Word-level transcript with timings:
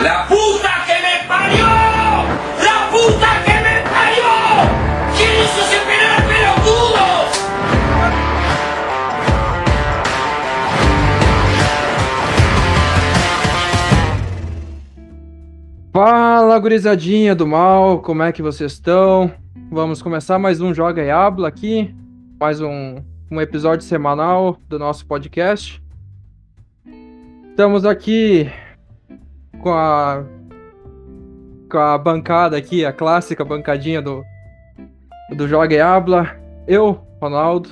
La 0.00 0.28
puta 0.28 0.84
que 0.86 0.92
me 1.02 1.26
parió! 1.26 1.66
La 1.66 2.88
puta 2.88 3.42
que 3.44 3.50
me 3.50 3.82
parió! 3.82 4.30
¿Quién 5.16 5.30
hizo 5.42 5.60
ese 5.60 5.80
penal 5.88 6.22
pelotudo? 6.28 7.02
Fala, 15.92 16.58
gurizadinha 16.60 17.34
do 17.34 17.48
mal, 17.48 18.00
como 18.00 18.22
é 18.22 18.30
que 18.30 18.40
vocês 18.40 18.74
estão? 18.74 19.32
Vamos 19.68 20.00
começar 20.00 20.38
mais 20.38 20.60
um 20.60 20.72
Joga 20.72 21.02
e 21.02 21.10
Habla 21.10 21.48
aqui, 21.48 21.92
mais 22.38 22.60
um, 22.60 23.02
um 23.28 23.40
episódio 23.40 23.84
semanal 23.84 24.58
do 24.68 24.78
nosso 24.78 25.04
podcast. 25.04 25.82
Estamos 27.50 27.84
aqui 27.84 28.48
com 29.60 29.70
a 29.72 30.24
com 31.70 31.78
a 31.78 31.98
bancada 31.98 32.56
aqui, 32.56 32.84
a 32.84 32.92
clássica 32.92 33.44
bancadinha 33.44 34.00
do 34.00 34.24
do 35.36 35.46
Joga 35.46 35.74
e 35.74 35.80
Habla. 35.80 36.26
Eu, 36.66 37.00
Ronaldo, 37.20 37.68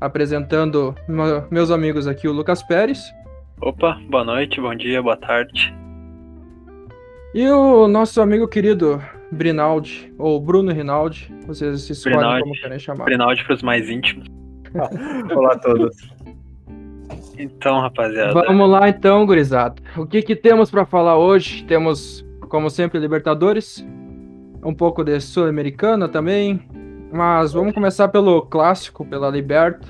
apresentando 0.00 0.94
me- 1.08 1.42
meus 1.50 1.70
amigos 1.70 2.06
aqui, 2.06 2.28
o 2.28 2.32
Lucas 2.32 2.62
Pérez. 2.62 3.00
Opa, 3.60 3.98
boa 4.08 4.24
noite, 4.24 4.60
bom 4.60 4.74
dia, 4.74 5.02
boa 5.02 5.16
tarde. 5.16 5.74
E 7.34 7.48
o 7.48 7.88
nosso 7.88 8.20
amigo 8.20 8.46
querido 8.48 9.02
Brinaldi, 9.32 10.12
ou 10.18 10.40
Bruno 10.40 10.72
Rinaldi, 10.72 11.32
vocês 11.46 11.88
escolhem 11.90 12.18
Brinaldi. 12.18 12.42
como 12.42 12.54
querem 12.54 12.78
chamar. 12.78 13.04
Brinaldi 13.04 13.44
pros 13.44 13.62
mais 13.62 13.88
íntimos. 13.88 14.26
Olá 15.34 15.52
a 15.54 15.58
todos. 15.58 15.96
Então, 17.38 17.80
rapaziada, 17.80 18.32
Vamos 18.32 18.68
lá 18.68 18.88
então, 18.88 19.26
gurizada. 19.26 19.74
O 19.96 20.06
que 20.06 20.22
que 20.22 20.34
temos 20.34 20.70
pra 20.70 20.86
falar 20.86 21.18
hoje? 21.18 21.64
Temos, 21.64 22.24
como 22.48 22.70
sempre, 22.70 22.98
Libertadores, 22.98 23.86
um 24.62 24.74
pouco 24.74 25.04
de 25.04 25.20
Sul-Americana 25.20 26.08
também, 26.08 26.60
mas 27.12 27.52
vamos 27.52 27.74
começar 27.74 28.08
pelo 28.08 28.42
clássico, 28.42 29.04
pela 29.04 29.28
Liberta. 29.30 29.88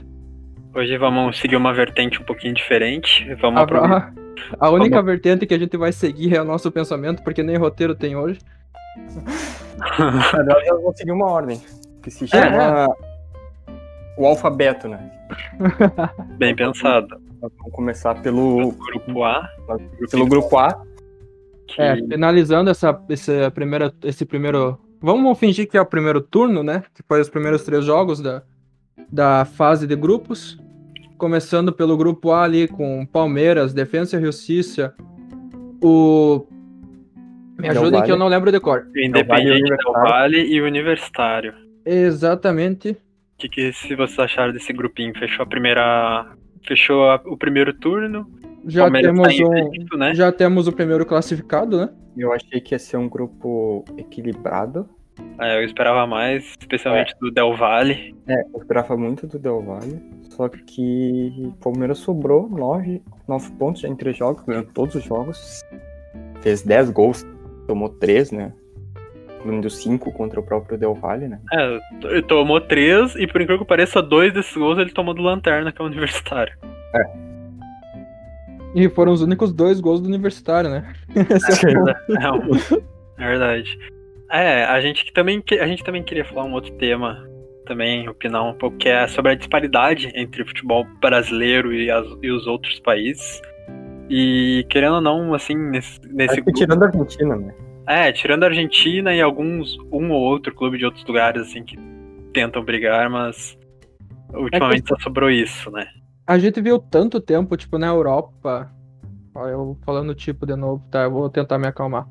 hoje 0.75 0.97
vamos 0.99 1.39
seguir 1.39 1.57
uma 1.57 1.73
vertente 1.73 2.21
um 2.21 2.25
pouquinho 2.25 2.55
diferente. 2.55 3.33
Vamos. 3.41 3.61
A, 3.61 4.13
a 4.59 4.71
única 4.71 5.01
vertente 5.03 5.47
que 5.47 5.55
a 5.55 5.59
gente 5.59 5.77
vai 5.77 5.93
seguir 5.93 6.35
é 6.35 6.43
o 6.43 6.45
nosso 6.45 6.71
pensamento, 6.71 7.23
porque 7.23 7.43
nem 7.43 7.57
roteiro 7.57 7.95
tem 7.95 8.17
hoje. 8.17 8.41
Eu 10.69 10.83
vou 10.83 10.93
seguir 10.97 11.13
uma 11.13 11.31
ordem. 11.31 11.61
Que 12.03 12.11
se 12.11 12.27
chama 12.27 12.89
o 14.17 14.27
alfabeto, 14.27 14.89
né? 14.89 15.11
Bem 16.39 16.55
pensado. 16.55 17.21
Vamos 17.41 17.73
começar 17.73 18.15
pelo, 18.23 18.73
Grupo 18.73 19.25
A, 19.25 19.49
pelo 20.11 20.27
grupo 20.27 20.59
A. 20.59 20.83
que 21.67 21.81
É, 21.81 21.97
finalizando 21.97 22.71
essa, 22.71 22.99
esse, 23.09 23.51
primeira, 23.51 23.93
esse 24.03 24.25
primeiro. 24.25 24.79
Vamos 25.01 25.39
fingir 25.39 25.69
que 25.69 25.77
é 25.77 25.81
o 25.81 25.87
primeiro 25.87 26.21
turno, 26.21 26.63
né? 26.63 26.83
Que 26.95 27.03
foi 27.07 27.21
os 27.21 27.29
primeiros 27.29 27.63
três 27.63 27.85
jogos 27.85 28.21
da, 28.21 28.43
da 29.13 29.45
fase 29.45 29.87
de 29.87 29.95
grupos. 29.95 30.59
Começando 31.19 31.73
pelo 31.73 31.97
grupo 31.97 32.33
A 32.33 32.45
ali 32.45 32.67
com 32.67 33.07
Palmeiras, 33.07 33.75
Defensa 33.75 34.17
e 34.17 34.21
Justiça. 34.21 34.95
O. 35.83 36.47
Me 37.59 37.69
Del 37.69 37.71
ajudem 37.71 38.03
que 38.03 38.13
eu 38.13 38.19
não 38.19 38.29
lembro 38.29 38.51
de 38.51 38.61
cor. 38.61 38.87
Independente 38.97 39.63
Del 39.63 39.93
Vale 39.93 40.41
e 40.43 40.61
o 40.61 40.67
Universitário. 40.67 41.55
Exatamente. 41.85 42.97
O 43.37 43.39
que, 43.39 43.49
que 43.51 43.73
se 43.73 43.95
vocês 43.95 44.19
acharam 44.19 44.53
desse 44.53 44.73
grupinho? 44.73 45.13
Fechou 45.19 45.43
a 45.43 45.47
primeira. 45.47 46.35
Fechou 46.67 47.05
a- 47.05 47.21
o 47.27 47.37
primeiro 47.37 47.73
turno. 47.75 48.27
Já 48.67 48.83
Palmeiras 48.85 49.13
temos 49.15 49.37
tá 49.37 49.45
um. 49.95 49.99
né? 49.99 50.15
Já 50.15 50.33
temos 50.33 50.67
o 50.67 50.73
primeiro 50.73 51.05
classificado, 51.05 51.79
né? 51.79 51.91
Eu 52.17 52.33
achei 52.33 52.61
que 52.61 52.75
ia 52.75 52.79
ser 52.79 52.97
um 52.97 53.09
grupo 53.09 53.85
equilibrado. 53.99 54.89
É, 55.39 55.59
eu 55.59 55.65
esperava 55.65 56.07
mais, 56.07 56.55
especialmente 56.59 57.15
do 57.21 57.31
Del 57.31 57.55
Valle. 57.55 58.15
É, 58.27 58.35
eu 58.55 58.59
esperava 58.61 58.97
muito 58.97 59.27
do 59.27 59.39
Del 59.39 59.63
Valle. 59.63 60.01
Só 60.31 60.49
que 60.49 61.33
o 61.39 61.53
Palmeiras 61.63 61.99
sobrou 61.99 62.49
9, 62.49 63.03
nove 63.29 63.51
pontos 63.53 63.83
já 63.83 63.89
em 63.89 63.95
três 63.97 64.17
jogos, 64.17 64.43
ganhou 64.45 64.65
todos 64.65 64.95
os 64.95 65.05
jogos. 65.05 65.61
Fez 66.43 66.63
10 66.63 66.91
gols, 66.91 67.25
tomou 67.67 67.89
3, 67.89 68.33
né? 68.33 68.53
Incluindo 69.47 69.71
5 69.71 70.13
contra 70.13 70.41
o 70.41 70.43
próprio 70.43 70.77
Del 70.77 70.95
Valle, 70.95 71.29
né? 71.29 71.39
É, 71.53 71.79
ele 72.05 72.23
tomou 72.23 72.61
três 72.61 73.15
e 73.15 73.27
por 73.27 73.41
incrível 73.41 73.59
que 73.63 73.69
pareça, 73.69 74.03
dois 74.03 74.33
desses 74.33 74.55
gols 74.57 74.79
ele 74.79 74.91
tomou 74.91 75.15
do 75.15 75.23
Lanterna, 75.23 75.71
que 75.71 75.81
é 75.81 75.85
o 75.85 75.89
Universitário. 75.89 76.53
E 78.75 78.89
foram 78.91 79.13
os 79.13 79.23
únicos 79.23 79.53
dois 79.53 79.81
gols 79.81 80.01
do 80.01 80.09
Universitário, 80.09 80.69
né? 80.71 80.93
Esse 81.31 81.67
é. 81.69 81.73
É, 81.73 82.31
um- 82.33 82.83
é 83.19 83.27
verdade. 83.29 83.79
É, 84.31 84.65
a 84.65 84.81
gente 84.81 85.05
que 85.05 85.13
também 85.13 85.41
que- 85.41 85.59
a 85.59 85.67
gente 85.67 85.83
também 85.85 86.03
queria 86.03 86.25
falar 86.25 86.45
um 86.45 86.53
outro 86.53 86.73
tema 86.73 87.25
também, 87.65 88.09
opinar 88.09 88.45
um 88.45 88.55
pouco 88.55 88.77
que 88.77 88.89
é 88.89 89.07
sobre 89.09 89.33
a 89.33 89.35
disparidade 89.35 90.11
entre 90.15 90.43
o 90.43 90.47
futebol 90.47 90.85
brasileiro 91.01 91.73
e, 91.73 91.91
as- 91.91 92.07
e 92.23 92.31
os 92.31 92.47
outros 92.47 92.79
países. 92.81 93.41
E 94.11 94.65
querendo 94.69 94.97
ou 94.97 95.01
não, 95.01 95.35
assim, 95.35 95.57
nesse, 95.57 95.99
nesse 96.13 96.35
Acho 96.35 96.45
que 96.45 96.53
grupo- 96.53 96.59
tirando 96.59 96.83
a 96.83 96.87
Argentina, 96.87 97.37
né? 97.37 97.55
É, 97.87 98.13
tirando 98.13 98.45
a 98.45 98.47
Argentina 98.47 99.15
e 99.15 99.21
alguns 99.21 99.79
um 99.93 100.11
ou 100.11 100.21
outro 100.21 100.55
clube 100.55 100.79
de 100.79 100.85
outros 100.85 101.05
lugares 101.05 101.43
assim 101.43 101.63
que 101.63 101.79
tentam 102.33 102.65
brigar, 102.65 103.09
mas 103.09 103.57
ultimamente 104.35 104.89
só 104.89 104.99
sobrou 104.99 105.31
isso, 105.31 105.71
né? 105.71 105.87
A 106.27 106.39
gente 106.39 106.61
viu 106.61 106.79
tanto 106.79 107.21
tempo, 107.21 107.57
tipo, 107.57 107.79
na 107.79 107.87
Europa. 107.87 108.71
Ó, 109.35 109.47
eu 109.47 109.79
falando 109.85 110.15
tipo 110.15 110.45
de 110.45 110.57
novo, 110.57 110.83
tá? 110.91 111.05
Eu 111.05 111.11
vou 111.13 111.31
tentar 111.31 111.59
me 111.59 111.69
acalmar. 111.69 112.07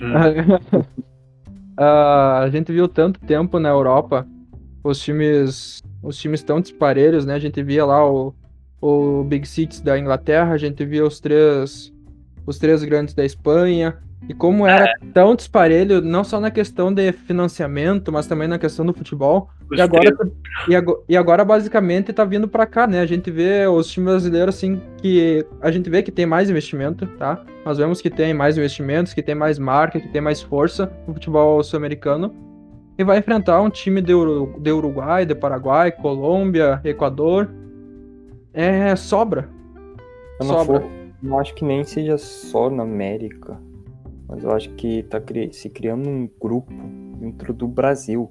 Hum. 0.00 0.12
Ah, 1.78 2.40
a 2.40 2.48
gente 2.48 2.72
viu 2.72 2.88
tanto 2.88 3.20
tempo 3.20 3.58
na 3.58 3.68
Europa, 3.68 4.26
os 4.82 4.98
times, 4.98 5.82
os 6.02 6.16
times 6.16 6.42
tão 6.42 6.58
disparelhos, 6.58 7.26
né? 7.26 7.34
A 7.34 7.38
gente 7.38 7.62
via 7.62 7.84
lá 7.84 8.10
o, 8.10 8.34
o 8.80 9.22
Big 9.24 9.46
Cities 9.46 9.82
da 9.82 9.98
Inglaterra, 9.98 10.52
a 10.52 10.56
gente 10.56 10.84
via 10.86 11.04
os 11.04 11.20
três, 11.20 11.92
os 12.46 12.58
três 12.58 12.82
grandes 12.82 13.12
da 13.12 13.26
Espanha. 13.26 13.98
E 14.28 14.34
como 14.34 14.66
era 14.66 14.92
tão 15.14 15.36
disparelho, 15.36 16.00
não 16.00 16.24
só 16.24 16.40
na 16.40 16.50
questão 16.50 16.92
de 16.92 17.12
financiamento, 17.12 18.10
mas 18.10 18.26
também 18.26 18.48
na 18.48 18.58
questão 18.58 18.84
do 18.84 18.92
futebol. 18.92 19.48
E 19.70 19.80
agora, 19.80 20.10
e, 20.68 20.74
agora, 20.74 20.98
e 21.08 21.16
agora, 21.16 21.44
basicamente, 21.44 22.12
tá 22.12 22.24
vindo 22.24 22.48
pra 22.48 22.66
cá, 22.66 22.86
né? 22.86 23.00
A 23.00 23.06
gente 23.06 23.30
vê 23.30 23.66
os 23.68 23.86
times 23.88 24.10
brasileiros, 24.10 24.56
assim, 24.56 24.80
que 24.98 25.46
a 25.60 25.70
gente 25.70 25.88
vê 25.88 26.02
que 26.02 26.10
tem 26.10 26.26
mais 26.26 26.50
investimento, 26.50 27.06
tá? 27.18 27.40
Nós 27.64 27.78
vemos 27.78 28.00
que 28.00 28.10
tem 28.10 28.34
mais 28.34 28.56
investimentos, 28.58 29.14
que 29.14 29.22
tem 29.22 29.34
mais 29.34 29.58
marca, 29.58 30.00
que 30.00 30.08
tem 30.08 30.20
mais 30.20 30.42
força 30.42 30.90
no 31.06 31.14
futebol 31.14 31.62
sul-americano. 31.62 32.34
E 32.98 33.04
vai 33.04 33.18
enfrentar 33.18 33.60
um 33.60 33.70
time 33.70 34.00
de, 34.00 34.14
Uru- 34.14 34.58
de 34.58 34.72
Uruguai, 34.72 35.26
de 35.26 35.34
Paraguai, 35.34 35.92
Colômbia, 35.92 36.80
Equador. 36.82 37.48
É 38.54 38.96
sobra. 38.96 39.48
Eu 40.40 40.46
não, 40.46 40.58
Sobra. 40.64 40.80
for, 40.80 40.90
não 41.22 41.38
acho 41.38 41.54
que 41.54 41.64
nem 41.64 41.84
seja 41.84 42.16
só 42.18 42.70
na 42.70 42.82
América, 42.84 43.58
mas 44.28 44.42
eu 44.44 44.50
acho 44.52 44.70
que 44.70 45.02
tá 45.04 45.20
cri- 45.20 45.52
se 45.52 45.68
criando 45.68 46.08
um 46.08 46.28
grupo 46.40 46.72
dentro 47.18 47.52
do 47.52 47.66
Brasil. 47.68 48.30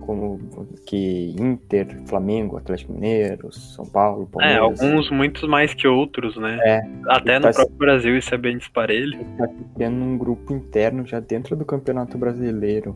Como 0.00 0.38
que 0.86 1.34
Inter, 1.40 2.02
Flamengo, 2.04 2.58
Atlético 2.58 2.92
Mineiro, 2.92 3.50
São 3.52 3.86
Paulo, 3.86 4.28
É, 4.28 4.32
Palmeiras. 4.58 4.82
alguns 4.82 5.10
muitos 5.10 5.48
mais 5.48 5.72
que 5.72 5.88
outros, 5.88 6.36
né? 6.36 6.58
É. 6.62 6.82
Até 7.08 7.38
no 7.38 7.44
Tá- 7.46 7.52
próprio 7.54 7.76
Brasil 7.78 8.18
isso 8.18 8.34
é 8.34 8.36
bem 8.38 8.58
disparelho. 8.58 9.18
Tá 9.38 9.48
criando 9.74 9.96
um 10.04 10.18
grupo 10.18 10.52
interno 10.52 11.06
já 11.06 11.20
dentro 11.20 11.56
do 11.56 11.64
Campeonato 11.64 12.18
Brasileiro. 12.18 12.94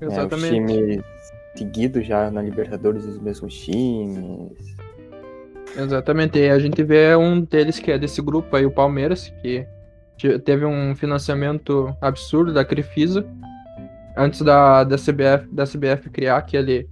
É, 0.00 0.06
os 0.08 0.12
Exatamente. 0.12 0.50
times 0.54 1.04
seguidos 1.54 2.04
já 2.04 2.30
na 2.32 2.42
Libertadores, 2.42 3.04
os 3.04 3.20
mesmos 3.22 3.56
times. 3.56 4.76
Exatamente. 5.78 6.36
E 6.38 6.48
a 6.50 6.58
gente 6.58 6.82
vê 6.82 7.14
um 7.14 7.40
deles 7.42 7.78
que 7.78 7.92
é 7.92 7.98
desse 7.98 8.20
grupo 8.20 8.56
aí, 8.56 8.66
o 8.66 8.70
Palmeiras, 8.72 9.32
que 9.40 9.64
teve 10.44 10.64
um 10.64 10.94
financiamento 10.94 11.94
absurdo 12.00 12.52
da 12.52 12.64
Crefisa 12.64 13.26
antes 14.16 14.40
da, 14.42 14.82
da 14.82 14.96
CBF 14.96 15.46
da 15.52 15.64
CBF 15.64 16.10
criar 16.10 16.36
aquele 16.38 16.88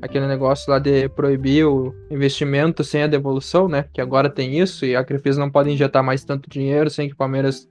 aquele 0.00 0.26
negócio 0.26 0.70
lá 0.70 0.78
de 0.78 1.08
proibir 1.08 1.66
o 1.66 1.94
investimento 2.10 2.84
sem 2.84 3.02
a 3.02 3.06
devolução, 3.06 3.68
né? 3.68 3.86
Que 3.92 4.00
agora 4.00 4.28
tem 4.28 4.58
isso 4.58 4.84
e 4.84 4.94
a 4.94 5.02
Crefisa 5.02 5.40
não 5.40 5.50
pode 5.50 5.70
injetar 5.70 6.04
mais 6.04 6.22
tanto 6.24 6.48
dinheiro 6.48 6.90
sem 6.90 7.08
que 7.08 7.14
o 7.14 7.16
Palmeiras 7.16 7.66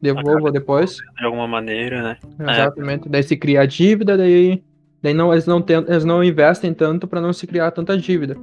devolva 0.00 0.32
Acaba 0.32 0.52
depois. 0.52 0.96
De 1.16 1.24
alguma 1.24 1.46
maneira, 1.46 2.02
né? 2.02 2.16
Exatamente. 2.40 3.08
Daí 3.08 3.22
se 3.22 3.36
cria 3.36 3.60
a 3.60 3.66
dívida, 3.66 4.16
daí, 4.16 4.62
daí 5.00 5.14
não, 5.14 5.32
eles, 5.32 5.46
não 5.46 5.62
tentam, 5.62 5.92
eles 5.92 6.04
não 6.04 6.24
investem 6.24 6.74
tanto 6.74 7.06
para 7.06 7.20
não 7.20 7.32
se 7.32 7.46
criar 7.46 7.70
tanta 7.70 7.96
dívida. 7.96 8.36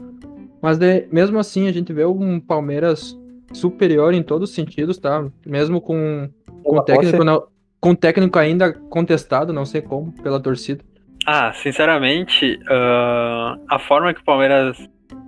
Mas 0.62 0.77
daí, 0.77 1.07
mesmo 1.12 1.38
assim, 1.38 1.68
a 1.68 1.71
gente 1.74 1.91
vê 1.91 2.06
um 2.06 2.39
Palmeiras 2.39 3.18
superior 3.53 4.13
em 4.13 4.23
todos 4.23 4.49
os 4.49 4.55
sentidos, 4.55 4.97
tá? 4.97 5.25
Mesmo 5.45 5.81
com, 5.81 6.29
com 6.63 6.77
o 6.77 6.81
técnico, 6.81 7.51
com 7.79 7.95
técnico 7.95 8.39
ainda 8.39 8.73
contestado, 8.73 9.53
não 9.53 9.65
sei 9.65 9.81
como, 9.81 10.11
pela 10.21 10.39
torcida. 10.39 10.83
Ah, 11.25 11.51
sinceramente, 11.53 12.59
ah, 12.69 13.57
a 13.69 13.79
forma 13.79 14.13
que 14.13 14.21
o 14.21 14.25
Palmeiras. 14.25 14.77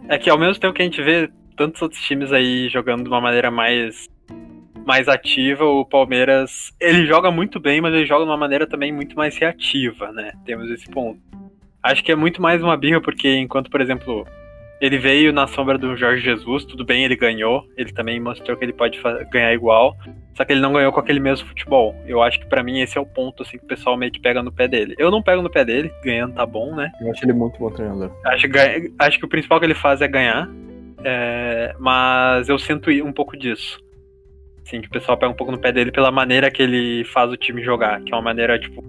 É 0.07 0.17
que 0.17 0.29
ao 0.29 0.39
mesmo 0.39 0.59
tempo 0.59 0.73
que 0.73 0.81
a 0.81 0.85
gente 0.85 1.01
vê 1.03 1.29
tantos 1.55 1.81
outros 1.81 2.01
times 2.01 2.31
aí 2.31 2.67
jogando 2.69 3.03
de 3.03 3.09
uma 3.09 3.21
maneira 3.21 3.51
mais 3.51 4.09
mais 4.85 5.07
ativa, 5.07 5.63
o 5.63 5.85
Palmeiras, 5.85 6.73
ele 6.79 7.05
joga 7.05 7.29
muito 7.29 7.59
bem, 7.59 7.79
mas 7.79 7.93
ele 7.93 8.07
joga 8.07 8.23
de 8.23 8.31
uma 8.31 8.37
maneira 8.37 8.65
também 8.65 8.91
muito 8.91 9.15
mais 9.15 9.37
reativa, 9.37 10.11
né? 10.11 10.31
Temos 10.45 10.67
esse 10.71 10.89
ponto. 10.89 11.19
Acho 11.83 12.03
que 12.03 12.11
é 12.11 12.15
muito 12.15 12.41
mais 12.41 12.63
uma 12.63 12.75
birra, 12.75 12.99
porque 12.99 13.35
enquanto, 13.35 13.69
por 13.69 13.81
exemplo, 13.81 14.25
ele 14.81 14.97
veio 14.97 15.33
na 15.33 15.45
sombra 15.47 15.77
do 15.77 15.95
Jorge 15.95 16.23
Jesus, 16.23 16.63
tudo 16.63 16.85
bem, 16.85 17.03
ele 17.03 17.15
ganhou, 17.15 17.65
ele 17.75 17.91
também 17.91 18.19
mostrou 18.19 18.55
que 18.55 18.63
ele 18.63 18.73
pode 18.73 18.99
ganhar 19.31 19.53
igual, 19.53 19.95
só 20.35 20.45
que 20.45 20.53
ele 20.53 20.61
não 20.61 20.71
ganhou 20.71 20.93
com 20.93 20.99
aquele 21.01 21.19
mesmo 21.19 21.47
futebol. 21.47 21.93
Eu 22.07 22.21
acho 22.23 22.39
que 22.39 22.45
para 22.45 22.63
mim 22.63 22.79
esse 22.79 22.97
é 22.97 23.01
o 23.01 23.05
ponto, 23.05 23.43
assim, 23.43 23.57
que 23.57 23.65
o 23.65 23.67
pessoal 23.67 23.97
meio 23.97 24.11
que 24.11 24.21
pega 24.21 24.41
no 24.41 24.51
pé 24.51 24.67
dele. 24.67 24.95
Eu 24.97 25.11
não 25.11 25.21
pego 25.21 25.41
no 25.41 25.49
pé 25.49 25.65
dele, 25.65 25.91
ganhando 26.01 26.33
tá 26.33 26.45
bom, 26.45 26.73
né? 26.75 26.91
Eu 27.01 27.11
acho 27.11 27.25
ele 27.25 27.33
muito 27.33 27.59
bom 27.59 27.69
treinador. 27.69 28.11
Acho, 28.25 28.47
acho 28.99 29.19
que 29.19 29.25
o 29.25 29.29
principal 29.29 29.59
que 29.59 29.65
ele 29.65 29.75
faz 29.75 30.01
é 30.01 30.07
ganhar, 30.07 30.49
é, 31.03 31.75
mas 31.77 32.47
eu 32.47 32.57
sinto 32.57 32.89
um 32.89 33.11
pouco 33.11 33.35
disso. 33.37 33.79
Assim, 34.65 34.79
que 34.79 34.87
o 34.87 34.91
pessoal 34.91 35.17
pega 35.17 35.31
um 35.31 35.35
pouco 35.35 35.51
no 35.51 35.59
pé 35.59 35.71
dele 35.73 35.91
pela 35.91 36.11
maneira 36.11 36.49
que 36.49 36.61
ele 36.61 37.03
faz 37.03 37.29
o 37.29 37.35
time 37.35 37.61
jogar, 37.61 38.01
que 38.01 38.13
é 38.13 38.15
uma 38.15 38.21
maneira, 38.21 38.57
tipo, 38.57 38.83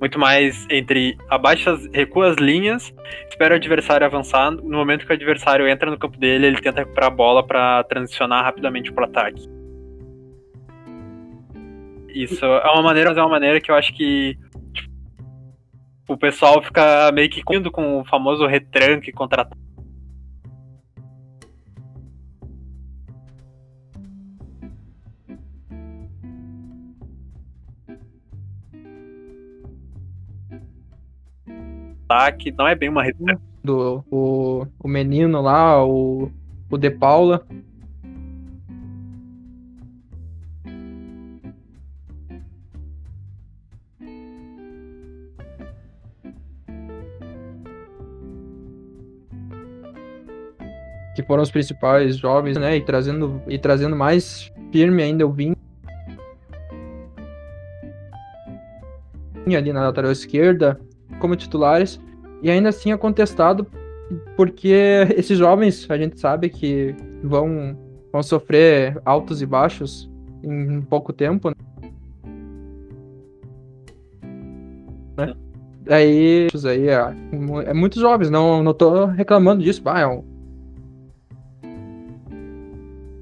muito 0.00 0.18
mais 0.18 0.66
entre 0.70 1.16
abaixa, 1.28 1.78
recua 1.92 2.30
as 2.30 2.36
linhas, 2.36 2.92
espera 3.28 3.54
o 3.54 3.56
adversário 3.56 4.06
avançar. 4.06 4.50
No 4.50 4.78
momento 4.78 5.06
que 5.06 5.12
o 5.12 5.14
adversário 5.14 5.66
entra 5.68 5.90
no 5.90 5.98
campo 5.98 6.18
dele, 6.18 6.46
ele 6.46 6.60
tenta 6.60 6.80
recuperar 6.80 7.10
a 7.10 7.14
bola 7.14 7.46
para 7.46 7.82
transicionar 7.84 8.44
rapidamente 8.44 8.92
pro 8.92 9.04
ataque. 9.04 9.48
Isso 12.08 12.44
é 12.44 12.70
uma 12.72 12.82
maneira, 12.82 13.10
é 13.10 13.20
uma 13.20 13.28
maneira 13.28 13.60
que 13.60 13.70
eu 13.70 13.74
acho 13.74 13.94
que 13.94 14.38
tipo, 14.72 14.90
o 16.08 16.16
pessoal 16.16 16.62
fica 16.62 17.10
meio 17.12 17.28
que 17.28 17.42
indo 17.54 17.70
com 17.70 18.00
o 18.00 18.04
famoso 18.04 18.46
retranque 18.46 19.12
contra 19.12 19.48
ataque, 32.06 32.52
não 32.56 32.66
é 32.66 32.74
bem 32.74 32.88
uma 32.88 33.02
retranca. 33.02 33.40
Do 33.62 34.04
o, 34.10 34.66
o 34.78 34.88
menino 34.88 35.40
lá, 35.40 35.84
o, 35.84 36.30
o 36.70 36.78
De 36.78 36.90
Paula. 36.90 37.44
Que 51.14 51.22
foram 51.22 51.42
os 51.42 51.50
principais 51.50 52.18
jovens, 52.18 52.56
né? 52.56 52.76
E 52.76 52.80
trazendo, 52.82 53.42
e 53.48 53.58
trazendo 53.58 53.96
mais 53.96 54.52
firme 54.70 55.02
ainda 55.02 55.26
o 55.26 55.32
Vinho. 55.32 55.56
ali 59.56 59.72
na 59.72 59.82
lateral 59.82 60.10
esquerda, 60.10 60.78
como 61.26 61.34
titulares 61.34 62.00
e 62.40 62.48
ainda 62.48 62.68
assim 62.68 62.92
é 62.92 62.96
contestado 62.96 63.66
porque 64.36 65.08
esses 65.16 65.36
jovens, 65.36 65.90
a 65.90 65.98
gente 65.98 66.20
sabe 66.20 66.48
que 66.48 66.94
vão, 67.24 67.76
vão 68.12 68.22
sofrer 68.22 69.00
altos 69.04 69.42
e 69.42 69.46
baixos 69.46 70.08
em 70.44 70.80
pouco 70.82 71.12
tempo. 71.12 71.50
Né? 75.16 75.34
Aí, 75.90 76.46
aí 76.64 76.88
é, 76.88 77.14
é 77.66 77.74
muitos 77.74 78.00
jovens, 78.00 78.30
não, 78.30 78.62
não 78.62 78.72
tô 78.72 79.06
reclamando 79.06 79.64
disso. 79.64 79.82
Ah, 79.86 80.00
é, 80.00 80.06
um, 80.06 80.24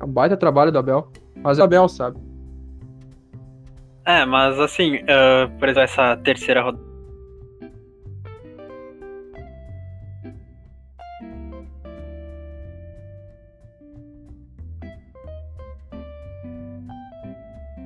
é 0.01 0.05
um 0.05 0.09
baita 0.09 0.37
trabalho 0.37 0.71
do 0.71 0.79
Abel. 0.79 1.11
Mas 1.43 1.59
é 1.59 1.63
o 1.63 1.65
Abel, 1.65 1.89
sabe? 1.89 2.19
É, 4.05 4.27
mas 4.27 4.59
assim, 4.59 4.97
uh, 4.97 5.49
por 5.59 5.69
exemplo, 5.69 5.85
essa 5.85 6.17
terceira 6.19 6.63
rodada 6.63 6.94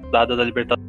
rodada 0.08 0.34
da 0.34 0.42
Libertadores. 0.42 0.80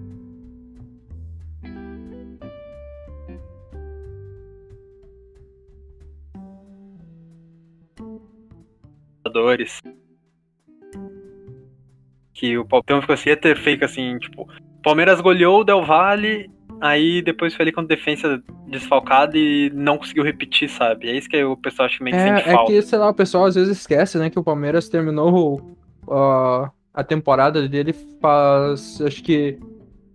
Que 12.33 12.57
o 12.57 12.65
Palmeiras 12.65 13.01
ficou 13.01 13.13
assim, 13.13 13.35
ter 13.35 13.57
feito 13.57 13.83
assim, 13.83 14.17
tipo, 14.17 14.47
Palmeiras 14.81 15.19
goleou 15.19 15.59
o 15.59 15.63
Del 15.65 15.83
Valle, 15.83 16.49
aí 16.79 17.21
depois 17.21 17.53
foi 17.53 17.63
ali 17.63 17.73
com 17.73 17.83
defesa 17.83 18.41
desfalcada 18.67 19.37
e 19.37 19.69
não 19.73 19.97
conseguiu 19.97 20.23
repetir, 20.23 20.69
sabe? 20.69 21.09
É 21.09 21.17
isso 21.17 21.27
que 21.27 21.43
o 21.43 21.57
pessoal 21.57 21.87
acha 21.87 22.01
meio 22.01 22.15
que 22.15 22.21
é, 22.21 22.37
sente 22.37 22.49
é 22.49 22.53
falta. 22.53 22.71
que, 22.71 22.81
sei 22.81 22.97
lá, 22.97 23.09
o 23.09 23.13
pessoal 23.13 23.45
às 23.45 23.55
vezes 23.55 23.77
esquece, 23.77 24.17
né, 24.17 24.29
que 24.29 24.39
o 24.39 24.43
Palmeiras 24.43 24.87
terminou 24.87 25.75
uh, 26.07 26.71
a 26.99 27.03
temporada 27.03 27.65
dele 27.67 27.93
faz, 28.21 29.01
acho 29.01 29.23
que 29.23 29.57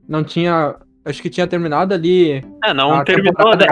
não 0.07 0.23
tinha. 0.23 0.77
Acho 1.03 1.21
que 1.21 1.31
tinha 1.31 1.47
terminado 1.47 1.95
ali. 1.95 2.45
É, 2.63 2.73
não 2.73 2.93
a 2.93 3.05
terminou, 3.05 3.57
né? 3.57 3.67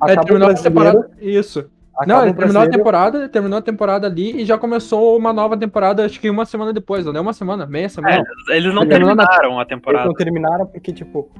A, 0.00 0.12
é, 0.12 0.16
terminou 0.16 0.50
a 0.50 0.54
temporada. 0.54 1.10
Isso. 1.20 1.70
não, 2.06 2.24
ele 2.24 2.34
terminou 2.34 2.62
a 2.62 2.68
temporada, 2.68 3.28
terminou 3.28 3.58
a 3.58 3.62
temporada 3.62 4.06
ali 4.06 4.42
e 4.42 4.44
já 4.44 4.58
começou 4.58 5.16
uma 5.16 5.32
nova 5.32 5.56
temporada, 5.56 6.04
acho 6.04 6.20
que 6.20 6.28
uma 6.28 6.44
semana 6.44 6.72
depois, 6.72 7.06
não 7.06 7.16
é 7.16 7.20
uma 7.20 7.32
semana, 7.32 7.66
meia 7.66 7.88
semana. 7.88 8.22
É, 8.48 8.56
eles 8.56 8.74
não 8.74 8.86
terminaram 8.86 9.56
na... 9.56 9.62
a 9.62 9.64
temporada. 9.64 10.04
Eles 10.04 10.08
não 10.08 10.14
terminaram 10.14 10.66
porque, 10.66 10.92
tipo, 10.92 11.30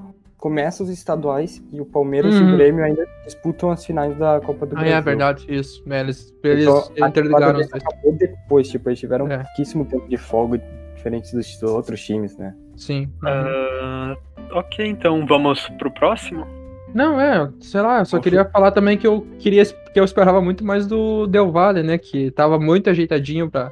começam 0.45 0.85
os 0.85 0.93
estaduais 0.93 1.63
e 1.73 1.81
o 1.81 1.87
Palmeiras 1.87 2.35
uhum. 2.35 2.51
e 2.51 2.53
o 2.53 2.57
Grêmio 2.59 2.85
ainda 2.85 3.07
disputam 3.25 3.71
as 3.71 3.83
finais 3.83 4.15
da 4.19 4.43
Copa 4.43 4.67
do 4.67 4.77
ah, 4.77 4.81
Brasil. 4.81 4.97
é 4.99 5.01
verdade, 5.01 5.47
isso. 5.49 5.83
É, 5.89 6.01
eles 6.01 6.35
eles 6.45 6.65
então, 6.65 7.09
interligaram 7.09 7.61
acabou 7.61 8.13
depois, 8.13 8.69
tipo, 8.69 8.91
eles 8.91 9.01
tiveram 9.01 9.27
é. 9.27 9.39
pouquíssimo 9.39 9.87
tempo 9.87 10.07
de 10.07 10.19
folga, 10.19 10.63
diferente 11.05 11.37
dos 11.37 11.63
outros 11.63 12.03
times, 12.03 12.37
né? 12.39 12.55
Sim. 12.77 13.11
Uh, 13.23 14.17
ok, 14.53 14.87
então 14.87 15.27
vamos 15.27 15.69
pro 15.79 15.91
próximo? 15.91 16.47
Não, 16.95 17.21
é, 17.21 17.51
sei 17.61 17.81
lá, 17.81 17.99
eu 17.99 18.05
só 18.05 18.19
queria 18.21 18.45
falar 18.45 18.71
também 18.71 18.97
que 18.97 19.07
eu 19.07 19.27
queria 19.39 19.65
que 19.67 19.99
eu 19.99 20.05
esperava 20.05 20.41
muito 20.41 20.65
mais 20.65 20.87
do 20.87 21.27
Del 21.27 21.51
Valle, 21.51 21.83
né? 21.83 21.99
Que 21.99 22.31
tava 22.31 22.59
muito 22.59 22.89
ajeitadinho 22.89 23.51
pra. 23.51 23.71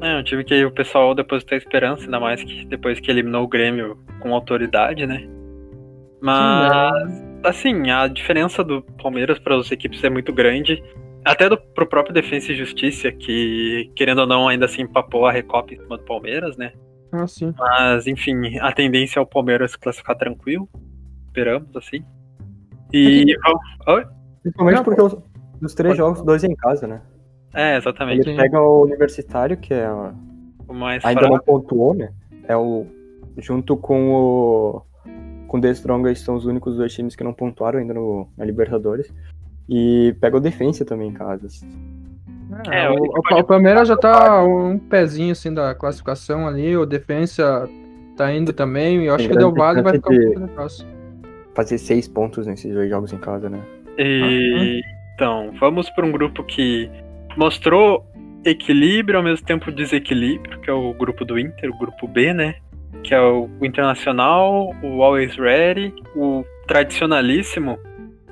É, 0.00 0.18
um 0.18 0.22
time 0.22 0.42
que 0.42 0.64
o 0.64 0.70
pessoal 0.70 1.14
depositou 1.14 1.56
esperança, 1.56 2.04
ainda 2.04 2.18
mais 2.18 2.42
que 2.42 2.64
depois 2.66 2.98
que 2.98 3.10
eliminou 3.10 3.44
o 3.44 3.48
Grêmio 3.48 3.98
com 4.20 4.34
autoridade, 4.34 5.06
né? 5.06 5.26
Mas, 6.20 7.12
Sim, 7.12 7.22
é. 7.44 7.48
assim, 7.48 7.90
a 7.90 8.06
diferença 8.06 8.64
do 8.64 8.82
Palmeiras 9.02 9.38
para 9.38 9.56
as 9.56 9.70
equipes 9.70 10.02
é 10.02 10.10
muito 10.10 10.32
grande. 10.32 10.82
Até 11.26 11.48
do, 11.48 11.58
pro 11.58 11.88
próprio 11.88 12.14
Defensa 12.14 12.52
e 12.52 12.54
Justiça, 12.54 13.10
que, 13.10 13.90
querendo 13.96 14.20
ou 14.20 14.26
não, 14.28 14.46
ainda 14.46 14.66
assim 14.66 14.82
empapou 14.82 15.26
a 15.26 15.32
Recopa 15.32 15.74
em 15.74 15.76
cima 15.76 15.98
do 15.98 16.04
Palmeiras, 16.04 16.56
né? 16.56 16.72
Ah, 17.10 17.26
sim. 17.26 17.52
Mas, 17.58 18.06
enfim, 18.06 18.58
a 18.60 18.70
tendência 18.70 19.18
é 19.18 19.22
o 19.22 19.26
Palmeiras 19.26 19.74
classificar 19.74 20.16
tranquilo. 20.16 20.68
Esperamos, 21.26 21.74
assim. 21.74 22.04
E. 22.92 23.34
Oi? 23.88 24.06
Principalmente 24.40 24.84
porque 24.84 25.02
os, 25.02 25.16
dos 25.60 25.74
três 25.74 25.96
jogos, 25.96 26.22
dois 26.22 26.44
em 26.44 26.54
casa, 26.54 26.86
né? 26.86 27.02
É, 27.52 27.76
exatamente. 27.76 28.28
Ele 28.28 28.36
pega 28.36 28.60
o 28.60 28.84
Universitário, 28.84 29.56
que 29.56 29.74
é. 29.74 29.90
O 30.68 30.72
mais 30.72 31.04
ainda 31.04 31.22
fraco. 31.22 31.34
não 31.34 31.42
pontuou, 31.42 31.92
né? 31.92 32.12
É 32.46 32.56
o. 32.56 32.86
Junto 33.38 33.76
com 33.76 34.14
o. 34.14 34.82
Com 35.48 35.58
o 35.58 35.60
The 35.60 35.70
Strongest 35.70 36.24
são 36.24 36.36
os 36.36 36.46
únicos 36.46 36.76
dois 36.76 36.94
times 36.94 37.16
que 37.16 37.24
não 37.24 37.32
pontuaram 37.32 37.80
ainda 37.80 37.94
no, 37.94 38.28
na 38.36 38.44
Libertadores. 38.44 39.12
E 39.68 40.14
pega 40.20 40.36
o 40.36 40.40
Defensa 40.40 40.84
também 40.84 41.08
em 41.08 41.12
casa. 41.12 41.48
É, 42.70 42.84
é, 42.84 42.90
o, 42.90 42.94
o, 42.94 43.38
o, 43.40 43.44
Palmeiras 43.44 43.88
já 43.88 43.96
tá 43.96 44.42
um 44.44 44.78
pezinho 44.78 45.32
assim 45.32 45.52
da 45.52 45.74
classificação 45.74 46.46
ali, 46.46 46.76
o 46.76 46.86
defensa 46.86 47.68
tá 48.16 48.32
indo 48.32 48.52
também, 48.52 49.02
e 49.02 49.06
eu 49.06 49.14
acho 49.14 49.28
que 49.28 49.36
o 49.36 49.52
Vale 49.52 49.82
vai 49.82 49.94
ficar 49.94 50.12
um 50.12 50.32
pouco 50.32 50.48
próximo. 50.48 50.88
Fazer 51.54 51.78
seis 51.78 52.06
pontos 52.06 52.46
nesses 52.46 52.72
dois 52.72 52.88
jogos 52.88 53.12
em 53.12 53.18
casa, 53.18 53.50
né? 53.50 53.60
E... 53.98 54.80
Então, 55.14 55.50
vamos 55.58 55.88
para 55.90 56.04
um 56.04 56.12
grupo 56.12 56.44
que 56.44 56.90
mostrou 57.36 58.06
equilíbrio 58.44 59.18
ao 59.18 59.24
mesmo 59.24 59.44
tempo 59.44 59.72
desequilíbrio, 59.72 60.60
que 60.60 60.70
é 60.70 60.72
o 60.72 60.92
grupo 60.92 61.24
do 61.24 61.38
Inter, 61.38 61.70
o 61.70 61.78
grupo 61.78 62.06
B, 62.06 62.32
né? 62.32 62.56
Que 63.02 63.14
é 63.14 63.20
o, 63.20 63.48
o 63.60 63.66
Internacional, 63.66 64.74
o 64.82 65.02
Always 65.02 65.34
Ready, 65.36 65.94
o 66.14 66.44
tradicionalíssimo, 66.66 67.78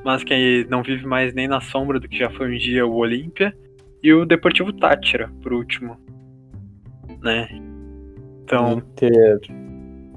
mas 0.05 0.23
que 0.23 0.67
não 0.69 0.83
vive 0.83 1.07
mais 1.07 1.33
nem 1.33 1.49
na 1.49 1.61
sombra 1.61 1.99
do 1.99 2.09
que 2.09 2.19
já 2.19 2.31
foi 2.31 2.55
um 2.55 2.59
dia 2.59 2.87
o 2.87 2.95
Olímpia, 2.95 3.57
e 4.03 4.13
o 4.13 4.27
Deportivo 4.27 4.73
Tátira, 4.73 5.31
por 5.43 5.53
último. 5.53 5.97
Né? 7.23 7.49
Então. 8.45 8.75
Inter 8.75 9.41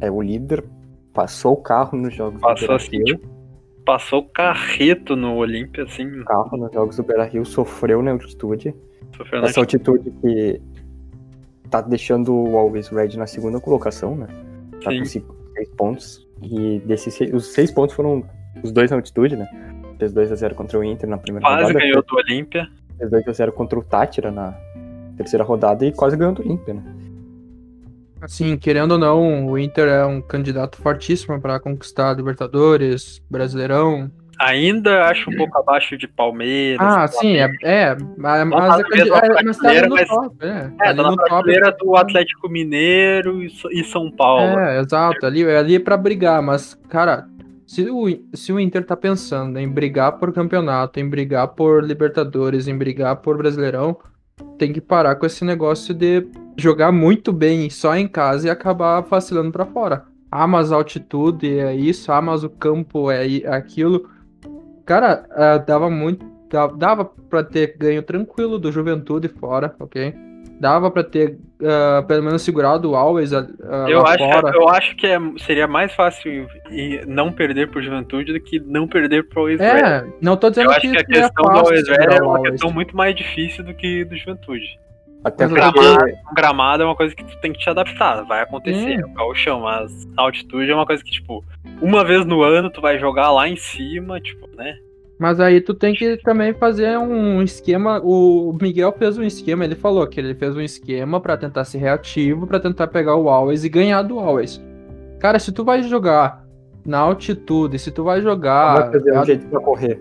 é 0.01 0.11
o 0.11 0.21
líder, 0.21 0.63
passou 1.13 1.53
o 1.53 1.61
carro 1.61 1.97
nos 1.97 2.13
jogos 2.13 2.41
passou 2.41 2.67
do 2.67 2.73
assim, 2.73 3.03
tipo, 3.03 3.37
Passou 3.85 4.19
o 4.19 4.27
carreto 4.27 5.15
no 5.15 5.37
Olímpia, 5.37 5.85
assim. 5.85 6.05
O 6.19 6.25
carro 6.25 6.57
nos 6.57 6.73
jogos 6.73 6.97
do 6.97 7.03
Beira 7.03 7.23
Rio 7.23 7.45
sofreu 7.45 8.03
na 8.03 8.11
altitude. 8.11 8.75
Sofreu 9.15 9.41
na 9.41 9.47
Essa 9.47 9.61
altitude 9.61 10.11
que 10.21 10.61
tá 11.69 11.79
deixando 11.79 12.35
o 12.35 12.57
Alves 12.57 12.89
Red 12.89 13.15
na 13.15 13.25
segunda 13.25 13.61
colocação, 13.61 14.17
né? 14.17 14.27
Tá 14.83 14.91
Sim. 14.91 14.99
com 14.99 15.05
cinco, 15.05 15.35
seis 15.53 15.69
pontos. 15.69 16.27
E 16.43 16.79
desses 16.79 17.13
seis, 17.13 17.33
os 17.33 17.47
seis 17.53 17.71
pontos 17.71 17.95
foram 17.95 18.25
os 18.61 18.73
dois 18.73 18.91
na 18.91 18.97
altitude, 18.97 19.37
né? 19.37 19.47
Fez 19.97 20.13
2x0 20.13 20.53
contra 20.53 20.77
o 20.79 20.83
Inter 20.83 21.09
na 21.09 21.17
primeira 21.17 21.45
Quase 21.47 21.63
rodada. 21.63 21.79
ganhou 21.79 22.03
do 22.03 22.15
Olímpia. 22.15 22.67
Fez 22.97 23.09
2x0 23.09 23.51
contra 23.51 23.79
o 23.79 23.83
Tátira 23.83 24.31
na 24.31 24.53
terceira 25.15 25.43
rodada 25.43 25.85
e 25.85 25.91
quase 25.91 26.15
ganhou 26.15 26.33
do 26.33 26.43
Olímpia, 26.43 26.73
né? 26.75 26.83
Assim, 28.21 28.57
querendo 28.57 28.93
ou 28.93 28.97
não, 28.97 29.47
o 29.47 29.57
Inter 29.59 29.87
é 29.87 30.05
um 30.05 30.21
candidato 30.21 30.77
fortíssimo 30.81 31.39
para 31.39 31.59
conquistar 31.59 32.15
Libertadores, 32.15 33.21
Brasileirão. 33.29 34.09
Ainda 34.39 35.05
acho 35.05 35.31
um 35.31 35.35
pouco 35.35 35.57
abaixo 35.57 35.97
de 35.97 36.07
Palmeiras. 36.07 36.79
Ah, 36.79 37.07
sim, 37.07 37.37
é, 37.37 37.49
é 37.63 37.97
mas, 38.17 38.39
tá 38.39 38.45
mas, 38.45 38.69
na 38.69 38.77
é, 38.77 39.39
é, 39.39 39.43
mas 39.43 39.57
tá 39.57 39.69
ali 39.69 39.81
no 39.81 39.95
mas- 39.95 40.07
top, 40.07 40.35
é. 40.41 40.47
É, 40.47 40.87
ali 40.89 40.97
tá 40.97 41.03
na 41.03 41.11
no 41.11 41.15
top. 41.17 41.49
do 41.79 41.95
Atlético 41.95 42.49
Mineiro 42.49 43.43
e 43.43 43.51
e 43.71 43.83
São 43.83 44.11
Paulo. 44.11 44.59
É, 44.59 44.79
exato, 44.79 45.25
ali, 45.25 45.43
ali 45.43 45.75
é 45.75 45.79
pra 45.79 45.97
brigar, 45.97 46.41
mas, 46.43 46.75
cara, 46.87 47.27
se 47.67 47.87
o, 47.89 48.05
se 48.33 48.51
o 48.53 48.59
Inter 48.59 48.83
tá 48.85 48.95
pensando 48.95 49.59
em 49.59 49.67
brigar 49.69 50.13
por 50.17 50.31
campeonato, 50.33 50.99
em 50.99 51.07
brigar 51.07 51.49
por 51.49 51.83
Libertadores, 51.83 52.67
em 52.67 52.75
brigar 52.77 53.17
por 53.17 53.37
Brasileirão, 53.37 53.97
tem 54.57 54.71
que 54.73 54.79
parar 54.81 55.15
com 55.15 55.25
esse 55.25 55.43
negócio 55.45 55.93
de 55.93 56.25
jogar 56.57 56.91
muito 56.91 57.31
bem 57.33 57.69
só 57.69 57.95
em 57.95 58.07
casa 58.07 58.47
e 58.47 58.49
acabar 58.49 59.01
vacilando 59.01 59.51
pra 59.51 59.65
fora. 59.65 60.05
Ah, 60.31 60.47
mas 60.47 60.71
a 60.71 60.75
altitude 60.75 61.59
é 61.59 61.75
isso, 61.75 62.11
ah, 62.11 62.21
mas 62.21 62.43
o 62.43 62.49
campo 62.49 63.11
é 63.11 63.27
i- 63.27 63.45
aquilo. 63.45 64.09
Cara, 64.85 65.25
ah, 65.31 65.57
dava 65.57 65.89
muito. 65.89 66.25
da- 66.49 66.67
Dava 66.67 67.03
pra 67.03 67.43
ter 67.43 67.75
ganho 67.77 68.01
tranquilo 68.01 68.57
do 68.57 68.71
Juventude 68.71 69.27
fora, 69.27 69.75
ok? 69.79 70.13
Dava 70.59 70.89
pra 70.89 71.03
ter 71.03 71.37
ah, 71.63 72.03
pelo 72.07 72.23
menos 72.23 72.41
segurado 72.41 72.91
o 72.91 72.95
Always 72.95 73.33
ah, 73.33 73.47
Eu 73.87 74.01
lá 74.01 74.15
acho, 74.15 74.23
fora. 74.23 74.51
eu 74.55 74.69
acho 74.69 74.95
que 74.95 75.05
é- 75.07 75.19
seria 75.39 75.67
mais 75.67 75.93
fácil 75.93 76.47
e 76.71 77.01
não 77.07 77.31
perder 77.31 77.69
pro 77.69 77.81
Juventude 77.81 78.33
do 78.33 78.39
que 78.39 78.59
não 78.59 78.87
perder 78.87 79.27
pro 79.27 79.41
Always 79.41 79.59
Red. 79.59 79.65
É, 79.67 80.05
não 80.21 80.35
tô 80.37 80.49
dizendo 80.49 80.65
Eu 80.67 80.71
acho 80.71 80.81
que 80.81 80.87
a 80.87 80.99
seria 80.99 81.05
questão 81.05 81.43
do 81.45 81.51
fácil 81.51 81.65
Always 81.65 81.87
Red 81.87 82.15
é 82.15 82.21
uma 82.23 82.41
questão 82.41 82.71
muito 82.71 82.95
mais 82.97 83.15
difícil 83.15 83.63
do 83.63 83.73
que 83.73 84.03
do 84.05 84.15
Juventude. 84.17 84.79
Até 85.23 85.45
eu 85.45 85.49
porque 85.49 85.79
Um 86.31 86.33
gramado 86.35 86.83
é 86.83 86.85
uma 86.85 86.95
coisa 86.95 87.13
que 87.15 87.23
tu 87.23 87.37
tem 87.41 87.51
que 87.51 87.59
te 87.59 87.69
adaptar, 87.69 88.23
vai 88.23 88.41
acontecer, 88.43 88.79
Sim. 88.97 89.01
é 89.01 89.05
o 89.05 89.13
gauchão, 89.13 89.61
mas 89.61 89.91
a 90.15 90.21
altitude 90.21 90.69
é 90.71 90.75
uma 90.75 90.85
coisa 90.85 91.03
que, 91.03 91.11
tipo, 91.11 91.43
uma 91.81 92.03
vez 92.05 92.23
no 92.25 92.43
ano 92.43 92.69
tu 92.69 92.79
vai 92.79 92.97
jogar 92.99 93.31
lá 93.31 93.47
em 93.47 93.55
cima, 93.55 94.21
tipo, 94.21 94.47
né? 94.55 94.77
Mas 95.19 95.39
aí 95.39 95.59
tu 95.61 95.73
tem 95.73 95.95
que 95.95 96.17
também 96.17 96.53
fazer 96.53 96.97
um 96.97 97.41
esquema. 97.41 97.99
O 98.03 98.55
Miguel 98.61 98.91
fez 98.97 99.17
um 99.17 99.23
esquema, 99.23 99.65
ele 99.65 99.73
falou 99.75 100.05
que 100.07 100.19
ele 100.19 100.35
fez 100.35 100.55
um 100.55 100.61
esquema 100.61 101.19
pra 101.19 101.35
tentar 101.35 101.63
ser 101.65 101.79
reativo, 101.79 102.45
pra 102.45 102.59
tentar 102.59 102.87
pegar 102.87 103.15
o 103.15 103.27
Always 103.27 103.63
e 103.63 103.69
ganhar 103.69 104.03
do 104.03 104.19
Always. 104.19 104.61
Cara, 105.19 105.39
se 105.39 105.51
tu 105.51 105.63
vai 105.63 105.81
jogar 105.81 106.45
na 106.85 106.99
altitude, 106.99 107.79
se 107.79 107.89
tu 107.91 108.03
vai 108.03 108.21
jogar. 108.21 108.81
vai 108.81 108.91
fazer 108.91 109.17
um 109.17 109.25
jeito 109.25 109.47
pra 109.47 109.59
correr. 109.59 109.99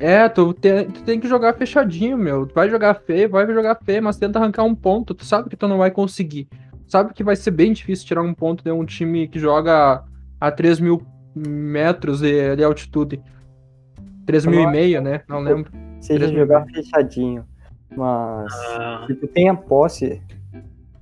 É, 0.00 0.28
tu, 0.28 0.52
te- 0.52 0.86
tu 0.92 1.04
tem 1.04 1.20
que 1.20 1.28
jogar 1.28 1.54
fechadinho, 1.54 2.18
meu. 2.18 2.44
Tu 2.44 2.52
vai 2.54 2.68
jogar 2.68 2.94
feio, 2.94 3.30
vai 3.30 3.46
jogar 3.46 3.78
feio, 3.84 4.02
mas 4.02 4.16
tenta 4.18 4.40
arrancar 4.40 4.64
um 4.64 4.74
ponto. 4.74 5.14
Tu 5.14 5.24
sabe 5.24 5.48
que 5.48 5.56
tu 5.56 5.68
não 5.68 5.78
vai 5.78 5.92
conseguir. 5.92 6.48
Sabe 6.88 7.14
que 7.14 7.22
vai 7.22 7.36
ser 7.36 7.52
bem 7.52 7.72
difícil 7.72 8.04
tirar 8.08 8.22
um 8.22 8.34
ponto 8.34 8.64
de 8.64 8.72
um 8.72 8.84
time 8.84 9.28
que 9.28 9.38
joga 9.38 10.02
a 10.40 10.50
3 10.50 10.80
mil 10.80 11.00
metros 11.36 12.20
de, 12.20 12.56
de 12.56 12.64
altitude. 12.64 13.22
3 14.26 14.46
mil 14.46 14.60
e 14.60 14.66
meio, 14.66 15.00
né? 15.00 15.22
Não 15.28 15.40
lembro. 15.40 15.70
Seja 16.00 16.28
jogar 16.28 16.64
fechadinho. 16.66 17.44
Mas 17.96 18.52
Ah, 18.78 19.04
se 19.06 19.14
tu 19.14 19.26
tem 19.28 19.48
a 19.48 19.54
posse, 19.54 20.20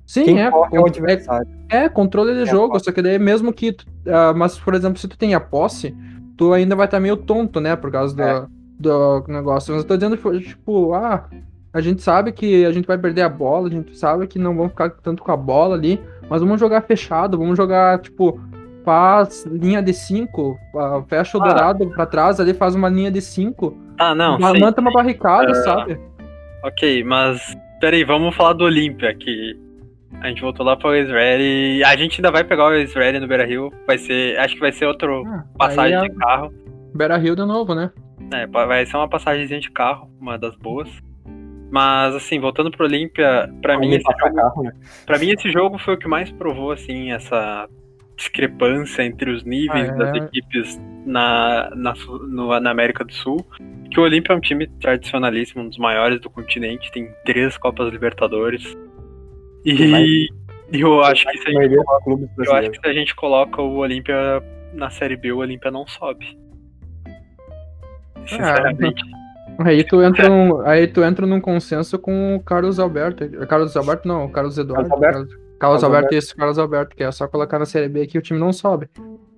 Sim, 0.05 0.25
quem 0.25 0.41
é, 0.41 0.51
corre 0.51 0.75
é 0.77 0.79
o 0.79 0.85
adversário. 0.85 1.47
é, 1.69 1.77
é 1.85 1.89
controle 1.89 2.33
de 2.33 2.41
É, 2.41 2.45
jogo, 2.45 2.77
só 2.79 2.91
que 2.91 3.01
daí 3.01 3.17
mesmo 3.17 3.53
que. 3.53 3.71
tu- 3.73 3.85
ah, 4.07 4.33
mas, 4.35 4.59
por 4.59 4.73
exemplo, 4.73 4.99
se 4.99 5.07
tu 5.07 5.17
tem 5.17 5.33
a 5.33 5.39
posse, 5.39 5.95
tu 6.37 6.51
ainda 6.53 6.75
vai 6.75 6.85
estar 6.85 6.99
meio 6.99 7.15
tonto, 7.15 7.59
né? 7.61 7.75
Por 7.75 7.89
causa 7.91 8.13
do, 8.15 8.21
É. 8.21 8.45
do 8.79 9.23
negócio. 9.29 9.73
Mas 9.73 9.83
eu 9.83 9.87
tô 9.87 9.95
dizendo, 9.95 10.17
tipo, 10.41 10.93
ah, 10.93 11.29
a 11.73 11.79
gente 11.79 12.01
sabe 12.01 12.33
que 12.33 12.65
a 12.65 12.71
gente 12.73 12.85
vai 12.87 12.97
perder 12.97 13.21
a 13.21 13.29
bola, 13.29 13.67
a 13.67 13.71
gente 13.71 13.97
sabe 13.97 14.27
que 14.27 14.37
não 14.37 14.53
vamos 14.55 14.71
ficar 14.71 14.89
tanto 14.89 15.23
com 15.23 15.31
a 15.31 15.37
bola 15.37 15.75
ali, 15.75 16.01
mas 16.29 16.41
vamos 16.41 16.59
jogar 16.59 16.81
fechado, 16.81 17.37
vamos 17.37 17.55
jogar, 17.55 17.99
tipo, 17.99 18.37
faz 18.83 19.45
linha 19.45 19.81
de 19.81 19.93
5, 19.93 20.57
fecha 21.07 21.37
o 21.37 21.41
Ah. 21.41 21.45
dourado 21.47 21.89
pra 21.91 22.05
trás 22.05 22.39
ali, 22.39 22.53
faz 22.53 22.75
uma 22.75 22.89
linha 22.89 23.11
de 23.11 23.21
5, 23.21 23.77
ah, 23.99 24.13
não, 24.15 24.37
sei. 24.51 24.59
manda 24.61 24.81
uma 24.81 24.91
barricada, 24.91 25.51
Ah. 25.51 25.55
sabe? 25.55 25.99
Ok, 26.63 27.03
mas 27.03 27.57
peraí, 27.79 28.03
vamos 28.03 28.35
falar 28.35 28.53
do 28.53 28.63
Olímpia, 28.65 29.13
que 29.15 29.57
a 30.21 30.27
gente 30.27 30.41
voltou 30.41 30.65
lá 30.65 30.75
para 30.77 30.89
o 30.89 30.95
Israel 30.95 31.39
e 31.41 31.83
a 31.83 31.95
gente 31.95 32.19
ainda 32.19 32.31
vai 32.31 32.43
pegar 32.43 32.67
o 32.67 32.75
Israel 32.75 33.19
no 33.19 33.27
Beira 33.27 33.45
Rio. 33.45 33.71
Vai 33.87 33.97
ser. 33.97 34.37
Acho 34.39 34.53
que 34.55 34.59
vai 34.59 34.71
ser 34.71 34.85
outra 34.85 35.07
Ah, 35.25 35.43
passagem 35.57 35.97
aí 35.97 36.09
de 36.09 36.15
carro. 36.15 36.53
é 36.93 36.97
Beira 36.97 37.17
Rio 37.17 37.35
de 37.35 37.43
novo, 37.45 37.73
né? 37.73 37.89
É, 38.33 38.45
vai 38.47 38.85
ser 38.85 38.95
uma 38.97 39.09
passagemzinha 39.09 39.59
de 39.59 39.71
carro, 39.71 40.09
uma 40.19 40.37
das 40.37 40.55
boas. 40.55 40.89
Mas 41.71 42.13
assim, 42.13 42.39
voltando 42.39 42.69
pro 42.69 42.85
Olímpia, 42.85 43.49
pra 43.61 43.77
mim, 43.79 43.89
esse 43.93 44.03
passar 44.03 44.27
jogo, 44.27 44.35
carro, 44.35 44.63
né? 44.63 44.73
mim 45.19 45.29
esse 45.31 45.49
jogo 45.49 45.77
foi 45.79 45.93
o 45.93 45.97
que 45.97 46.07
mais 46.07 46.29
provou 46.31 46.71
assim 46.73 47.11
essa 47.13 47.67
discrepância 48.21 49.03
entre 49.03 49.31
os 49.31 49.43
níveis 49.43 49.89
Ah, 49.89 49.93
é. 49.93 49.97
das 49.97 50.15
equipes 50.15 50.79
na, 51.05 51.69
na, 51.75 51.93
no- 52.29 52.59
na 52.59 52.69
América 52.69 53.03
do 53.03 53.11
Sul. 53.13 53.45
Que 53.89 53.99
o 53.99 54.03
Olímpia 54.03 54.33
é 54.33 54.35
um 54.35 54.39
time 54.39 54.67
tradicionalíssimo, 54.79 55.63
um 55.63 55.69
dos 55.69 55.77
maiores 55.77 56.21
do 56.21 56.29
continente, 56.29 56.91
tem 56.91 57.09
três 57.25 57.57
Copas 57.57 57.91
Libertadores. 57.91 58.77
E, 59.65 60.27
eu 60.71 61.01
acho 61.03 61.25
que 61.29 61.37
se 61.39 61.49
a 61.49 61.61
gente, 61.61 61.73
eu 61.75 62.53
acho 62.55 62.71
que 62.71 62.79
se 62.79 62.87
a 62.87 62.93
gente 62.93 63.13
coloca 63.15 63.61
o 63.61 63.77
Olímpia 63.77 64.41
na 64.73 64.89
Série 64.89 65.17
B, 65.17 65.31
o 65.33 65.39
Olímpia 65.39 65.69
não 65.71 65.85
sobe. 65.87 66.25
Sinceramente. 68.27 69.03
Aí 69.59 69.83
tu 69.83 70.01
entra 70.01 70.27
num, 70.27 70.61
aí 70.61 70.87
tu 70.87 71.03
entra 71.03 71.27
num 71.27 71.39
consenso 71.39 71.99
com 71.99 72.35
o 72.37 72.39
Carlos 72.39 72.79
Alberto. 72.79 73.29
Carlos 73.47 73.75
Alberto 73.77 74.07
não, 74.07 74.25
o 74.25 74.29
Carlos 74.31 74.57
Eduardo. 74.57 74.89
Carlos 74.89 75.05
Alberto. 75.15 75.40
Carlos, 75.61 75.81
Carlos 75.81 75.81
Carlos 75.81 75.83
Alberto, 75.83 76.05
Alberto. 76.05 76.15
isso, 76.25 76.35
Carlos 76.35 76.59
Alberto, 76.59 76.95
que 76.95 77.03
é 77.03 77.11
só 77.11 77.27
colocar 77.27 77.59
na 77.59 77.65
Série 77.65 77.87
B 77.87 78.07
que 78.07 78.17
o 78.17 78.21
time 78.21 78.39
não 78.39 78.51
sobe. 78.51 78.89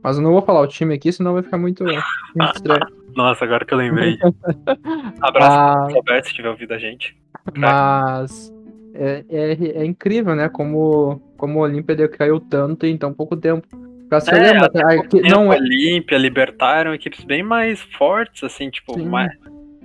Mas 0.01 0.17
eu 0.17 0.23
não 0.23 0.31
vou 0.31 0.41
falar 0.41 0.61
o 0.61 0.67
time 0.67 0.93
aqui, 0.95 1.11
senão 1.11 1.33
vai 1.33 1.43
ficar 1.43 1.57
muito, 1.57 1.83
muito 1.83 2.55
estranho. 2.55 2.85
Nossa, 3.15 3.45
agora 3.45 3.63
que 3.65 3.73
eu 3.73 3.77
lembrei. 3.77 4.17
Abraço 5.21 5.51
Ah, 5.51 5.85
pro 5.85 5.95
Roberto 5.95 6.25
se 6.27 6.33
tiver 6.33 6.49
ouvido 6.49 6.73
a 6.73 6.77
gente. 6.77 7.15
mas 7.57 8.51
é, 8.93 9.23
é, 9.29 9.51
é 9.81 9.85
incrível, 9.85 10.35
né? 10.35 10.49
Como, 10.49 11.21
como 11.37 11.59
o 11.59 11.61
Olímpia 11.61 11.95
decaiu 11.95 12.39
tanto 12.39 12.85
em 12.85 12.97
tão 12.97 13.13
pouco 13.13 13.35
tempo. 13.37 13.67
Pra 14.09 14.19
É, 14.27 14.31
lembra, 14.39 14.65
até 14.67 14.81
pouco 14.95 15.09
que- 15.09 15.21
tempo, 15.21 15.29
não, 15.35 15.51
é- 15.53 15.57
Olímpia, 15.57 16.17
Libertar 16.17 16.77
eram 16.79 16.93
equipes 16.93 17.23
bem 17.23 17.41
mais 17.43 17.79
fortes, 17.81 18.43
assim, 18.43 18.69
tipo, 18.69 18.93
Sim. 18.95 19.07
mais. 19.07 19.31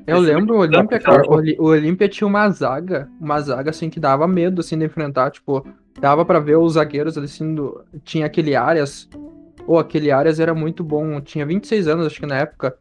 Eu 0.06 0.18
Esse 0.22 0.26
lembro 0.32 0.54
o 0.56 0.58
Olímpia, 0.60 0.98
cara. 0.98 1.22
O 1.58 1.66
Olímpia 1.66 2.08
tinha 2.08 2.26
uma 2.26 2.48
zaga, 2.50 3.08
uma 3.20 3.38
zaga 3.40 3.70
assim 3.70 3.90
que 3.90 4.00
dava 4.00 4.26
medo 4.26 4.60
assim 4.60 4.78
de 4.78 4.84
enfrentar, 4.86 5.30
tipo, 5.30 5.66
dava 6.00 6.24
pra 6.24 6.40
ver 6.40 6.56
os 6.56 6.74
zagueiros 6.74 7.16
ali, 7.16 7.26
assim, 7.26 7.54
do... 7.54 7.84
tinha 8.04 8.26
aquele 8.26 8.54
Arias. 8.54 9.08
Ou 9.66 9.78
aquele 9.78 10.10
Arias 10.10 10.40
era 10.40 10.54
muito 10.54 10.82
bom, 10.82 11.20
tinha 11.20 11.44
26 11.44 11.88
anos 11.88 12.06
acho 12.06 12.20
que 12.20 12.26
na 12.26 12.38
época, 12.38 12.76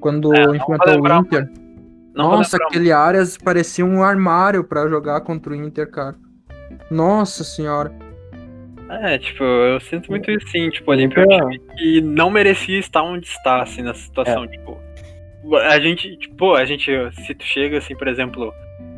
quando 0.00 0.34
É, 0.34 0.56
enfrentou 0.56 1.00
o 1.00 1.18
Inter. 1.20 1.50
Não 2.14 2.30
Nossa, 2.30 2.56
aquele 2.56 2.90
Arias 2.90 3.36
parecia 3.36 3.84
um 3.84 4.02
armário 4.02 4.64
pra 4.64 4.88
jogar 4.88 5.20
contra 5.20 5.52
o 5.52 5.56
Inter, 5.56 5.90
cara. 5.90 6.16
Nossa 6.90 7.44
senhora. 7.44 7.92
É, 8.88 9.18
tipo, 9.18 9.44
eu 9.44 9.78
sinto 9.80 10.10
muito 10.10 10.30
isso 10.30 10.48
sim, 10.48 10.70
tipo, 10.70 10.90
o 10.90 10.94
Olímpia 10.94 11.20
é 11.20 11.24
um 11.24 11.50
time 11.50 11.58
que 11.76 12.00
não 12.00 12.30
merecia 12.30 12.78
estar 12.78 13.02
onde 13.02 13.26
está, 13.26 13.62
assim, 13.62 13.82
nessa 13.82 14.00
situação, 14.00 14.46
tipo. 14.48 14.78
A 15.68 15.78
gente, 15.78 16.16
tipo, 16.16 16.54
a 16.54 16.64
gente, 16.64 16.90
se 17.12 17.34
tu 17.34 17.44
chega, 17.44 17.78
assim, 17.78 17.94
por 17.94 18.08
exemplo, 18.08 18.52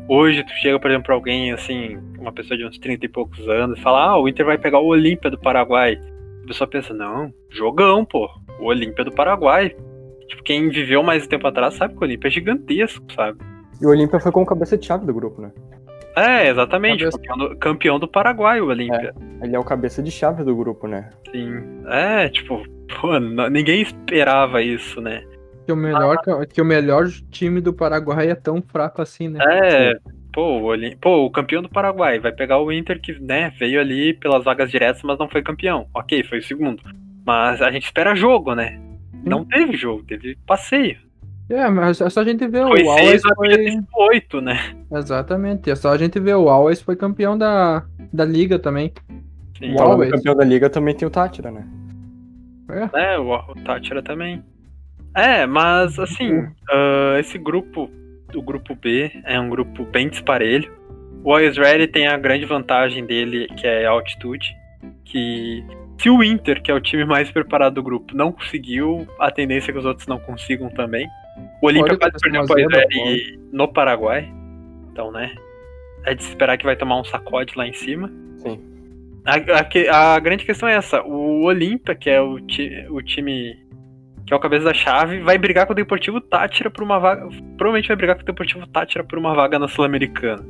hoje 0.07 0.43
tu 0.43 0.51
chega, 0.61 0.79
por 0.79 0.89
exemplo, 0.89 1.05
pra 1.07 1.15
alguém, 1.15 1.51
assim, 1.51 1.97
uma 2.19 2.31
pessoa 2.31 2.57
de 2.57 2.65
uns 2.65 2.77
30 2.77 3.05
e 3.05 3.09
poucos 3.09 3.47
anos, 3.47 3.77
e 3.77 3.81
fala, 3.81 4.03
ah, 4.05 4.19
o 4.19 4.27
Inter 4.27 4.45
vai 4.45 4.57
pegar 4.57 4.79
o 4.79 4.87
Olímpia 4.87 5.29
do 5.31 5.39
Paraguai. 5.39 5.99
A 6.43 6.47
pessoa 6.47 6.67
pensa, 6.67 6.93
não, 6.93 7.33
jogão, 7.49 8.03
pô, 8.05 8.29
o 8.59 8.65
Olímpia 8.65 9.03
do 9.05 9.11
Paraguai. 9.11 9.75
Tipo, 10.27 10.43
quem 10.43 10.69
viveu 10.69 11.03
mais 11.03 11.27
tempo 11.27 11.45
atrás 11.47 11.73
sabe 11.75 11.93
que 11.95 11.99
o 11.99 12.03
Olímpia 12.03 12.27
é 12.27 12.31
gigantesco, 12.31 13.05
sabe? 13.13 13.39
E 13.81 13.85
o 13.85 13.89
Olímpia 13.89 14.19
foi 14.19 14.31
como 14.31 14.45
cabeça 14.45 14.77
de 14.77 14.85
chave 14.85 15.05
do 15.05 15.13
grupo, 15.13 15.41
né? 15.41 15.51
É, 16.15 16.49
exatamente, 16.49 16.99
Cabeça- 17.05 17.17
campeão 17.19 17.37
do, 17.37 17.55
campeão 17.57 17.99
do 17.99 18.07
Paraguai, 18.07 18.59
o 18.59 18.67
Olímpia. 18.67 19.13
Ele 19.41 19.55
é 19.55 19.59
o 19.59 19.63
cabeça 19.63 20.03
de 20.03 20.11
chave 20.11 20.43
do 20.43 20.55
grupo, 20.55 20.85
né? 20.87 21.09
Sim. 21.31 21.53
É, 21.87 22.27
tipo, 22.29 22.61
pô, 22.99 23.17
ninguém 23.49 23.81
esperava 23.81 24.61
isso, 24.61 24.99
né? 24.99 25.23
Que 25.65 25.71
o 25.71 25.75
melhor, 25.75 26.17
que 26.51 26.61
o 26.61 26.65
melhor 26.65 27.07
time 27.29 27.61
do 27.61 27.73
Paraguai 27.73 28.29
é 28.29 28.35
tão 28.35 28.61
fraco 28.61 29.01
assim, 29.01 29.29
né? 29.29 29.39
É, 29.41 29.93
pô, 30.33 30.73
o, 30.73 30.97
pô, 30.99 31.25
o 31.25 31.31
campeão 31.31 31.61
do 31.61 31.69
Paraguai 31.69 32.19
vai 32.19 32.31
pegar 32.31 32.59
o 32.59 32.71
Inter 32.71 32.99
que, 32.99 33.19
né, 33.19 33.51
veio 33.59 33.79
ali 33.79 34.13
pelas 34.13 34.43
vagas 34.43 34.71
diretas, 34.71 35.03
mas 35.03 35.19
não 35.19 35.29
foi 35.29 35.41
campeão. 35.41 35.87
Ok, 35.93 36.23
foi 36.23 36.39
o 36.39 36.43
segundo. 36.43 36.81
Mas 37.25 37.61
a 37.61 37.71
gente 37.71 37.85
espera 37.85 38.15
jogo, 38.15 38.55
né? 38.55 38.79
Não 39.23 39.45
teve 39.45 39.77
jogo, 39.77 40.03
teve 40.03 40.35
passeio. 40.47 40.97
É, 41.47 41.69
mas 41.69 41.99
é 41.99 42.09
só 42.09 42.21
a 42.21 42.23
gente 42.23 42.47
ver 42.47 42.65
Foi 42.65 42.81
o 42.81 42.89
Always 42.89 43.21
foi. 43.35 43.69
sido 43.69 43.87
oito, 44.09 44.41
né? 44.41 44.57
Exatamente, 44.91 45.69
é 45.69 45.75
só 45.75 45.89
a 45.89 45.97
gente 45.97 46.17
ver 46.19 46.35
o 46.35 46.47
Always 46.47 46.81
foi 46.81 46.95
campeão 46.95 47.37
da, 47.37 47.83
da 48.11 48.23
liga 48.23 48.57
também. 48.57 48.93
Sim. 49.57 49.77
Falando 49.77 50.03
esse. 50.03 50.13
campeão 50.13 50.35
da 50.35 50.45
liga 50.45 50.69
também 50.69 50.95
tem 50.95 51.07
o 51.07 51.11
Tátira, 51.11 51.51
né? 51.51 51.67
É, 52.93 53.19
o, 53.19 53.33
o 53.33 53.55
Tátira 53.65 54.01
também. 54.01 54.41
É, 55.15 55.45
mas 55.45 55.99
assim, 55.99 56.47
ah, 56.69 57.17
esse 57.19 57.37
grupo, 57.37 57.89
o 58.33 58.41
grupo 58.41 58.75
B, 58.75 59.11
é 59.25 59.39
um 59.39 59.49
grupo 59.49 59.83
bem 59.85 60.09
disparelho. 60.09 60.71
O 61.23 61.31
Always 61.31 61.57
Ready 61.57 61.87
tem 61.87 62.07
a 62.07 62.17
grande 62.17 62.45
vantagem 62.45 63.05
dele, 63.05 63.47
que 63.57 63.67
é 63.67 63.85
a 63.85 63.91
altitude. 63.91 64.55
Que 65.05 65.63
se 65.99 66.09
o 66.09 66.23
Inter, 66.23 66.61
que 66.63 66.71
é 66.71 66.73
o 66.73 66.79
time 66.79 67.05
mais 67.05 67.29
preparado 67.29 67.75
do 67.75 67.83
grupo, 67.83 68.15
não 68.15 68.31
conseguiu, 68.31 69.07
a 69.19 69.29
tendência 69.29 69.69
é 69.69 69.73
que 69.73 69.79
os 69.79 69.85
outros 69.85 70.07
não 70.07 70.19
consigam 70.19 70.69
também. 70.69 71.07
O 71.61 71.67
Olímpia 71.67 71.97
Pode 71.97 72.11
quase 72.11 72.37
acontecer 72.37 72.53
perdeu 72.53 72.79
Always 72.79 72.89
zebra, 72.89 73.05
Ready 73.05 73.39
no 73.51 73.67
Paraguai. 73.67 74.31
Então, 74.91 75.11
né? 75.11 75.35
É 76.05 76.15
de 76.15 76.23
se 76.23 76.29
esperar 76.29 76.57
que 76.57 76.65
vai 76.65 76.75
tomar 76.75 76.99
um 76.99 77.03
sacode 77.03 77.53
lá 77.55 77.67
em 77.67 77.73
cima. 77.73 78.11
Sim. 78.37 78.59
A, 79.23 79.35
a 79.35 80.15
a 80.15 80.19
grande 80.19 80.43
questão 80.43 80.67
é 80.67 80.73
essa: 80.73 81.03
o 81.03 81.43
Olímpia, 81.43 81.93
que 81.93 82.09
é 82.09 82.19
o, 82.19 82.39
ti- 82.39 82.85
o 82.89 83.01
time 83.01 83.55
que 84.25 84.33
é 84.33 84.35
o 84.35 84.39
cabeça 84.39 84.65
da 84.65 84.73
chave, 84.73 85.19
vai 85.19 85.37
brigar 85.37 85.65
com 85.65 85.73
o 85.73 85.75
Deportivo 85.75 86.21
Tátira 86.21 86.69
por 86.69 86.83
uma 86.83 86.99
vaga. 86.99 87.27
Provavelmente 87.57 87.87
vai 87.87 87.97
brigar 87.97 88.15
com 88.15 88.21
o 88.21 88.25
Deportivo 88.25 88.65
Tátira 88.67 89.03
por 89.03 89.17
uma 89.17 89.33
vaga 89.35 89.57
na 89.59 89.67
Sul-Americana. 89.67 90.43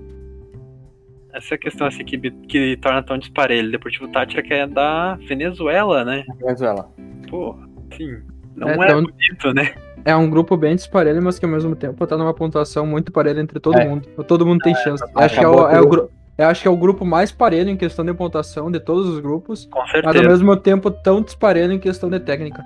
Essa 1.34 1.54
é 1.54 1.56
a 1.56 1.58
questão 1.58 1.88
assim 1.88 2.04
que, 2.04 2.18
que 2.48 2.78
torna 2.82 3.01
tão 3.01 3.18
disparelho. 3.18 3.70
O 3.70 3.72
Deportivo 3.72 4.08
Tátira 4.10 4.42
que 4.44 4.54
é 4.54 4.68
da 4.68 5.16
Venezuela, 5.28 6.04
né? 6.04 6.24
Venezuela. 6.40 6.90
Pô, 7.30 7.56
assim, 7.92 8.18
não 8.56 8.68
É, 8.68 8.72
é, 8.72 8.75
então- 8.75 9.04
bonito, 9.04 9.54
né? 9.54 9.74
É 10.04 10.16
um 10.16 10.28
grupo 10.30 10.58
bem 10.58 10.75
disparelho, 10.75 11.22
mas 11.22 11.38
que 11.38 11.46
ao 11.46 11.51
mesmo 11.51 11.75
tempo 11.75 12.06
tá 12.08 12.18
numa 12.18 12.34
pontuação 12.34 12.88
muito 12.88 13.12
parelha 13.12 13.40
entre 13.40 13.60
todo 13.60 13.78
É. 13.80 13.88
mundo. 13.88 14.08
Todo 14.28 14.46
mundo 14.46 14.60
tem 14.60 14.74
chance. 14.75 15.04
Acho 15.16 15.38
que 15.40 15.46
é, 15.46 15.48
o, 15.48 15.70
é 15.70 15.80
o 15.80 15.84
tudo. 15.84 15.90
gru- 15.90 16.10
eu 16.40 16.48
acho 16.48 16.62
que 16.63 16.68
é 16.68 16.72
o 16.72 16.75
grupo 16.75 17.06
mais 17.06 17.32
parelho 17.32 17.70
em 17.70 17.78
questão 17.78 18.04
de 18.04 18.12
pontuação 18.12 18.72
de 18.72 18.80
todos 18.80 19.08
os 19.08 19.20
grupos, 19.20 19.66
Com 19.72 19.78
mas 19.80 19.94
ao 19.94 20.01
certeza. 20.12 20.28
mesmo 20.28 20.58
tempo 20.58 20.90
tão 20.90 21.22
disparelho 21.22 21.72
em 21.74 21.80
questão 21.80 22.10
de 22.10 22.20
técnica. 22.20 22.63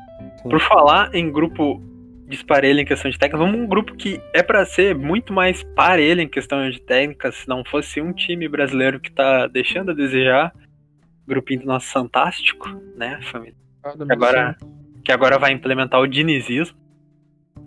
Por 0.50 0.60
falar 0.62 1.14
em 1.14 1.32
grupo 1.32 1.82
disparelho 2.28 2.80
em 2.80 2.86
questão 2.86 3.10
de 3.12 3.18
técnica, 3.20 3.38
vamos 3.38 3.60
um 3.60 3.68
grupo 3.68 3.96
que 3.96 4.20
é 4.34 4.42
pra 4.42 4.66
ser 4.66 4.96
muito 4.96 5.32
mais 5.32 5.64
parelho 5.76 6.22
em 6.22 6.28
questão 6.28 6.68
de 6.70 6.82
técnica, 6.82 7.32
se 7.32 7.48
não 7.48 7.64
fosse 7.64 8.02
um 8.02 8.12
time 8.12 8.48
brasileiro 8.48 9.00
que 9.00 9.12
tá 9.12 9.48
deixando 9.48 9.92
a 9.92 9.94
desejar. 9.94 10.54
Grupinho 11.28 11.62
do 11.62 11.66
nosso 11.68 11.92
Fantástico, 11.92 12.70
né, 12.96 13.20
família? 13.32 13.56
Que 13.84 14.14
agora, 14.14 14.56
que 15.04 15.12
agora 15.12 15.40
vai 15.40 15.52
implementar 15.52 16.00
o 16.00 16.08
dinizismo. 16.08 16.78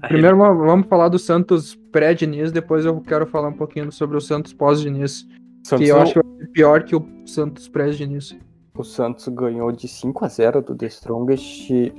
Primeiro 0.06 0.36
va- 0.36 0.52
vamos 0.52 0.86
falar 0.86 1.08
do 1.08 1.18
Santos 1.18 1.74
pré-Diniz, 1.90 2.52
depois 2.52 2.84
eu 2.84 3.00
quero 3.00 3.26
falar 3.26 3.48
um 3.48 3.56
pouquinho 3.56 3.90
sobre 3.90 4.16
o 4.16 4.20
Santos 4.20 4.52
pós-Diniz, 4.52 5.26
Santos, 5.64 5.84
que 5.86 5.90
eu 5.92 6.00
acho 6.00 6.12
que 6.14 6.20
vai 6.22 6.36
ser 6.38 6.48
pior 6.52 6.82
que 6.84 6.94
o 6.94 7.04
Santos 7.26 7.68
pré-Diniz. 7.68 8.36
O 8.76 8.84
Santos 8.84 9.26
ganhou 9.28 9.72
de 9.72 9.88
5 9.88 10.24
a 10.24 10.28
0 10.28 10.62
do 10.62 10.76
The 10.76 10.86
Strongest. 10.86 11.92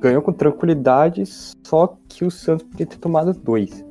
Ganhou 0.00 0.22
com 0.22 0.32
tranquilidade, 0.32 1.24
só 1.26 1.96
que 2.08 2.24
o 2.24 2.30
Santos 2.30 2.66
podia 2.66 2.86
ter 2.86 2.98
tomado 2.98 3.32
dois. 3.32 3.84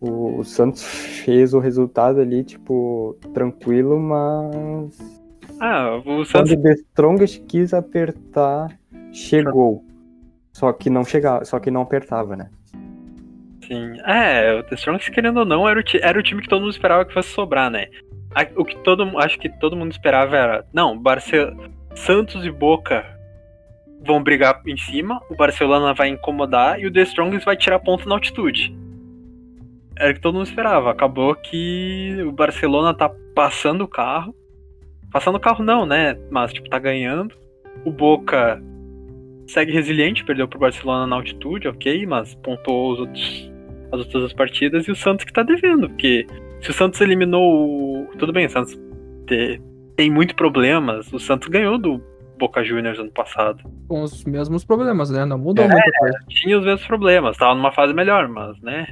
O, 0.00 0.38
o 0.38 0.44
Santos 0.44 0.82
fez 0.82 1.52
o 1.52 1.58
resultado 1.58 2.20
ali, 2.20 2.44
tipo, 2.44 3.16
tranquilo, 3.34 3.98
mas. 3.98 5.20
Ah, 5.60 5.96
o 5.96 6.02
Quando 6.02 6.26
Santos. 6.26 6.52
o 6.52 6.62
The 6.62 6.72
Strongest 6.72 7.42
quis 7.46 7.74
apertar, 7.74 8.78
chegou. 9.12 9.84
Só 10.52 10.72
que 10.72 10.88
não 10.88 11.04
chegava, 11.04 11.44
só 11.44 11.58
que 11.58 11.70
não 11.70 11.82
apertava, 11.82 12.36
né? 12.36 12.50
Sim. 13.66 14.00
É, 14.06 14.54
o 14.54 14.62
The 14.62 14.74
Strongest, 14.74 15.10
querendo 15.12 15.40
ou 15.40 15.44
não, 15.44 15.68
era 15.68 15.80
o, 15.80 15.82
era 16.00 16.18
o 16.18 16.22
time 16.22 16.42
que 16.42 16.48
todo 16.48 16.62
mundo 16.62 16.72
esperava 16.72 17.04
que 17.04 17.12
fosse 17.12 17.28
sobrar, 17.30 17.70
né? 17.70 17.88
O 18.56 18.64
que 18.64 18.76
todo 18.78 19.02
acho 19.18 19.38
que 19.38 19.48
todo 19.48 19.76
mundo 19.76 19.92
esperava 19.92 20.36
era, 20.36 20.66
não, 20.72 20.96
Barce... 20.96 21.36
Santos 21.94 22.44
e 22.44 22.50
Boca 22.50 23.04
vão 24.04 24.22
brigar 24.22 24.62
em 24.66 24.76
cima, 24.76 25.20
o 25.30 25.34
Barcelona 25.34 25.92
vai 25.94 26.08
incomodar 26.08 26.80
e 26.80 26.86
o 26.86 26.92
The 26.92 27.02
Strongest 27.02 27.44
vai 27.44 27.56
tirar 27.56 27.78
ponto 27.80 28.08
na 28.08 28.14
altitude. 28.14 28.74
Era 29.96 30.12
o 30.12 30.14
que 30.14 30.20
todo 30.20 30.34
mundo 30.34 30.46
esperava. 30.46 30.90
Acabou 30.90 31.34
que 31.34 32.16
o 32.26 32.32
Barcelona 32.32 32.94
tá 32.94 33.10
passando 33.34 33.84
o 33.84 33.88
carro. 33.88 34.34
Passando 35.12 35.36
o 35.36 35.40
carro 35.40 35.62
não, 35.62 35.84
né? 35.84 36.16
Mas 36.30 36.52
tipo, 36.52 36.68
tá 36.70 36.78
ganhando. 36.78 37.34
O 37.84 37.90
Boca 37.90 38.62
segue 39.46 39.72
resiliente, 39.72 40.24
perdeu 40.24 40.48
pro 40.48 40.58
Barcelona 40.58 41.06
na 41.06 41.16
altitude, 41.16 41.68
ok, 41.68 42.06
mas 42.06 42.34
pontuou 42.36 42.92
os 42.92 43.00
outros, 43.00 43.52
as 43.92 44.00
outras 44.00 44.32
partidas 44.32 44.86
e 44.86 44.92
o 44.92 44.96
Santos 44.96 45.24
que 45.24 45.32
tá 45.32 45.42
devendo, 45.42 45.88
porque 45.88 46.26
se 46.60 46.70
o 46.70 46.72
Santos 46.72 47.00
eliminou 47.00 47.42
o. 47.42 48.06
Tudo 48.16 48.32
bem, 48.32 48.46
o 48.46 48.50
Santos 48.50 48.78
te- 49.26 49.60
tem 49.96 50.10
muito 50.10 50.36
problemas, 50.36 51.12
o 51.12 51.18
Santos 51.18 51.48
ganhou 51.48 51.76
do 51.76 52.00
Boca 52.40 52.64
Juniors 52.64 52.98
ano 52.98 53.12
passado. 53.12 53.62
Com 53.86 54.02
os 54.02 54.24
mesmos 54.24 54.64
problemas, 54.64 55.10
né? 55.10 55.24
Não 55.24 55.38
mudou 55.38 55.64
É. 55.64 55.68
muita 55.68 55.90
coisa. 56.00 56.18
Tinha 56.28 56.58
os 56.58 56.64
mesmos 56.64 56.86
problemas, 56.86 57.36
tava 57.36 57.54
numa 57.54 57.70
fase 57.70 57.94
melhor, 57.94 58.26
mas, 58.28 58.60
né? 58.62 58.86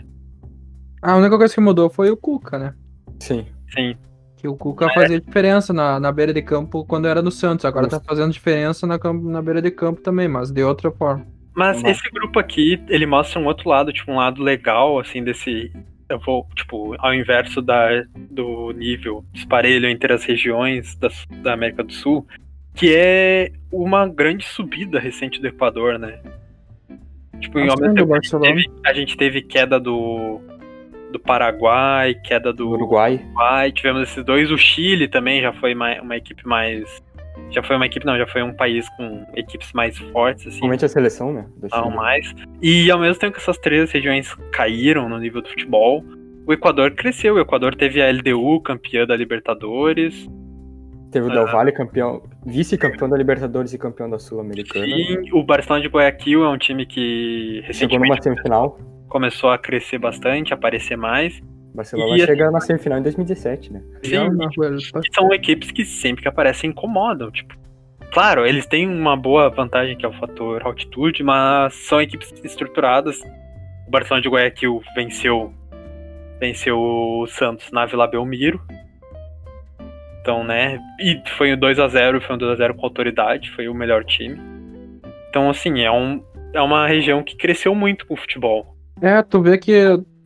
A 1.02 1.16
única 1.16 1.36
coisa 1.36 1.54
que 1.54 1.60
mudou 1.60 1.88
foi 1.90 2.10
o 2.10 2.16
Cuca, 2.16 2.58
né? 2.58 2.74
Sim. 3.20 3.46
Sim. 3.74 3.96
Que 4.36 4.46
o 4.46 4.56
Cuca 4.56 4.88
fazia 4.94 5.20
diferença 5.20 5.72
na, 5.72 5.98
na 5.98 6.12
beira 6.12 6.32
de 6.32 6.42
campo 6.42 6.84
quando 6.84 7.08
era 7.08 7.20
no 7.22 7.30
Santos. 7.30 7.64
Agora 7.64 7.88
tá 7.88 7.98
fazendo 8.00 8.32
diferença 8.32 8.86
na, 8.86 8.98
na 8.98 9.42
beira 9.42 9.60
de 9.62 9.70
campo 9.70 10.00
também, 10.00 10.28
mas 10.28 10.50
de 10.52 10.62
outra 10.62 10.90
forma. 10.92 11.26
Mas 11.56 11.76
Vamos 11.78 11.82
lá. 11.84 11.90
esse 11.90 12.10
grupo 12.10 12.38
aqui, 12.38 12.80
ele 12.88 13.04
mostra 13.06 13.40
um 13.40 13.46
outro 13.46 13.68
lado, 13.68 13.92
tipo, 13.92 14.12
um 14.12 14.16
lado 14.16 14.40
legal, 14.42 15.00
assim, 15.00 15.24
desse. 15.24 15.72
Eu 16.08 16.18
vou, 16.20 16.46
tipo, 16.54 16.94
ao 17.00 17.12
inverso 17.12 17.60
da, 17.60 17.88
do 18.30 18.70
nível 18.72 19.24
disparelho 19.32 19.88
entre 19.88 20.12
as 20.12 20.24
regiões 20.24 20.94
da, 20.96 21.08
da 21.42 21.52
América 21.52 21.82
do 21.82 21.92
Sul, 21.92 22.24
que 22.78 22.94
é 22.94 23.50
uma 23.72 24.06
grande 24.06 24.44
subida 24.44 25.00
recente 25.00 25.40
do 25.40 25.48
Equador, 25.48 25.98
né? 25.98 26.20
Tipo, 27.40 27.58
mesmo 27.58 27.76
do 27.76 27.94
tempo, 27.94 28.14
a 28.14 28.20
gente, 28.20 28.40
teve, 28.40 28.70
a 28.86 28.92
gente 28.92 29.16
teve 29.16 29.42
queda 29.42 29.80
do, 29.80 30.40
do 31.10 31.18
Paraguai, 31.18 32.14
queda 32.14 32.52
do 32.52 32.68
Uruguai. 32.70 33.14
Uruguai, 33.14 33.72
tivemos 33.72 34.02
esses 34.02 34.24
dois, 34.24 34.50
o 34.50 34.56
Chile 34.56 35.08
também 35.08 35.40
já 35.42 35.52
foi 35.52 35.74
uma, 35.74 36.00
uma 36.00 36.16
equipe 36.16 36.46
mais. 36.46 37.02
Já 37.50 37.62
foi 37.62 37.76
uma 37.76 37.86
equipe, 37.86 38.04
não, 38.04 38.16
já 38.16 38.26
foi 38.26 38.42
um 38.42 38.52
país 38.54 38.88
com 38.96 39.24
equipes 39.34 39.72
mais 39.72 39.96
fortes, 39.98 40.42
assim 40.42 40.50
Principalmente 40.50 40.84
a 40.84 40.88
seleção, 40.88 41.32
né? 41.32 41.46
não 41.72 41.90
mais. 41.90 42.32
E 42.60 42.90
ao 42.90 42.98
mesmo 42.98 43.18
tempo 43.18 43.34
que 43.34 43.40
essas 43.40 43.58
três 43.58 43.90
regiões 43.90 44.34
caíram 44.52 45.08
no 45.08 45.18
nível 45.18 45.40
do 45.42 45.48
futebol, 45.48 46.04
o 46.46 46.52
Equador 46.52 46.92
cresceu. 46.92 47.34
O 47.34 47.40
Equador 47.40 47.74
teve 47.74 48.02
a 48.02 48.10
LDU 48.10 48.60
campeã 48.60 49.06
da 49.06 49.16
Libertadores. 49.16 50.28
Teve 51.10 51.26
o 51.28 51.30
Ah. 51.30 51.34
Del 51.34 51.46
Valle 51.46 51.72
campeão, 51.72 52.22
vice-campeão 52.48 53.08
da 53.08 53.16
Libertadores 53.16 53.72
e 53.72 53.78
campeão 53.78 54.08
da 54.10 54.18
Sul-Americana. 54.18 54.86
E 54.86 55.30
o 55.32 55.42
Barcelona 55.42 55.82
de 55.82 55.88
Guayaquil 55.88 56.44
é 56.44 56.48
um 56.48 56.58
time 56.58 56.84
que 56.86 57.62
Chegou 57.72 57.98
numa 57.98 58.14
recentemente 58.16 58.22
semifinal. 58.24 58.78
começou 59.08 59.50
a 59.50 59.58
crescer 59.58 59.98
bastante, 59.98 60.52
a 60.52 60.56
aparecer 60.56 60.96
mais. 60.96 61.38
O 61.72 61.76
Barcelona 61.76 62.14
E- 62.14 62.18
vai 62.18 62.26
chegar 62.26 62.50
na 62.50 62.60
semifinal 62.60 62.98
em 62.98 63.02
2017, 63.02 63.72
né? 63.72 63.82
Sim, 64.02 64.16
Vuelta. 64.56 65.00
que 65.00 65.14
são 65.14 65.32
equipes 65.32 65.70
que 65.70 65.84
sempre 65.84 66.22
que 66.22 66.28
aparecem 66.28 66.70
incomodam. 66.70 67.30
Tipo, 67.30 67.54
claro, 68.12 68.46
eles 68.46 68.66
têm 68.66 68.88
uma 68.88 69.16
boa 69.16 69.48
vantagem 69.50 69.96
que 69.96 70.04
é 70.04 70.08
o 70.08 70.12
fator 70.14 70.62
altitude, 70.66 71.22
mas 71.22 71.74
são 71.74 72.00
equipes 72.00 72.32
estruturadas. 72.42 73.20
O 73.86 73.90
Barcelona 73.90 74.22
de 74.22 74.28
Guayaquil 74.28 74.82
venceu 74.94 75.52
venceu 76.40 76.78
o 76.78 77.26
Santos 77.26 77.70
na 77.72 77.84
Vila 77.84 78.06
Belmiro. 78.06 78.60
Então, 80.20 80.44
né, 80.44 80.78
e 81.00 81.20
foi 81.36 81.54
um 81.54 81.58
2 81.58 81.78
a 81.78 81.88
0, 81.88 82.20
foi 82.20 82.34
um 82.36 82.38
2 82.38 82.52
a 82.52 82.56
0 82.56 82.74
com 82.74 82.84
autoridade, 82.84 83.50
foi 83.52 83.68
o 83.68 83.74
melhor 83.74 84.04
time. 84.04 84.38
Então, 85.30 85.48
assim, 85.50 85.80
é 85.80 85.90
um 85.90 86.22
é 86.54 86.60
uma 86.62 86.86
região 86.86 87.22
que 87.22 87.36
cresceu 87.36 87.74
muito 87.74 88.06
com 88.06 88.14
o 88.14 88.16
futebol. 88.16 88.74
É, 89.02 89.22
tu 89.22 89.40
vê 89.42 89.58
que 89.58 89.72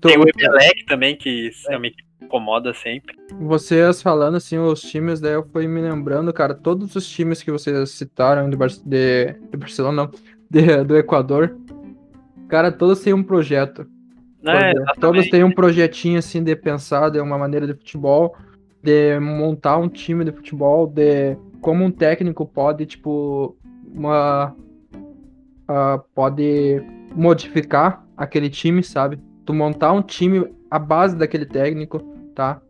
tu- 0.00 0.08
Tem 0.08 0.16
o 0.16 0.22
Emelec 0.22 0.84
também, 0.86 1.16
que 1.16 1.50
é 1.68 1.76
uma 1.76 1.86
equipe 1.88 2.04
que 2.18 2.24
incomoda 2.24 2.72
sempre. 2.72 3.14
vocês 3.40 4.00
falando 4.00 4.36
assim, 4.36 4.56
os 4.56 4.80
times, 4.80 5.20
daí 5.20 5.32
eu 5.34 5.44
fui 5.52 5.66
me 5.66 5.80
lembrando, 5.80 6.32
cara, 6.32 6.54
todos 6.54 6.94
os 6.94 7.08
times 7.08 7.42
que 7.42 7.50
vocês 7.50 7.90
citaram 7.90 8.48
de, 8.48 8.56
Bar 8.56 8.68
de, 8.84 9.34
de 9.50 9.56
Barcelona, 9.56 10.04
não, 10.04 10.10
de- 10.48 10.84
do 10.84 10.96
Equador, 10.96 11.56
cara, 12.48 12.70
todos 12.70 13.00
têm 13.00 13.12
um 13.12 13.22
projeto. 13.22 13.86
Todos- 14.42 14.96
Todos 15.00 15.28
têm 15.28 15.44
um 15.44 15.50
projetinho 15.52 16.18
assim 16.18 16.42
de 16.42 16.54
pensar 16.56 17.10
de 17.10 17.20
uma 17.20 17.36
maneira 17.36 17.66
de 17.66 17.74
futebol, 17.74 18.36
de 18.82 19.18
montar 19.20 19.78
um 19.78 19.88
time 19.88 20.24
de 20.24 20.32
futebol, 20.32 20.86
de 20.86 21.36
como 21.60 21.84
um 21.84 21.90
técnico 21.90 22.44
pode, 22.44 22.84
tipo, 22.84 23.56
uma 23.94 24.54
ah, 25.68 26.00
pode 26.14 26.82
modificar 27.14 28.04
aquele 28.16 28.50
time, 28.50 28.82
sabe? 28.82 29.18
Tu 29.44 29.54
montar 29.54 29.92
um 29.92 30.02
time 30.02 30.46
à 30.70 30.78
base 30.78 31.16
daquele 31.16 31.46
técnico, 31.46 31.98
tá? 32.34 32.60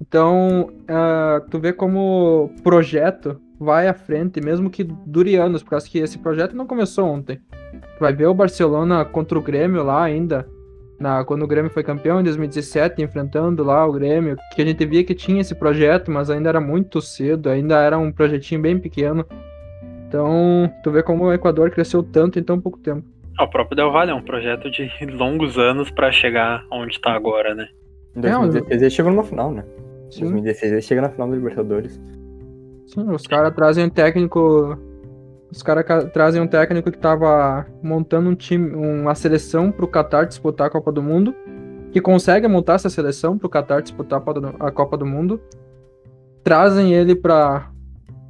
Então, 0.00 0.70
ah, 0.86 1.42
tu 1.50 1.58
vê 1.58 1.72
como 1.72 2.50
projeto 2.62 3.40
vai 3.58 3.88
à 3.88 3.94
frente, 3.94 4.40
mesmo 4.40 4.68
que 4.68 4.84
dure 4.84 5.36
anos, 5.36 5.62
por 5.62 5.70
causa 5.70 5.88
que 5.88 5.98
esse 5.98 6.18
projeto 6.18 6.54
não 6.54 6.66
começou 6.66 7.06
ontem. 7.06 7.40
Tu 7.72 8.00
vai 8.00 8.12
ver 8.12 8.26
o 8.26 8.34
Barcelona 8.34 9.04
contra 9.04 9.38
o 9.38 9.42
Grêmio 9.42 9.82
lá 9.82 10.02
ainda, 10.02 10.46
Na, 10.98 11.24
quando 11.24 11.42
o 11.42 11.46
Grêmio 11.46 11.70
foi 11.70 11.82
campeão 11.82 12.20
em 12.20 12.24
2017, 12.24 13.02
enfrentando 13.02 13.64
lá 13.64 13.84
o 13.86 13.92
Grêmio, 13.92 14.36
que 14.54 14.62
a 14.62 14.64
gente 14.64 14.84
via 14.86 15.04
que 15.04 15.14
tinha 15.14 15.40
esse 15.40 15.54
projeto, 15.54 16.10
mas 16.10 16.30
ainda 16.30 16.48
era 16.48 16.60
muito 16.60 17.00
cedo, 17.00 17.48
ainda 17.48 17.80
era 17.80 17.98
um 17.98 18.12
projetinho 18.12 18.60
bem 18.60 18.78
pequeno. 18.78 19.26
Então, 20.06 20.72
tu 20.82 20.90
vê 20.92 21.02
como 21.02 21.24
o 21.24 21.32
Equador 21.32 21.70
cresceu 21.70 22.02
tanto 22.02 22.38
em 22.38 22.42
tão 22.42 22.60
pouco 22.60 22.78
tempo. 22.78 23.04
Ah, 23.36 23.44
O 23.44 23.48
próprio 23.48 23.76
Del 23.76 23.90
Valle 23.90 24.12
é 24.12 24.14
um 24.14 24.22
projeto 24.22 24.70
de 24.70 24.88
longos 25.10 25.58
anos 25.58 25.90
pra 25.90 26.12
chegar 26.12 26.64
onde 26.70 27.00
tá 27.00 27.12
agora, 27.12 27.54
né? 27.54 27.66
Em 28.16 28.20
2016 28.20 28.82
ele 28.82 28.90
chegou 28.90 29.10
numa 29.10 29.24
final, 29.24 29.50
né? 29.50 29.64
Em 30.06 30.12
Sim. 30.12 30.20
2016 30.20 30.72
ele 30.72 30.82
chega 30.82 31.00
na 31.02 31.08
final 31.08 31.28
da 31.28 31.34
Libertadores. 31.34 32.00
Sim, 32.86 33.10
os 33.10 33.26
caras 33.26 33.52
trazem 33.54 33.86
um 33.86 33.90
técnico. 33.90 34.78
Os 35.54 35.62
caras 35.62 35.84
ca- 35.86 36.06
trazem 36.06 36.42
um 36.42 36.48
técnico 36.48 36.90
que 36.90 36.98
tava 36.98 37.64
montando 37.80 38.28
um 38.28 38.34
time, 38.34 38.74
uma 38.74 39.14
seleção 39.14 39.70
pro 39.70 39.86
Qatar 39.86 40.26
disputar 40.26 40.66
a 40.66 40.70
Copa 40.70 40.90
do 40.90 41.00
Mundo. 41.00 41.32
Que 41.92 42.00
consegue 42.00 42.48
montar 42.48 42.74
essa 42.74 42.90
seleção 42.90 43.38
pro 43.38 43.48
Qatar 43.48 43.80
disputar 43.80 44.18
a 44.58 44.70
Copa 44.72 44.96
do- 44.98 45.06
Mundo. 45.06 45.40
Trazem 46.42 46.92
ele 46.92 47.14
pra, 47.14 47.70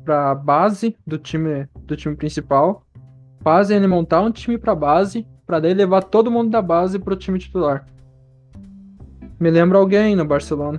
pra 0.04 0.34
base 0.34 0.94
do 1.06 1.16
time, 1.16 1.66
do 1.86 1.96
time 1.96 2.14
principal. 2.14 2.84
Fazem 3.42 3.78
ele 3.78 3.86
montar 3.86 4.20
um 4.20 4.30
time 4.30 4.58
pra 4.58 4.74
base. 4.74 5.26
Pra 5.46 5.58
daí 5.60 5.72
levar 5.72 6.02
todo 6.02 6.30
mundo 6.30 6.50
da 6.50 6.60
base 6.60 6.98
pro 6.98 7.16
time 7.16 7.38
titular. 7.38 7.86
Me 9.40 9.50
lembra 9.50 9.78
alguém 9.78 10.14
no 10.14 10.26
Barcelona. 10.26 10.78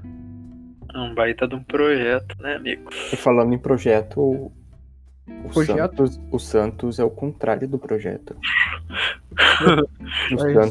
É 0.94 0.98
um 1.00 1.16
baita 1.16 1.48
de 1.48 1.56
um 1.56 1.64
projeto, 1.64 2.36
né, 2.40 2.56
amigos? 2.56 2.96
E 3.12 3.16
falando 3.16 3.52
em 3.54 3.58
projeto, 3.58 4.52
o, 5.28 5.50
Projeto? 5.50 5.98
Santos, 6.08 6.22
o 6.32 6.40
Santos 6.40 7.00
é 7.00 7.04
o 7.04 7.10
contrário 7.10 7.68
do 7.68 7.78
projeto. 7.80 8.36
O 10.32 10.46
É 10.46 10.52
isso. 10.66 10.70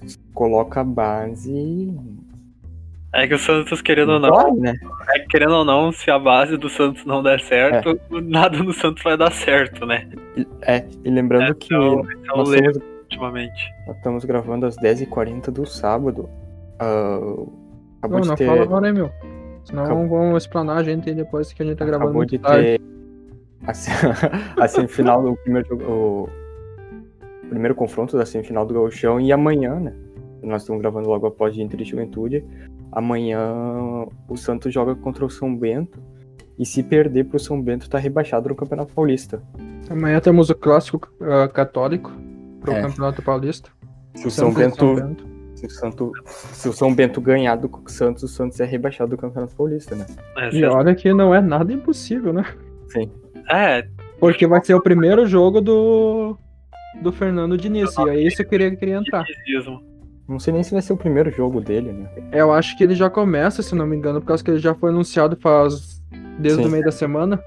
Santos 0.00 0.18
coloca 0.32 0.80
a 0.80 0.84
base. 0.84 1.92
É 3.12 3.26
que 3.26 3.34
o 3.34 3.38
Santos, 3.38 3.80
querendo 3.80 4.12
ou 4.12 4.20
não, 4.20 4.30
Vai, 4.30 4.52
né? 4.52 4.74
é 5.14 5.18
que 5.20 5.26
querendo 5.28 5.54
ou 5.54 5.64
não, 5.64 5.90
se 5.90 6.10
a 6.10 6.18
base 6.18 6.56
do 6.56 6.68
Santos 6.68 7.04
não 7.06 7.22
der 7.22 7.40
certo, 7.40 7.98
nada 8.22 8.58
no 8.62 8.72
Santos 8.72 9.02
vai 9.02 9.16
dar 9.16 9.32
certo, 9.32 9.86
né? 9.86 10.08
E- 10.36 10.46
É, 10.62 10.86
e 11.04 11.10
lembrando 11.10 11.54
que 11.54 11.74
Então, 11.74 12.00
esse 12.00 12.12
é 12.28 12.32
o 12.32 12.36
nós, 12.36 12.48
estamos, 12.52 12.82
ultimamente. 13.02 13.70
nós 13.86 13.96
estamos 13.96 14.24
gravando 14.24 14.66
às 14.66 14.76
10h40 14.76 15.50
do 15.50 15.64
sábado. 15.66 16.28
Acabou 16.78 18.18
Não, 18.18 18.20
de 18.20 18.28
não 18.28 18.36
ter. 18.36 18.46
fala 18.46 18.62
agora, 18.62 18.86
hein, 18.88 18.94
meu. 18.94 19.10
Senão 19.64 19.84
Acabou- 19.84 20.08
vão 20.08 20.36
explanar 20.36 20.76
a 20.78 20.82
gente 20.82 21.08
aí 21.08 21.14
depois 21.14 21.52
que 21.52 21.62
a 21.62 21.66
gente 21.66 21.76
tá 21.78 21.84
gravando 21.84 22.10
Acabou 22.10 22.24
de 22.26 22.38
tarde. 22.38 22.64
ter 22.78 22.80
a, 23.66 23.74
se- 23.74 23.90
a 24.60 24.68
semifinal 24.68 25.22
do 25.22 25.36
primeiro 25.36 25.68
jogo, 25.68 25.84
o 25.84 26.28
primeiro 27.48 27.74
confronto 27.74 28.16
da 28.16 28.24
semifinal 28.26 28.66
do 28.66 28.74
Gauchão 28.74 29.20
e 29.20 29.32
amanhã, 29.32 29.78
né? 29.78 29.94
Nós 30.42 30.62
estamos 30.62 30.80
gravando 30.80 31.08
logo 31.08 31.26
após 31.26 31.54
de 31.54 31.62
Inter 31.62 31.80
e 31.80 31.84
Juventude. 31.84 32.44
Amanhã 32.92 33.40
o 34.28 34.36
Santos 34.36 34.72
joga 34.72 34.94
contra 34.94 35.24
o 35.24 35.30
São 35.30 35.54
Bento 35.56 35.98
e 36.58 36.64
se 36.64 36.82
perder 36.82 37.24
pro 37.24 37.38
São 37.38 37.60
Bento 37.60 37.90
tá 37.90 37.98
rebaixado 37.98 38.48
no 38.48 38.54
Campeonato 38.54 38.92
Paulista. 38.94 39.42
Amanhã 39.90 40.20
temos 40.20 40.48
o 40.50 40.54
clássico 40.54 41.08
ah, 41.20 41.48
católico 41.48 42.12
pro 42.60 42.72
É. 42.72 42.82
Campeonato 42.82 43.22
Paulista. 43.22 43.70
Se 44.14 44.26
o 44.26 44.30
São 44.30 44.52
Santos 44.52 44.78
e 44.78 44.94
Bento, 45.02 45.26
se 45.54 45.66
o 45.66 45.70
Santo, 45.70 46.12
se 46.26 46.68
o 46.68 46.72
São 46.72 46.94
Bento 46.94 47.20
ganhar 47.20 47.56
do 47.56 47.70
Santos, 47.86 48.22
o 48.22 48.28
Santos 48.28 48.60
é 48.60 48.64
rebaixado 48.64 49.10
do 49.10 49.16
Campeonato 49.16 49.54
Paulista, 49.54 49.94
né? 49.94 50.06
Essa 50.38 50.56
E 50.56 50.64
olha 50.64 50.94
que 50.94 51.12
não 51.12 51.34
é 51.34 51.40
nada 51.40 51.72
impossível, 51.72 52.32
né? 52.32 52.44
Sim. 52.88 53.10
É, 53.48 53.86
Porque 54.18 54.46
vai 54.46 54.64
ser 54.64 54.74
o 54.74 54.82
primeiro 54.82 55.26
jogo 55.26 55.60
do 55.60 56.36
do 57.02 57.12
Fernando 57.12 57.58
Diniz. 57.58 57.94
E 57.98 58.08
é 58.08 58.20
isso 58.20 58.36
que 58.36 58.42
eu 58.42 58.48
queria, 58.48 58.74
queria 58.74 58.96
entrar. 58.96 59.24
Não 60.28 60.38
sei 60.40 60.52
nem 60.52 60.62
se 60.62 60.72
vai 60.72 60.82
ser 60.82 60.92
o 60.92 60.96
primeiro 60.96 61.30
jogo 61.30 61.60
dele, 61.60 61.92
né? 61.92 62.08
Eu 62.32 62.52
acho 62.52 62.76
que 62.76 62.82
ele 62.82 62.94
já 62.94 63.08
começa, 63.08 63.62
se 63.62 63.74
não 63.74 63.86
me 63.86 63.96
engano, 63.96 64.20
por 64.20 64.28
causa 64.28 64.42
que 64.42 64.50
ele 64.50 64.58
já 64.58 64.74
foi 64.74 64.90
anunciado 64.90 65.36
faz 65.36 66.02
desde 66.38 66.62
Sim. 66.62 66.68
o 66.68 66.72
meio 66.72 66.84
da 66.84 66.90
semana. 66.90 67.40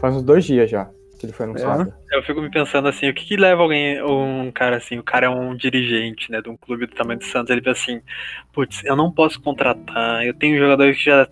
Faz 0.00 0.16
uns 0.16 0.22
dois 0.22 0.44
dias 0.44 0.68
já 0.68 0.90
que 1.18 1.26
ele 1.26 1.32
foi 1.32 1.46
anunciado. 1.46 1.92
Eu 2.12 2.22
fico 2.22 2.40
me 2.40 2.50
pensando 2.50 2.88
assim, 2.88 3.08
o 3.08 3.14
que, 3.14 3.24
que 3.24 3.36
leva 3.36 3.60
alguém, 3.60 4.02
um 4.02 4.50
cara 4.52 4.76
assim, 4.76 4.98
o 4.98 5.02
cara 5.02 5.26
é 5.26 5.28
um 5.28 5.54
dirigente, 5.54 6.30
né, 6.30 6.40
de 6.40 6.48
um 6.48 6.56
clube 6.56 6.86
do 6.86 6.94
tamanho 6.94 7.18
do 7.18 7.24
Santos, 7.24 7.50
ele 7.50 7.60
pensa 7.60 7.82
assim, 7.82 8.00
putz, 8.52 8.84
eu 8.84 8.94
não 8.94 9.10
posso 9.10 9.40
contratar, 9.40 10.24
eu 10.24 10.32
tenho 10.32 10.58
jogadores 10.58 10.96
que 10.96 11.04
já, 11.04 11.28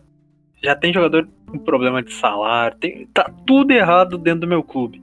já 0.66 0.74
tem 0.74 0.92
jogador 0.92 1.28
com 1.46 1.58
problema 1.58 2.02
de 2.02 2.12
salário, 2.12 2.76
tem, 2.78 3.06
tá 3.14 3.30
tudo 3.46 3.70
errado 3.70 4.18
dentro 4.18 4.40
do 4.40 4.48
meu 4.48 4.62
clube. 4.62 5.00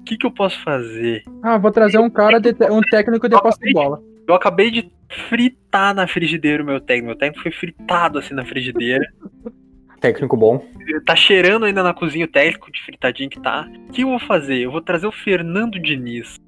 O 0.00 0.04
que, 0.04 0.16
que 0.16 0.24
eu 0.24 0.30
posso 0.30 0.60
fazer? 0.62 1.24
Ah, 1.42 1.58
vou 1.58 1.70
trazer 1.70 1.98
um 1.98 2.08
cara, 2.08 2.40
de, 2.40 2.50
um 2.70 2.80
técnico 2.80 3.28
de 3.28 3.40
posse 3.40 3.58
de 3.60 3.72
bola. 3.72 4.00
Eu 4.26 4.34
acabei 4.34 4.70
de 4.70 4.90
fritar 5.28 5.94
na 5.94 6.06
frigideira 6.06 6.62
o 6.62 6.66
meu 6.66 6.80
técnico, 6.80 7.08
meu 7.08 7.16
técnico 7.16 7.42
foi 7.42 7.52
fritado 7.52 8.18
assim 8.18 8.34
na 8.34 8.44
frigideira, 8.44 9.04
Técnico 10.00 10.36
bom. 10.36 10.64
tá 11.06 11.14
cheirando 11.14 11.64
ainda 11.64 11.80
na 11.80 11.94
cozinha 11.94 12.24
o 12.24 12.28
técnico 12.28 12.72
de 12.72 12.82
fritadinho 12.82 13.30
que 13.30 13.40
tá. 13.40 13.68
O 13.88 13.92
que 13.92 14.02
eu 14.02 14.08
vou 14.08 14.18
fazer? 14.18 14.58
Eu 14.58 14.72
vou 14.72 14.80
trazer 14.80 15.06
o 15.06 15.12
Fernando 15.12 15.78
Diniz. 15.78 16.40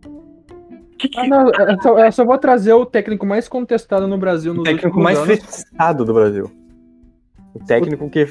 Que 0.98 1.08
que... 1.08 1.20
Ah, 1.20 1.28
não, 1.28 1.50
eu, 1.52 1.80
só, 1.80 1.98
eu 1.98 2.12
só 2.12 2.24
vou 2.24 2.36
trazer 2.36 2.72
o 2.72 2.84
técnico 2.84 3.24
mais 3.24 3.46
contestado 3.46 4.08
no 4.08 4.18
Brasil 4.18 4.50
O 4.50 4.56
nos 4.56 4.64
técnico 4.64 5.00
mais 5.00 5.18
anos. 5.20 5.38
fritado 5.38 6.04
do 6.04 6.12
Brasil. 6.12 6.50
O 7.54 7.64
técnico 7.64 8.10
que, 8.10 8.26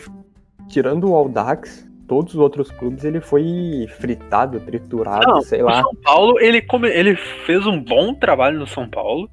tirando 0.67 1.09
o 1.09 1.15
Aldax, 1.15 1.89
todos 2.07 2.33
os 2.33 2.39
outros 2.39 2.69
clubes, 2.71 3.05
ele 3.05 3.21
foi 3.21 3.87
fritado, 3.97 4.59
triturado, 4.59 5.25
Não, 5.27 5.41
sei 5.41 5.61
lá. 5.61 5.81
São 5.81 5.95
Paulo, 6.03 6.39
ele, 6.39 6.61
come- 6.61 6.89
ele 6.89 7.15
fez 7.15 7.65
um 7.65 7.79
bom 7.81 8.13
trabalho 8.13 8.59
no 8.59 8.67
São 8.67 8.87
Paulo. 8.89 9.29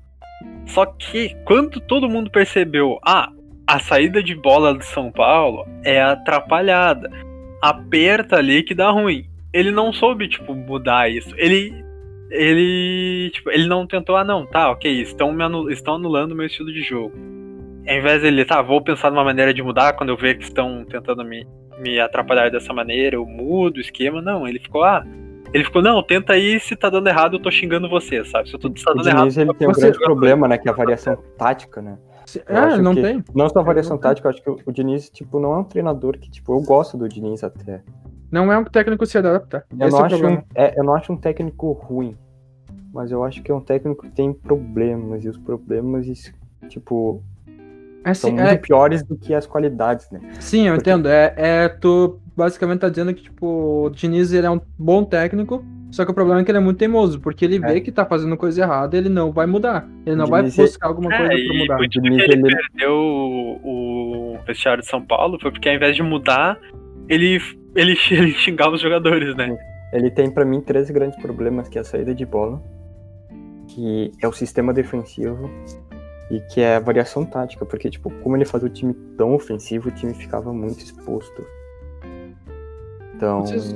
Só 0.67 0.87
que 0.87 1.35
quando 1.45 1.81
todo 1.81 2.09
mundo 2.09 2.31
percebeu, 2.31 2.99
ah, 3.05 3.31
a 3.67 3.79
saída 3.81 4.23
de 4.23 4.35
bola 4.35 4.73
do 4.73 4.85
São 4.85 5.11
Paulo 5.11 5.67
é 5.85 6.01
atrapalhada. 6.01 7.11
Aperta 7.61 8.37
ali 8.37 8.63
que 8.63 8.75
dá 8.75 8.91
ruim. 8.91 9.27
Ele 9.53 9.71
não 9.73 9.93
soube, 9.93 10.29
tipo, 10.29 10.55
mudar 10.55 11.11
isso. 11.11 11.35
Ele. 11.37 11.75
Ele. 12.31 13.31
Tipo, 13.35 13.51
ele 13.51 13.67
não 13.67 13.87
tentou, 13.87 14.17
ah 14.17 14.23
não, 14.25 14.47
tá, 14.47 14.71
ok, 14.71 15.03
estão, 15.03 15.33
me 15.33 15.43
anu- 15.43 15.69
estão 15.71 15.97
anulando 15.97 16.33
o 16.33 16.37
meu 16.37 16.47
estilo 16.47 16.73
de 16.73 16.81
jogo. 16.83 17.13
Ao 17.91 17.97
invés 17.97 18.23
dele, 18.23 18.45
tá, 18.45 18.63
vou 18.63 18.81
pensar 18.81 19.11
numa 19.11 19.25
maneira 19.25 19.53
de 19.53 19.63
mudar 19.63 19.95
quando 19.95 20.11
eu 20.11 20.17
ver 20.17 20.39
que 20.39 20.45
estão 20.45 20.85
tentando 20.85 21.25
me, 21.25 21.47
me 21.81 21.99
atrapalhar 21.99 22.51
dessa 22.51 22.73
maneira, 22.73 23.17
eu 23.17 23.27
mudo 23.27 23.79
o 23.79 23.81
esquema. 23.81 24.23
Não, 24.23 24.47
ele 24.47 24.59
ficou, 24.61 24.85
ah. 24.85 25.05
Ele 25.53 25.65
ficou, 25.65 25.83
não, 25.83 26.01
tenta 26.01 26.35
aí, 26.35 26.61
se 26.61 26.77
tá 26.77 26.89
dando 26.89 27.09
errado, 27.09 27.35
eu 27.35 27.41
tô 27.43 27.51
xingando 27.51 27.89
você, 27.91 28.25
sabe? 28.25 28.49
Se 28.49 28.57
tudo 28.57 28.81
tá 28.81 28.93
O 28.93 28.95
dando 28.95 29.09
errado. 29.09 29.21
Diniz 29.23 29.37
ele 29.39 29.55
tem 29.55 29.69
um 29.69 29.73
grande 29.73 29.99
problema, 29.99 30.47
né? 30.47 30.57
Que 30.57 30.69
é 30.69 30.73
a 30.73 30.75
variação 30.75 31.17
tática, 31.37 31.83
né? 31.83 31.99
Eu 32.49 32.57
É, 32.57 32.79
não 32.79 32.95
que- 32.95 33.03
tem. 33.03 33.25
Não 33.35 33.49
só 33.49 33.59
a 33.59 33.63
variação 33.63 33.99
tática, 33.99 34.29
eu 34.29 34.31
acho 34.31 34.41
que 34.43 34.49
o 34.51 34.59
o 34.65 34.73
Diniz, 34.73 35.11
tipo, 35.11 35.41
não 35.41 35.53
é 35.53 35.59
um 35.59 35.65
treinador 35.65 36.17
que, 36.17 36.31
tipo, 36.31 36.55
eu 36.55 36.63
gosto 36.63 36.97
do 36.97 37.09
Diniz 37.09 37.43
até. 37.43 37.83
Não 38.31 38.53
é 38.53 38.57
um 38.57 38.63
técnico 38.63 39.03
que 39.03 39.11
se 39.11 39.19
adapta. 39.19 39.65
Eu 39.77 39.89
Esse 39.89 39.91
não, 39.91 39.99
é 39.99 40.03
o 40.03 40.05
acho 40.07 40.27
um, 40.29 40.43
é, 40.55 40.79
eu 40.79 40.85
não 40.85 40.95
acho 40.95 41.13
um 41.13 41.17
técnico 41.17 41.73
ruim, 41.73 42.17
mas 42.95 43.11
eu 43.11 43.25
acho 43.25 43.43
que 43.43 43.51
é 43.51 43.55
um 43.55 43.61
técnico 43.61 44.07
que 44.07 44.13
tem 44.13 44.33
problemas, 44.33 45.25
e 45.25 45.29
os 45.29 45.37
problemas, 45.37 46.07
tipo, 46.69 47.21
É, 48.05 48.15
são 48.15 48.31
sim, 48.31 48.37
muito 48.37 48.49
é, 48.49 48.57
piores 48.57 49.03
do 49.03 49.17
que 49.17 49.35
as 49.35 49.47
qualidades, 49.47 50.11
né? 50.11 50.21
sim, 50.41 50.67
eu 50.69 50.75
porque- 50.75 50.91
entendo. 50.91 51.09
É, 51.09 51.35
é, 51.37 51.69
tu 51.69 52.19
basicamente 52.37 52.81
tá 52.81 52.89
dizendo 52.89 53.13
que, 53.13 53.23
tipo, 53.25 53.85
o 53.87 53.91
Diniz 53.91 54.33
ele 54.33 54.47
é 54.47 54.51
um 54.51 54.61
bom 54.79 55.05
técnico, 55.05 55.63
só 55.91 56.05
que 56.05 56.11
o 56.11 56.15
problema 56.15 56.41
é 56.41 56.45
que 56.45 56.51
ele 56.51 56.57
é 56.59 56.61
muito 56.61 56.79
teimoso, 56.79 57.21
porque 57.21 57.45
ele 57.45 57.59
vê 57.59 57.77
É. 57.77 57.81
que 57.81 57.93
tá 57.93 58.07
fazendo 58.07 58.37
coisa 58.37 58.63
errada, 58.63 58.97
ele 58.97 59.09
não 59.11 59.31
vai 59.33 59.45
mudar. 59.47 59.87
Ele 60.07 60.17
não 60.17 60.25
O 60.25 60.29
vai 60.29 60.41
Diniz, 60.43 60.57
buscar 60.57 60.89
alguma 60.89 61.09
coisa 61.11 61.25
É, 61.25 61.27
pra 61.29 61.37
e 61.37 61.59
mudar. 61.59 61.77
que 61.79 61.89
Diniz, 61.89 62.23
ele, 62.23 62.33
ele- 62.47 62.57
perdeu 62.57 62.93
o, 62.95 64.35
o 64.35 64.39
vestiário 64.47 64.83
de 64.83 64.89
São 64.89 65.03
Paulo 65.05 65.39
foi 65.41 65.51
porque 65.51 65.69
ao 65.69 65.75
invés 65.75 65.95
de 65.95 66.03
mudar, 66.03 66.59
ele, 67.09 67.39
ele, 67.75 67.97
ele 68.11 68.33
xingava 68.33 68.77
os 68.77 68.81
jogadores, 68.81 69.37
né? 69.37 69.55
Ele 69.93 70.11
tem 70.11 70.31
pra 70.31 70.45
mim 70.45 70.61
três 70.61 70.89
grandes 70.91 71.21
problemas, 71.21 71.69
que 71.69 71.77
é 71.77 71.81
a 71.81 71.85
saída 71.85 72.15
de 72.15 72.25
bola, 72.25 72.63
que 73.69 74.11
é 74.23 74.29
o 74.29 74.33
sistema 74.33 74.73
defensivo 74.73 75.51
e 76.31 76.41
que 76.41 76.61
é 76.61 76.77
a 76.77 76.81
variação 76.81 77.25
tática, 77.25 77.67
porque 77.67 77.91
tipo, 77.91 78.11
como 78.23 78.37
ele 78.37 78.45
fazia 78.45 78.69
o 78.69 78.73
time 78.73 78.95
tão 79.17 79.35
ofensivo, 79.35 79.89
o 79.89 79.93
time 79.93 80.15
ficava 80.15 80.53
muito 80.53 80.79
exposto. 80.81 81.45
Então, 83.15 83.41
Vocês- 83.45 83.73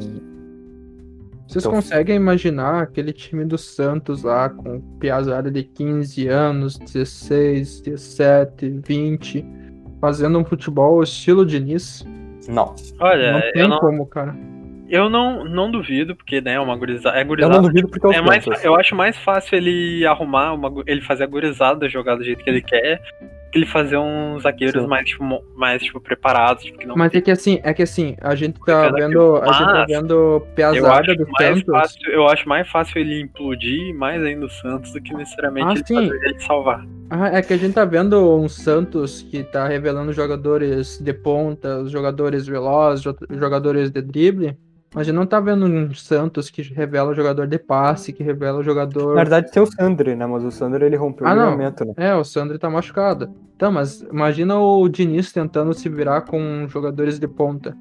Vocês 1.47 1.63
Então- 1.67 1.73
conseguem 1.73 2.17
imaginar 2.17 2.83
aquele 2.85 3.13
time 3.13 3.45
do 3.45 3.59
Santos 3.59 4.23
lá 4.23 4.49
com 4.49 4.81
piazada 4.99 5.51
de 5.51 5.63
15 5.63 6.27
anos, 6.27 6.79
16, 6.79 7.83
17, 7.83 8.71
20, 8.87 9.45
fazendo 10.01 10.39
um 10.39 10.45
futebol 10.45 11.03
estilo 11.03 11.45
Diniz? 11.45 12.03
não. 12.49 12.75
Olha, 12.99 13.33
não 13.33 13.41
tem 13.53 13.63
eu, 13.63 13.69
não, 13.69 13.79
como, 13.79 14.07
cara. 14.07 14.35
Eu 14.95 15.09
não, 15.11 15.45
não 15.45 15.71
duvido, 15.71 16.15
porque 16.15 16.41
né, 16.41 16.53
é 16.55 16.61
uma 16.61 16.77
gurizada. 16.77 17.17
É 17.19 17.23
Eu 17.23 17.27
gurizada. 17.27 17.55
não 17.57 17.63
duvido 17.63 17.89
porque 17.89 18.07
é 18.07 18.11
os 18.11 18.17
É 18.17 18.21
mais, 18.21 18.45
eu 18.65 18.75
acho 18.77 18.95
mais 18.95 19.17
fácil 19.19 19.57
ele 19.57 20.07
arrumar, 20.07 20.53
uma, 20.53 20.73
ele 20.87 21.01
fazer 21.01 21.25
a 21.25 21.27
gurizada 21.27 21.89
jogar 21.89 22.17
do 22.17 22.25
jeito 22.25 22.43
que 22.43 22.49
ele 22.51 22.63
quer, 22.63 23.01
que 23.53 23.59
ele 23.59 23.67
fazer 23.67 23.97
uns 23.99 24.43
zagueiros 24.43 24.83
Sim. 24.83 24.89
mais, 24.89 25.09
tipo, 25.09 25.45
mais 25.57 25.83
tipo, 25.83 26.01
preparados, 26.01 26.65
tipo, 26.65 26.79
que 26.79 26.87
não 26.87 26.97
Mas 26.97 27.15
é 27.15 27.21
que 27.21 27.31
assim, 27.31 27.61
é 27.63 27.73
que 27.73 27.83
assim, 27.83 28.17
a 28.21 28.35
gente 28.35 28.59
tá 28.65 28.91
vendo, 28.91 29.37
a 29.37 29.53
gente 29.53 29.65
tá 29.65 29.85
vendo 29.87 30.13
Eu 30.15 30.41
piazada 30.55 31.15
do 31.15 31.27
Santos. 31.39 31.63
fácil, 31.65 32.11
eu 32.13 32.27
acho 32.29 32.49
mais 32.49 32.69
fácil 32.69 32.99
ele 33.01 33.21
implodir 33.23 33.95
mais 33.95 34.23
ainda 34.23 34.47
o 34.47 34.51
Santos 34.51 34.93
do 34.93 35.01
que 35.01 35.15
necessariamente 35.15 35.67
Ah, 35.69 35.73
ele 35.75 35.85
sim. 35.87 36.09
fazer 36.09 36.25
ele 36.29 36.41
salvar. 36.41 36.85
Ah, 37.11 37.29
é 37.29 37.43
que 37.43 37.53
a 37.53 37.57
gente 37.57 37.75
tá 37.75 37.85
vendo 37.85 38.37
um 38.41 38.49
Santos 38.49 39.23
que 39.23 39.45
tá 39.45 39.69
revelando 39.69 40.13
jogadores 40.13 40.99
de 40.99 41.13
ponta, 41.13 41.85
jogadores 41.87 42.47
velozes, 42.47 43.03
jo- 43.05 43.15
jogadores 43.31 43.91
de 43.91 44.03
drible. 44.03 44.57
Mas 44.95 45.01
a 45.01 45.05
gente 45.05 45.17
não 45.17 45.27
tá 45.27 45.41
vendo 45.41 45.67
um 45.67 45.93
Santos 45.93 46.49
que 46.49 46.63
revela 46.63 47.15
jogador 47.15 47.49
de 47.49 47.59
passe, 47.59 48.13
que 48.13 48.23
revela 48.23 48.63
jogador. 48.63 49.09
Na 49.09 49.15
verdade 49.25 49.51
tem 49.51 49.61
o 49.61 49.67
Sandri, 49.67 50.15
né? 50.15 50.25
Mas 50.25 50.45
o 50.45 50.53
Sandri 50.53 50.85
ele 50.85 50.95
rompeu 50.97 51.27
Ah, 51.27 51.33
o 51.33 51.37
não. 51.37 51.45
ligamento, 51.51 51.85
né? 51.85 51.95
É, 51.97 52.15
o 52.15 52.23
Sandri 52.23 52.59
tá 52.59 52.71
machucado. 52.71 53.29
Então, 53.57 53.73
mas 53.73 54.03
imagina 54.03 54.57
o 54.57 54.89
Diniz 54.89 55.33
tentando 55.33 55.75
se 55.75 55.89
virar 55.89 56.21
com 56.23 56.67
jogadores 56.69 57.19
de 57.19 57.27
ponta. 57.27 57.77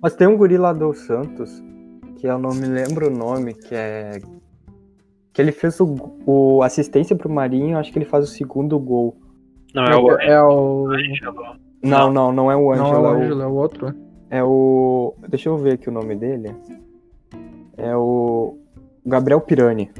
Mas 0.00 0.14
tem 0.16 0.26
um 0.26 0.38
guri 0.38 0.56
lá 0.56 0.72
do 0.72 0.92
Santos, 0.94 1.62
que 2.16 2.26
eu 2.26 2.38
não 2.38 2.50
me 2.54 2.66
lembro 2.66 3.08
o 3.08 3.10
nome, 3.10 3.52
que 3.52 3.74
é. 3.74 4.18
Que 5.34 5.42
ele 5.42 5.52
fez 5.52 5.78
o, 5.80 5.94
o 6.24 6.62
assistência 6.62 7.14
pro 7.14 7.28
Marinho, 7.28 7.76
acho 7.76 7.92
que 7.92 7.98
ele 7.98 8.06
faz 8.06 8.24
o 8.24 8.28
segundo 8.32 8.78
gol. 8.78 9.16
Não, 9.74 9.84
é 9.84 9.96
o 9.96 10.10
é 10.20 10.42
o. 10.42 10.88
Não, 11.82 12.10
não, 12.10 12.32
não 12.32 12.50
é 12.50 12.56
o 12.56 12.74
Não 12.74 12.86
Ângelo, 12.86 12.94
é 12.94 12.98
o 12.98 13.04
é, 13.06 13.12
o, 13.12 13.16
Ângelo, 13.22 13.42
é 13.42 13.46
o 13.46 13.52
outro. 13.54 13.94
É 14.30 14.42
o. 14.42 15.14
Deixa 15.28 15.48
eu 15.48 15.56
ver 15.58 15.74
aqui 15.74 15.88
o 15.88 15.92
nome 15.92 16.14
dele. 16.14 16.54
É 17.76 17.94
o. 17.96 18.56
Gabriel 19.06 19.40
Pirani. 19.40 19.90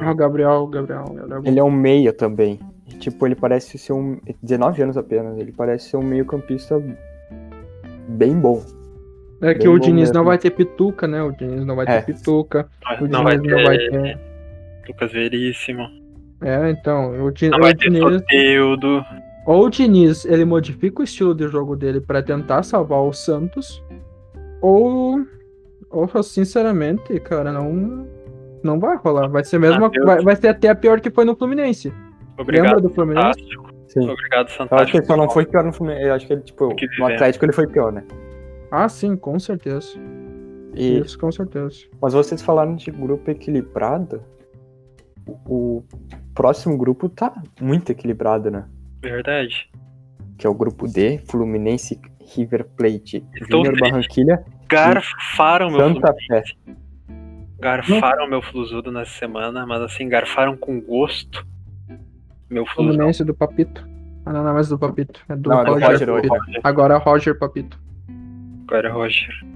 É 0.00 0.08
o 0.10 0.14
Gabriel, 0.14 0.62
o 0.62 0.66
Gabriel. 0.68 1.04
ele 1.44 1.58
é 1.58 1.62
um 1.64 1.70
meia 1.70 2.12
também. 2.12 2.58
E, 2.88 2.94
tipo, 2.94 3.26
ele 3.26 3.34
parece 3.34 3.76
ser 3.78 3.92
um. 3.92 4.18
19 4.42 4.82
anos 4.82 4.96
apenas. 4.96 5.36
Ele 5.38 5.52
parece 5.52 5.90
ser 5.90 5.96
um 5.96 6.02
meio-campista 6.02 6.82
bem 8.08 8.38
bom. 8.38 8.62
É 9.42 9.52
que 9.52 9.66
bem 9.66 9.68
o 9.68 9.78
Diniz 9.78 10.10
não 10.10 10.20
mesmo. 10.20 10.24
vai 10.28 10.38
ter 10.38 10.50
pituca, 10.50 11.06
né? 11.06 11.22
O 11.22 11.30
Diniz 11.32 11.64
não 11.66 11.76
vai 11.76 11.84
É. 11.88 12.00
ter 12.00 12.14
pituca. 12.14 12.68
O 13.00 13.06
Não 13.06 13.22
vai 13.22 13.36
Diniz 13.38 13.52
não 13.56 13.64
vai 13.64 13.76
ter. 13.78 14.18
Lucas 14.88 15.12
Veríssimo. 15.12 15.82
É, 16.42 16.70
então, 16.70 17.24
o, 17.24 17.30
Di- 17.32 17.48
Não 17.50 17.58
o 17.58 17.62
vai 17.62 17.74
ter 17.74 17.90
Diniz. 17.90 18.00
Soteudo. 18.02 19.04
Ou 19.46 19.66
o 19.66 19.70
Diniz 19.70 20.24
ele 20.24 20.44
modifica 20.44 21.00
o 21.00 21.04
estilo 21.04 21.34
de 21.34 21.46
jogo 21.48 21.76
dele 21.76 22.00
pra 22.00 22.22
tentar 22.22 22.64
salvar 22.64 23.00
o 23.00 23.12
Santos, 23.12 23.82
ou, 24.60 25.24
ou 25.88 26.22
sinceramente, 26.22 27.18
cara, 27.20 27.52
não 27.52 28.06
não 28.64 28.80
vai 28.80 28.96
rolar. 28.96 29.28
Vai 29.28 29.44
ser 29.44 29.60
mesmo, 29.60 29.84
Ah, 29.84 29.90
vai, 30.04 30.22
vai 30.22 30.36
ser 30.36 30.48
até 30.48 30.74
pior 30.74 31.00
que 31.00 31.10
foi 31.10 31.24
no 31.24 31.36
Fluminense. 31.36 31.88
Lembra 31.88 32.42
Obrigado, 32.42 32.80
do 32.82 32.90
Fluminense? 32.90 33.40
Fantástico. 33.40 33.70
Sim. 33.86 34.10
Obrigado, 34.10 34.48
Eu 34.70 34.78
acho 34.78 34.90
que 34.90 34.98
ele 34.98 35.06
só 35.06 35.16
não 35.16 35.30
foi 35.30 35.46
pior 35.46 35.64
no 35.64 35.72
Fluminense. 35.72 36.06
Eu 36.06 36.14
acho 36.14 36.26
que 36.26 36.32
ele, 36.32 36.42
tipo, 36.42 36.74
Que 36.74 36.86
no. 36.98 37.06
Atlético 37.06 37.44
ele 37.44 37.52
foi 37.52 37.66
pior, 37.66 37.92
né? 37.92 38.04
Ah, 38.70 38.88
sim, 38.88 39.16
com 39.16 39.38
certeza. 39.38 39.88
E, 40.74 40.98
Isso, 40.98 41.18
com 41.18 41.30
certeza. 41.30 41.86
Mas 42.02 42.12
vocês 42.12 42.42
falaram 42.42 42.74
de 42.74 42.90
grupo 42.90 43.30
equilibrado. 43.30 44.20
O 45.48 45.82
próximo 46.34 46.76
grupo 46.76 47.08
tá 47.08 47.32
muito 47.60 47.90
equilibrado, 47.90 48.50
né? 48.50 48.64
Verdade. 49.10 49.68
Que 50.38 50.46
é 50.46 50.50
o 50.50 50.54
grupo 50.54 50.86
D, 50.86 51.18
Fluminense, 51.28 52.00
River 52.34 52.66
Plate, 52.76 53.24
Estou 53.34 53.62
triste. 53.62 53.80
Barranquilha, 53.80 54.44
Garfaram 54.68 55.70
meu 55.70 55.78
Santa 55.78 56.14
Fluminense. 56.14 56.56
Fé. 56.64 56.72
Garfaram 57.58 58.28
meu 58.28 58.42
Flusudo 58.42 58.92
nessa 58.92 59.12
semana, 59.12 59.64
mas 59.66 59.80
assim, 59.80 60.08
garfaram 60.08 60.56
com 60.56 60.80
gosto. 60.80 61.46
Meu 62.50 62.66
Flusão. 62.66 62.92
Fluminense 62.92 63.24
do 63.24 63.34
Papito. 63.34 63.86
Ah, 64.24 64.32
não, 64.32 64.42
não 64.42 64.50
é 64.50 64.54
mais 64.54 64.68
do 64.68 64.78
Papito. 64.78 65.20
É 65.28 65.36
do 65.36 65.48
Não, 65.48 65.60
é 65.60 65.64
do 65.64 65.72
Roger, 65.72 65.88
Roger, 65.88 66.06
Papito. 66.08 66.34
Roger. 66.34 66.60
Agora 66.64 66.94
é 66.94 66.98
Roger 66.98 67.38
Papito. 67.38 67.80
Agora 68.66 68.88
é 68.88 68.90
Roger. 68.90 69.46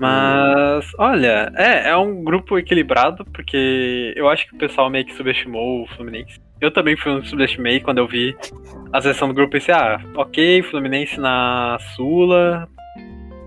Mas, 0.00 0.90
olha, 0.98 1.52
é, 1.54 1.90
é 1.90 1.96
um 1.96 2.24
grupo 2.24 2.58
equilibrado, 2.58 3.22
porque 3.26 4.14
eu 4.16 4.30
acho 4.30 4.48
que 4.48 4.54
o 4.54 4.58
pessoal 4.58 4.88
meio 4.88 5.04
que 5.04 5.14
subestimou 5.14 5.82
o 5.82 5.88
Fluminense. 5.88 6.40
Eu 6.58 6.70
também 6.70 6.96
fui 6.96 7.12
um 7.12 7.22
subestimei 7.22 7.80
quando 7.80 7.98
eu 7.98 8.08
vi 8.08 8.34
a 8.94 9.00
seleção 9.02 9.28
do 9.28 9.34
grupo 9.34 9.50
e 9.50 9.60
pensei, 9.60 9.74
ah, 9.74 10.00
ok, 10.16 10.62
Fluminense 10.62 11.20
na 11.20 11.76
Sula. 11.94 12.66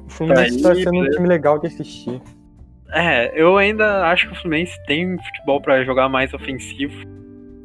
O 0.05 0.09
Fluminense 0.11 0.61
tá 0.61 0.73
Aí, 0.73 0.83
sendo 0.83 0.99
um 0.99 1.09
time 1.09 1.27
legal 1.27 1.57
de 1.57 1.65
assistir. 1.65 2.21
É, 2.91 3.31
eu 3.33 3.57
ainda 3.57 4.05
acho 4.05 4.27
que 4.27 4.33
o 4.33 4.35
Fluminense 4.39 4.77
tem 4.85 5.17
futebol 5.17 5.59
pra 5.59 5.83
jogar 5.83 6.07
mais 6.07 6.35
ofensivo. 6.35 7.03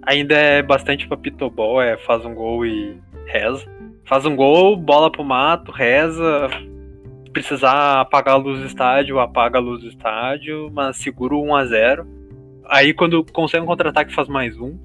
Ainda 0.07 0.35
é 0.35 0.63
bastante 0.63 1.07
papitobol, 1.07 1.83
é 1.83 1.99
faz 1.99 2.25
um 2.25 2.35
gol 2.35 2.65
e 2.65 2.99
reza. 3.27 3.67
Faz 4.07 4.25
um 4.25 4.35
gol, 4.35 4.79
bola 4.79 5.13
pro 5.13 5.23
mato, 5.23 5.71
reza. 5.71 6.49
Precisar 7.33 8.01
apagar 8.01 8.35
a 8.35 8.39
luz 8.39 8.61
do 8.61 8.67
estádio, 8.67 9.19
apaga 9.19 9.59
a 9.59 9.61
luz 9.61 9.83
do 9.83 9.89
estádio, 9.89 10.71
mas 10.73 10.97
segura 10.97 11.35
o 11.35 11.45
1 11.45 11.57
a 11.57 11.65
0 11.65 12.07
Aí 12.67 12.93
quando 12.93 13.25
consegue 13.25 13.63
um 13.63 13.67
contra-ataque 13.67 14.15
faz 14.15 14.29
mais 14.29 14.59
um. 14.59 14.79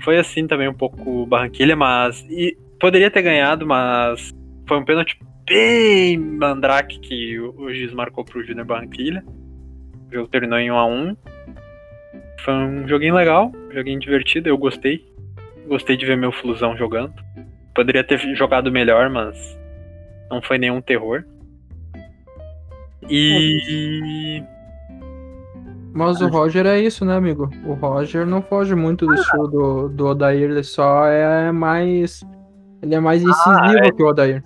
Foi 0.00 0.18
assim 0.18 0.46
também 0.46 0.68
um 0.68 0.74
pouco 0.74 1.26
Barranquilha, 1.26 1.74
mas. 1.74 2.24
E 2.30 2.56
poderia 2.78 3.10
ter 3.10 3.22
ganhado, 3.22 3.66
mas 3.66 4.32
foi 4.66 4.78
um 4.78 4.84
pênalti 4.84 5.18
bem 5.48 6.16
mandrake 6.16 7.00
que 7.00 7.40
o 7.40 7.72
juiz 7.72 7.92
marcou 7.92 8.24
pro 8.24 8.44
Júnior 8.44 8.66
Barranquilha. 8.66 9.24
O 10.10 10.14
jogo 10.14 10.28
terminou 10.28 10.58
em 10.58 10.70
1 10.70 10.76
a 10.76 10.86
1 10.86 11.16
Foi 12.40 12.54
um 12.54 12.86
joguinho 12.86 13.14
legal, 13.14 13.52
um 13.70 13.72
joguinho 13.72 13.98
divertido, 13.98 14.48
eu 14.48 14.56
gostei. 14.56 15.04
Gostei 15.66 15.96
de 15.96 16.06
ver 16.06 16.16
meu 16.16 16.30
Flusão 16.30 16.76
jogando. 16.76 17.14
Poderia 17.74 18.04
ter 18.04 18.18
jogado 18.34 18.70
melhor, 18.70 19.10
mas 19.10 19.58
não 20.30 20.40
foi 20.40 20.56
nenhum 20.56 20.80
terror. 20.80 21.24
E. 23.10 24.42
Mas 25.94 26.20
o 26.20 26.28
Roger 26.28 26.66
é 26.66 26.78
isso, 26.78 27.04
né, 27.04 27.16
amigo? 27.16 27.50
O 27.66 27.72
Roger 27.74 28.24
não 28.26 28.40
foge 28.42 28.74
muito 28.74 29.06
do 29.06 29.14
estilo 29.14 29.48
do, 29.48 29.88
do 29.88 30.06
Odair, 30.06 30.42
ele 30.50 30.62
só 30.62 31.06
é 31.06 31.50
mais. 31.50 32.22
Ele 32.80 32.94
é 32.94 33.00
mais 33.00 33.20
incisivo 33.20 33.96
que 33.96 34.02
o 34.04 34.06
Odair. 34.06 34.40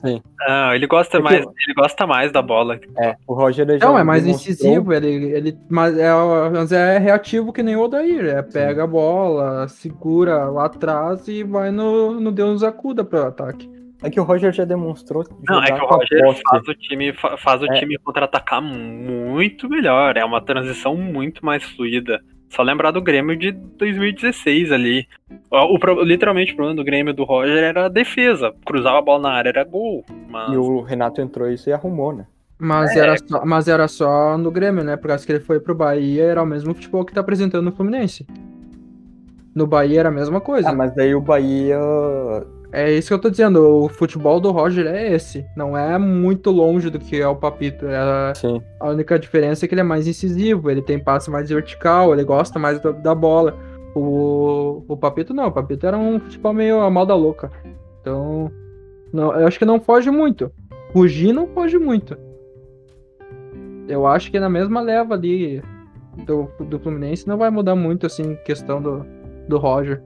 Ah, 0.48 0.74
ele 0.74 0.86
gosta 0.86 1.18
É 1.18 1.20
que- 1.20 1.24
mais. 1.24 1.40
Ele 1.40 1.74
gosta 1.76 2.06
mais 2.06 2.32
da 2.32 2.40
bola. 2.40 2.80
É, 2.96 3.14
o 3.26 3.34
Roger 3.34 3.66
já 3.78 3.84
Não, 3.86 3.98
é 3.98 4.02
mais 4.02 4.24
demonstrou- 4.24 4.52
incisivo, 4.54 4.92
ele, 4.94 5.08
ele 5.32 5.58
mas, 5.68 5.98
é, 5.98 6.10
mas 6.50 6.72
é 6.72 6.96
reativo 6.96 7.52
que 7.52 7.62
nem 7.62 7.76
o 7.76 7.82
Odair. 7.82 8.24
É 8.24 8.40
pega 8.40 8.84
a 8.84 8.86
bola, 8.86 9.68
segura 9.68 10.46
lá 10.46 10.64
atrás 10.64 11.28
e 11.28 11.42
vai 11.44 11.70
no, 11.70 12.18
no 12.18 12.32
Deus 12.32 12.62
acuda 12.62 13.04
pro 13.04 13.26
ataque. 13.26 13.70
É 14.02 14.10
que 14.10 14.18
o 14.18 14.24
Roger 14.24 14.52
já 14.52 14.64
demonstrou 14.64 15.24
Não, 15.48 15.62
é 15.62 15.66
que 15.66 15.80
o 15.80 15.86
Roger 15.86 16.20
faz 16.50 16.66
o 16.68 16.74
time, 16.74 17.12
fa- 17.12 17.36
faz 17.36 17.62
o 17.62 17.66
É. 17.66 17.78
time 17.78 17.96
contra-atacar 17.98 18.60
muito 18.60 19.68
melhor. 19.68 20.16
É 20.16 20.24
uma 20.24 20.40
transição 20.40 20.96
muito 20.96 21.44
mais 21.44 21.62
fluida. 21.62 22.20
Só 22.50 22.62
lembrar 22.62 22.90
do 22.90 23.00
Grêmio 23.00 23.34
de 23.36 23.52
2016 23.52 24.72
ali. 24.72 25.06
O, 25.50 25.78
o 25.78 26.02
literalmente 26.04 26.52
o 26.52 26.56
problema 26.56 26.76
do 26.76 26.84
Grêmio 26.84 27.14
do 27.14 27.24
Roger 27.24 27.56
era 27.62 27.86
a 27.86 27.88
defesa. 27.88 28.52
Cruzava 28.66 28.98
a 28.98 29.02
bola 29.02 29.22
na 29.22 29.30
área, 29.30 29.48
era 29.50 29.64
gol. 29.64 30.04
Mas 30.28 30.52
E 30.52 30.56
o 30.56 30.80
Renato 30.82 31.20
entrou 31.20 31.48
isso 31.48 31.70
e 31.70 31.72
arrumou, 31.72 32.12
né? 32.12 32.26
Mas, 32.58 32.94
É. 32.96 33.00
era 33.00 33.16
só, 33.16 33.44
mas 33.44 33.68
era 33.68 33.88
só 33.88 34.36
no 34.36 34.50
Grêmio, 34.50 34.84
né? 34.84 34.96
Por 34.96 35.08
causa 35.08 35.24
que 35.24 35.32
ele 35.32 35.40
foi 35.40 35.58
pro 35.60 35.74
Bahia, 35.74 36.24
era 36.24 36.42
o 36.42 36.46
mesmo 36.46 36.74
futebol 36.74 37.04
que 37.04 37.14
tá 37.14 37.20
apresentando 37.20 37.64
no 37.64 37.72
Fluminense. 37.72 38.26
No 39.54 39.66
Bahia 39.66 40.00
era 40.00 40.08
a 40.10 40.12
mesma 40.12 40.40
coisa. 40.40 40.68
Ah, 40.70 40.74
mas 40.74 40.94
daí 40.94 41.14
o 41.14 41.20
Bahia. 41.20 41.78
É 42.72 42.90
isso 42.90 43.08
que 43.08 43.14
eu 43.14 43.18
tô 43.18 43.28
dizendo, 43.28 43.84
o 43.84 43.88
futebol 43.90 44.40
do 44.40 44.50
Roger 44.50 44.86
é 44.86 45.12
esse. 45.14 45.44
Não 45.54 45.76
é 45.76 45.98
muito 45.98 46.50
longe 46.50 46.88
do 46.88 46.98
que 46.98 47.20
é 47.20 47.28
o 47.28 47.36
Papito. 47.36 47.84
É 47.86 48.32
Sim. 48.34 48.62
a 48.80 48.88
única 48.88 49.18
diferença 49.18 49.64
é 49.64 49.68
que 49.68 49.74
ele 49.74 49.82
é 49.82 49.84
mais 49.84 50.08
incisivo, 50.08 50.70
ele 50.70 50.80
tem 50.80 50.98
passe 50.98 51.30
mais 51.30 51.50
vertical, 51.50 52.14
ele 52.14 52.24
gosta 52.24 52.58
mais 52.58 52.80
da, 52.80 52.90
da 52.90 53.14
bola. 53.14 53.58
O, 53.94 54.82
o 54.88 54.96
Papito 54.96 55.34
não, 55.34 55.48
o 55.48 55.52
Papito 55.52 55.86
era 55.86 55.98
um 55.98 56.18
futebol 56.18 56.54
meio 56.54 56.80
a 56.80 56.90
mal 56.90 57.04
da 57.04 57.14
louca. 57.14 57.50
Então, 58.00 58.50
não, 59.12 59.38
eu 59.38 59.46
acho 59.46 59.58
que 59.58 59.66
não 59.66 59.78
foge 59.78 60.10
muito. 60.10 60.50
Fugir 60.94 61.34
não 61.34 61.46
foge 61.48 61.78
muito. 61.78 62.16
Eu 63.86 64.06
acho 64.06 64.30
que 64.30 64.40
na 64.40 64.48
mesma 64.48 64.80
leva 64.80 65.12
ali 65.12 65.62
do, 66.26 66.48
do 66.64 66.78
Fluminense 66.78 67.28
não 67.28 67.36
vai 67.36 67.50
mudar 67.50 67.76
muito 67.76 68.06
assim 68.06 68.34
questão 68.46 68.80
do, 68.80 69.04
do 69.46 69.58
Roger. 69.58 70.02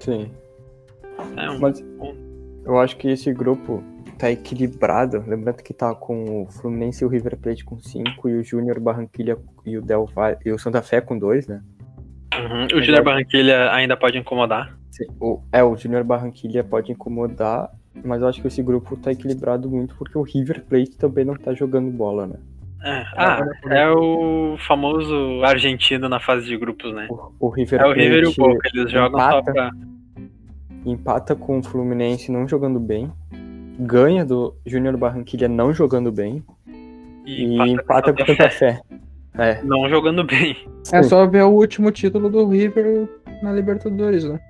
Sim. 0.00 0.30
é 1.36 1.50
um- 1.50 1.58
Mas 1.60 1.84
eu 2.64 2.78
acho 2.78 2.96
que 2.96 3.08
esse 3.08 3.32
grupo 3.32 3.82
tá 4.18 4.30
equilibrado. 4.30 5.22
Lembrando 5.26 5.62
que 5.62 5.72
tá 5.74 5.94
com 5.94 6.42
o 6.42 6.46
Fluminense 6.46 7.02
e 7.04 7.06
o 7.06 7.08
River 7.10 7.36
Plate 7.36 7.64
com 7.64 7.78
5 7.78 8.28
e 8.28 8.38
o 8.38 8.44
Júnior 8.44 8.80
Barranquilha 8.80 9.36
e 9.64 9.76
o 9.76 9.82
Del 9.82 10.06
Valle 10.06 10.36
e 10.44 10.50
o 10.52 10.58
Santa 10.58 10.82
Fé 10.82 11.00
com 11.00 11.18
2, 11.18 11.46
né? 11.46 11.62
Uhum. 12.34 12.78
O 12.78 12.82
Júnior 12.82 13.02
Barranquilha 13.04 13.70
ainda 13.72 13.96
pode 13.96 14.18
incomodar. 14.18 14.76
Sim, 14.90 15.04
o, 15.20 15.40
é, 15.52 15.62
o 15.62 15.76
Júnior 15.76 16.04
Barranquilha 16.04 16.64
pode 16.64 16.90
incomodar, 16.92 17.70
mas 18.04 18.22
eu 18.22 18.28
acho 18.28 18.40
que 18.40 18.46
esse 18.48 18.62
grupo 18.62 18.96
tá 18.96 19.12
equilibrado 19.12 19.68
muito 19.70 19.94
porque 19.96 20.16
o 20.16 20.22
River 20.22 20.64
Plate 20.64 20.96
também 20.96 21.24
não 21.24 21.34
tá 21.34 21.52
jogando 21.52 21.90
bola, 21.90 22.26
né? 22.26 22.36
É. 22.86 23.04
Ah, 23.16 23.40
é 23.70 23.88
o 23.90 24.56
famoso 24.58 25.42
argentino 25.44 26.08
na 26.08 26.20
fase 26.20 26.46
de 26.46 26.56
grupos, 26.56 26.94
né? 26.94 27.08
O, 27.10 27.32
o 27.40 27.48
River 27.48 27.80
É 27.80 27.86
o 27.86 27.92
River 27.92 28.22
e 28.24 28.26
o 28.28 28.34
Boca, 28.34 28.68
eles 28.72 28.90
jogam 28.92 29.18
só 29.18 29.38
empata. 29.40 29.52
pra. 29.52 29.70
empata 30.84 31.34
com 31.34 31.58
o 31.58 31.62
Fluminense 31.62 32.30
não 32.30 32.46
jogando 32.46 32.78
bem, 32.78 33.10
ganha 33.78 34.24
do 34.24 34.54
Júnior 34.64 34.96
Barranquilha 34.96 35.48
não 35.48 35.72
jogando 35.72 36.12
bem 36.12 36.44
e, 37.26 37.44
empata 37.72 38.12
com 38.12 38.22
o 38.22 38.26
Santa 38.26 38.50
Fé. 38.50 38.80
É, 39.38 39.60
Não 39.64 39.86
jogando 39.88 40.24
bem. 40.24 40.56
É 40.92 41.02
só 41.02 41.26
ver 41.26 41.42
o 41.42 41.50
último 41.50 41.90
título 41.90 42.30
do 42.30 42.48
River 42.48 43.06
na 43.42 43.52
Libertadores, 43.52 44.24
né? 44.24 44.40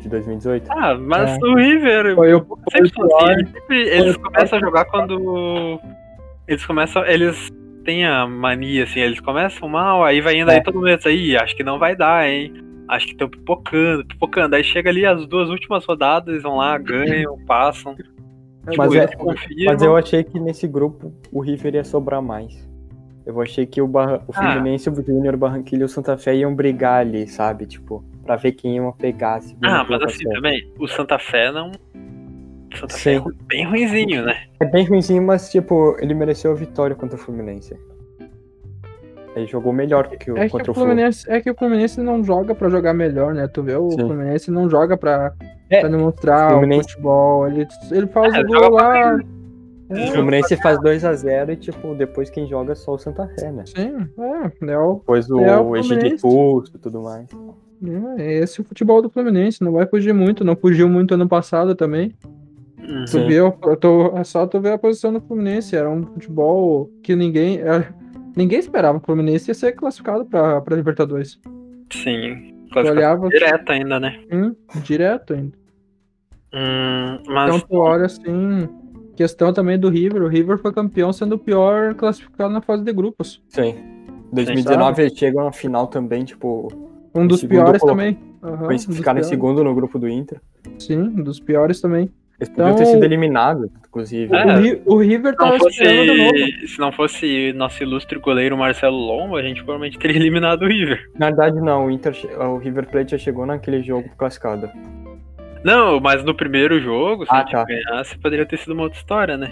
De 0.00 0.08
2018. 0.08 0.70
Ah, 0.70 0.94
mas 0.94 1.30
É. 1.30 1.38
o 1.44 1.54
River. 1.56 2.14
Foi 2.14 2.34
o, 2.34 2.46
sempre 2.70 2.90
foi 2.90 3.04
o 3.04 3.16
assim, 3.16 3.24
pior. 3.26 3.30
eles, 3.32 3.50
sempre- 3.50 3.88
eles 3.88 4.16
começam 4.18 4.58
a 4.58 4.60
jogar 4.60 4.84
quando. 4.84 5.80
Eles 6.48 6.64
começam. 6.64 7.04
Eles 7.06 7.50
têm 7.84 8.04
a 8.04 8.26
mania, 8.26 8.84
assim, 8.84 9.00
eles 9.00 9.20
começam 9.20 9.68
mal, 9.68 10.04
aí 10.04 10.20
vai 10.20 10.36
indo 10.38 10.50
É. 10.50 10.54
aí 10.56 10.62
todo 10.62 10.74
mundo 10.74 10.88
aí, 11.04 11.36
acho 11.36 11.56
que 11.56 11.62
não 11.62 11.78
vai 11.78 11.94
dar, 11.94 12.28
hein? 12.28 12.52
Acho 12.88 13.06
que 13.06 13.12
estão 13.12 13.28
pipocando, 13.28 14.04
pipocando. 14.06 14.54
Aí 14.56 14.64
chega 14.64 14.90
ali 14.90 15.04
as 15.06 15.26
duas 15.26 15.48
últimas 15.48 15.84
rodadas, 15.84 16.28
eles 16.28 16.42
vão 16.42 16.56
lá, 16.56 16.76
ganham, 16.78 17.36
passam. 17.46 17.94
Tipo, 17.94 18.10
Mas, 18.76 18.92
eles 18.92 19.10
é, 19.12 19.64
mas 19.66 19.82
eu 19.82 19.96
achei 19.96 20.24
que 20.24 20.40
nesse 20.40 20.66
grupo 20.66 21.12
o 21.32 21.40
River 21.40 21.74
ia 21.76 21.84
sobrar 21.84 22.20
mais. 22.20 22.66
Eu 23.24 23.40
achei 23.40 23.66
que 23.66 23.80
o, 23.82 23.88
Barra, 23.88 24.20
o 24.26 24.32
Ah. 24.34 24.52
Fluminense, 24.52 24.88
o 24.88 24.94
Júnior, 25.04 25.34
o 25.34 25.38
Barranquilla 25.38 25.82
e 25.82 25.84
o 25.84 25.88
Santa 25.88 26.16
Fé 26.16 26.34
iam 26.36 26.54
brigar 26.54 27.00
ali, 27.00 27.26
sabe? 27.26 27.66
Tipo, 27.66 28.04
pra 28.24 28.36
ver 28.36 28.52
quem 28.52 28.76
ia 28.76 28.92
pegar. 28.92 29.40
Ah, 29.64 29.84
mas 29.88 30.02
assim 30.02 30.28
também, 30.30 30.68
o 30.78 30.86
Santa 30.86 31.18
Fé 31.18 31.50
não. 31.50 31.70
O 32.76 32.80
Santa 32.80 32.96
Fé 32.96 33.18
Sim. 33.18 33.24
é 33.28 33.44
bem 33.48 33.66
ruinzinho, 33.68 34.24
né? 34.24 34.34
É 34.60 34.64
bem 34.66 34.84
ruimzinho, 34.86 35.22
mas, 35.22 35.50
tipo, 35.50 35.96
ele 36.00 36.14
mereceu 36.14 36.52
a 36.52 36.54
vitória 36.54 36.94
contra 36.96 37.16
o 37.16 37.18
Fluminense. 37.18 37.76
Ele 39.34 39.46
jogou 39.46 39.72
melhor 39.72 40.08
que 40.08 40.30
o 40.30 40.38
É 40.38 40.44
que, 40.46 40.50
contra 40.50 40.70
o 40.70 40.72
o 40.72 40.74
Fluminense. 40.74 41.24
Fluminense, 41.24 41.30
é 41.30 41.40
que 41.42 41.50
o 41.50 41.54
Fluminense 41.54 42.00
não 42.00 42.24
joga 42.24 42.54
pra 42.54 42.70
jogar 42.70 42.94
melhor, 42.94 43.34
né? 43.34 43.46
Tu 43.46 43.62
vê, 43.62 43.76
o 43.76 43.90
Sim. 43.90 43.98
Fluminense 43.98 44.50
não 44.50 44.68
joga 44.70 44.96
pra, 44.96 45.32
É, 45.68 45.80
pra 45.80 45.88
demonstrar 45.90 46.44
o 46.44 46.46
o 46.46 46.50
Fluminense- 46.60 46.90
futebol. 46.90 47.46
Ele, 47.48 47.66
ele 47.90 48.06
faz 48.06 48.34
É, 48.34 48.40
o 48.40 48.46
gol 48.46 48.70
lá. 48.70 49.16
O 49.90 49.94
É, 49.94 50.06
Fluminense 50.10 50.56
faz 50.56 50.78
2x0 50.80 51.52
e, 51.52 51.56
tipo, 51.56 51.94
depois 51.94 52.30
quem 52.30 52.46
joga 52.48 52.72
é 52.72 52.74
só 52.74 52.94
o 52.94 52.98
Santa 52.98 53.28
Fé, 53.38 53.52
né? 53.52 53.62
sim, 53.66 53.94
é, 54.18 54.72
é, 54.72 54.78
o, 54.78 54.94
Depois 54.94 55.30
o, 55.30 55.38
É, 55.40 55.56
o 55.60 55.70
o 55.72 55.82
Fluminense. 55.82 56.14
expulso 56.16 56.72
e 56.74 56.78
tudo 56.78 57.02
mais. 57.02 57.28
é 58.18 58.32
esse 58.38 58.60
o 58.62 58.64
futebol 58.64 59.02
do 59.02 59.10
Fluminense. 59.10 59.62
Não 59.62 59.72
vai 59.72 59.86
fugir 59.86 60.14
muito. 60.14 60.42
Não 60.44 60.56
fugiu 60.56 60.88
muito 60.88 61.12
ano 61.12 61.28
passado 61.28 61.74
também. 61.74 62.14
Uhum. 62.88 63.04
Tu 63.04 63.10
Sim. 63.10 63.26
viu, 63.26 63.54
eu 63.64 63.76
tô, 63.76 64.16
é 64.16 64.24
só 64.24 64.46
tu 64.46 64.60
ver 64.60 64.72
a 64.72 64.78
posição 64.78 65.12
do 65.12 65.20
Fluminense. 65.20 65.74
Era 65.76 65.90
um 65.90 66.02
futebol 66.04 66.90
que 67.02 67.14
ninguém. 67.16 67.58
é, 67.60 67.88
ninguém 68.36 68.58
esperava. 68.58 68.98
O 68.98 69.00
Fluminense 69.00 69.50
ia 69.50 69.54
ser 69.54 69.72
classificado 69.72 70.24
pra, 70.24 70.60
pra 70.60 70.76
Libertadores. 70.76 71.40
Sim. 71.92 72.54
Olhava 72.74 73.28
direta 73.28 73.72
ainda, 73.72 73.98
né? 73.98 74.20
hum, 74.30 74.54
direto 74.82 75.32
ainda. 75.34 75.56
Hum, 76.52 77.18
mas. 77.26 77.54
Então 77.54 77.68
tu 77.68 77.76
olha 77.76 78.06
assim. 78.06 78.68
Questão 79.16 79.52
também 79.52 79.78
do 79.78 79.88
River. 79.88 80.22
O 80.22 80.28
River 80.28 80.58
foi 80.58 80.72
campeão 80.72 81.10
sendo 81.12 81.36
o 81.36 81.38
pior 81.38 81.94
classificado 81.94 82.52
na 82.52 82.60
fase 82.60 82.84
de 82.84 82.92
grupos. 82.92 83.42
Sim. 83.48 83.74
2019 84.32 85.02
eles 85.02 85.16
chegam 85.18 85.44
na 85.44 85.52
final 85.52 85.86
também, 85.86 86.24
tipo, 86.24 86.68
Um 87.14 87.26
dos 87.26 87.42
piores 87.42 87.80
colo- 87.80 87.92
também. 87.92 88.18
Um 88.42 88.66
dos 88.68 88.84
ficaram 88.84 89.20
em 89.20 89.22
segundo 89.22 89.64
no 89.64 89.74
grupo 89.74 89.98
do 89.98 90.06
Inter. 90.08 90.40
Sim, 90.78 90.98
um 90.98 91.22
dos 91.22 91.40
piores 91.40 91.80
também. 91.80 92.10
Eles 92.38 92.48
podiam 92.50 92.68
Então- 92.70 92.76
ter 92.78 92.86
sido 92.86 93.04
eliminados, 93.04 93.70
inclusive. 93.88 94.34
É. 94.36 94.44
O, 94.44 94.60
Ri- 94.60 94.82
o 94.84 94.96
River 94.98 95.32
Se 95.32 95.38
não, 95.38 95.50
tava 95.52 95.68
esperando 95.68 96.12
de 96.12 96.18
novo. 96.18 96.30
fosse, 96.38 96.68
se 96.68 96.78
não 96.80 96.92
fosse 96.92 97.52
nosso 97.54 97.82
ilustre 97.82 98.18
goleiro 98.18 98.56
Marcelo 98.58 98.96
Lombo, 98.96 99.36
a 99.36 99.42
gente 99.42 99.64
provavelmente 99.64 99.98
teria 99.98 100.16
eliminado 100.20 100.62
o 100.62 100.66
River. 100.68 101.10
Na 101.18 101.26
verdade, 101.26 101.60
não. 101.60 101.86
O, 101.86 101.90
Inter, 101.90 102.14
o 102.38 102.58
River 102.58 102.86
Plate 102.88 103.12
já 103.12 103.18
chegou 103.18 103.46
naquele 103.46 103.82
jogo 103.82 104.08
classificado. 104.18 104.68
Não, 105.64 105.98
mas 105.98 106.22
no 106.22 106.34
primeiro 106.34 106.78
jogo, 106.80 107.24
se 107.24 107.30
Ah, 107.32 107.36
a 107.36 107.40
gente 107.40 107.52
tá. 107.52 107.64
ganhasse, 107.64 108.18
poderia 108.18 108.46
ter 108.46 108.58
sido 108.58 108.72
uma 108.72 108.84
outra 108.84 108.98
história, 108.98 109.36
né? 109.36 109.50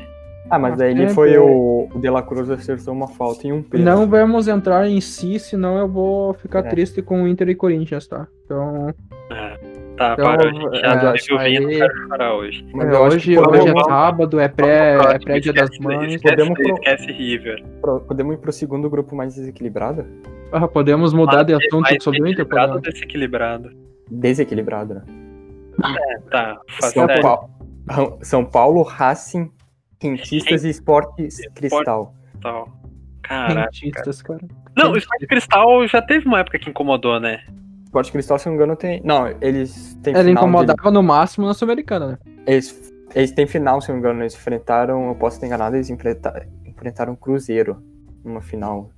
Ah, 0.50 0.58
mas 0.58 0.76
daí 0.76 0.90
ele 0.90 1.04
é, 1.04 1.08
foi 1.08 1.32
é. 1.32 1.40
o, 1.40 1.88
o 1.92 1.98
De 1.98 2.08
La 2.10 2.22
Cruz 2.22 2.50
acertou 2.50 2.92
uma 2.92 3.08
falta 3.08 3.46
em 3.46 3.52
um 3.52 3.62
pênalti. 3.62 3.86
Não 3.98 4.06
vamos 4.06 4.46
entrar 4.46 4.86
em 4.86 5.00
si, 5.00 5.38
senão 5.38 5.78
eu 5.78 5.88
vou 5.88 6.34
ficar 6.34 6.58
É. 6.58 6.62
triste 6.68 7.00
com 7.00 7.22
o 7.22 7.26
Inter 7.28 7.48
e 7.48 7.54
Corinthians, 7.54 8.06
tá? 8.06 8.26
Então, 8.44 8.94
Tá, 9.96 10.14
Então, 10.14 10.24
para, 10.24 10.48
a 10.48 10.52
gente 10.52 10.76
é, 10.76 10.80
já 10.80 11.12
acho 11.12 11.24
teve 11.26 11.34
o 11.34 11.38
vinho, 11.44 11.58
aí- 11.68 11.78
não 11.78 11.86
quero 11.88 12.08
chorar 12.08 12.34
hoje. 12.34 12.66
Mas 12.74 12.88
é, 12.88 12.98
hoje, 12.98 13.38
hoje 13.38 13.68
é 13.68 13.84
sábado, 13.84 14.40
é 14.40 14.48
pré, 14.48 14.96
é 15.14 15.18
pré 15.20 15.38
dia 15.40 15.52
das 15.52 15.70
esquece- 15.70 15.82
mães. 15.84 16.14
Esquece, 16.14 16.34
Podemos 16.36 16.58
pro- 16.58 16.74
esquece 16.74 17.12
River. 17.12 17.64
pro- 17.80 18.00
podemos 18.00 18.34
ir 18.34 18.38
pro 18.38 18.52
segundo 18.52 18.90
grupo 18.90 19.14
mais 19.14 19.34
desequilibrado? 19.36 20.04
Ah, 20.52 20.66
podemos 20.66 21.12
mudar 21.12 21.44
de 21.44 21.54
assunto 21.54 21.86
sobre 22.02 22.22
o 22.22 22.26
Inter? 22.26 22.40
equilibrado 22.40 22.72
ou 22.74 22.80
desequilibrado? 22.80 23.70
Desequilibrado, 24.10 24.94
né? 24.94 25.02
Tá, 26.30 26.58
faz 26.80 26.92
São. 26.92 27.06
Paulo, 27.06 28.18
São 28.22 28.44
Paulo, 28.44 28.82
Racing, 28.82 29.50
Rentistas 30.02 30.64
e 30.64 30.70
Esportes 30.70 31.38
Cristal. 31.54 32.14
Tal. 32.40 32.68
Caraca. 33.22 33.60
Rentistas, 33.62 34.22
cara. 34.22 34.40
Não, 34.76 34.92
o 34.92 34.96
Sport 34.96 35.26
Cristal 35.28 35.86
já 35.86 36.02
teve 36.02 36.26
uma 36.26 36.40
época 36.40 36.58
que 36.58 36.68
incomodou, 36.68 37.18
né? 37.20 37.40
Esporte 37.94 38.10
Cristal, 38.10 38.38
se 38.40 38.46
não 38.46 38.54
me 38.54 38.56
engano, 38.56 38.74
tem. 38.74 39.00
Não, 39.04 39.28
eles 39.40 39.94
têm 40.02 40.12
Ele 40.14 40.24
final. 40.30 40.42
de- 40.44 40.48
incomodava 40.50 40.90
no 40.90 41.00
máximo 41.00 41.46
na 41.46 41.54
Sul-Americana, 41.54 42.06
né? 42.08 42.18
Eles, 42.44 42.92
eles 43.14 43.30
têm 43.30 43.46
final, 43.46 43.80
se 43.80 43.88
não 43.88 43.94
me 43.94 44.00
engano. 44.00 44.20
Eles 44.22 44.34
enfrentaram. 44.34 45.06
Eu 45.08 45.14
posso 45.14 45.38
ter 45.38 45.46
enganado, 45.46 45.76
eles 45.76 45.88
enfrenta- 45.90 46.44
enfrentaram 46.66 47.12
o 47.12 47.16
Cruzeiro 47.16 47.80
numa 48.24 48.40
final. 48.40 48.90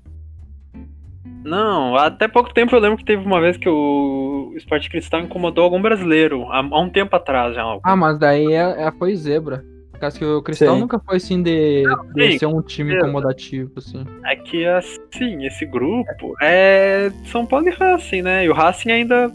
Não, 1.45 1.95
até 1.97 2.27
pouco 2.27 2.53
tempo 2.55 2.75
eu 2.75 2.81
lembro 2.81 2.97
que 2.97 3.05
teve 3.05 3.23
uma 3.25 3.39
vez 3.41 3.57
que 3.59 3.69
o 3.69 4.53
Sport 4.57 4.89
Cristal 4.89 5.21
incomodou 5.21 5.65
algum 5.65 5.81
brasileiro, 5.83 6.51
há, 6.51 6.59
há 6.59 6.81
um 6.81 6.89
tempo 6.89 7.15
atrás 7.15 7.55
já. 7.55 7.63
Ah, 7.83 7.95
mas 7.97 8.19
daí 8.19 8.53
é, 8.53 8.83
é- 8.87 8.93
foi 8.93 9.15
zebra. 9.15 9.63
Causa 10.01 10.19
que 10.19 10.25
o 10.25 10.43
Cristal 10.43 10.75
Sim. 10.75 10.81
nunca 10.81 10.99
foi 10.99 11.17
assim 11.17 11.43
de, 11.43 11.85
de 12.15 12.33
sim, 12.33 12.39
ser 12.39 12.47
um 12.47 12.63
time 12.63 12.91
certeza. 12.91 13.09
incomodativo, 13.09 13.73
assim. 13.77 14.05
É 14.25 14.37
que, 14.37 14.65
assim, 14.67 15.47
esse 15.47 15.65
grupo 15.67 16.35
é 16.43 17.11
São 17.27 17.47
Paulo 17.47 17.69
e 17.69 17.73
Racing, 17.73 18.23
né? 18.23 18.45
E 18.45 18.49
o 18.49 18.55
Racing 18.55 18.91
ainda 18.91 19.31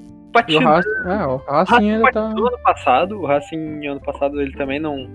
E 0.47 0.55
o. 0.55 0.59
Racing, 0.59 0.89
é, 1.05 1.25
o 1.25 1.37
Racing 1.37 1.73
Racing 1.73 1.89
ainda 1.91 2.11
tá. 2.11 2.23
patinou 2.23 2.47
ano 2.47 2.59
passado, 2.63 3.19
o 3.19 3.25
Racing 3.25 3.87
ano 3.87 4.01
passado 4.01 4.41
ele 4.41 4.53
também 4.53 4.79
não... 4.79 5.09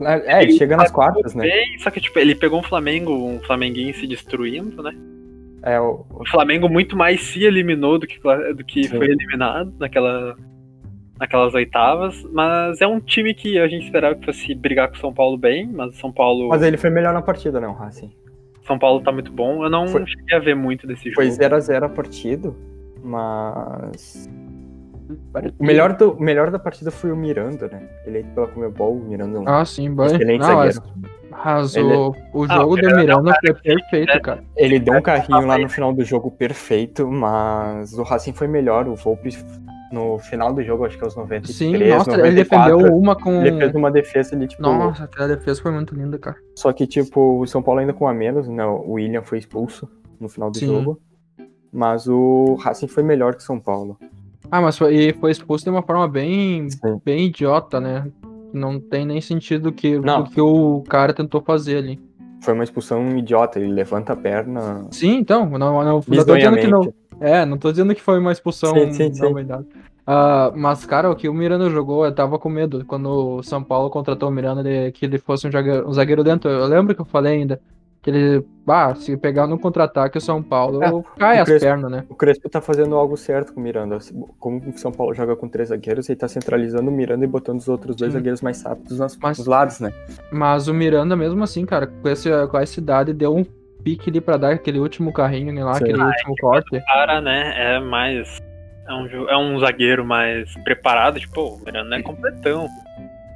É, 0.00 0.42
ele 0.42 0.52
chega 0.52 0.76
nas 0.76 0.92
quartas, 0.92 1.34
né? 1.34 1.44
Bem, 1.44 1.78
só 1.78 1.90
que, 1.90 2.00
tipo, 2.00 2.18
ele 2.18 2.34
pegou 2.34 2.60
um 2.60 2.62
Flamengo, 2.62 3.12
um 3.12 3.40
flamenguense 3.40 4.06
destruindo, 4.06 4.80
né? 4.80 4.92
É, 5.62 5.80
o, 5.80 6.06
O 6.10 6.28
Flamengo 6.30 6.68
muito 6.68 6.96
mais 6.96 7.20
se 7.20 7.42
eliminou 7.42 7.98
do 7.98 8.06
que, 8.06 8.20
do 8.54 8.64
que 8.64 8.84
Sim. 8.84 8.96
foi 8.96 9.06
eliminado 9.06 9.74
naquela, 9.78 10.36
naquelas 11.18 11.54
oitavas. 11.54 12.22
Mas 12.32 12.80
é 12.80 12.86
um 12.86 13.00
time 13.00 13.34
que 13.34 13.58
a 13.58 13.66
gente 13.68 13.84
esperava 13.86 14.14
que 14.14 14.24
fosse 14.26 14.54
brigar 14.54 14.88
com 14.88 14.96
o 14.96 14.98
São 14.98 15.12
Paulo 15.12 15.36
bem, 15.36 15.66
mas 15.66 15.94
o 15.94 15.98
São 15.98 16.12
Paulo, 16.12 16.48
mas 16.48 16.62
ele 16.62 16.76
foi 16.76 16.90
melhor 16.90 17.12
na 17.14 17.22
partida, 17.22 17.60
né, 17.60 17.66
o 17.68 17.72
Racing? 17.72 18.10
São 18.66 18.78
Paulo 18.78 19.00
tá 19.02 19.10
muito 19.10 19.32
bom. 19.32 19.64
Eu 19.64 19.70
não 19.70 19.88
Foi- 19.88 20.06
cheguei 20.06 20.36
a 20.36 20.40
ver 20.40 20.54
muito 20.54 20.86
desse 20.86 21.10
Foi 21.12 21.30
jogo. 21.30 21.36
0x0 21.42 21.84
a 21.84 21.88
partida, 21.88 22.52
mas. 23.02 24.28
O 25.58 25.64
melhor, 25.64 25.94
do, 25.94 26.10
o 26.12 26.22
melhor 26.22 26.50
da 26.50 26.58
partida 26.58 26.90
foi 26.90 27.10
o 27.10 27.16
Miranda, 27.16 27.66
né? 27.68 27.88
Eleito 28.06 28.28
pela 28.34 28.46
Comebol, 28.46 28.94
o 28.98 29.04
Miranda. 29.08 29.38
é 29.38 29.40
um 29.40 29.48
Ah, 29.48 29.64
sim, 29.64 29.94
bem. 29.94 30.04
excelente 30.04 30.40
Não, 30.40 30.46
zagueiro. 30.48 30.82
mas 31.30 31.74
Ele- 31.76 31.94
o, 31.94 32.14
o 32.34 32.44
Ah, 32.44 32.54
jogo 32.56 32.72
o 32.74 32.76
do 32.76 32.82
Miranda 32.96 33.30
é 33.30 33.32
cara 33.32 33.40
foi 33.42 33.54
perfeito, 33.62 34.10
é- 34.12 34.20
cara. 34.20 34.44
Ele 34.54 34.78
deu 34.78 34.92
um 34.94 35.00
carrinho 35.00 35.46
lá 35.46 35.56
no 35.56 35.68
final 35.70 35.94
do 35.94 36.04
jogo 36.04 36.30
perfeito, 36.30 37.08
mas 37.08 37.94
o 37.94 38.02
Racing 38.02 38.34
foi 38.34 38.46
melhor. 38.48 38.86
O 38.86 38.94
Volpe, 38.96 39.30
no 39.92 40.18
final 40.18 40.52
do 40.52 40.62
jogo, 40.62 40.84
acho 40.84 40.98
que 40.98 41.04
aos 41.04 41.16
93, 41.16 41.56
Sim, 41.56 41.72
nossa, 41.88 42.10
94, 42.10 42.26
ele 42.26 42.36
defendeu 42.36 42.96
uma 42.96 43.16
com. 43.16 43.42
ele 43.44 43.58
fez 43.58 43.74
uma 43.74 43.90
defesa 43.90 44.36
ali, 44.36 44.46
tipo... 44.46 44.62
Nossa, 44.62 45.04
aquela 45.04 45.28
defesa 45.28 45.62
foi 45.62 45.70
muito 45.72 45.94
linda, 45.94 46.18
cara. 46.18 46.36
Só 46.54 46.72
que, 46.72 46.86
tipo, 46.86 47.40
o 47.40 47.46
São 47.46 47.62
Paulo 47.62 47.80
ainda 47.80 47.92
com 47.92 48.06
a 48.06 48.12
menos, 48.12 48.48
né? 48.48 48.64
O 48.64 48.92
William 48.92 49.22
foi 49.22 49.38
expulso 49.38 49.88
no 50.20 50.28
final 50.28 50.50
do 50.50 50.58
Sim. 50.58 50.66
jogo. 50.66 51.00
Mas 51.72 52.08
o 52.08 52.54
Racing 52.54 52.88
foi 52.88 53.02
melhor 53.02 53.34
que 53.34 53.42
o 53.42 53.44
São 53.44 53.58
Paulo. 53.58 53.98
Ah, 54.50 54.60
mas 54.60 54.78
foi, 54.78 55.12
foi 55.20 55.30
expulso 55.30 55.64
de 55.64 55.70
uma 55.70 55.82
forma 55.82 56.08
bem, 56.08 56.68
Sim. 56.70 57.00
bem 57.04 57.26
idiota, 57.26 57.80
né? 57.80 58.06
Não 58.52 58.80
tem 58.80 59.04
nem 59.04 59.20
sentido 59.20 59.70
que, 59.72 59.98
Não. 59.98 60.22
do 60.22 60.30
que 60.30 60.40
o 60.40 60.82
cara 60.88 61.12
tentou 61.12 61.42
fazer 61.42 61.76
ali. 61.76 62.00
Foi 62.40 62.54
uma 62.54 62.64
expulsão 62.64 63.16
idiota. 63.16 63.58
Ele 63.58 63.72
levanta 63.72 64.12
a 64.12 64.16
perna 64.16 64.86
Sim, 64.90 65.16
então, 65.16 65.46
não, 65.46 65.58
não, 65.58 65.84
não 65.84 66.00
tô 66.00 66.36
dizendo 66.36 66.56
que 66.56 66.66
não. 66.66 66.92
É, 67.20 67.44
não 67.44 67.58
tô 67.58 67.70
dizendo 67.70 67.94
que 67.94 68.02
foi 68.02 68.18
uma 68.18 68.32
expulsão 68.32 68.74
Sim, 68.74 68.92
sim, 68.92 69.14
sim. 69.14 69.34
Ah, 70.06 70.50
mas, 70.56 70.86
cara, 70.86 71.10
o 71.10 71.14
que 71.16 71.28
o 71.28 71.34
Miranda 71.34 71.68
jogou, 71.68 72.06
eu 72.06 72.14
tava 72.14 72.38
com 72.38 72.48
medo. 72.48 72.82
Quando 72.86 73.36
o 73.38 73.42
São 73.42 73.62
Paulo 73.62 73.90
contratou 73.90 74.28
o 74.30 74.32
Miranda, 74.32 74.62
de, 74.62 74.90
que 74.92 75.04
ele 75.04 75.18
fosse 75.18 75.46
um 75.46 75.52
zagueiro, 75.52 75.86
um 75.86 75.92
zagueiro 75.92 76.24
dentro. 76.24 76.48
Eu 76.50 76.66
lembro 76.66 76.94
que 76.94 77.00
eu 77.00 77.04
falei 77.04 77.34
ainda. 77.34 77.60
Que 78.00 78.10
ele, 78.10 78.46
bah, 78.64 78.94
se 78.94 79.16
pegar 79.16 79.46
no 79.48 79.58
contra-ataque 79.58 80.16
o 80.16 80.20
São 80.20 80.40
Paulo, 80.42 80.82
É, 80.82 80.90
cai 81.18 81.38
o 81.38 81.42
as 81.42 81.48
Crespo- 81.48 81.66
pernas, 81.66 81.90
né? 81.90 82.04
O 82.08 82.14
Crespo 82.14 82.48
tá 82.48 82.60
fazendo 82.60 82.94
algo 82.94 83.16
certo 83.16 83.52
com 83.52 83.60
o 83.60 83.62
Miranda. 83.62 83.98
Como 84.38 84.62
o 84.70 84.78
São 84.78 84.92
Paulo 84.92 85.12
joga 85.12 85.34
com 85.36 85.48
três 85.48 85.68
zagueiros, 85.70 86.08
ele 86.08 86.16
tá 86.16 86.28
centralizando 86.28 86.88
o 86.88 86.94
Miranda 86.94 87.24
e 87.24 87.28
botando 87.28 87.58
os 87.58 87.68
outros 87.68 87.96
dois 87.96 88.12
Sim. 88.12 88.18
zagueiros 88.18 88.40
mais 88.40 88.62
rápidos 88.62 88.98
nas, 89.00 89.16
Mas- 89.20 89.36
nos 89.38 89.46
lados, 89.48 89.80
né? 89.80 89.92
Mas 90.32 90.68
o 90.68 90.72
Miranda, 90.74 91.16
mesmo 91.16 91.42
assim, 91.42 91.66
cara, 91.66 91.88
com, 91.88 92.08
esse, 92.08 92.30
com 92.46 92.56
essa 92.58 92.78
idade, 92.80 93.12
deu 93.12 93.34
um 93.36 93.44
pique 93.88 94.10
ali 94.10 94.20
pra 94.20 94.36
dar 94.36 94.52
aquele 94.52 94.78
último 94.78 95.12
carrinho 95.12 95.52
né, 95.52 95.64
lá, 95.64 95.74
Sim. 95.74 95.84
aquele 95.84 96.02
último 96.02 96.34
corte. 96.40 96.76
O 96.76 96.84
cara, 96.84 97.20
né, 97.20 97.54
é 97.56 97.80
mais. 97.80 98.38
É 98.86 98.92
um, 98.94 99.28
é 99.28 99.36
um 99.36 99.58
zagueiro 99.58 100.04
mais 100.04 100.52
preparado, 100.64 101.20
tipo, 101.20 101.40
o 101.42 101.60
Miranda 101.64 101.96
é 101.96 102.02
completão. 102.02 102.66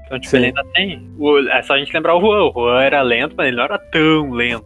Então, 0.07 0.19
tipo, 0.19 0.31
Sim. 0.31 0.37
ele 0.39 0.47
ainda 0.47 0.65
tem. 0.75 1.11
o- 1.19 1.39
é 1.49 1.63
só 1.63 1.75
a 1.75 1.79
gente 1.79 1.93
lembrar 1.93 2.17
o 2.17 2.21
Juan. 2.21 2.45
O 2.45 2.53
Juan 2.53 2.83
era 2.83 3.03
lento, 3.03 3.35
mas 3.37 3.49
ele 3.49 3.57
não 3.57 3.65
era 3.65 3.79
tão 3.79 4.31
lento. 4.31 4.65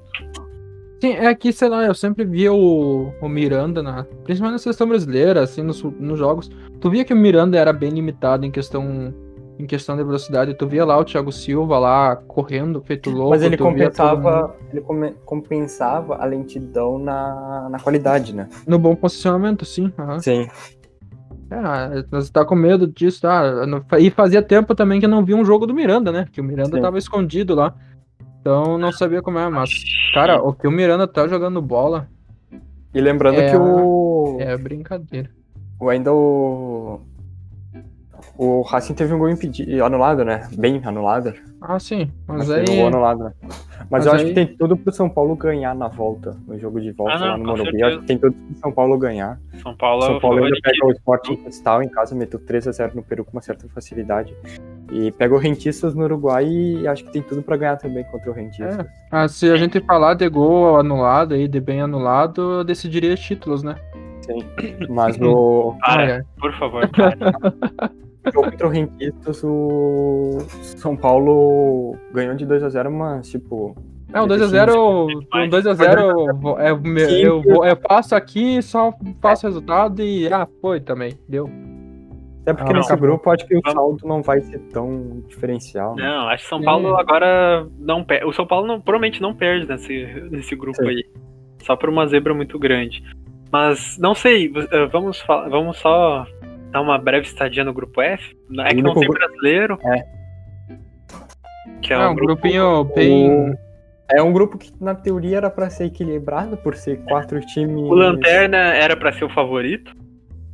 Sim, 1.00 1.12
é 1.12 1.34
que, 1.34 1.52
sei 1.52 1.68
lá, 1.68 1.84
eu 1.84 1.94
sempre 1.94 2.24
via 2.24 2.52
o, 2.52 3.12
o 3.20 3.28
Miranda, 3.28 3.82
na, 3.82 4.04
principalmente 4.24 4.54
na 4.54 4.58
seleção 4.58 4.88
brasileira, 4.88 5.42
assim, 5.42 5.62
nos, 5.62 5.82
nos 5.82 6.18
jogos. 6.18 6.48
Tu 6.80 6.90
via 6.90 7.04
que 7.04 7.12
o 7.12 7.16
Miranda 7.16 7.58
era 7.58 7.72
bem 7.72 7.90
limitado 7.90 8.46
em 8.46 8.50
questão 8.50 9.12
em 9.58 9.66
questão 9.66 9.96
de 9.96 10.04
velocidade. 10.04 10.54
Tu 10.54 10.66
via 10.66 10.84
lá 10.84 10.98
o 10.98 11.04
Thiago 11.04 11.32
Silva 11.32 11.78
lá 11.78 12.16
correndo, 12.16 12.80
feito 12.82 13.10
louco. 13.10 13.30
Mas 13.30 13.42
ele 13.42 13.56
compensava, 13.56 14.54
ele 14.70 14.80
come- 14.80 15.14
compensava 15.24 16.16
a 16.16 16.24
lentidão 16.24 16.98
na, 16.98 17.68
na 17.70 17.78
qualidade, 17.78 18.34
né? 18.34 18.48
No 18.66 18.78
bom 18.78 18.94
posicionamento, 18.94 19.64
sim. 19.64 19.92
aham. 19.98 20.20
Sim. 20.20 20.48
É, 21.48 22.02
você 22.10 22.30
tá 22.32 22.44
com 22.44 22.56
medo 22.56 22.86
disso, 22.88 23.22
tá? 23.22 23.42
E 24.00 24.10
fazia 24.10 24.42
tempo 24.42 24.74
também 24.74 24.98
que 24.98 25.06
eu 25.06 25.10
não 25.10 25.24
vi 25.24 25.32
um 25.32 25.44
jogo 25.44 25.64
do 25.66 25.72
Miranda, 25.74 26.10
né? 26.10 26.26
Que 26.32 26.40
o 26.40 26.44
Miranda 26.44 26.76
Sim. 26.76 26.82
tava 26.82 26.98
escondido 26.98 27.54
lá. 27.54 27.72
Então 28.40 28.76
não 28.78 28.92
sabia 28.92 29.22
como 29.22 29.38
é, 29.38 29.48
mas, 29.48 29.70
cara, 30.12 30.42
o 30.42 30.52
que 30.52 30.66
o 30.66 30.70
Miranda 30.70 31.06
tá 31.06 31.26
jogando 31.26 31.60
bola 31.62 32.08
E 32.94 33.00
lembrando 33.00 33.40
É, 33.40 33.50
que 33.50 33.56
o, 33.56 34.36
é 34.40 34.56
brincadeira. 34.56 35.30
o 35.80 35.88
ainda 35.88 36.12
o 36.12 37.00
o 38.38 38.62
Racing 38.62 38.94
teve 38.94 39.12
um 39.14 39.18
gol 39.18 39.28
impedido, 39.30 39.84
anulado, 39.84 40.24
né? 40.24 40.48
Bem 40.58 40.80
anulado. 40.84 41.34
Ah, 41.60 41.78
sim. 41.78 42.10
Mas 42.26 42.38
Mas 42.38 42.50
aí. 42.50 42.64
teve 42.64 42.72
um 42.76 42.80
gol 42.80 42.86
anulado, 42.88 43.24
né? 43.24 43.32
Mas, 43.42 43.86
Mas 43.90 44.06
eu 44.06 44.12
acho 44.12 44.22
aí- 44.24 44.28
que 44.28 44.34
tem 44.34 44.46
tudo 44.56 44.76
pro 44.76 44.92
São 44.92 45.08
Paulo 45.08 45.34
ganhar 45.36 45.74
na 45.74 45.88
volta, 45.88 46.36
no 46.46 46.58
jogo 46.58 46.80
de 46.80 46.92
volta 46.92 47.14
Ah, 47.14 47.18
não, 47.18 47.26
lá 47.28 47.38
no 47.38 47.44
Morumbi. 47.46 47.82
Acho 47.82 48.00
que 48.00 48.06
tem 48.06 48.18
tudo 48.18 48.32
pro 48.34 48.56
São 48.58 48.72
Paulo 48.72 48.98
ganhar. 48.98 49.38
São 49.62 49.76
Paulo, 49.76 50.02
São 50.02 50.14
é 50.14 50.16
o 50.16 50.20
Paulo 50.20 50.44
ainda 50.44 50.56
pega 50.62 50.86
o 50.86 50.92
Sporting 50.92 51.36
Cristal 51.36 51.82
em 51.82 51.88
casa, 51.88 52.14
meteu 52.14 52.38
3x0 52.40 52.94
no 52.94 53.02
Peru 53.02 53.24
com 53.24 53.32
uma 53.32 53.42
certa 53.42 53.66
facilidade. 53.68 54.34
E 54.92 55.10
pega 55.12 55.34
o 55.34 55.38
Rentistas 55.38 55.94
no 55.94 56.04
Uruguai 56.04 56.46
e 56.46 56.86
acho 56.86 57.04
que 57.04 57.10
tem 57.12 57.22
tudo 57.22 57.42
pra 57.42 57.56
ganhar 57.56 57.76
também 57.76 58.04
contra 58.04 58.30
o 58.30 58.34
Rentistas. 58.34 58.86
Ah, 59.10 59.26
se 59.26 59.50
a 59.50 59.56
gente 59.56 59.80
falar 59.80 60.14
de 60.14 60.28
gol 60.28 60.78
anulado 60.78 61.34
aí, 61.34 61.48
de 61.48 61.60
bem 61.60 61.80
anulado, 61.80 62.40
eu 62.58 62.64
decidiria 62.64 63.14
títulos, 63.16 63.62
né? 63.62 63.74
Sim. 64.22 64.38
Mas 64.88 65.16
o 65.20 65.74
Para, 65.80 66.02
Ai, 66.02 66.12
ai. 66.12 66.22
por 66.40 66.52
favor, 66.58 66.88
para. 66.88 67.16
contra 68.34 68.66
o 68.66 68.70
Rentistas, 68.70 69.42
o 69.44 70.38
São 70.76 70.96
Paulo 70.96 71.96
ganhou 72.12 72.34
de 72.34 72.46
2x0, 72.46 72.90
mas 72.90 73.28
tipo. 73.30 73.76
É, 74.12 74.20
o 74.20 74.26
2x0, 74.26 74.74
o 74.74 75.06
2x0 75.50 75.98
eu, 76.44 76.58
é, 76.58 76.74
meu- 76.78 77.08
eu, 77.10 77.42
vou- 77.42 77.66
eu 77.66 77.76
passo 77.76 78.14
aqui, 78.14 78.62
só 78.62 78.92
faço 79.20 79.46
resultado 79.46 80.00
e. 80.02 80.32
Ah, 80.32 80.46
foi 80.60 80.80
também, 80.80 81.12
deu. 81.28 81.48
Até 82.42 82.54
porque 82.54 82.70
Ah, 82.70 82.74
não, 82.74 82.80
nesse 82.80 82.92
acabou. 82.92 83.08
grupo 83.08 83.30
acho 83.30 83.44
que 83.46 83.56
o 83.56 83.60
saldo 83.72 84.06
não 84.06 84.22
vai 84.22 84.40
ser 84.40 84.60
tão 84.72 85.20
diferencial. 85.26 85.96
né? 85.96 86.04
Não, 86.04 86.28
acho 86.28 86.44
que 86.44 86.48
São 86.48 86.62
Paulo 86.62 86.96
É. 86.96 87.00
agora 87.00 87.66
não 87.78 88.04
perde. 88.04 88.24
O 88.26 88.32
São 88.32 88.46
Paulo 88.46 88.66
não, 88.68 88.80
provavelmente 88.80 89.20
não 89.20 89.34
perde 89.34 89.66
nesse, 89.66 90.06
nesse 90.30 90.54
grupo 90.54 90.76
Sim. 90.80 90.88
aí. 90.88 91.04
Só 91.64 91.74
por 91.74 91.88
uma 91.88 92.06
zebra 92.06 92.32
muito 92.32 92.56
grande. 92.60 93.02
Mas 93.50 93.98
não 93.98 94.14
sei, 94.14 94.52
eh, 94.70 94.86
vamos, 94.86 95.24
vamos 95.50 95.78
só 95.78 96.24
dar 96.70 96.80
uma 96.80 96.98
breve 96.98 97.26
estadia 97.26 97.64
no 97.64 97.72
grupo 97.72 98.00
F. 98.00 98.36
É 98.60 98.74
que 98.74 98.82
não 98.82 98.94
tem 98.94 99.08
brasileiro. 99.08 99.78
É. 99.84 100.16
Que 101.82 101.92
é 101.92 101.96
É, 101.96 102.06
um 102.06 102.10
um 102.10 102.14
grupo. 102.14 102.42
grupinho 102.42 102.84
bem. 102.94 103.54
É 104.14 104.22
um 104.22 104.32
grupo 104.32 104.56
que 104.56 104.72
na 104.80 104.94
teoria 104.94 105.36
era 105.38 105.50
pra 105.50 105.68
ser 105.68 105.86
equilibrado 105.86 106.56
por 106.56 106.76
ser 106.76 106.98
quatro 107.04 107.40
times. 107.40 107.76
O 107.76 107.92
Lanterna 107.94 108.56
era 108.56 108.96
pra 108.96 109.12
ser 109.12 109.24
o 109.24 109.28
favorito. 109.30 109.92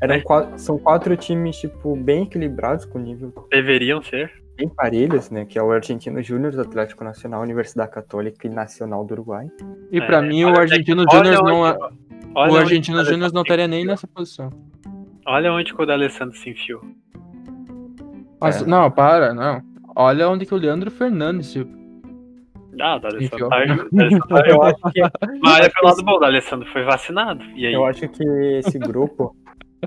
Eram 0.01 0.21
quatro, 0.23 0.59
são 0.59 0.79
quatro 0.79 1.17
times, 1.17 1.57
tipo, 1.59 1.95
bem 1.95 2.25
equilibrados, 2.25 2.85
com 2.85 2.99
nível 2.99 3.33
Deveriam 3.51 4.03
ser. 4.03 4.33
bem 4.57 4.69
parelhos, 4.69 5.31
né? 5.31 5.45
Que 5.45 5.59
é 5.59 5.63
o 5.63 5.71
Argentino 5.71 6.21
Júnior, 6.23 6.55
o 6.55 6.61
Atlético 6.61 7.05
Nacional, 7.05 7.43
Universidade 7.43 7.91
Católica 7.93 8.47
e 8.47 8.51
Nacional 8.51 9.05
do 9.05 9.13
Uruguai. 9.13 9.47
E 9.93 10.01
pra 10.01 10.19
É, 10.19 10.23
mim, 10.23 10.45
o 10.45 10.59
Argentino 10.59 11.05
olha 11.09 11.25
Júnior 11.35 11.45
não. 11.45 11.61
onde- 11.61 11.79
é- 11.79 12.51
O 12.51 12.57
Argentino 12.57 13.05
Júnior 13.05 13.31
não 13.33 13.43
estaria 13.43 13.69
nem 13.69 13.85
nessa 13.85 14.07
posição. 14.09 14.51
Olha 15.27 15.53
onde 15.53 15.75
que 15.75 15.83
o 15.83 15.87
D'Alessandro 15.87 16.37
se 16.37 16.51
enfiou. 16.51 16.81
Mas, 18.41 18.63
É. 18.63 18.67
Não, 18.67 18.91
para, 18.91 19.33
não. 19.33 19.63
Olha 19.95 20.29
onde 20.29 20.47
que 20.47 20.55
o 20.55 20.57
Leandro 20.57 20.91
Fernandes 20.91 21.49
se. 21.49 21.61
Ah, 22.81 22.97
o 22.97 23.01
D'Alessandro 23.01 23.23
Enfiou. 23.25 23.51
tá, 23.51 24.37
tá 24.41 24.49
Eu 24.49 24.63
acho 24.63 24.77
que, 24.93 25.01
Mas 25.43 25.55
olha 25.61 25.71
pelo 25.71 25.87
lado 25.89 26.03
bom, 26.03 26.13
o 26.13 26.19
D'Alessandro 26.19 26.69
foi 26.73 26.83
vacinado. 26.83 27.43
E 27.55 27.67
aí? 27.67 27.73
eu 27.75 27.85
acho 27.85 28.09
que 28.09 28.25
esse 28.59 28.79
grupo 28.79 29.37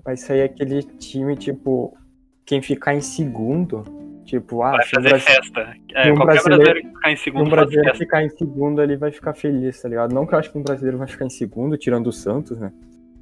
vai 0.03 0.15
sair 0.15 0.43
aquele 0.43 0.83
time, 0.83 1.35
tipo, 1.35 1.97
quem 2.45 2.61
ficar 2.61 2.93
em 2.93 3.01
segundo, 3.01 3.83
tipo, 4.23 4.61
ah, 4.61 4.71
Vai 4.71 4.85
fazer 4.85 5.09
Brasil- 5.09 5.27
festa. 5.35 5.75
É, 5.93 6.11
um 6.11 6.15
qualquer 6.15 6.33
brasileiro- 6.43 6.63
brasileiro 6.63 6.81
que 6.81 6.87
ficar 6.95 7.11
em 7.11 7.15
se 7.15 7.23
segundo 7.23 7.47
um 7.47 7.49
brasileiro 7.49 7.97
ficar 7.97 8.23
em 8.23 8.29
segundo, 8.29 8.81
ele 8.81 8.95
vai 8.97 9.11
ficar 9.11 9.33
feliz, 9.33 9.81
tá 9.81 9.89
ligado? 9.89 10.13
Não 10.13 10.25
que 10.25 10.35
eu 10.35 10.39
acho 10.39 10.51
que 10.51 10.57
um 10.57 10.63
brasileiro 10.63 10.97
vai 10.99 11.07
ficar 11.07 11.25
em 11.25 11.29
segundo, 11.29 11.77
tirando 11.77 12.07
o 12.07 12.11
Santos, 12.13 12.59
né? 12.59 12.71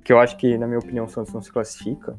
Que 0.03 0.11
eu 0.11 0.19
acho 0.19 0.37
que, 0.37 0.57
na 0.57 0.67
minha 0.67 0.79
opinião, 0.79 1.05
o 1.05 1.09
Santos 1.09 1.33
não 1.33 1.41
se 1.41 1.51
classifica, 1.51 2.15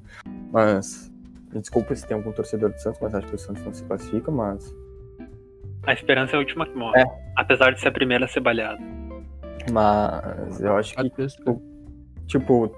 mas. 0.53 1.13
Desculpa 1.53 1.95
se 1.95 2.05
tem 2.05 2.17
algum 2.17 2.33
torcedor 2.33 2.73
do 2.73 2.79
Santos, 2.81 2.99
mas 3.01 3.15
acho 3.15 3.29
que 3.29 3.35
o 3.35 3.39
Santos 3.39 3.65
não 3.65 3.73
se 3.73 3.85
classifica, 3.85 4.31
mas. 4.31 4.75
A 5.85 5.93
esperança 5.93 6.33
é 6.33 6.37
a 6.37 6.39
última 6.41 6.67
que 6.67 6.77
morre. 6.77 7.01
É. 7.01 7.05
Apesar 7.37 7.73
de 7.73 7.81
ser 7.81 7.89
a 7.89 7.93
primeira 7.93 8.25
a 8.25 8.29
ser 8.29 8.41
baleada. 8.41 8.79
Mas 9.71 10.61
eu 10.61 10.77
acho 10.77 10.95
que 10.95 11.27
tipo, 12.27 12.75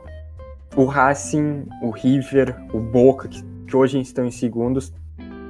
o 0.77 0.85
Racing, 0.85 1.67
o 1.83 1.91
River, 1.91 2.55
o 2.73 2.81
Boca, 2.81 3.29
que, 3.29 3.43
que 3.67 3.77
hoje 3.77 4.01
estão 4.01 4.25
em 4.25 4.31
segundos, 4.31 4.93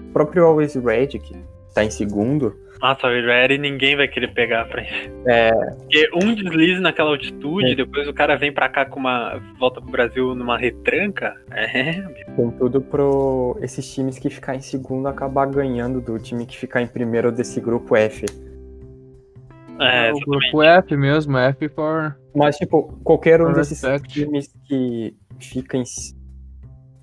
o 0.09 0.13
próprio 0.13 0.45
Always 0.45 0.75
Red, 0.75 1.09
que 1.09 1.37
tá 1.75 1.85
em 1.85 1.91
segundo, 1.91 2.57
Nossa, 2.81 3.07
o 3.07 3.11
Red 3.11 3.57
ninguém 3.59 3.97
vai 3.97 4.07
querer 4.07 4.33
pegar 4.35 4.67
pra 4.69 4.83
ele. 4.83 5.11
é, 5.27 5.51
Porque 5.51 6.09
um 6.15 6.35
deslize 6.35 6.81
naquela 6.81 7.11
altitude, 7.11 7.73
É. 7.73 7.75
depois 7.75 8.07
o 8.07 8.13
cara 8.13 8.37
vem 8.37 8.53
pra 8.53 8.69
cá 8.69 8.85
com 8.85 9.01
uma. 9.01 9.41
volta 9.59 9.81
pro 9.81 9.91
Brasil 9.91 10.35
numa 10.35 10.59
retranca. 10.59 11.35
É, 11.53 11.93
tem 12.37 12.51
tudo 12.59 12.81
pro 12.83 13.59
esses 13.63 13.93
times 13.95 14.19
que 14.19 14.29
ficar 14.29 14.55
em 14.55 14.61
segundo 14.61 15.09
acabar 15.09 15.47
ganhando 15.47 16.01
do 16.01 16.19
time 16.19 16.45
que 16.45 16.57
ficar 16.57 16.83
em 16.83 16.87
primeiro 16.87 17.33
desse 17.33 17.61
grupo 17.61 17.97
F. 17.97 18.27
é 18.27 20.13
o 20.13 20.17
exatamente. 20.17 20.25
grupo 20.27 20.63
F 20.63 20.97
mesmo, 20.97 21.39
F 21.39 21.69
for. 21.71 22.17
Mas, 22.35 22.57
tipo, 22.59 22.99
qualquer 23.03 23.41
um 23.41 23.53
desses 23.53 23.83
respect. 23.83 24.13
times 24.13 24.49
que 24.69 25.15
fica 25.41 25.79
em, 25.79 25.85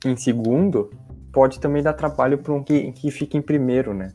em 0.05 0.15
segundo 0.15 0.91
pode 1.31 1.59
também 1.59 1.81
dar 1.81 1.93
trabalho 1.93 2.37
pra 2.37 2.53
um 2.53 2.63
que, 2.63 2.91
que 2.91 3.09
fica 3.09 3.35
em 3.37 3.41
primeiro, 3.41 3.91
né? 3.93 4.13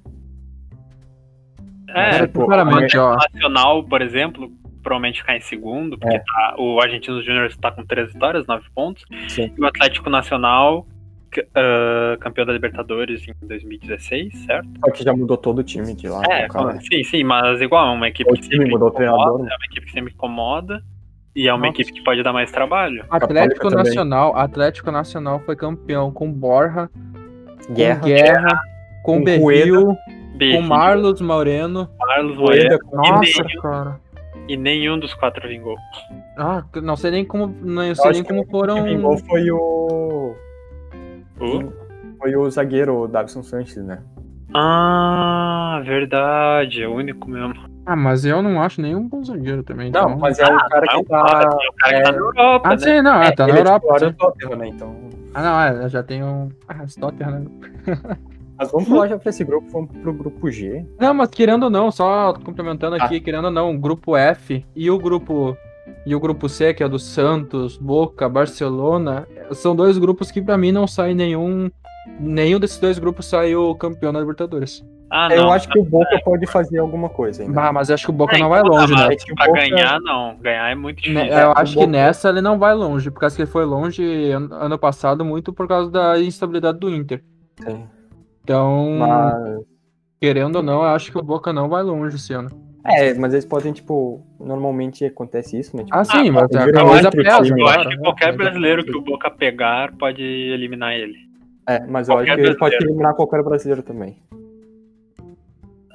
É, 1.94 2.26
tipo, 2.26 2.40
Sinceramente, 2.42 2.98
ó. 2.98 3.16
Nacional, 3.16 3.82
por 3.84 4.02
exemplo, 4.02 4.50
provavelmente 4.82 5.20
ficar 5.20 5.36
em 5.36 5.40
segundo, 5.40 5.98
porque 5.98 6.16
É. 6.16 6.18
tá- 6.20 6.54
o 6.58 6.80
Argentinos 6.80 7.24
Júnior 7.24 7.46
está 7.46 7.70
com 7.70 7.84
três 7.84 8.12
vitórias, 8.12 8.46
nove 8.46 8.64
pontos. 8.74 9.04
Sim. 9.28 9.52
E 9.56 9.60
o 9.60 9.66
Atlético 9.66 10.08
Nacional, 10.10 10.86
ah, 11.54 12.16
campeão 12.20 12.46
da 12.46 12.52
Libertadores 12.52 13.26
em 13.28 13.46
2016, 13.46 14.32
certo? 14.46 14.68
Só 14.84 14.90
que 14.90 15.04
já 15.04 15.12
mudou 15.14 15.36
todo 15.36 15.58
o 15.58 15.62
time 15.64 15.94
de 15.94 16.08
lá. 16.08 16.22
É, 16.30 16.48
caso. 16.48 16.78
sim, 16.90 17.02
sim, 17.04 17.24
mas 17.24 17.60
igual, 17.60 17.86
é 17.88 17.90
uma 17.96 18.08
equipe 18.08 18.30
O 18.30 18.34
que 18.34 18.40
time 18.42 18.56
sempre 18.56 18.70
mudou 18.70 18.88
o 18.88 18.90
incomoda, 18.92 19.12
treinador, 19.16 19.42
né? 19.44 19.48
é 19.52 19.56
uma 19.56 19.66
equipe 19.66 19.86
que 19.86 19.92
sempre 19.92 20.12
incomoda 20.14 20.82
e 21.36 21.46
é 21.48 21.52
uma 21.52 21.66
Nossa. 21.66 21.80
equipe 21.80 21.92
que 21.98 22.04
pode 22.04 22.22
dar 22.22 22.32
mais 22.32 22.50
trabalho. 22.50 23.04
Atlético. 23.10 23.68
Nacional. 23.70 24.36
Atlético 24.36 24.90
Nacional 24.90 25.40
foi 25.40 25.54
campeão 25.56 26.10
com 26.10 26.32
Borja, 26.32 26.88
Guerra. 27.70 28.00
com 28.00 28.06
Guerra, 28.06 28.60
com 29.02 29.18
com 29.18 29.24
Berril, 29.24 29.96
com 30.38 30.38
Berrio, 30.38 30.62
Marlos 30.62 31.20
Moreno. 31.20 31.88
Rueda, 32.36 32.36
Moeda 32.36 32.78
Nossa, 32.92 33.42
nenhum. 33.42 33.62
cara. 33.62 34.00
e 34.48 34.56
nenhum 34.56 34.98
dos 34.98 35.12
quatro 35.14 35.46
vingou. 35.48 35.76
Ah, 36.38 36.64
não 36.82 36.96
sei 36.96 37.10
nem 37.10 37.24
como. 37.24 37.48
Não 37.62 37.82
sei 37.82 37.90
acho 37.92 38.12
nem 38.12 38.24
como 38.24 38.46
foram. 38.50 38.84
vingou 38.84 39.18
foi 39.18 39.50
o. 39.50 40.34
Uh. 41.40 41.72
Foi 42.20 42.34
o 42.36 42.50
zagueiro, 42.50 42.96
o 43.02 43.06
Davison 43.08 43.42
Sanches, 43.42 43.76
né? 43.84 44.00
Ah, 44.54 45.80
verdade, 45.84 46.82
é 46.82 46.88
o 46.88 46.94
único 46.94 47.28
mesmo. 47.30 47.54
Ah, 47.86 47.94
mas 47.96 48.24
eu 48.24 48.42
não 48.42 48.60
acho 48.60 48.80
nenhum 48.82 49.06
bom 49.08 49.22
zagueiro 49.22 49.62
também. 49.62 49.90
Não, 49.90 50.08
então... 50.08 50.18
mas 50.18 50.38
é 50.38 50.44
o 50.44 50.56
cara 50.68 50.86
que 50.86 50.96
o 50.96 51.04
tá. 51.04 51.16
é 51.16 51.68
o 51.68 51.72
cara 51.74 51.96
que 51.96 52.02
tá 52.02 52.08
é- 52.08 52.12
na 52.12 52.18
Europa, 52.18 52.68
Ah, 52.68 52.70
né? 52.70 52.78
sim, 52.78 53.02
não, 53.02 53.22
é, 53.22 53.32
tá 53.32 53.46
na 53.46 53.54
é 53.56 53.60
Europa. 53.60 53.98
sim. 53.98 54.56
né? 54.56 54.68
Então. 54.68 54.96
Ah, 55.34 55.42
não, 55.42 55.60
é, 55.60 55.84
eu 55.84 55.88
já 55.88 56.02
tenho. 56.02 56.26
um- 56.26 56.48
Ah, 56.68 56.84
Tottenham, 57.00 57.30
né? 57.40 57.46
Mas 58.58 58.70
vamos 58.72 58.88
pular 58.88 59.06
já 59.08 59.18
pra 59.18 59.30
esse 59.30 59.44
grupo, 59.44 59.68
vamos 59.70 59.90
pro 59.98 60.12
grupo 60.12 60.50
G. 60.50 60.84
Não, 60.98 61.14
mas 61.14 61.28
querendo 61.30 61.64
ou 61.64 61.70
não, 61.70 61.90
só 61.90 62.32
complementando 62.34 62.96
Ah. 62.96 63.04
aqui, 63.04 63.20
querendo 63.20 63.44
ou 63.46 63.50
não, 63.50 63.74
o 63.74 63.78
grupo 63.78 64.16
F 64.16 64.64
e 64.74 64.90
o 64.90 64.98
grupo 64.98 65.56
e 66.04 66.14
o 66.14 66.20
grupo 66.20 66.48
C, 66.48 66.74
que 66.74 66.82
é 66.82 66.88
do 66.88 66.98
Santos, 66.98 67.76
Boca, 67.78 68.28
Barcelona, 68.28 69.26
são 69.52 69.74
dois 69.74 69.96
grupos 69.96 70.30
que 70.30 70.42
pra 70.42 70.58
mim 70.58 70.72
não 70.72 70.86
sai 70.86 71.14
nenhum 71.14 71.70
nenhum 72.18 72.58
desses 72.58 72.78
dois 72.78 72.98
grupos 72.98 73.26
saiu 73.26 73.74
campeão 73.74 74.12
da 74.12 74.18
Libertadores. 74.20 74.84
Ah, 75.10 75.28
eu 75.30 75.42
não, 75.42 75.52
acho 75.52 75.68
que 75.68 75.78
o 75.78 75.84
Boca 75.84 76.18
pode 76.24 76.46
fazer 76.46 76.78
alguma 76.78 77.08
coisa 77.08 77.42
ainda. 77.42 77.62
Ah, 77.68 77.72
mas 77.72 77.90
acho 77.90 78.04
que 78.04 78.10
o 78.10 78.14
Boca 78.14 78.36
É, 78.36 78.38
não 78.38 78.48
vai 78.50 78.60
então, 78.60 78.72
longe, 78.72 78.92
mas 78.92 79.08
né? 79.08 79.14
É 79.14 79.34
Pra 79.34 79.46
Boca- 79.46 79.60
ganhar, 79.60 80.00
não. 80.00 80.36
Ganhar 80.38 80.70
é 80.70 80.74
muito 80.74 80.96
difícil. 80.98 81.14
Né, 81.24 81.42
Eu 81.44 81.52
acho 81.52 81.72
que 81.72 81.78
Boca- 81.80 81.90
nessa 81.92 82.28
ele 82.28 82.40
não 82.42 82.58
vai 82.58 82.74
longe, 82.74 83.10
por 83.10 83.20
causa 83.20 83.34
que 83.36 83.42
ele 83.42 83.50
foi 83.50 83.64
longe 83.64 84.30
ano 84.32 84.48
ano 84.54 84.78
passado 84.78 85.24
muito 85.24 85.52
por 85.52 85.66
causa 85.68 85.90
da 85.90 86.18
instabilidade 86.20 86.78
do 86.78 86.90
Inter. 86.94 87.22
Sim. 87.62 87.84
Então, 88.48 88.96
Mas. 88.98 89.60
querendo 90.18 90.56
ou 90.56 90.62
não, 90.62 90.76
eu 90.82 90.88
acho 90.88 91.12
que 91.12 91.18
o 91.18 91.22
Boca 91.22 91.52
não 91.52 91.68
vai 91.68 91.82
longe 91.82 92.16
esse 92.16 92.32
ano. 92.32 92.48
É, 92.82 93.12
mas 93.12 93.34
eles 93.34 93.44
podem, 93.44 93.74
tipo, 93.74 94.24
normalmente 94.40 95.04
acontece 95.04 95.58
isso, 95.58 95.76
né? 95.76 95.84
Tipo, 95.84 95.94
Ah, 95.94 96.02
sim, 96.02 96.30
mas 96.30 96.48
pode 96.48 96.56
a 96.56 96.72
camisa 96.72 97.10
pesa. 97.10 97.46
Eu 97.46 97.56
claro, 97.56 97.80
acho 97.80 97.88
que 97.90 97.96
né? 97.96 98.02
qualquer 98.02 98.34
brasileiro 98.34 98.82
que 98.84 98.96
o 98.96 99.02
Boca 99.02 99.30
pegar 99.30 99.92
pode 99.98 100.22
eliminar 100.22 100.94
ele. 100.94 101.18
é, 101.66 101.80
mas 101.86 102.08
eu 102.08 102.14
acho 102.16 102.24
qualquer 102.24 102.42
que 102.42 102.48
ele 102.48 102.56
pode 102.56 102.74
eliminar 102.76 103.14
qualquer 103.14 103.42
brasileiro 103.42 103.82
também. 103.82 104.16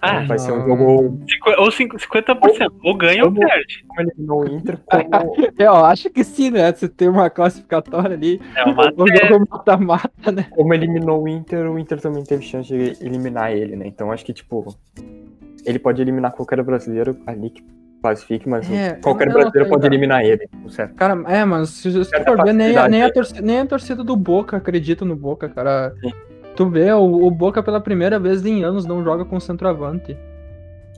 Ah, 0.05 0.23
Vai 0.25 0.37
ser 0.37 0.51
um 0.51 0.65
jogo 0.67 1.17
cinqu- 1.29 1.55
ou 1.61 1.71
cinco- 1.71 1.97
50%. 1.97 2.73
Ou 2.83 2.95
ganha 2.97 3.23
ou 3.23 3.31
Como- 3.33 3.47
perde. 3.47 3.85
como 3.87 4.01
eliminou 4.01 4.41
o 4.43 4.47
Inter, 4.49 4.77
como 4.85 5.35
Eu 5.57 5.75
acho 5.85 6.09
que 6.09 6.23
sim, 6.25 6.51
né? 6.51 6.73
Você 6.73 6.89
tem 6.89 7.07
uma 7.07 7.29
classificatória 7.29 8.15
ali, 8.15 8.41
É 8.55 8.63
uma 8.65 8.91
o 8.97 9.07
jogo 9.07 9.47
mata-mata, 9.49 10.31
né? 10.31 10.45
como 10.51 10.73
eliminou 10.73 11.23
o 11.23 11.27
Inter, 11.27 11.71
o 11.71 11.79
Inter 11.79 12.01
também 12.01 12.23
teve 12.23 12.43
chance 12.43 12.67
de 12.67 12.97
eliminar 13.05 13.51
ele, 13.53 13.75
né? 13.77 13.87
Então 13.87 14.11
acho 14.11 14.25
que, 14.25 14.33
tipo, 14.33 14.75
ele 15.65 15.79
pode 15.79 16.01
eliminar 16.01 16.33
qualquer 16.33 16.61
brasileiro 16.61 17.17
ali 17.25 17.49
que 17.49 17.63
classifique, 18.01 18.49
mas 18.49 18.69
É, 18.69 18.95
qualquer 19.01 19.27
não 19.27 19.33
brasileiro 19.35 19.69
pode 19.69 19.83
cara. 19.83 19.93
eliminar 19.93 20.25
ele, 20.25 20.49
certo? 20.67 20.93
Cara, 20.95 21.23
é, 21.25 21.45
mas 21.45 21.69
se 21.69 21.89
você 21.89 22.21
for 22.25 22.43
ver, 22.43 22.51
nem, 22.53 22.75
nem, 22.89 23.03
a 23.03 23.09
torcida, 23.09 23.41
nem 23.41 23.59
a 23.61 23.65
torcida 23.65 24.03
do 24.03 24.17
Boca 24.17 24.57
acredita 24.57 25.05
no 25.05 25.15
Boca, 25.15 25.47
cara. 25.47 25.93
Sim. 26.01 26.11
Tu 26.55 26.69
vê, 26.69 26.91
o, 26.93 27.25
o 27.25 27.31
Boca 27.31 27.63
pela 27.63 27.79
primeira 27.81 28.19
vez 28.19 28.45
em 28.45 28.63
anos 28.63 28.85
não 28.85 29.03
joga 29.03 29.25
com 29.25 29.39
centroavante. 29.39 30.15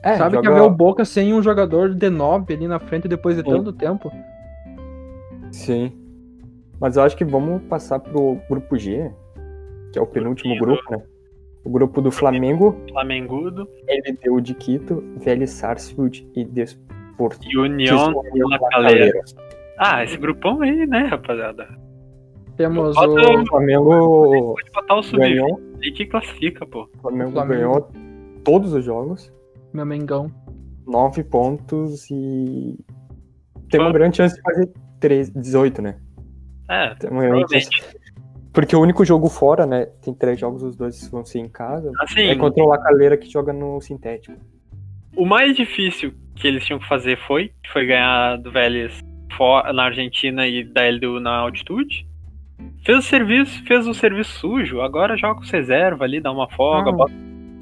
É, 0.02 0.16
Sabe 0.16 0.38
que 0.40 0.46
é 0.46 0.50
joga- 0.50 0.60
ver 0.62 0.66
o 0.66 0.70
Boca 0.70 1.04
sem 1.04 1.32
um 1.32 1.42
jogador 1.42 1.94
de 1.94 2.10
9 2.10 2.52
ali 2.54 2.68
na 2.68 2.78
frente 2.78 3.08
depois 3.08 3.36
de 3.36 3.42
Sim. 3.42 3.48
tanto 3.50 3.72
tempo. 3.72 4.12
Sim. 5.50 5.92
Mas 6.80 6.96
eu 6.96 7.02
acho 7.02 7.16
que 7.16 7.24
vamos 7.24 7.62
passar 7.64 7.98
pro 7.98 8.38
grupo 8.48 8.76
G, 8.76 9.10
que 9.92 9.98
é 9.98 10.02
o 10.02 10.06
penúltimo 10.06 10.54
Grupinho 10.56 10.76
grupo, 10.84 10.90
né? 10.90 11.02
O 11.64 11.70
grupo 11.70 12.00
do 12.00 12.12
Flamengo, 12.12 12.76
Flamengudo 12.90 13.66
LDU 13.88 14.40
de 14.40 14.54
Quito, 14.54 15.02
Vélez 15.16 15.50
Sarsfield 15.50 16.28
e 16.36 16.44
Desportivo 16.44 17.50
e 17.50 17.56
União 17.56 18.22
La 18.50 18.58
Calera. 18.70 19.20
Ah, 19.78 20.04
esse 20.04 20.16
grupão 20.16 20.60
aí, 20.62 20.86
né, 20.86 21.06
rapaziada? 21.06 21.66
Temos 22.56 22.94
Bota 22.94 23.08
o. 23.08 23.42
O 23.42 23.46
Flamengo 23.46 24.54
Pode 24.54 24.70
botar 24.72 24.98
o 24.98 25.18
ganhou, 25.18 25.60
e 25.82 25.92
que 25.92 26.06
classifica, 26.06 26.66
pô. 26.66 26.88
o 26.96 26.98
Flamengo, 27.00 27.32
Flamengo. 27.32 27.54
ganhou 27.60 27.88
todos 28.44 28.72
os 28.72 28.84
jogos, 28.84 29.32
Meu 29.72 29.84
Mengão. 29.84 30.30
nove 30.86 31.22
pontos 31.24 32.08
e 32.10 32.78
tem 33.70 33.80
uma 33.80 33.92
grande 33.92 34.16
chance 34.18 34.34
de 34.36 34.42
fazer 34.42 34.72
13, 35.00 35.32
18, 35.38 35.82
né? 35.82 35.98
É, 36.68 36.94
Tem 36.94 37.10
uma 37.10 37.22
grande 37.22 37.52
chance. 37.60 37.96
Porque 38.52 38.74
o 38.74 38.80
único 38.80 39.04
jogo 39.04 39.28
fora, 39.28 39.66
né? 39.66 39.86
Tem 40.00 40.14
três 40.14 40.38
jogos, 40.40 40.62
os 40.62 40.74
dois 40.76 41.08
vão 41.08 41.24
ser 41.26 41.40
em 41.40 41.48
casa. 41.48 41.92
Assim, 42.00 42.22
É 42.22 42.36
contra 42.36 42.62
o 42.64 42.68
Lacaleira 42.68 43.16
que 43.18 43.28
joga 43.30 43.52
no 43.52 43.80
sintético. 43.82 44.38
o 45.14 45.26
mais 45.26 45.54
difícil 45.56 46.14
que 46.34 46.46
eles 46.48 46.64
tinham 46.64 46.78
que 46.78 46.88
fazer 46.88 47.18
foi, 47.26 47.48
que 47.62 47.70
foi 47.72 47.84
ganhar 47.86 48.36
do 48.38 48.50
Vélez 48.50 48.98
na 49.74 49.84
Argentina 49.84 50.46
e 50.46 50.64
da 50.64 50.88
LDU 50.88 51.20
na 51.20 51.36
altitude. 51.36 52.06
Fez 52.84 52.98
o 52.98 53.02
serviço, 53.02 53.64
fez 53.64 53.86
o 53.86 53.94
serviço 53.94 54.30
sujo, 54.38 54.80
agora 54.80 55.16
joga 55.16 55.40
com 55.40 55.46
reserva 55.46 56.04
ali, 56.04 56.20
dá 56.20 56.30
uma 56.30 56.48
folga, 56.50 56.90
Ah. 56.90 56.92
bota- 56.92 57.12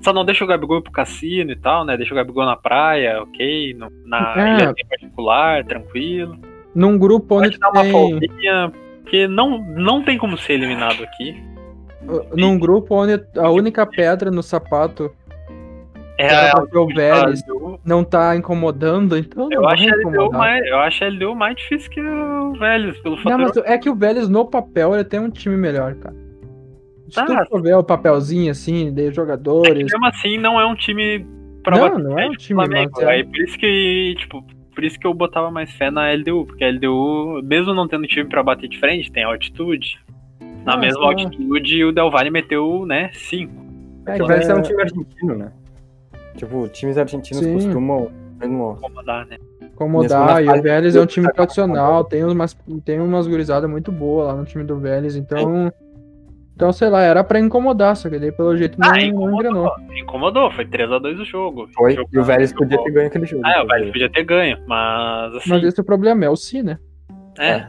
só 0.02 0.12
não 0.12 0.24
deixa 0.24 0.44
o 0.44 0.46
Gabigol 0.46 0.78
ir 0.78 0.82
pro 0.82 0.92
cassino 0.92 1.50
e 1.50 1.56
tal, 1.56 1.84
né? 1.84 1.96
Deixa 1.96 2.12
o 2.12 2.16
Gabigol 2.16 2.44
na 2.44 2.56
praia, 2.56 3.22
ok, 3.22 3.72
no- 3.74 3.90
na 4.04 4.34
É. 4.36 4.54
ilha 4.56 4.74
particular, 4.88 5.64
tranquilo. 5.64 6.36
Num 6.74 6.98
grupo 6.98 7.36
onde 7.38 7.58
Pode 7.58 7.58
dar 7.58 7.70
uma 7.70 7.82
tem. 7.82 7.92
folguinha, 7.92 8.72
porque 9.02 9.26
não, 9.26 9.58
não 9.74 10.02
tem 10.04 10.18
como 10.18 10.36
ser 10.36 10.54
eliminado 10.54 11.02
aqui. 11.02 11.42
Num 12.36 12.58
grupo 12.58 12.94
onde 12.94 13.18
a 13.38 13.48
única 13.48 13.86
pedra 13.86 14.30
no 14.30 14.42
sapato 14.42 15.10
É 16.16 16.26
era 16.26 16.52
a- 16.52 16.60
porque 16.60 16.78
o 16.78 16.86
Vélez 16.86 17.42
não 17.84 18.04
tá 18.04 18.36
incomodando, 18.36 19.16
então 19.18 19.48
não 19.48 19.52
Eu 19.52 19.62
vai 19.62 19.74
acho, 19.74 19.82
a 19.90 19.96
LDU 19.96 20.32
mais, 20.32 20.66
eu 20.66 20.78
acho 20.78 21.04
a 21.04 21.06
LDU 21.08 21.34
mais 21.34 21.56
difícil 21.56 21.90
que 21.90 22.00
o 22.00 22.52
Vélez, 22.52 22.96
pelo 23.00 23.16
Não, 23.16 23.22
fator 23.22 23.38
mas 23.40 23.56
é 23.56 23.78
que 23.78 23.90
o 23.90 23.94
Vélez 23.96 24.28
no 24.28 24.44
papel 24.46 24.94
ele 24.94 25.04
tem 25.04 25.18
um 25.20 25.30
time 25.30 25.56
melhor, 25.56 25.94
cara. 25.96 26.14
Se 27.08 27.16
Tá. 27.16 27.44
tu 27.44 27.48
for 27.50 27.62
ver 27.62 27.74
o 27.76 27.82
papelzinho 27.84 28.50
assim, 28.50 28.92
de 28.92 29.08
É 29.08 29.12
jogadores. 29.12 29.74
mesmo 29.92 30.06
assim 30.06 30.38
não 30.38 30.58
é 30.60 30.64
um 30.66 30.74
time 30.74 31.26
pra 31.62 31.76
Não, 31.76 31.98
não 31.98 32.18
é 32.18 32.26
um 32.26 32.32
time, 32.32 32.64
Flamengo. 32.64 32.90
mas 32.94 33.04
é- 33.04 33.10
Aí 33.10 33.24
por 33.24 33.36
isso 33.38 33.58
que, 33.58 34.14
tipo, 34.18 34.44
por 34.74 34.84
isso 34.84 34.98
que 34.98 35.06
eu 35.06 35.12
botava 35.14 35.50
mais 35.50 35.70
fé 35.72 35.90
na 35.90 36.10
LDU, 36.12 36.46
porque 36.46 36.62
a 36.64 36.68
LDU, 36.68 37.40
mesmo 37.42 37.74
não 37.74 37.86
tendo 37.88 38.06
time 38.06 38.28
pra 38.28 38.42
bater 38.42 38.68
de 38.68 38.78
frente, 38.78 39.10
tem 39.12 39.24
altitude. 39.24 39.98
Na 40.64 40.74
Ah, 40.74 40.76
mesma 40.76 41.00
sim. 41.00 41.06
altitude, 41.24 41.84
o 41.84 41.92
Del 41.92 42.10
Valle 42.10 42.30
meteu, 42.30 42.86
né, 42.86 43.10
5. 43.12 43.52
É, 44.06 44.14
que 44.16 44.22
o 44.22 44.26
que 44.26 44.32
Vélez 44.32 44.48
é 44.48 44.54
um 44.54 44.58
é- 44.58 44.62
time 44.62 44.82
argentino, 44.82 45.34
né? 45.36 45.52
Tipo, 46.36 46.68
times 46.68 46.98
argentinos 46.98 47.44
Sim. 47.44 47.54
costumam 47.54 48.10
mesmo. 48.40 48.72
Incomodar, 48.78 49.26
né? 49.26 49.36
incomodar. 49.62 50.44
E 50.44 50.48
o 50.48 50.62
Vélez 50.62 50.94
é 50.96 51.00
um 51.00 51.06
time 51.06 51.30
tradicional, 51.32 52.04
tem 52.04 52.24
umas, 52.24 52.56
tem 52.84 53.00
umas 53.00 53.26
gurizadas 53.26 53.68
muito 53.68 53.90
boas 53.90 54.28
lá 54.28 54.34
no 54.34 54.44
time 54.44 54.62
do 54.64 54.78
Vélez, 54.78 55.16
então. 55.16 55.72
Então, 56.54 56.72
sei 56.72 56.88
lá, 56.88 57.02
era 57.02 57.24
pra 57.24 57.40
incomodar, 57.40 57.96
só 57.96 58.08
que 58.08 58.16
daí 58.16 58.30
pelo 58.30 58.56
jeito 58.56 58.78
não, 58.78 58.88
Ah, 58.88 58.92
não 58.92 58.98
incomodou. 59.00 59.34
engrenou. 59.34 59.70
Incomodou, 59.96 60.50
foi 60.52 60.64
3x2 60.64 61.18
o 61.20 61.24
jogo. 61.24 61.68
Foi. 61.74 61.94
jogo 61.96 62.08
E 62.12 62.18
o 62.18 62.22
Vélez 62.22 62.52
podia 62.52 62.80
ter 62.80 62.90
ganho 62.92 63.06
aquele 63.08 63.26
jogo. 63.26 63.42
Ah, 63.44 63.48
o 63.48 63.50
inclusive. 63.64 63.68
Vélez 63.74 63.92
podia 63.92 64.10
ter 64.12 64.22
ganho, 64.24 64.58
mas 64.68 65.34
assim, 65.34 65.50
Mas 65.50 65.64
esse 65.64 65.80
é 65.80 65.82
o 65.82 65.84
problema, 65.86 66.24
é 66.24 66.30
o 66.30 66.36
Si, 66.36 66.62
né? 66.62 66.78
é. 67.38 67.66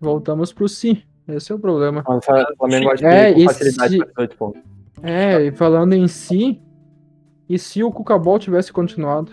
Voltamos 0.00 0.52
pro 0.52 0.68
Si. 0.68 1.02
Esse 1.28 1.52
é 1.52 1.54
o 1.54 1.58
problema. 1.58 2.04
Mas 2.06 2.18
o 2.18 2.56
Flamengo 2.58 2.90
acho 2.90 3.02
que 3.02 3.08
É, 3.08 3.32
com 3.32 3.38
e 3.40 3.44
facilidade 3.44 3.92
se- 3.92 3.98
faz 3.98 4.08
18 4.10 4.36
pontos. 4.36 4.62
É, 5.02 5.42
e 5.44 5.52
falando 5.52 5.92
em 5.92 6.06
si, 6.08 6.60
e 7.48 7.58
se 7.58 7.82
o 7.82 7.90
Cucabol 7.92 8.38
tivesse 8.38 8.72
continuado? 8.72 9.32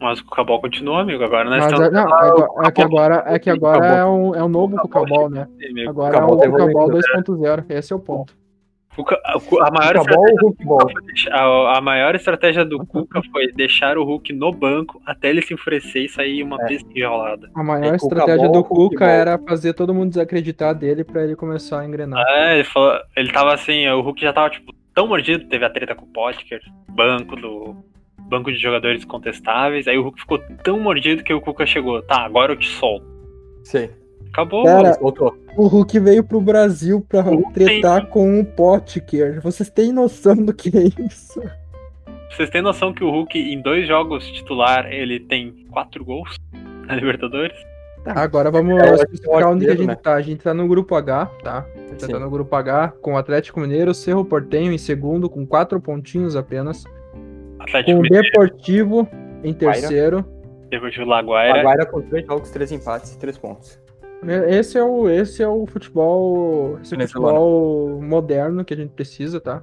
Mas 0.00 0.18
o 0.20 0.26
Cabal 0.26 0.60
continua, 0.60 1.00
amigo. 1.00 1.22
Agora 1.24 1.44
nós 1.48 1.60
Mas 1.64 1.72
estamos. 1.72 1.86
é, 1.88 1.90
não, 1.90 2.62
é, 2.64 2.68
é 2.68 2.70
que 2.72 2.82
agora, 2.82 3.24
é 3.26 3.38
que 3.38 3.48
agora 3.48 3.86
é 3.86 4.04
um, 4.04 4.34
é 4.34 4.44
um 4.44 4.48
novo 4.48 4.76
Cucabol, 4.76 5.30
né? 5.30 5.46
amigo. 5.70 5.88
Agora 5.90 6.16
é 6.16 6.20
Cucabol 6.20 6.36
o 6.36 6.40
Cucabol 6.50 6.68
evoluindo, 6.90 6.98
2.0, 7.38 7.64
esse 7.70 7.92
é 7.92 7.96
o 7.96 8.00
ponto. 8.00 8.36
O 8.96 9.02
Ca- 9.04 9.18
A 9.62 9.70
maior? 9.72 9.94
A, 11.32 11.78
a 11.78 11.80
maior 11.80 12.14
estratégia 12.14 12.64
do 12.64 12.84
Cuca 12.86 13.20
foi 13.32 13.50
deixar 13.52 13.98
o 13.98 14.04
Hulk 14.04 14.32
no 14.32 14.50
banco 14.52 15.00
até 15.06 15.30
ele 15.30 15.42
se 15.42 15.54
enfurecer 15.54 16.04
e 16.04 16.08
sair 16.08 16.42
uma 16.42 16.60
É. 16.62 16.66
pista 16.66 16.88
enrolada. 16.94 17.50
A 17.54 17.62
maior 17.62 17.92
É, 17.92 17.96
estratégia 17.96 18.36
Cucabol, 18.46 18.62
do 18.62 18.64
Cuca 18.68 18.88
Cucabol. 18.94 19.14
era 19.14 19.38
fazer 19.38 19.72
todo 19.74 19.94
mundo 19.94 20.10
desacreditar 20.10 20.74
dele 20.74 21.02
pra 21.02 21.24
ele 21.24 21.34
começar 21.34 21.80
a 21.80 21.86
engrenar. 21.86 22.22
É, 22.28 22.54
ele 22.54 22.64
falou. 22.64 22.92
Ele 23.16 23.32
tava 23.32 23.52
assim, 23.54 23.88
o 23.88 24.00
Hulk 24.00 24.20
já 24.20 24.32
tava, 24.32 24.50
tipo, 24.50 24.72
tão 24.94 25.08
mordido, 25.08 25.46
teve 25.46 25.64
a 25.64 25.70
treta 25.70 25.94
com 25.94 26.04
o 26.04 26.08
Potker, 26.08 26.60
banco 26.88 27.36
do. 27.36 27.76
Banco 28.26 28.50
de 28.50 28.56
jogadores 28.56 29.04
contestáveis. 29.04 29.86
Aí 29.86 29.98
o 29.98 30.02
Hulk 30.02 30.20
ficou 30.20 30.38
tão 30.62 30.80
mordido 30.80 31.22
que 31.22 31.34
o 31.34 31.42
Cuca 31.42 31.66
chegou. 31.66 32.00
Tá, 32.00 32.24
agora 32.24 32.52
eu 32.52 32.56
te 32.56 32.68
solto. 32.68 33.04
Sim. 33.62 33.90
Acabou. 34.32 34.64
Cara, 34.64 34.92
voltou. 34.98 35.36
O 35.56 35.66
Hulk 35.66 36.00
veio 36.00 36.24
pro 36.24 36.40
Brasil 36.40 37.04
pra 37.06 37.22
tretar 37.52 38.06
com 38.06 38.40
o 38.40 38.44
Potker. 38.44 39.42
Vocês 39.42 39.68
têm 39.68 39.92
noção 39.92 40.36
do 40.36 40.54
que 40.54 40.70
é 40.76 40.84
isso? 41.06 41.40
Vocês 42.30 42.48
têm 42.48 42.62
noção 42.62 42.92
que 42.92 43.04
o 43.04 43.10
Hulk, 43.10 43.38
em 43.38 43.60
dois 43.60 43.86
jogos 43.86 44.26
titular, 44.26 44.86
ele 44.90 45.20
tem 45.20 45.52
quatro 45.70 46.04
gols 46.04 46.36
na 46.86 46.96
Libertadores? 46.96 47.56
Tá, 48.04 48.12
agora 48.20 48.50
vamos 48.50 48.78
É, 48.82 48.94
especificar 48.94 49.40
é 49.40 49.46
onde 49.46 49.64
que 49.64 49.70
a 49.70 49.74
gente 49.74 49.86
né? 49.86 49.94
tá. 49.94 50.14
A 50.14 50.20
gente 50.20 50.42
tá 50.42 50.52
no 50.52 50.68
grupo 50.68 50.94
H, 50.94 51.26
tá? 51.42 51.66
A 51.74 51.78
gente 51.88 52.04
Sim. 52.04 52.12
tá 52.12 52.18
no 52.18 52.30
grupo 52.30 52.54
H 52.54 52.92
com 53.00 53.14
o 53.14 53.16
Atlético 53.16 53.60
Mineiro, 53.60 53.94
Cerro 53.94 54.24
Portenho 54.24 54.72
em 54.72 54.78
segundo, 54.78 55.28
com 55.30 55.46
quatro 55.46 55.80
pontinhos 55.80 56.36
apenas. 56.36 56.84
Atlético 57.58 57.92
Com 57.92 57.98
o 57.98 58.02
Mineiro, 58.02 58.24
Deportivo 58.26 59.08
em 59.42 59.54
terceiro. 59.54 60.24
Deportivo 60.68 61.06
Laguaira. 61.06 61.60
Agora 61.60 61.86
com 61.86 62.02
três 62.02 62.26
jogos, 62.26 62.50
três 62.50 62.70
empates 62.72 63.14
e 63.14 63.18
três 63.18 63.38
pontos. 63.38 63.80
Esse 64.48 64.78
é 64.78 64.82
o, 64.82 65.08
esse 65.08 65.42
é 65.42 65.48
o 65.48 65.66
futebol, 65.66 66.78
esse 66.82 66.94
é 66.94 67.06
futebol 67.06 68.00
moderno 68.00 68.64
que 68.64 68.72
a 68.72 68.76
gente 68.76 68.90
precisa, 68.90 69.38
tá? 69.38 69.62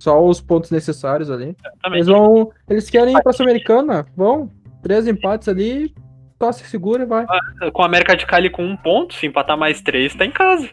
Só 0.00 0.24
os 0.24 0.40
pontos 0.40 0.70
necessários 0.70 1.30
ali. 1.30 1.56
Eles 1.86 2.06
vão, 2.06 2.50
eles 2.68 2.88
querem 2.90 3.16
ir 3.16 3.22
pra 3.22 3.32
Sul-Americana, 3.32 4.06
vão, 4.16 4.50
três 4.82 5.06
empates 5.06 5.48
ali, 5.48 5.94
só 6.40 6.50
se 6.52 6.64
segura 6.64 7.02
e 7.02 7.06
vai. 7.06 7.26
Com 7.72 7.82
o 7.82 7.84
América 7.84 8.16
de 8.16 8.24
Cali 8.24 8.48
com 8.48 8.64
um 8.64 8.76
ponto, 8.76 9.12
se 9.14 9.26
empatar 9.26 9.58
mais 9.58 9.80
três, 9.82 10.14
tá 10.14 10.24
em 10.24 10.30
casa. 10.30 10.68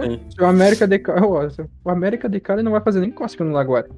Sim. 0.00 0.20
Se 0.28 0.42
o 0.42 0.46
América 0.46 0.88
de 0.88 0.98
Cali, 0.98 1.20
o 1.84 1.88
América 1.90 2.28
de 2.28 2.40
Cali 2.40 2.62
não 2.64 2.72
vai 2.72 2.80
fazer 2.80 3.00
nem 3.00 3.12
cócega 3.12 3.44
no 3.44 3.52
Laguara. 3.52 3.88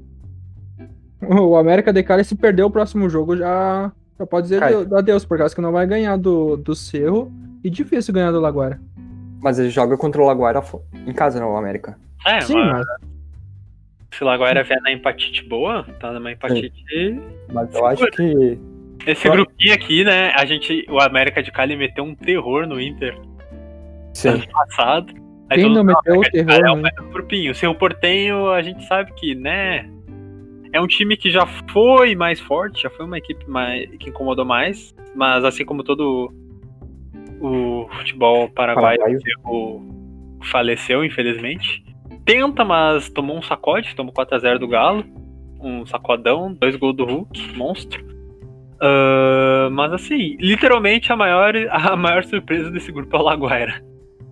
O 1.22 1.56
América 1.56 1.92
de 1.92 2.02
Cali 2.02 2.22
se 2.22 2.34
perder 2.36 2.62
o 2.64 2.70
próximo 2.70 3.08
jogo 3.08 3.34
já, 3.36 3.90
já 4.18 4.26
pode 4.26 4.44
dizer 4.44 4.60
Cai. 4.60 4.74
adeus, 4.94 5.24
por 5.24 5.38
causa 5.38 5.54
que 5.54 5.60
não 5.62 5.72
vai 5.72 5.86
ganhar 5.86 6.18
do, 6.18 6.56
do 6.58 6.74
Cerro 6.74 7.32
e 7.64 7.70
difícil 7.70 8.12
ganhar 8.12 8.30
do 8.30 8.40
Laguara. 8.40 8.78
Mas 9.40 9.58
ele 9.58 9.70
joga 9.70 9.96
contra 9.96 10.20
o 10.20 10.26
Laguaira 10.26 10.60
fo- 10.60 10.82
em 11.06 11.12
casa, 11.14 11.40
não, 11.40 11.52
o 11.52 11.56
América. 11.56 11.98
É, 12.26 12.40
Sim, 12.42 12.56
mas 12.56 12.84
mas 12.86 14.18
se 14.18 14.22
o 14.22 14.26
Laguaira 14.26 14.62
vier 14.62 14.80
na 14.82 14.92
empatite 14.92 15.42
boa, 15.48 15.84
tá 15.98 16.12
numa 16.12 16.30
empatite. 16.32 17.20
Mas 17.52 17.74
eu 17.74 17.86
acho 17.86 18.06
que. 18.10 18.58
Esse 19.07 19.28
grupinho 19.28 19.74
aqui, 19.74 20.04
né? 20.04 20.32
A 20.34 20.44
gente. 20.44 20.84
O 20.90 21.00
América 21.00 21.42
de 21.42 21.52
Cali 21.52 21.76
meteu 21.76 22.04
um 22.04 22.14
terror 22.14 22.66
no 22.66 22.80
Inter 22.80 23.16
Sim. 24.12 24.30
ano 24.30 24.48
passado. 24.50 25.14
Aí 25.48 25.61
quem 25.62 25.72
não 25.72 25.84
meteu 25.84 26.18
o 26.18 26.22
terror, 26.22 26.50
é 26.52 26.70
o 26.72 26.76
né? 26.76 26.90
grupinho. 27.12 27.52
O 27.52 27.54
seu 27.54 27.72
Portenho, 27.74 28.48
a 28.50 28.61
gente 28.62 28.84
sabe 28.86 29.12
que, 29.14 29.34
né? 29.34 29.88
é 30.72 30.80
um 30.80 30.86
time 30.86 31.16
que 31.16 31.30
já 31.30 31.46
foi 31.46 32.14
mais 32.14 32.38
forte, 32.40 32.82
já 32.82 32.90
foi 32.90 33.07
uma 33.07 33.16
equipe 33.16 33.48
mais, 33.48 33.88
que 33.98 34.11
incomodou 34.11 34.44
mais, 34.44 34.94
mas 35.14 35.42
assim 35.44 35.64
como 35.64 35.82
todo 35.82 36.30
o 37.40 37.88
futebol 37.96 38.48
paraguaio, 38.50 39.00
o- 39.46 39.80
faleceu, 40.42 41.04
infelizmente. 41.04 41.82
Tenta, 42.26 42.64
mas 42.64 43.09
tomou 43.09 43.38
um 43.38 43.42
sacode, 43.42 43.94
tomou 43.94 44.12
4x0 44.12 44.59
do 44.59 44.68
Galo, 44.68 45.04
um 45.61 45.86
sacodão, 45.86 46.52
dois 46.52 46.76
gols 46.76 46.96
do 46.96 47.04
Hulk, 47.07 47.57
monstro. 47.57 48.04
Ah, 48.80 49.68
mas 49.70 49.92
assim, 49.92 50.36
literalmente 50.38 51.12
a 51.12 51.16
maior, 51.16 51.54
a 51.70 51.96
maior 51.96 52.24
surpresa 52.24 52.70
desse 52.70 52.92
grupo 52.92 53.16
é 53.16 53.18
o 53.18 53.22
Laguaira. 53.22 53.82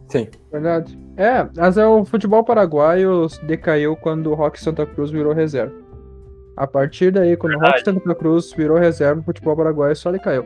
Sim. 0.09 0.29
Verdade. 0.53 0.99
É, 1.17 1.47
mas 1.57 1.79
é 1.79 1.87
o 1.87 2.05
futebol 2.05 2.45
paraguaio 2.45 3.27
decaiu 3.45 3.97
quando 3.97 4.31
o 4.31 4.35
Rock 4.35 4.61
Santa 4.61 4.85
Cruz 4.87 5.11
virou 5.11 5.33
reserva. 5.33 5.75
A 6.57 6.67
partir 6.67 7.11
daí, 7.11 7.37
quando 7.37 7.55
o 7.55 7.59
Rock 7.59 7.77
Verdade. 7.77 8.01
Santa 8.01 8.15
Cruz 8.15 8.53
virou 8.53 8.79
reserva, 8.79 9.21
o 9.21 9.25
futebol 9.25 9.57
paraguaio 9.57 9.97
só 9.97 10.13
decaiu. 10.13 10.45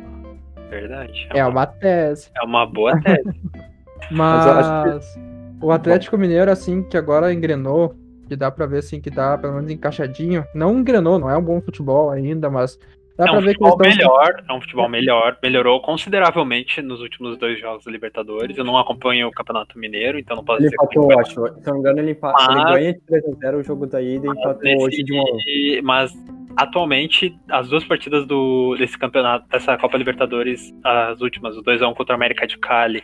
Verdade. 0.71 1.29
É 1.35 1.45
uma 1.45 1.67
tese. 1.67 2.31
é 2.37 2.45
uma 2.45 2.67
boa 2.67 2.99
tese. 3.01 3.41
Mas, 4.11 4.47
eu 4.47 4.53
acho 4.53 5.29
o 5.61 5.73
Atlético 5.73 6.17
Mineiro, 6.17 6.51
assim, 6.51 6.83
que 6.83 6.97
agora 6.97 7.33
engrenou, 7.33 7.95
que 8.29 8.37
dá 8.37 8.51
pra 8.51 8.65
ver, 8.65 8.79
assim, 8.79 9.01
que 9.01 9.11
tá 9.11 9.37
pelo 9.37 9.55
menos 9.55 9.71
encaixadinho. 9.71 10.45
Não 10.55 10.79
engrenou, 10.79 11.19
não 11.19 11.29
é 11.29 11.37
um 11.37 11.43
bom 11.43 11.61
futebol 11.61 12.11
ainda, 12.11 12.49
mas 12.49 12.79
dá 13.19 13.27
É 13.27 13.33
um 13.33 13.43
futebol 13.43 13.69
estão... 13.71 13.89
melhor, 13.91 14.43
é 14.49 14.53
um 14.53 14.61
futebol 14.61 14.89
melhor, 14.89 15.37
melhorou 15.43 15.81
consideravelmente 15.83 16.81
nos 16.81 17.01
últimos 17.01 17.37
dois 17.37 17.61
jogos 17.61 17.85
da 17.85 17.91
Libertadores. 17.91 18.57
Eu 18.57 18.65
não 18.65 18.79
acompanho 18.79 19.27
o 19.29 19.33
Campeonato 19.33 19.79
Mineiro, 19.79 20.19
então 20.19 20.37
não 20.37 20.45
posso 20.45 20.63
Ele 20.63 20.71
dizer 20.71 20.77
empatou, 20.83 21.13
eu 21.13 21.19
acho. 21.19 21.61
Se 21.61 21.67
não 21.67 21.75
me 21.75 21.81
engano, 21.81 21.99
ele, 21.99 22.11
empa... 22.13 22.33
Mas- 22.33 22.49
ele 22.49 22.65
ganha 22.65 22.93
de 22.95 23.01
3x0 23.01 23.57
o 23.59 23.63
jogo 23.65 23.87
da 23.87 24.01
ida 24.01 24.27
e 24.27 24.31
empatou 24.31 24.63
Nesse- 24.63 24.85
hoje 24.85 25.03
de 25.03 25.13
1 25.13 25.17
1 25.21 25.83
Mas 25.83 26.13
atualmente 26.57 27.37
as 27.51 27.69
duas 27.69 27.85
partidas 27.85 28.27
do, 28.27 28.75
desse 28.79 28.99
campeonato, 28.99 29.47
dessa 29.49 29.77
Copa 29.77 29.97
Libertadores, 29.99 30.73
as 30.85 31.21
últimas, 31.21 31.57
o 31.57 31.63
2x1 31.63 31.95
contra 31.95 32.15
o 32.15 32.17
América 32.17 32.47
de 32.47 32.57
Cali 32.59 33.03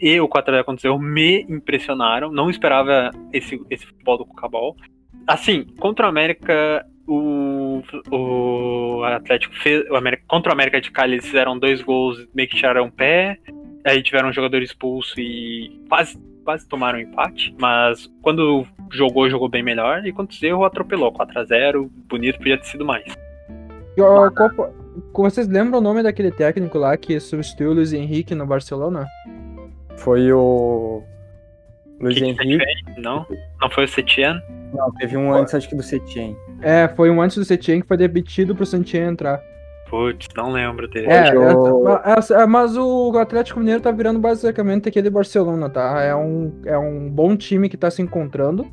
e 0.00 0.20
o 0.20 0.28
4x0 0.28 0.64
contra 0.64 0.74
o 0.74 0.78
Zeu, 0.78 0.98
me 0.98 1.42
impressionaram. 1.48 2.30
Não 2.30 2.50
esperava 2.50 3.10
esse, 3.32 3.58
esse 3.70 3.86
futebol 3.86 4.18
do 4.18 4.26
Cucabol. 4.26 4.76
Assim, 5.26 5.64
contra 5.80 6.06
o 6.06 6.08
América, 6.08 6.86
o, 7.08 7.55
o 8.10 9.02
Atlético 9.04 9.54
fez. 9.56 9.88
O 9.90 9.96
América, 9.96 10.22
contra 10.28 10.50
o 10.50 10.52
América 10.52 10.80
de 10.80 10.90
Cali, 10.90 11.14
eles 11.14 11.26
fizeram 11.26 11.58
dois 11.58 11.80
gols, 11.82 12.26
meio 12.34 12.48
que 12.48 12.56
tiraram 12.56 12.86
o 12.86 12.90
pé. 12.92 13.38
Aí 13.84 14.02
tiveram 14.02 14.28
um 14.28 14.32
jogador 14.32 14.60
expulso 14.62 15.14
e 15.20 15.80
quase, 15.88 16.18
quase 16.44 16.68
tomaram 16.68 16.98
um 16.98 17.02
empate. 17.02 17.54
Mas 17.58 18.10
quando 18.22 18.66
jogou, 18.90 19.30
jogou 19.30 19.48
bem 19.48 19.62
melhor. 19.62 20.04
E 20.06 20.12
quando 20.12 20.30
o 20.30 20.34
Zerro 20.34 20.64
atropelou 20.64 21.12
4x0, 21.12 21.88
bonito, 22.08 22.38
podia 22.38 22.58
ter 22.58 22.66
sido 22.66 22.84
mais. 22.84 23.04
A 23.98 24.30
Copa- 24.30 24.72
Vocês 25.14 25.46
lembram 25.48 25.78
o 25.78 25.82
nome 25.82 26.02
daquele 26.02 26.30
técnico 26.30 26.78
lá 26.78 26.96
que 26.96 27.18
substituiu 27.20 27.70
o 27.70 27.74
Luiz 27.74 27.92
Henrique 27.92 28.34
no 28.34 28.44
Barcelona? 28.46 29.06
Foi 29.96 30.30
o. 30.32 31.02
Luiz 32.00 32.14
Que 32.18 32.20
que 32.34 32.42
Henrique. 32.42 32.64
Não? 32.98 33.24
Não 33.60 33.70
foi 33.70 33.84
o 33.84 33.88
Setien? 33.88 34.38
Não, 34.74 34.92
teve 34.94 35.16
um 35.16 35.32
antes, 35.32 35.54
acho 35.54 35.66
que 35.68 35.74
do 35.74 35.82
Setien. 35.82 36.36
É, 36.62 36.88
foi 36.88 37.10
um 37.10 37.20
antes 37.20 37.36
do 37.36 37.44
Setien 37.44 37.80
que 37.80 37.86
foi 37.88 37.96
demitido 37.96 38.54
pro 38.54 38.64
Santiago 38.66 39.10
entrar. 39.10 39.40
Putz, 39.88 40.26
não 40.36 40.50
lembro 40.50 40.88
dele. 40.88 41.06
É, 41.06 41.32
o- 41.38 41.88
é, 41.88 42.14
mas- 42.14 42.30
é, 42.30 42.46
mas 42.46 42.76
o 42.76 43.16
Atlético 43.18 43.60
Mineiro 43.60 43.80
tá 43.80 43.90
virando 43.92 44.18
basicamente 44.18 44.88
aquele 44.88 45.08
Barcelona, 45.10 45.68
tá? 45.70 46.02
É 46.02 46.14
um, 46.14 46.52
é 46.64 46.76
um 46.76 47.08
bom 47.08 47.36
time 47.36 47.68
que 47.68 47.76
tá 47.76 47.88
se 47.90 48.02
encontrando. 48.02 48.66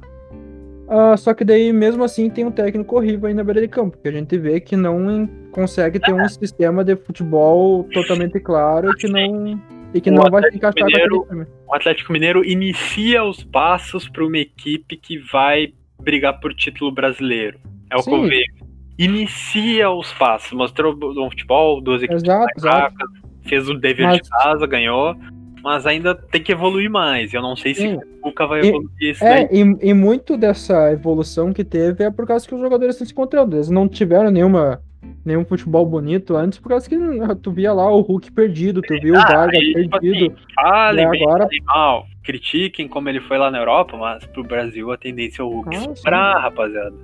Ah, 0.87 1.15
só 1.15 1.33
que 1.33 1.45
daí, 1.45 1.71
mesmo 1.71 2.03
assim, 2.03 2.29
tem 2.29 2.45
um 2.45 2.51
técnico 2.51 2.95
horrível 2.95 3.27
aí 3.27 3.33
na 3.33 3.43
beira 3.43 3.61
de 3.61 3.67
campo, 3.67 3.97
que 3.97 4.07
a 4.07 4.11
gente 4.11 4.37
vê 4.37 4.59
que 4.59 4.75
não 4.75 5.27
consegue 5.51 5.99
ter 5.99 6.13
um 6.13 6.27
sistema 6.27 6.83
de 6.83 6.95
futebol 6.95 7.83
totalmente 7.93 8.39
claro 8.39 8.89
e 8.91 8.95
que 8.95 9.07
não, 9.07 9.59
e 9.93 10.01
que 10.01 10.09
O 10.09 10.13
não 10.13 10.23
vai 10.23 10.41
se 10.41 10.47
Atlético 10.47 10.57
encaixar 10.57 10.85
Mineiro- 10.87 11.17
com 11.19 11.23
aquele 11.25 11.45
time. 11.45 11.57
O 11.67 11.75
Atlético 11.75 12.13
Mineiro 12.13 12.43
inicia 12.45 13.23
os 13.23 13.43
passos 13.43 14.09
para 14.09 14.25
uma 14.25 14.37
equipe 14.37 14.97
que 14.97 15.17
vai 15.31 15.73
brigar 16.03 16.39
por 16.39 16.53
título 16.53 16.91
brasileiro. 16.91 17.57
É 17.89 17.95
o 17.97 18.03
que 18.03 18.09
eu 18.09 18.23
Sim. 18.23 18.29
vejo. 18.29 18.63
Inicia 18.97 19.89
os 19.89 20.11
passos. 20.13 20.51
Mostrou 20.53 20.95
bom 20.95 21.29
futebol, 21.29 21.81
duas 21.81 22.01
equipes 22.03 22.23
Exato, 22.23 22.61
fracas, 22.61 23.09
fez 23.43 23.67
o 23.69 23.73
dever 23.73 24.05
Mas- 24.07 24.17
de 24.21 24.29
casa, 24.29 24.65
ganhou. 24.67 25.15
Mas 25.63 25.85
ainda 25.87 26.13
tem 26.13 26.43
que 26.43 26.51
evoluir 26.51 26.89
mais. 26.91 27.33
Eu 27.33 27.41
não 27.41 27.55
sei 27.55 27.73
se 27.73 27.81
Sim. 27.81 27.95
o 27.95 28.01
Cuca 28.21 28.45
vai 28.45 28.61
E- 28.61 28.67
evoluir 28.67 28.89
isso. 29.01 29.23
É, 29.23 29.47
e, 29.51 29.61
e 29.81 29.93
muito 29.93 30.35
dessa 30.37 30.91
evolução 30.91 31.53
que 31.53 31.63
teve 31.63 32.03
é 32.03 32.11
por 32.11 32.27
causa 32.27 32.45
que 32.45 32.53
os 32.53 32.59
jogadores 32.59 32.95
estão 32.95 33.07
se 33.07 33.13
encontrando. 33.13 33.55
Eles 33.55 33.69
não 33.69 33.87
tiveram 33.87 34.29
nenhuma, 34.29 34.81
nenhum 35.25 35.45
futebol 35.45 35.85
bonito 35.85 36.35
antes, 36.35 36.59
por 36.59 36.67
causa 36.69 36.87
que 36.89 36.95
ah, 36.95 37.33
tu 37.41 37.49
via 37.51 37.71
lá 37.71 37.89
o 37.89 38.01
Hulk 38.01 38.29
perdido, 38.33 38.81
tu 38.81 38.93
via 39.01 39.13
o 39.13 39.17
Ah, 39.17 39.25
Vargas 39.25 39.57
aí, 39.61 39.73
tipo 39.73 39.99
perdido. 40.01 40.33
assim, 40.35 40.53
falem 40.53 41.05
E 41.05 41.23
agora- 41.23 41.47
mal, 41.65 42.05
critiquem 42.23 42.87
como 42.87 43.09
ele 43.09 43.19
foi 43.21 43.37
lá 43.37 43.51
na 43.51 43.59
Europa, 43.59 43.97
mas 43.97 44.25
pro 44.27 44.43
Brasil 44.43 44.91
a 44.91 44.97
tendência 44.97 45.41
é 45.41 45.45
o 45.45 45.49
Hulk 45.49 45.75
Ah, 45.75 45.79
sim. 45.79 45.95
sobrar, 45.95 46.41
rapaziada. 46.41 46.95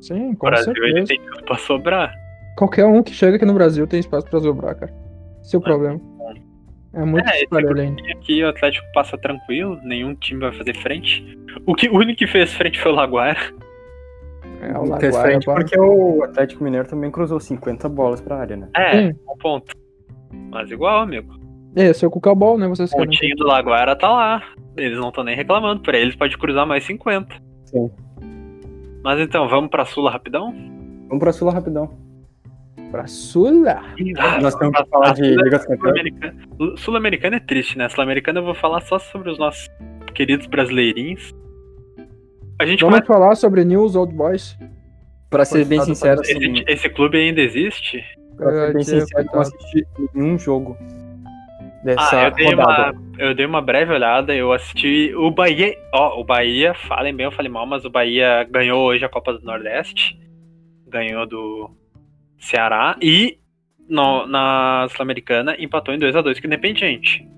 Sim, 0.00 0.30
O 0.32 0.36
com 0.36 0.46
Brasil 0.46 0.72
ele 0.76 1.06
certeza. 1.06 1.06
tem 1.06 1.20
tudo 1.32 1.44
pra 1.44 1.56
sobrar. 1.56 2.14
Qualquer 2.56 2.84
um 2.86 3.02
que 3.02 3.12
chega 3.12 3.36
aqui 3.36 3.44
no 3.44 3.54
Brasil 3.54 3.86
tem 3.86 4.00
espaço 4.00 4.28
pra 4.28 4.40
sobrar, 4.40 4.76
cara. 4.76 4.92
Esse 5.42 5.56
é 5.56 5.58
o 5.58 5.62
problema. 5.62 6.00
É 6.92 7.04
muito 7.04 7.28
É, 7.28 7.42
esse. 7.42 8.06
E 8.06 8.12
aqui 8.12 8.44
o 8.44 8.48
Atlético 8.48 8.86
passa 8.94 9.18
tranquilo, 9.18 9.80
nenhum 9.82 10.14
time 10.14 10.40
vai 10.40 10.52
fazer 10.52 10.74
frente. 10.76 11.36
O, 11.66 11.74
que, 11.74 11.88
o 11.88 11.96
único 11.96 12.18
que 12.20 12.26
fez 12.28 12.52
frente 12.54 12.78
foi 12.80 12.92
o 12.92 12.94
Laguara. 12.94 13.36
É 14.62 14.78
o 14.78 14.86
Fez 14.98 15.12
Laguara, 15.12 15.28
frente 15.30 15.46
pá. 15.46 15.54
porque 15.54 15.78
o 15.80 16.22
Atlético 16.22 16.62
Mineiro 16.62 16.86
também 16.86 17.10
cruzou 17.10 17.40
50 17.40 17.88
bolas 17.88 18.20
pra 18.20 18.36
área, 18.38 18.56
né? 18.56 18.68
É, 18.76 19.08
Sim. 19.08 19.18
um 19.28 19.36
ponto. 19.38 19.74
Mas 20.52 20.70
igual, 20.70 21.00
amigo. 21.00 21.34
Esse 21.76 22.04
é 22.04 22.08
o 22.08 22.10
Cucabol, 22.10 22.56
né? 22.58 22.68
Vocês 22.68 22.90
O 22.90 22.96
querem. 22.96 23.08
pontinho 23.10 23.36
do 23.36 23.46
Laguara 23.46 23.96
tá 23.96 24.08
lá. 24.10 24.42
Eles 24.76 24.98
não 24.98 25.08
estão 25.08 25.24
nem 25.24 25.34
reclamando. 25.36 25.80
Pra 25.82 25.98
eles 25.98 26.14
pode 26.14 26.36
cruzar 26.38 26.66
mais 26.66 26.84
50. 26.84 27.34
Sim. 27.64 27.90
Mas 29.02 29.20
então, 29.20 29.48
vamos 29.48 29.70
pra 29.70 29.84
Sula 29.84 30.10
rapidão? 30.10 30.52
Vamos 31.08 31.18
pra 31.18 31.32
Sula 31.32 31.52
rapidão. 31.52 31.90
Pra 32.90 33.06
Sula. 33.06 33.82
Nós 34.40 34.54
temos 34.54 34.76
que 34.80 34.88
falar 34.88 35.12
de 35.14 35.22
Liga. 35.22 35.58
Sul-Americana 35.58 36.34
Sul-Americana 36.76 37.36
é 37.36 37.40
triste, 37.40 37.76
né? 37.76 37.88
Sul-Americana 37.88 38.38
eu 38.40 38.44
vou 38.44 38.54
falar 38.54 38.80
só 38.82 38.98
sobre 38.98 39.30
os 39.30 39.38
nossos 39.38 39.68
queridos 40.14 40.46
brasileirinhos. 40.46 41.32
A 42.60 42.64
gente 42.66 42.80
Vamos 42.84 43.00
começa. 43.00 43.12
falar 43.12 43.34
sobre 43.34 43.64
News 43.64 43.96
Old 43.96 44.14
Boys. 44.14 44.56
Pra 45.28 45.44
ser 45.44 45.64
bem 45.66 45.80
sincero, 45.80 46.18
coitado. 46.22 46.38
assim, 46.38 46.52
Esse, 46.60 46.64
esse 46.72 46.88
clube 46.88 47.18
ainda 47.18 47.40
existe? 47.40 48.00
pra 48.36 48.50
ser 48.52 48.72
bem 48.72 48.80
É, 48.80 48.84
sincero, 48.84 49.26
eu 49.28 49.32
não 49.34 49.40
assisti 49.40 49.86
nenhum 50.14 50.38
jogo 50.38 50.76
dessa 51.84 52.18
Ah, 52.20 52.24
eu 52.24 52.30
dei, 52.32 52.46
rodada. 52.54 52.98
uma, 52.98 53.04
eu 53.18 53.34
dei 53.34 53.46
uma 53.46 53.60
breve 53.60 53.92
olhada, 53.92 54.34
eu 54.34 54.52
assisti 54.52 55.14
o 55.14 55.30
Bahia. 55.30 55.76
Ó, 55.92 56.20
o 56.20 56.24
Bahia, 56.24 56.74
falem 56.74 57.14
bem 57.14 57.26
ou 57.26 57.32
falem 57.32 57.50
mal, 57.52 57.66
mas 57.66 57.84
o 57.84 57.90
Bahia 57.90 58.44
ganhou 58.50 58.84
hoje 58.86 59.04
a 59.04 59.08
Copa 59.08 59.32
do 59.32 59.44
Nordeste. 59.44 60.18
Ganhou 60.88 61.26
do 61.26 61.70
Ceará 62.38 62.96
e 63.02 63.38
no- 63.88 64.26
na 64.26 64.86
Sul-Americana 64.90 65.54
empatou 65.58 65.94
em 65.94 65.98
2x2 65.98 66.38
com 66.40 66.44
o 66.44 66.46
Independiente. 66.46 67.28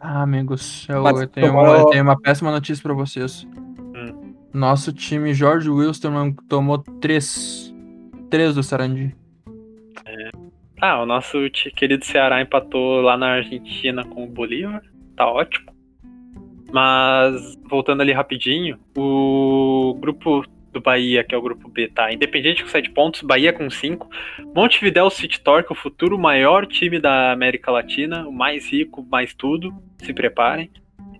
Ah, 0.00 0.22
amigos, 0.22 0.86
eu, 0.88 1.04
eu 1.04 1.26
tenho, 1.26 1.46
tomou- 1.48 1.64
uma, 1.64 1.76
eu 1.78 1.86
tenho 1.86 2.02
uma 2.04 2.20
péssima 2.20 2.50
notícia 2.52 2.82
pra 2.82 2.92
vocês. 2.94 3.44
Hum. 3.94 4.34
Nosso 4.54 4.92
time, 4.92 5.32
Jorge 5.34 5.68
Wilson, 5.70 6.32
tomou 6.48 6.78
três. 6.78 7.74
Três 8.30 8.54
do 8.54 8.62
Sarandi. 8.62 9.16
Ah, 10.80 11.02
o 11.02 11.06
nosso 11.06 11.38
querido 11.74 12.04
Ceará 12.04 12.40
empatou 12.40 13.00
lá 13.00 13.16
na 13.16 13.34
Argentina 13.34 14.04
com 14.04 14.24
o 14.24 14.28
Bolívar. 14.28 14.82
Tá 15.16 15.26
ótimo. 15.28 15.72
Mas, 16.72 17.58
voltando 17.68 18.02
ali 18.02 18.12
rapidinho, 18.12 18.78
o 18.96 19.96
grupo 20.00 20.44
do 20.72 20.80
Bahia, 20.80 21.24
que 21.24 21.34
é 21.34 21.38
o 21.38 21.42
grupo 21.42 21.68
B, 21.68 21.88
tá? 21.88 22.12
Independente 22.12 22.62
com 22.62 22.68
7 22.68 22.90
pontos, 22.90 23.22
Bahia 23.22 23.52
com 23.52 23.68
5. 23.68 24.08
Montevideo 24.54 25.10
City 25.10 25.40
Torque, 25.40 25.72
o 25.72 25.76
futuro 25.76 26.18
maior 26.18 26.66
time 26.66 26.98
da 27.00 27.32
América 27.32 27.70
Latina, 27.70 28.26
o 28.28 28.32
mais 28.32 28.70
rico, 28.70 29.06
mais 29.10 29.34
tudo. 29.34 29.74
Se 29.98 30.12
preparem. 30.12 30.70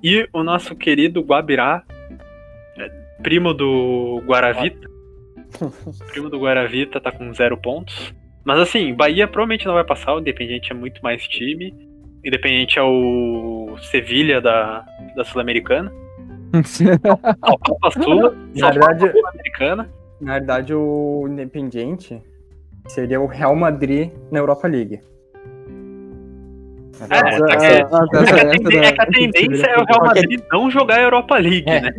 E 0.02 0.28
o 0.32 0.42
nosso 0.44 0.76
querido 0.76 1.20
Guabirá, 1.22 1.82
é, 2.76 2.88
primo 3.22 3.52
do 3.52 4.22
Guaravita. 4.24 4.88
primo 6.12 6.28
do 6.28 6.38
Guaravita 6.38 7.00
tá 7.00 7.10
com 7.10 7.32
0 7.32 7.56
pontos. 7.56 8.14
Mas 8.48 8.60
assim, 8.60 8.94
Bahia 8.94 9.26
provavelmente 9.28 9.66
não 9.66 9.74
vai 9.74 9.84
passar, 9.84 10.14
o 10.14 10.20
Independente 10.20 10.72
é 10.72 10.74
muito 10.74 11.02
mais 11.02 11.22
time. 11.28 11.74
Independente 12.24 12.78
é 12.78 12.82
o 12.82 13.76
Sevilha 13.82 14.40
da, 14.40 14.86
da 15.14 15.22
Sul-Americana. 15.22 15.92
Só 16.64 16.86
falta 17.44 17.88
a 17.88 17.90
Sula, 17.90 18.34
só 18.56 18.64
Na 18.66 18.70
verdade- 18.72 19.12
Sul-Americana. 19.12 19.90
Na 20.18 20.32
verdade, 20.38 20.72
o 20.72 21.26
Independiente 21.28 22.22
seria 22.86 23.20
o 23.20 23.26
Real 23.26 23.54
Madrid 23.54 24.10
na 24.32 24.38
Europa 24.38 24.66
League. 24.66 24.98
É, 27.10 27.14
é 27.14 27.18
Ah, 27.20 27.28
É 27.28 28.24
que 28.24 28.40
a 28.40 28.50
tendência- 28.50 28.80
é 28.88 28.92
que 28.92 29.00
a 29.02 29.06
tendência 29.06 29.66
é 29.66 29.76
o 29.78 29.84
Real 29.84 30.04
Madrid 30.06 30.40
não 30.50 30.70
jogar 30.70 30.96
a 30.96 31.02
Europa 31.02 31.36
League, 31.36 31.68
É. 31.68 31.80
né? 31.82 31.90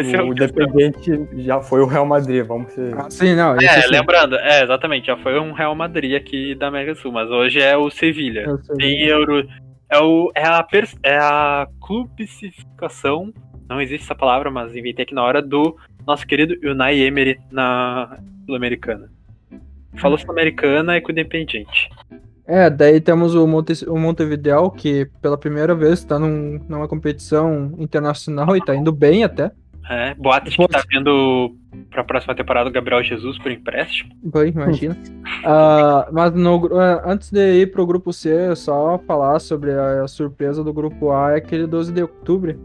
Esse 0.00 0.16
é 0.16 0.22
o 0.22 0.34
questão. 0.34 0.64
Independente 0.64 1.42
já 1.42 1.60
foi 1.60 1.80
o 1.80 1.86
Real 1.86 2.06
Madrid, 2.06 2.44
vamos 2.44 2.72
ser. 2.72 2.94
Ah, 2.96 3.10
sim, 3.10 3.34
não. 3.34 3.54
É, 3.56 3.82
sim. 3.82 3.90
lembrando, 3.90 4.36
é, 4.36 4.62
exatamente, 4.62 5.06
já 5.06 5.16
foi 5.16 5.38
um 5.38 5.52
Real 5.52 5.74
Madrid 5.74 6.14
aqui 6.14 6.54
da 6.54 6.68
América 6.68 6.94
do 6.94 6.98
Sul, 7.00 7.12
mas 7.12 7.30
hoje 7.30 7.60
é 7.60 7.76
o 7.76 7.90
Sevilha. 7.90 8.44
Sei. 8.62 8.76
Tem 8.76 9.02
Euro. 9.02 9.46
É, 9.90 9.98
o, 9.98 10.32
é, 10.34 10.46
a, 10.46 10.62
pers- 10.62 10.96
é 11.02 11.16
a 11.16 11.68
clubicificação, 11.80 13.32
não 13.68 13.80
existe 13.80 14.04
essa 14.04 14.14
palavra, 14.14 14.50
mas 14.50 14.74
inventei 14.74 15.04
aqui 15.04 15.14
na 15.14 15.22
hora, 15.22 15.40
do 15.40 15.76
nosso 16.06 16.26
querido 16.26 16.56
Unai 16.68 17.00
Emery 17.00 17.38
na 17.50 18.18
Sul-Americana. 18.46 19.10
Falou 19.96 20.18
Sul-Americana 20.18 20.96
é 20.96 21.00
com 21.00 21.08
o 21.08 21.12
Independente. 21.12 21.90
É, 22.46 22.68
daí 22.68 23.00
temos 23.00 23.34
o, 23.34 23.46
Monte, 23.46 23.88
o 23.88 23.96
Montevideo, 23.96 24.70
que 24.70 25.06
pela 25.22 25.38
primeira 25.38 25.74
vez 25.74 26.00
está 26.00 26.18
num, 26.18 26.60
numa 26.68 26.86
competição 26.86 27.72
internacional 27.78 28.54
e 28.56 28.60
tá 28.62 28.74
indo 28.74 28.92
bem 28.92 29.24
até. 29.24 29.50
É, 29.88 30.14
boatos 30.14 30.56
que 30.56 30.68
tá 30.68 30.82
vindo 30.90 31.54
pra 31.90 32.02
próxima 32.02 32.34
temporada 32.34 32.68
o 32.68 32.72
Gabriel 32.72 33.02
Jesus 33.02 33.38
por 33.38 33.50
empréstimo. 33.50 34.14
Bem, 34.22 34.48
imagina. 34.48 34.96
Ah, 35.44 36.08
mas 36.10 36.32
no 36.32 36.78
ah, 36.78 37.02
antes 37.04 37.30
de 37.30 37.60
ir 37.60 37.70
pro 37.70 37.86
grupo 37.86 38.12
C, 38.12 38.56
só 38.56 38.98
falar 39.06 39.38
sobre 39.40 39.72
a, 39.72 40.02
a 40.02 40.08
surpresa 40.08 40.64
do 40.64 40.72
grupo 40.72 41.12
A 41.12 41.32
é 41.32 41.36
aquele 41.36 41.66
12 41.66 41.92
de 41.92 42.02
outubro. 42.02 42.58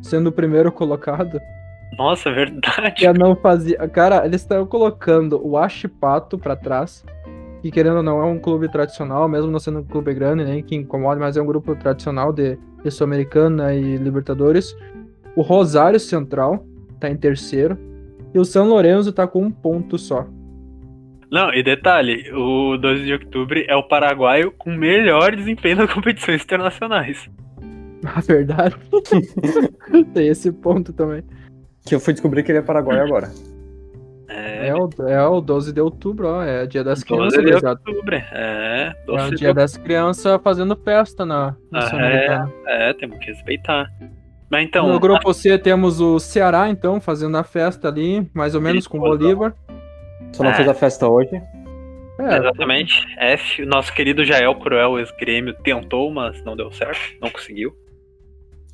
Sendo 0.00 0.28
o 0.28 0.32
primeiro 0.32 0.72
colocado. 0.72 1.38
Nossa, 1.98 2.30
é 2.30 2.32
verdade. 2.32 3.02
Já 3.02 3.12
não 3.12 3.36
fazia. 3.36 3.76
Cara, 3.88 4.24
eles 4.24 4.40
estão 4.40 4.66
colocando 4.66 5.40
o 5.44 5.56
Achipato 5.56 6.38
pra 6.38 6.56
trás. 6.56 7.04
Que 7.62 7.70
querendo 7.70 7.96
ou 7.96 8.02
não, 8.02 8.20
é 8.20 8.24
um 8.24 8.38
clube 8.38 8.70
tradicional, 8.70 9.28
mesmo 9.28 9.50
não 9.50 9.58
sendo 9.58 9.80
um 9.80 9.84
clube 9.84 10.14
grande, 10.14 10.44
nem 10.44 10.62
que 10.62 10.76
incomoda, 10.76 11.18
mas 11.18 11.36
é 11.36 11.42
um 11.42 11.46
grupo 11.46 11.74
tradicional 11.74 12.32
de, 12.32 12.58
de 12.84 12.90
Sul-Americana 12.90 13.74
e 13.74 13.96
Libertadores. 13.96 14.76
O 15.36 15.42
Rosário 15.42 16.00
Central 16.00 16.64
tá 16.98 17.10
em 17.10 17.16
terceiro. 17.16 17.78
E 18.34 18.38
o 18.38 18.44
São 18.44 18.68
Lourenço 18.68 19.12
tá 19.12 19.26
com 19.26 19.42
um 19.42 19.50
ponto 19.50 19.96
só. 19.98 20.26
Não, 21.30 21.52
e 21.52 21.62
detalhe, 21.62 22.30
o 22.32 22.76
12 22.76 23.04
de 23.04 23.12
outubro 23.12 23.58
é 23.66 23.74
o 23.74 23.82
paraguaio 23.82 24.52
com 24.52 24.70
melhor 24.70 25.34
desempenho 25.34 25.76
nas 25.78 25.92
competições 25.92 26.42
internacionais. 26.42 27.28
Na 28.02 28.20
verdade. 28.26 28.76
tem 30.14 30.28
esse 30.28 30.52
ponto 30.52 30.92
também. 30.92 31.22
Que 31.84 31.94
eu 31.94 32.00
fui 32.00 32.12
descobrir 32.12 32.42
que 32.42 32.52
ele 32.52 32.58
é 32.58 32.62
Paraguai 32.62 32.98
agora. 33.00 33.30
É, 34.28 34.68
É 34.68 34.74
o, 34.74 34.88
é 35.06 35.26
o 35.28 35.40
12 35.40 35.72
de 35.72 35.80
outubro, 35.80 36.28
ó. 36.28 36.42
É 36.42 36.66
dia 36.66 36.82
das 36.84 37.02
12 37.02 37.06
crianças, 37.06 37.38
de 37.38 37.44
gurizada. 37.50 37.80
outubro. 37.86 38.14
É, 38.16 38.26
É 38.32 39.04
12 39.06 39.26
o 39.26 39.30
de 39.30 39.36
dia 39.36 39.54
das 39.54 39.76
crianças 39.76 40.40
fazendo 40.42 40.76
festa 40.76 41.24
na, 41.24 41.56
na 41.70 41.78
Ah, 41.78 41.82
Sul-Americana. 41.82 42.52
É, 42.66 42.92
temos 42.94 43.18
que 43.18 43.26
respeitar. 43.26 43.88
Mas 44.50 44.64
então, 44.64 44.88
No 44.88 45.00
grupo 45.00 45.32
C 45.34 45.58
temos 45.58 46.00
o 46.00 46.18
Ceará, 46.18 46.68
então, 46.68 47.00
fazendo 47.00 47.36
a 47.36 47.42
festa 47.42 47.88
ali, 47.88 48.28
mais 48.32 48.54
ou 48.54 48.60
menos 48.60 48.86
com 48.86 48.98
o 48.98 49.00
Perigoso. 49.02 49.20
Bolívar. 49.20 49.54
Só 50.32 50.42
não 50.44 50.50
É. 50.50 50.54
fez 50.54 50.68
a 50.68 50.74
festa 50.74 51.08
hoje. 51.08 51.30
É, 52.18 52.38
exatamente, 52.38 52.94
F, 53.18 53.62
o 53.62 53.66
nosso 53.66 53.92
querido 53.92 54.24
Jael 54.24 54.54
Cruel, 54.54 54.98
ex-grêmio, 54.98 55.52
tentou, 55.62 56.10
mas 56.10 56.42
não 56.44 56.56
deu 56.56 56.72
certo, 56.72 56.98
não 57.20 57.28
conseguiu. 57.28 57.76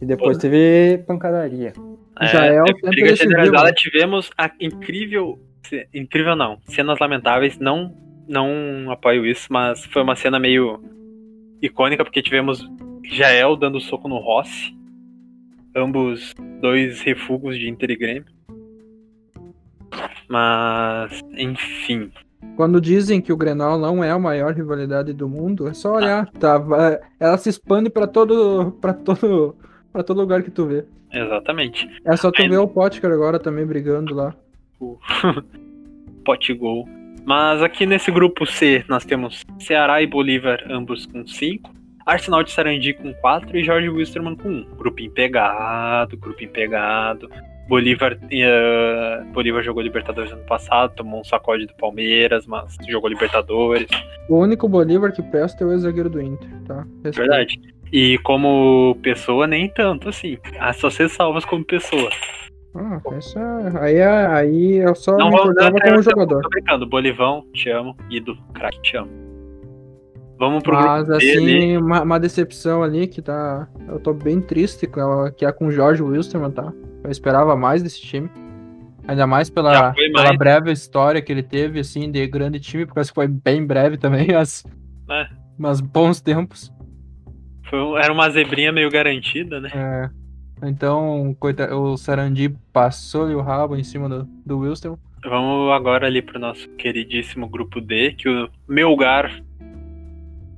E 0.01 0.07
depois 0.07 0.39
teve 0.39 1.03
pancadaria. 1.07 1.73
Jael 2.20 2.64
teve 2.64 2.79
sempre 2.81 2.91
briga 2.91 3.16
generalizada, 3.16 3.68
né? 3.68 3.75
tivemos 3.77 4.31
a 4.39 4.51
incrível, 4.61 5.41
incrível 5.93 6.37
não, 6.37 6.59
cenas 6.68 6.99
lamentáveis, 7.01 7.59
não, 7.59 7.93
não 8.29 8.91
apoio 8.93 9.27
isso, 9.27 9.49
mas 9.51 9.85
foi 9.87 10.03
uma 10.03 10.14
cena 10.14 10.39
meio 10.39 10.81
icônica, 11.61 12.05
porque 12.05 12.23
tivemos 12.23 12.64
Jael 13.05 13.57
dando 13.57 13.81
soco 13.81 14.07
no 14.07 14.18
Rossi, 14.18 14.73
ambos 15.77 16.35
dois 16.61 17.01
refugos 17.03 17.59
de 17.59 17.68
Inter 17.68 17.91
e 17.91 17.97
Grêmio. 17.97 18.25
Mas, 20.29 21.20
enfim, 21.37 22.11
Quando 22.57 22.81
dizem 22.81 23.20
que 23.20 23.33
o 23.33 23.37
Grenal 23.37 23.79
não 23.79 24.03
é 24.03 24.11
a 24.11 24.18
maior 24.18 24.53
rivalidade 24.53 25.12
do 25.12 25.29
mundo, 25.29 25.68
é 25.68 25.75
só 25.75 25.95
olhar, 25.95 26.27
tá? 26.33 26.59
Vai- 26.59 26.99
Ela 27.20 27.39
se 27.39 27.49
expande 27.49 27.89
pra 27.89 28.07
todo, 28.07 28.73
para 28.81 28.93
todo, 28.93 29.55
para 29.93 30.03
todo 30.03 30.20
lugar 30.20 30.43
que 30.43 30.51
tu 30.51 30.66
vê. 30.66 30.85
exatamente. 31.12 31.89
É 32.05 32.16
só 32.16 32.31
tu 32.33 32.43
Aí- 32.43 32.49
ver 32.49 32.59
o 32.59 32.66
Potker 32.68 33.11
agora 33.12 33.39
também 33.39 33.64
brigando 33.66 34.14
lá. 34.14 34.35
o 34.81 34.99
pote 36.25 36.53
gol. 36.53 36.89
Mas 37.25 37.62
aqui 37.62 37.87
nesse 37.87 38.11
grupo 38.11 38.45
C 38.45 38.85
nós 38.89 39.05
temos 39.05 39.45
Ceará 39.61 40.03
e 40.03 40.07
Bolívar, 40.09 40.59
ambos 40.68 41.07
com 41.07 41.25
5. 41.27 41.70
Arsenal 42.07 42.43
de 42.43 42.51
Sarandi 42.51 42.95
com 42.95 43.13
4 43.15 43.57
e 43.57 43.65
Jorge 43.65 43.89
Wilstermann 43.89 44.37
com 44.37 44.49
1. 44.49 44.65
Grupinho 44.77 45.11
pegado, 45.11 46.17
grupinho 46.17 46.51
pegado. 46.51 47.29
Bolívar, 47.69 48.19
eh, 48.31 49.23
Bolívar 49.33 49.63
jogou 49.63 49.83
Libertadores 49.83 50.33
ano 50.33 50.45
passado, 50.45 50.95
tomou 50.95 51.21
um 51.21 51.25
sacode 51.25 51.67
do 51.67 51.75
Palmeiras, 51.75 52.47
mas 52.47 52.77
jogou 52.89 53.09
Libertadores. 53.09 53.87
O 54.29 54.39
único 54.39 54.69
Bolívar 54.69 55.13
que 55.13 55.23
presta 55.23 55.65
é 55.65 55.67
o 55.67 55.73
ex-zagueiro 55.73 56.11
do 56.11 56.21
Inter, 56.21 56.51
tá? 56.67 56.85
Respeito. 57.05 57.17
Verdade. 57.17 57.61
E 57.93 58.19
como 58.19 58.97
pessoa, 59.03 59.47
nem 59.47 59.69
tanto 59.69 60.09
assim. 60.09 60.39
Ah, 60.59 60.73
só 60.73 60.91
ser 60.91 61.09
salvas 61.09 61.45
como 61.45 61.65
pessoa. 61.65 62.11
Ah, 62.75 63.01
isso 63.19 63.39
é... 63.39 63.81
Aí, 63.81 63.97
é- 63.97 64.27
aí 64.27 64.77
eu 64.79 64.95
só 64.95 65.17
Não 65.17 65.29
me 65.31 65.37
vamos 65.37 65.55
dar 65.55 65.71
como 65.71 65.81
treta, 65.81 66.03
jogador. 66.03 66.41
Tô 66.43 66.49
brincando. 66.49 66.87
Bolivão, 66.87 67.45
te 67.53 67.69
amo. 67.71 67.95
Ídolo, 68.11 68.39
craque, 68.55 68.81
te 68.81 68.97
amo. 68.97 69.11
Vamos 70.43 70.61
pro 70.64 70.72
Mas 70.74 71.09
ali. 71.09 71.30
assim, 71.30 71.76
uma, 71.76 72.03
uma 72.03 72.18
decepção 72.18 72.82
ali 72.82 73.07
que 73.07 73.22
tá. 73.22 73.68
Eu 73.86 74.01
tô 74.01 74.12
bem 74.12 74.40
triste, 74.40 74.88
com 74.88 74.99
ela- 74.99 75.30
que 75.30 75.45
é 75.47 75.53
com 75.53 75.68
o 75.68 75.70
Jorge 75.70 76.03
Wilstermann, 76.03 76.51
tá? 76.51 76.72
Eu 77.05 77.11
esperava 77.12 77.55
mais 77.55 77.80
desse 77.80 78.01
time. 78.03 78.28
Ainda 79.07 79.24
mais 79.24 79.49
pela, 79.49 79.95
foi 79.95 80.11
pela 80.11 80.24
mais. 80.24 80.38
breve 80.38 80.72
história 80.72 81.22
que 81.22 81.30
ele 81.30 81.45
teve, 81.45 81.78
assim, 81.78 82.11
de 82.11 82.26
grande 82.26 82.59
time, 82.59 82.84
porque 82.86 82.99
acho 82.99 83.11
que 83.11 83.14
foi 83.14 83.28
bem 83.28 83.64
breve 83.64 83.97
também, 83.97 84.26
mas, 84.34 84.64
É. 85.09 85.28
mas 85.57 85.80
bons 85.80 86.20
tempos. 86.20 86.72
Foi 87.70 87.78
era 88.03 88.12
uma 88.12 88.28
zebrinha 88.28 88.72
meio 88.72 88.90
garantida, 88.90 89.61
né? 89.61 89.70
É, 89.72 90.68
então, 90.68 91.36
coita, 91.38 91.72
o 91.74 91.97
Sarandi 91.97 92.53
passou-lhe 92.72 93.34
o 93.36 93.40
rabo 93.40 93.76
em 93.76 93.84
cima 93.84 94.09
do, 94.09 94.24
do 94.45 94.59
Wilstermann. 94.59 94.99
Vamos 95.24 95.70
agora 95.72 96.09
ali 96.09 96.20
pro 96.20 96.40
nosso 96.40 96.68
queridíssimo 96.70 97.49
grupo 97.49 97.80
D, 97.80 98.12
que 98.18 98.28
o 98.28 98.49
Melgar 98.68 99.40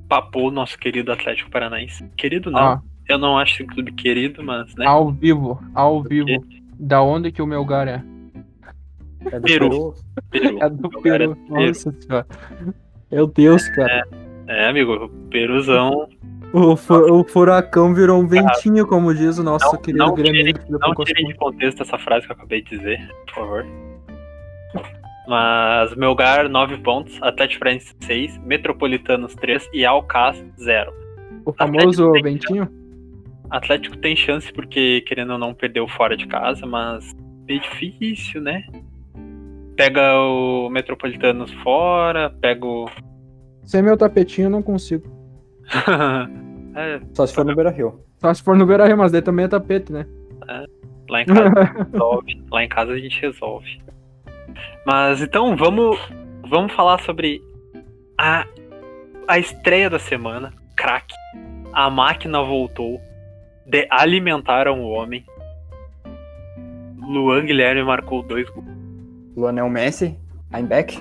papou 0.09 0.49
o 0.49 0.51
nosso 0.51 0.79
querido 0.79 1.13
Atlético 1.13 1.51
Paranaense. 1.51 2.09
Querido 2.17 2.51
não, 2.51 2.59
Ah, 2.61 2.83
eu 3.09 3.19
não 3.19 3.39
acho 3.39 3.63
esse 3.63 3.65
clube 3.73 3.93
querido, 3.93 4.43
mas, 4.43 4.75
né? 4.77 4.87
ao 4.87 5.11
vivo, 5.11 5.61
ao 5.75 6.03
vivo. 6.03 6.45
Da 6.79 7.03
onde 7.03 7.31
que 7.33 7.41
o 7.43 7.47
Melgar 7.47 7.87
é? 7.89 8.03
É 9.33 9.39
do 9.41 9.43
Peru. 9.47 9.95
Peru. 10.31 10.59
É 10.61 10.69
do 10.71 10.89
Melgar 10.91 11.15
é 11.15 11.19
Peru. 11.19 11.35
do 11.35 11.37
Peru. 11.47 11.67
Nossa 11.69 11.93
senhora. 12.01 12.27
Meu 13.11 13.27
Deus, 13.27 13.69
cara. 13.71 14.03
É, 14.47 14.69
amigo, 14.69 15.09
Peruzão 15.31 16.07
O, 16.53 16.77
fu- 16.77 16.95
o 17.21 17.25
furacão 17.25 17.95
virou 17.95 18.21
um 18.21 18.27
ventinho, 18.29 18.87
como 18.87 19.15
diz 19.15 19.39
o 19.39 19.43
nosso 19.43 19.65
Não- 19.73 19.81
querido 19.81 20.05
não 20.05 20.15
Grêmio. 20.15 20.55
Não 20.69 20.93
tirem 21.05 21.27
de 21.29 21.35
contexto 21.35 21.83
essa 21.83 21.99
frase 21.99 22.27
que 22.27 22.33
eu 22.33 22.37
acabei 22.37 22.63
de 22.63 22.77
dizer, 22.77 23.09
por 23.27 23.35
favor. 23.35 23.67
Mas 25.27 25.95
Melgar, 25.97 26.49
9 26.49 26.79
pontos, 26.79 27.19
Atlético 27.23 27.61
Paranaense 27.61 27.95
6, 28.01 28.39
Metropolitanos 28.39 29.35
3 29.35 29.69
e 29.73 29.85
Alcaz 29.85 30.43
0. 30.61 30.93
O 31.47 31.53
famoso 31.53 32.09
Atlético 32.09 32.13
tem- 32.13 32.23
ventinho. 32.23 32.69
Atlético 33.51 33.97
tem 33.99 34.17
chance 34.17 34.53
porque, 34.53 35.03
querendo 35.07 35.33
ou 35.35 35.39
não, 35.39 35.55
perdeu 35.55 35.87
fora 35.89 36.17
de 36.17 36.27
casa, 36.27 36.67
mas 36.67 37.15
é 37.49 37.55
difícil, 37.59 38.41
né? 38.41 38.65
Pega 39.77 40.15
o 40.19 40.69
Metropolitanos 40.71 41.53
fora, 41.63 42.31
pega 42.41 42.65
o. 42.67 42.89
Sem 43.65 43.83
meu 43.83 43.97
tapetinho 43.97 44.47
eu 44.47 44.51
não 44.51 44.63
consigo. 44.63 45.05
É, 46.77 47.01
Só 47.13 47.25
se 47.25 47.33
for 47.33 47.45
no 47.45 47.55
Beira 47.55 47.71
Rio. 47.71 48.01
Só 48.17 48.35
se 48.35 48.43
for 48.43 48.57
no 48.57 48.67
Beira 48.67 48.97
mas 48.97 49.13
daí 49.13 49.23
também 49.23 49.45
é 49.45 49.49
tapete, 49.49 49.93
né? 49.93 50.05
lá 51.09 51.23
em 51.23 51.25
casa 51.25 51.45
a 51.45 51.65
gente 51.65 51.87
resolve. 51.93 52.43
Lá 52.51 52.65
em 52.65 52.69
casa 52.69 52.93
a 52.93 52.99
gente 52.99 53.21
resolve. 53.23 53.81
Mas 54.87 55.21
então 55.21 55.57
vamos, 55.57 55.99
vamos 56.49 56.73
falar 56.73 57.01
sobre 57.01 57.43
a, 58.19 58.47
a 59.29 59.39
estreia 59.39 59.89
da 59.89 59.99
semana. 59.99 60.53
Crack. 60.77 61.15
A 61.73 61.91
máquina 61.91 62.43
voltou. 62.43 63.01
De, 63.67 63.87
alimentaram 63.91 64.81
o 64.81 64.91
homem. 64.91 65.25
Luan 66.99 67.45
Guilherme 67.45 67.83
marcou 67.83 68.23
dois 68.23 68.49
gols. 68.51 68.67
Luanel 69.37 69.69
Messi, 69.69 70.17
I'm 70.55 70.67
back. 70.67 70.97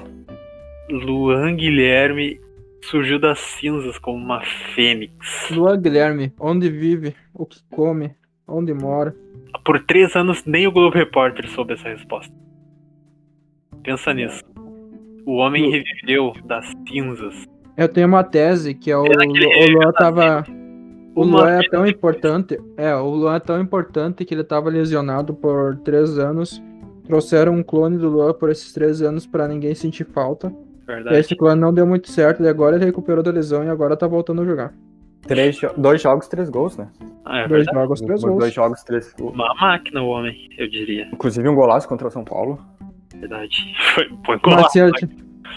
Luan 0.89 1.55
Guilherme 1.55 2.41
surgiu 2.81 3.19
das 3.19 3.39
cinzas 3.39 3.97
como 3.97 4.17
uma 4.17 4.41
fênix. 4.75 5.13
Luan 5.51 5.81
Guilherme, 5.81 6.33
onde 6.39 6.69
vive, 6.69 7.15
o 7.33 7.45
que 7.45 7.59
come, 7.69 8.15
onde 8.47 8.73
mora. 8.73 9.15
Por 9.63 9.79
três 9.85 10.15
anos 10.15 10.43
nem 10.45 10.67
o 10.67 10.71
Globo 10.71 10.95
Repórter 10.95 11.47
soube 11.47 11.73
essa 11.73 11.89
resposta. 11.89 12.33
Pensa 13.83 14.13
nisso. 14.13 14.41
O 15.25 15.35
homem 15.37 15.69
reviveu 15.71 16.33
das 16.45 16.65
cinzas. 16.87 17.45
Eu 17.77 17.87
tenho 17.89 18.07
uma 18.07 18.23
tese 18.23 18.73
que 18.73 18.91
é 18.91 18.97
o, 18.97 19.03
o 19.03 19.05
Luan 19.05 19.91
tava. 19.93 20.43
O 21.15 21.23
Luan 21.23 21.49
é 21.59 21.69
tão 21.69 21.85
importante. 21.87 22.59
É, 22.77 22.93
o 22.95 23.07
Luan 23.09 23.35
é 23.35 23.39
tão 23.39 23.59
importante 23.61 24.25
que 24.25 24.33
ele 24.33 24.43
tava 24.43 24.69
lesionado 24.69 25.33
por 25.33 25.77
três 25.77 26.17
anos. 26.17 26.61
Trouxeram 27.05 27.53
um 27.53 27.63
clone 27.63 27.97
do 27.97 28.09
Luan 28.09 28.33
por 28.33 28.49
esses 28.49 28.71
três 28.73 29.01
anos 29.01 29.25
pra 29.25 29.47
ninguém 29.47 29.75
sentir 29.75 30.05
falta. 30.05 30.47
E 30.83 30.85
Verdade. 30.85 31.17
esse 31.17 31.35
clone 31.35 31.59
não 31.59 31.73
deu 31.73 31.85
muito 31.85 32.09
certo. 32.09 32.43
E 32.43 32.47
agora 32.47 32.75
ele 32.75 32.85
recuperou 32.85 33.23
da 33.23 33.31
lesão 33.31 33.63
e 33.63 33.69
agora 33.69 33.95
tá 33.97 34.07
voltando 34.07 34.41
a 34.41 34.45
jogar. 34.45 34.73
Três, 35.27 35.55
jo- 35.55 35.71
dois 35.77 36.01
jogos, 36.01 36.27
três 36.27 36.49
gols, 36.49 36.75
né? 36.77 36.89
Ah, 37.23 37.39
é 37.39 37.47
Dois 37.47 37.63
verdade. 37.65 37.77
jogos, 37.77 38.01
três 38.01 38.21
dois 38.21 38.33
gols. 38.39 38.53
jogos, 38.53 38.83
três 38.83 39.13
gols. 39.13 39.33
Uma 39.33 39.53
máquina 39.55 40.01
o 40.01 40.07
homem, 40.07 40.49
eu 40.57 40.67
diria. 40.69 41.07
Inclusive 41.13 41.47
um 41.47 41.55
golaço 41.55 41.87
contra 41.87 42.07
o 42.07 42.11
São 42.11 42.25
Paulo. 42.25 42.59
Verdade. 43.13 43.73
Foi, 43.93 44.09
foi 44.25 44.39
Mas 44.45 44.71
se, 44.71 44.81
a, 44.81 44.89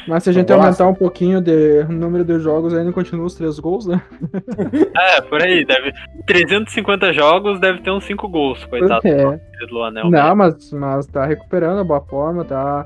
mas 0.06 0.22
se 0.22 0.30
a 0.30 0.32
gente 0.32 0.52
aumentar 0.52 0.86
um 0.86 0.94
pouquinho 0.94 1.40
de 1.40 1.84
número 1.84 2.24
de 2.24 2.38
jogos, 2.38 2.72
ainda 2.74 2.92
continua 2.92 3.26
os 3.26 3.34
três 3.34 3.58
gols, 3.58 3.86
né? 3.86 4.00
É, 4.96 5.20
por 5.20 5.42
aí. 5.42 5.64
Deve... 5.64 5.92
350 6.26 7.12
jogos, 7.12 7.60
deve 7.60 7.80
ter 7.80 7.90
uns 7.90 8.04
5 8.04 8.28
gols, 8.28 8.64
coitado 8.66 9.06
É. 9.06 9.24
do 9.66 9.74
Luanel. 9.74 10.10
Não, 10.10 10.36
mas, 10.36 10.72
mas 10.72 11.06
tá 11.06 11.24
recuperando 11.26 11.80
a 11.80 11.84
boa 11.84 12.00
forma, 12.00 12.44
tá. 12.44 12.84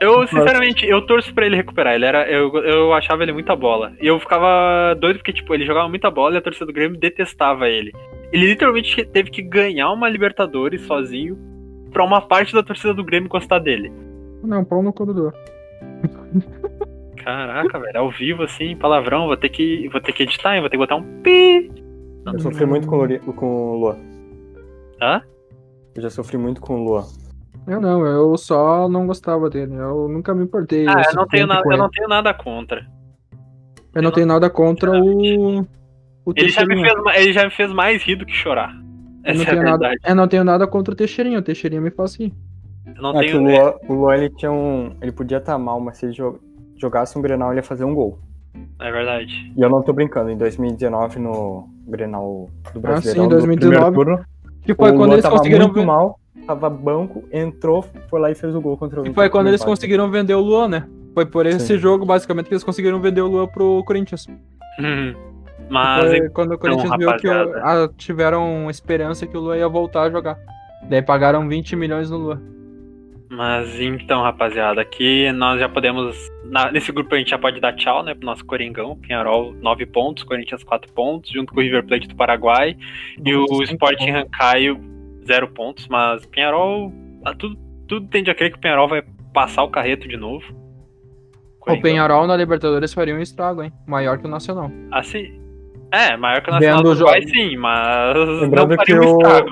Eu, 0.00 0.26
sinceramente, 0.26 0.86
eu 0.86 1.04
torço 1.04 1.32
pra 1.34 1.44
ele 1.44 1.56
recuperar. 1.56 1.94
Ele 1.94 2.06
era, 2.06 2.26
eu, 2.30 2.56
eu 2.64 2.94
achava 2.94 3.22
ele 3.22 3.32
muita 3.32 3.54
bola. 3.54 3.92
E 4.00 4.06
eu 4.06 4.18
ficava 4.18 4.94
doido 4.94 5.18
porque, 5.18 5.32
tipo, 5.32 5.52
ele 5.54 5.66
jogava 5.66 5.88
muita 5.90 6.10
bola 6.10 6.34
e 6.34 6.38
a 6.38 6.42
torcida 6.42 6.64
do 6.64 6.72
Grêmio 6.72 6.98
detestava 6.98 7.68
ele. 7.68 7.92
Ele 8.32 8.46
literalmente 8.46 9.04
teve 9.04 9.30
que 9.30 9.42
ganhar 9.42 9.90
uma 9.92 10.08
Libertadores 10.08 10.80
sozinho 10.82 11.49
pra 11.92 12.04
uma 12.04 12.20
parte 12.20 12.52
da 12.54 12.62
torcida 12.62 12.94
do 12.94 13.04
Grêmio 13.04 13.28
gostar 13.28 13.58
dele. 13.58 13.92
Não, 14.42 14.64
pau 14.64 14.82
no 14.82 14.94
Luan. 14.98 15.32
Caraca, 17.16 17.78
velho, 17.78 17.98
ao 17.98 18.10
vivo, 18.10 18.42
assim, 18.42 18.74
palavrão, 18.76 19.26
vou 19.26 19.36
ter 19.36 19.50
que, 19.50 19.88
vou 19.88 20.00
ter 20.00 20.12
que 20.12 20.22
editar, 20.22 20.54
hein? 20.54 20.60
Vou 20.60 20.70
ter 20.70 20.76
que 20.76 20.82
botar 20.82 20.96
um 20.96 21.20
pi. 21.20 21.70
Eu 22.26 22.38
sofri 22.38 22.64
muito 22.66 22.86
com 22.86 22.96
o, 22.96 23.32
com 23.34 23.46
o 23.46 23.76
Luan. 23.78 23.96
Hã? 25.00 25.22
Eu 25.94 26.02
já 26.02 26.10
sofri 26.10 26.38
muito 26.38 26.60
com 26.60 26.80
o 26.80 26.84
Luan. 26.84 27.04
Eu 27.66 27.80
não, 27.80 28.06
eu 28.06 28.36
só 28.38 28.88
não 28.88 29.06
gostava 29.06 29.50
dele. 29.50 29.74
Eu 29.74 30.08
nunca 30.08 30.34
me 30.34 30.44
importei. 30.44 30.86
Ah, 30.88 31.02
eu 31.10 31.14
não 31.14 31.26
tenho 31.26 31.46
nada, 31.46 31.62
eu 31.70 31.78
não 31.78 31.90
tenho 31.90 32.08
nada 32.08 32.32
contra. 32.32 32.86
Eu 33.94 34.02
não 34.02 34.10
tenho 34.10 34.26
nada 34.26 34.48
contra 34.48 34.90
o. 34.92 35.66
O 36.24 36.32
Ele 36.36 36.48
já, 36.48 36.64
me 36.64 36.80
fez, 36.80 36.94
ele 37.16 37.32
já 37.32 37.44
me 37.44 37.50
fez 37.50 37.72
mais 37.72 38.02
rir 38.02 38.16
do 38.16 38.26
que 38.26 38.32
chorar. 38.32 38.72
Eu 39.24 39.34
não, 39.34 39.40
é 39.40 39.44
a 39.44 39.50
tenho 39.50 39.62
nada, 39.62 39.78
verdade. 39.78 40.00
eu 40.06 40.14
não 40.14 40.28
tenho 40.28 40.44
nada 40.44 40.66
contra 40.66 40.92
o 40.94 40.96
Teixeirinha. 40.96 41.38
O 41.38 41.42
Teixeirinha 41.42 41.80
me 41.80 41.90
faz 41.90 42.16
rir. 42.16 42.32
Eu 42.96 43.02
não 43.02 43.20
É 43.20 43.24
que 43.26 43.36
o 43.36 43.44
tenho. 43.44 43.60
Luan, 43.62 43.74
o 43.88 43.92
Luan 43.94 44.14
ele 44.16 44.30
tinha 44.30 44.50
um. 44.50 44.92
Ele 45.02 45.12
podia 45.12 45.38
estar 45.38 45.58
mal, 45.58 45.80
mas 45.80 45.98
se 45.98 46.06
ele 46.06 46.12
jo- 46.12 46.38
jogasse 46.76 47.18
um 47.18 47.22
Grenal, 47.22 47.50
ele 47.50 47.58
ia 47.60 47.62
fazer 47.62 47.84
um 47.84 47.94
gol. 47.94 48.18
É 48.80 48.90
verdade. 48.90 49.52
E 49.56 49.60
eu 49.60 49.68
não 49.68 49.82
tô 49.82 49.92
brincando, 49.92 50.30
em 50.30 50.36
2019 50.36 51.18
no 51.20 51.68
Grenal 51.86 52.48
do 52.74 52.80
Brasileirão, 52.80 53.24
sim, 53.24 53.28
do 53.28 53.34
2019. 53.36 53.84
primeiro 53.94 53.94
turno, 54.16 54.26
Que 54.64 54.74
foi 54.74 54.90
o 54.90 54.94
quando 54.94 55.08
Luan 55.10 55.14
eles 55.18 55.26
conseguiram. 55.28 55.66
muito 55.66 55.84
mal, 55.84 56.18
tava 56.46 56.68
banco, 56.68 57.22
entrou, 57.32 57.84
foi 58.08 58.20
lá 58.20 58.30
e 58.30 58.34
fez 58.34 58.54
o 58.54 58.60
gol 58.60 58.76
contra 58.76 58.98
o 59.00 59.02
Inter. 59.02 59.14
foi 59.14 59.28
quando 59.30 59.46
eles 59.48 59.60
Empate. 59.60 59.70
conseguiram 59.76 60.10
vender 60.10 60.34
o 60.34 60.40
Luan, 60.40 60.66
né? 60.68 60.86
Foi 61.14 61.26
por 61.26 61.44
esse 61.46 61.66
Sim. 61.66 61.78
jogo, 61.78 62.04
basicamente, 62.06 62.46
que 62.48 62.54
eles 62.54 62.64
conseguiram 62.64 63.00
vender 63.00 63.20
o 63.20 63.26
Luan 63.28 63.46
pro 63.46 63.84
Corinthians. 63.84 64.26
Uhum. 64.78 65.14
Mas 65.68 66.04
Foi 66.18 66.28
quando 66.30 66.52
o 66.54 66.58
Corinthians 66.58 66.96
viu 66.98 67.16
que 67.16 67.28
o- 67.28 67.56
ah, 67.58 67.88
tiveram 67.96 68.68
esperança 68.70 69.26
que 69.26 69.36
o 69.36 69.40
Luan 69.40 69.56
ia 69.56 69.68
voltar 69.68 70.02
a 70.02 70.10
jogar. 70.10 70.36
Daí 70.88 71.02
pagaram 71.02 71.48
20 71.48 71.76
milhões 71.76 72.10
no 72.10 72.16
Luan. 72.16 72.40
Mas 73.28 73.78
então, 73.80 74.22
rapaziada, 74.22 74.80
aqui 74.80 75.30
nós 75.32 75.60
já 75.60 75.68
podemos. 75.68 76.16
na- 76.44 76.72
nesse 76.72 76.90
grupo 76.90 77.14
a 77.14 77.18
gente 77.18 77.30
já 77.30 77.38
pode 77.38 77.60
dar 77.60 77.72
tchau, 77.74 78.02
né? 78.02 78.12
Pro 78.12 78.26
nosso 78.26 78.44
Coringão. 78.44 78.96
Penharol 78.96 79.54
9 79.60 79.86
pontos, 79.86 80.24
Corinthians 80.24 80.64
4 80.64 80.92
pontos, 80.92 81.30
junto 81.30 81.52
com 81.54 81.60
o 81.60 81.62
River 81.62 81.86
Plate 81.86 82.08
do 82.08 82.16
Paraguai. 82.16 82.76
e 83.24 83.32
o 83.34 83.42
Nossa, 83.48 83.64
Sporting 83.72 84.04
cinco 84.06 84.18
Rancaio 84.18 84.80
0 85.24 85.46
pontos. 85.48 85.86
Mas 85.86 86.26
Penharol. 86.26 86.92
ah, 87.24 87.32
Tudo, 87.32 87.56
tudo 87.86 88.08
tende 88.08 88.30
a 88.32 88.34
crer 88.34 88.50
que 88.50 88.58
o 88.58 88.60
Penharol 88.60 88.88
vai 88.88 89.02
passar 89.32 89.62
o 89.62 89.68
carreto 89.70 90.08
de 90.08 90.16
novo. 90.16 90.44
O 91.56 91.60
Coringão. 91.60 91.82
Penharol 91.82 92.26
na 92.26 92.36
Libertadores 92.36 92.92
faria 92.92 93.14
um 93.14 93.20
estrago, 93.20 93.62
hein? 93.62 93.72
Maior 93.86 94.18
que 94.18 94.26
o 94.26 94.30
Nacional. 94.30 94.72
Assim. 94.90 95.38
É, 95.92 96.16
maior 96.16 96.40
que 96.42 96.50
o 96.50 96.52
Nacional 96.52 96.76
Vendo 96.78 96.84
do 96.84 96.88
o 96.90 96.92
Uruguai, 96.96 97.20
jogo. 97.22 97.32
sim, 97.34 97.56
mas 97.56 98.16
Lembrando 98.40 98.68
não 98.70 98.76
faria 98.76 98.84
que 98.84 98.94
um 99.06 99.10
o- 99.14 99.22
estrago. 99.22 99.50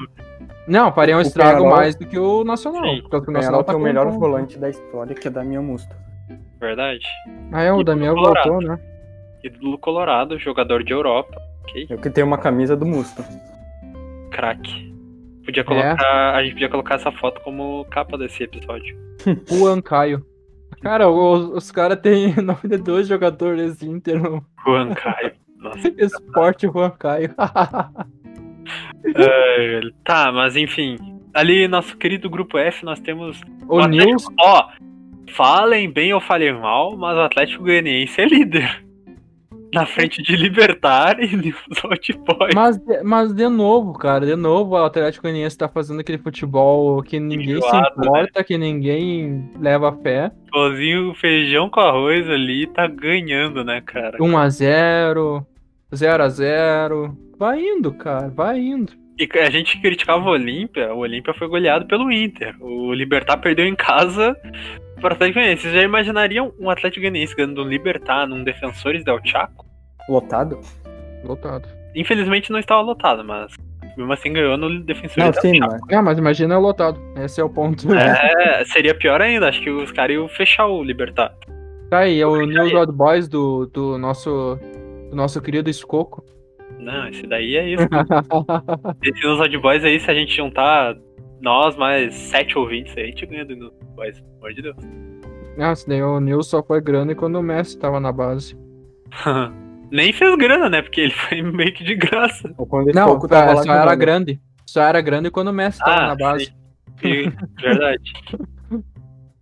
Não, 0.69 0.93
faria 0.93 1.15
um 1.17 1.19
O 1.19 1.23
estrago 1.23 1.51
Penharol- 1.59 1.77
mais 1.77 1.97
do 1.97 2.07
que 2.07 2.19
o 2.19 2.45
Nacional. 2.45 2.85
Sim. 2.85 3.01
Porque 3.11 3.17
o 3.17 3.31
O 3.31 3.33
Nacional 3.33 3.65
tá 3.65 3.73
tem 3.73 3.81
o 3.81 3.85
melhor 3.85 4.07
um- 4.07 4.19
volante 4.19 4.59
da 4.59 4.69
história, 4.69 5.15
que 5.15 5.27
é 5.27 5.31
Damião 5.31 5.63
Musto. 5.63 5.95
Verdade. 6.61 7.07
Ah, 7.53 7.63
é, 7.63 7.73
o 7.73 7.83
Damião 7.83 8.15
voltou, 8.15 8.61
né? 8.61 8.79
Ídolo 9.43 9.79
Colorado, 9.79 10.39
jogador 10.39 10.83
de 10.85 10.93
Europa. 10.93 11.41
Ok. 11.63 11.87
Eu 11.89 11.99
que 11.99 12.11
tenho 12.11 12.27
uma 12.27 12.39
camisa 12.39 12.77
do 12.77 12.85
Musto. 12.85 13.23
Craque. 14.31 14.95
Podia 15.45 15.63
É. 15.63 15.65
colocar. 15.65 16.35
A 16.35 16.43
gente 16.43 16.53
podia 16.53 16.69
colocar 16.69 16.95
essa 16.97 17.11
foto 17.13 17.41
como 17.41 17.85
capa 17.91 18.19
desse 18.19 18.43
episódio. 18.43 18.97
Juan 19.49 19.81
Caio. 19.81 20.25
Cara, 20.83 21.09
os, 21.09 21.49
os 21.51 21.71
caras 21.71 21.99
têm 22.01 22.35
nome 22.43 22.61
de 22.65 22.77
dois 22.77 23.09
jogadores 23.09 23.83
Inter 23.83 24.21
no 24.23 24.45
Juan 24.67 24.93
Caio. 24.95 25.33
Nossa. 25.61 25.89
esporte 25.99 26.67
Juan 26.67 26.91
Caio. 26.99 27.35
Ai, 29.05 29.67
velho. 29.67 29.93
tá, 30.05 30.31
mas 30.33 30.57
enfim. 30.57 30.97
Ali, 31.35 31.69
nosso 31.69 31.97
querido 31.97 32.29
grupo 32.29 32.59
F, 32.59 32.85
nós 32.85 33.01
temos. 33.01 33.41
o 33.67 33.79
Atlético- 33.81 34.07
Nils, 34.07 34.27
Ó, 34.41 34.69
falem 35.31 35.91
bem 35.91 36.13
ou 36.13 36.21
falem 36.21 36.53
mal, 36.53 36.97
mas 36.97 37.17
o 37.17 37.21
Atlético 37.21 37.63
Goianiense 37.65 38.21
é 38.21 38.27
líder. 38.27 38.85
Na 39.75 39.85
frente 39.87 40.23
de 40.23 40.35
Libertar 40.37 41.19
e 41.23 41.27
Old 41.85 42.13
Boys. 42.27 42.55
mas, 42.55 42.79
de- 42.79 43.03
mas 43.03 43.33
de 43.35 43.49
novo, 43.49 43.93
cara, 43.93 44.25
de 44.25 44.35
novo 44.37 44.73
o 44.75 44.77
Atlético 44.85 45.23
Goianiense 45.25 45.59
tá 45.59 45.69
fazendo 45.69 46.01
aquele 46.01 46.19
futebol 46.19 47.03
que 47.03 47.21
ninguém 47.21 47.61
se 47.61 47.67
Enjoado, 47.67 48.01
né? 48.01 48.07
importa, 48.07 48.45
que 48.45 48.57
ninguém 48.57 49.51
leva 49.61 49.93
fé. 50.03 50.31
Pãozinho, 50.51 51.15
feijão 51.15 51.69
com 51.69 51.81
arroz 51.81 52.29
ali 52.31 52.67
tá 52.69 52.87
ganhando, 52.87 53.63
né, 53.63 53.81
cara? 53.83 54.17
1x0, 54.19 55.45
0x0. 55.93 57.15
Vai 57.39 57.61
indo, 57.61 57.93
cara, 57.93 58.29
vai 58.29 58.59
indo. 58.59 58.93
E 59.19 59.29
a 59.41 59.51
gente 59.51 59.81
criticava 59.81 60.25
o 60.25 60.31
Olímpia, 60.33 60.95
o 60.95 60.99
Olímpia 60.99 61.35
foi 61.35 61.49
goleado 61.49 61.87
pelo 61.87 62.11
Inter. 62.11 62.55
O 62.61 62.93
Libertar 62.95 63.37
perdeu 63.39 63.67
em 63.67 63.75
casa 63.75 64.37
para 64.99 65.13
o 65.13 65.15
Atlético 65.15 65.39
Goianiense. 65.39 65.63
Vocês 65.63 65.75
já 65.75 65.83
imaginariam 65.83 66.53
um 66.59 66.71
Atlético 66.71 67.01
Goianiense 67.01 67.35
ganhando 67.35 67.63
um 67.63 67.69
Libertar 67.69 68.27
num 68.27 68.43
Defensores 68.45 69.05
del 69.05 69.21
Chaco? 69.25 69.67
Lotado? 70.09 70.61
Lotado. 71.25 71.69
Infelizmente 71.95 72.51
não 72.51 72.59
estava 72.59 72.81
lotado, 72.81 73.25
mas 73.25 73.53
mesmo 73.97 74.13
assim 74.13 74.33
ganhou 74.33 74.57
no 74.57 74.81
Defensores 74.81 75.25
Não, 75.25 75.31
del 75.31 75.41
sim, 75.43 75.59
Chaco. 75.59 75.79
mas 75.87 75.99
Ah, 75.99 76.03
mas 76.03 76.19
imagina 76.19 76.59
lotado. 76.59 77.01
Esse 77.17 77.41
é 77.41 77.45
o 77.45 77.51
ponto. 77.51 77.93
É, 77.93 78.65
seria 78.67 78.95
pior 78.95 79.21
ainda. 79.21 79.49
Acho 79.49 79.61
que 79.61 79.71
os 79.71 79.91
caras 79.91 80.15
iam 80.15 80.29
fechar 80.29 80.67
o 80.67 80.83
Libertar. 80.83 81.35
Tá 81.91 82.01
aí, 82.01 82.21
é 82.21 82.27
o 82.27 82.45
News 82.45 82.73
Old 82.75 82.93
Boys 82.93 83.29
do, 83.29 83.67
do, 83.67 83.97
nosso, 83.97 84.59
do 85.11 85.17
nosso 85.17 85.41
querido 85.41 85.71
Escoco. 85.71 86.23
Não, 86.79 87.09
esse 87.09 87.27
daí 87.27 87.57
é 87.57 87.69
isso. 87.71 87.83
Esse 89.03 89.27
nos 89.27 89.41
Odd 89.41 89.59
Boys 89.59 89.83
aí, 89.85 89.99
se 89.99 90.11
a 90.11 90.15
gente 90.15 90.37
juntar 90.37 90.95
nós 91.41 91.77
mais 91.77 92.15
sete 92.15 92.57
ouvintes 92.59 92.97
aí, 92.97 93.05
a 93.05 93.07
gente 93.07 93.27
ganha 93.27 93.45
do 93.45 93.55
Odd 93.55 93.77
Boys, 93.95 94.21
pelo 94.21 94.37
amor 94.39 94.55
de 94.55 94.63
Deus. 94.63 94.77
Nossa, 95.57 95.89
daí 95.89 96.03
o 96.03 96.21
News 96.21 96.47
só 96.49 96.63
foi 96.63 96.81
grande 96.81 97.15
quando 97.15 97.37
o 97.37 97.43
Messi 97.43 97.79
tava 97.79 97.99
na 98.01 98.13
base. 98.13 98.57
Nem 99.91 100.13
fez 100.13 100.37
grana, 100.37 100.69
né? 100.69 100.83
Porque 100.83 101.01
ele 101.01 101.13
foi 101.13 101.41
meio 101.43 101.73
que 101.73 101.83
de 101.83 101.95
graça. 101.97 102.53
ou 102.59 102.67
quando 102.67 102.89
esse 102.91 102.99
Não, 102.99 103.17
é, 103.17 103.19
só 103.57 103.73
era 103.73 103.83
jogando. 103.85 103.99
grande. 103.99 104.41
Só 104.67 104.83
era 104.83 105.01
grande 105.01 105.31
quando 105.31 105.49
o 105.49 105.53
Messi 105.53 105.79
tava 105.79 106.03
Ah, 106.03 106.07
na 106.09 106.15
base. 106.15 106.53
sim. 107.01 107.33
Verdade. 107.61 108.13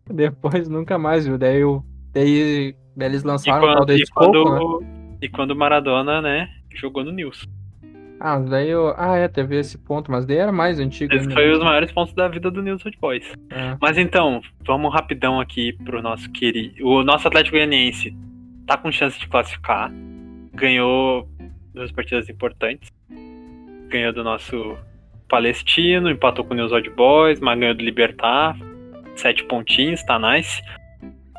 Depois 0.09 0.69
nunca 0.69 0.97
mais, 0.99 1.27
viu? 1.27 1.37
Daí, 1.37 1.65
o- 1.65 1.83
daí, 2.13 2.77
daí 2.97 3.09
eles 3.09 3.23
E 3.23 3.27
lançaram 3.27 3.65
o 3.65 3.67
tal 3.67 3.77
quando, 3.79 3.93
e, 3.93 4.03
Escoco, 4.03 4.33
né? 4.33 4.59
quando, 4.61 4.87
e 5.23 5.29
quando 5.29 5.51
o 5.51 5.57
Maradona, 5.57 6.23
né, 6.23 6.49
jogou 6.75 7.03
no 7.05 7.11
News. 7.11 7.45
Ah, 8.19 8.39
daí 8.39 8.71
eu... 8.71 8.95
Ah, 8.97 9.17
é, 9.17 9.29
teve 9.29 9.59
esse 9.59 9.77
ponto, 9.77 10.11
mas 10.11 10.25
daí 10.25 10.39
era 10.39 10.51
mais 10.53 10.81
antigo 10.81 11.13
Esse 11.13 11.23
ainda. 11.25 11.35
foi 11.35 11.51
os 11.53 11.59
maiores 11.63 11.93
pontos 11.93 12.15
da 12.15 12.27
vida 12.29 12.51
do 12.51 12.63
News 12.63 12.85
Old 12.85 12.97
Boys. 12.99 13.31
É. 13.51 13.77
Mas 13.81 13.99
então, 13.99 14.41
vamos 14.67 14.93
rapidão 14.93 15.39
aqui 15.41 15.73
pro 15.85 16.01
nosso 16.01 16.31
querido. 16.33 16.75
O 16.87 17.03
nosso 17.03 17.29
Atlético 17.29 17.57
Goianiense 17.57 18.17
tá 18.67 18.77
com 18.77 18.91
chance 18.91 19.19
de 19.21 19.29
classificar. 19.29 19.93
Ganhou 20.55 21.29
duas 21.75 21.93
partidas 21.93 22.29
importantes. 22.31 22.91
Ganhou 23.89 24.13
do 24.13 24.25
nosso 24.25 24.77
Palestino, 25.29 26.11
empatou 26.11 26.45
com 26.45 26.55
o 26.55 26.57
News 26.57 26.73
Old 26.73 26.89
Boys, 26.91 27.39
mas 27.41 27.59
ganhou 27.59 27.75
do 27.75 27.85
Libertar. 27.85 28.57
Sete 29.15 29.45
pontinhos, 29.45 30.03
tá 30.05 30.19
nice. 30.19 30.63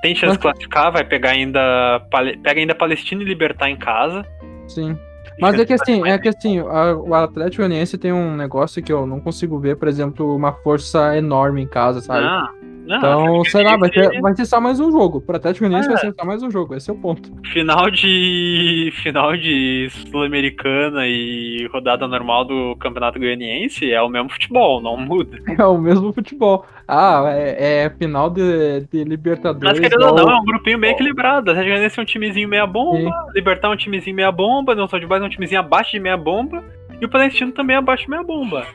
Tem 0.01 0.13
chance 0.13 0.25
de 0.25 0.27
Mas- 0.27 0.37
classificar, 0.37 0.91
vai 0.91 1.03
pegar 1.03 1.31
ainda. 1.31 1.99
Pega 2.43 2.59
ainda 2.59 2.75
Palestino 2.75 3.23
e 3.23 3.25
Libertar 3.25 3.69
em 3.69 3.75
casa. 3.75 4.23
Sim. 4.67 4.95
Mas 5.39 5.59
é 5.59 5.65
que 5.65 5.73
assim, 5.73 6.07
é 6.07 6.17
que 6.17 6.27
assim, 6.29 6.59
a- 6.59 6.95
o 6.95 7.13
Atlético 7.13 7.57
Goianiense 7.63 7.97
tem 7.97 8.11
um 8.11 8.35
negócio 8.35 8.81
que 8.81 8.91
eu 8.91 9.05
não 9.05 9.19
consigo 9.19 9.59
ver, 9.59 9.77
por 9.77 9.87
exemplo, 9.87 10.35
uma 10.35 10.51
força 10.51 11.15
enorme 11.17 11.61
em 11.61 11.67
casa, 11.67 12.01
sabe? 12.01 12.25
Não, 12.25 12.47
Não, 12.87 12.97
Então, 12.97 13.45
sei 13.45 13.63
lá, 13.63 13.75
vai 13.75 13.89
ter, 13.89 14.21
vai 14.21 14.33
ter 14.33 14.45
só 14.45 14.61
mais 14.61 14.79
um 14.79 14.89
jogo. 14.91 15.19
Pro 15.19 15.35
Atlético 15.35 15.65
É. 15.65 15.69
vai 15.69 15.97
ser 15.97 16.13
só 16.17 16.25
mais 16.25 16.41
um 16.41 16.49
jogo, 16.49 16.73
esse 16.73 16.89
é 16.89 16.93
o 16.93 16.97
ponto. 16.97 17.29
Final 17.51 17.91
de. 17.91 18.91
Final 19.03 19.35
de 19.35 19.89
Sul-Americana 20.09 21.05
e 21.05 21.67
rodada 21.71 22.07
normal 22.07 22.45
do 22.45 22.75
Campeonato 22.77 23.19
Goianiense 23.19 23.91
é 23.91 24.01
o 24.01 24.09
mesmo 24.09 24.29
futebol, 24.29 24.81
não 24.81 24.97
muda. 24.97 25.37
É 25.57 25.65
o 25.65 25.77
mesmo 25.77 26.13
futebol. 26.13 26.65
Ah, 26.87 27.23
é, 27.29 27.85
é 27.85 27.89
final 27.89 28.29
de, 28.29 28.81
de 28.91 29.03
Libertadores. 29.03 29.79
Mas 29.79 29.79
querendo 29.79 30.07
ou 30.07 30.15
não, 30.15 30.29
é 30.31 30.39
um 30.39 30.45
grupinho 30.45 30.77
bem 30.77 30.91
equilibrado. 30.91 31.49
Atlético 31.49 31.71
Goianiense 31.71 31.99
é 31.99 32.03
um 32.03 32.05
timezinho 32.05 32.47
meia 32.47 32.67
bomba, 32.67 33.27
Libertar 33.33 33.69
é 33.69 33.71
um 33.71 33.75
timezinho 33.75 34.15
meia 34.15 34.31
bomba, 34.31 34.75
Não 34.75 34.87
São 34.87 34.99
de 34.99 35.07
Baixo 35.07 35.23
é 35.23 35.27
um 35.27 35.31
timezinho 35.31 35.59
abaixo 35.61 35.91
de 35.91 35.99
meia 35.99 36.15
bomba, 36.15 36.63
e 37.01 37.05
o 37.05 37.09
Palestino 37.09 37.51
também 37.51 37.75
é 37.75 37.79
abaixo 37.79 38.03
de 38.03 38.09
meia 38.11 38.23
bomba. 38.23 38.65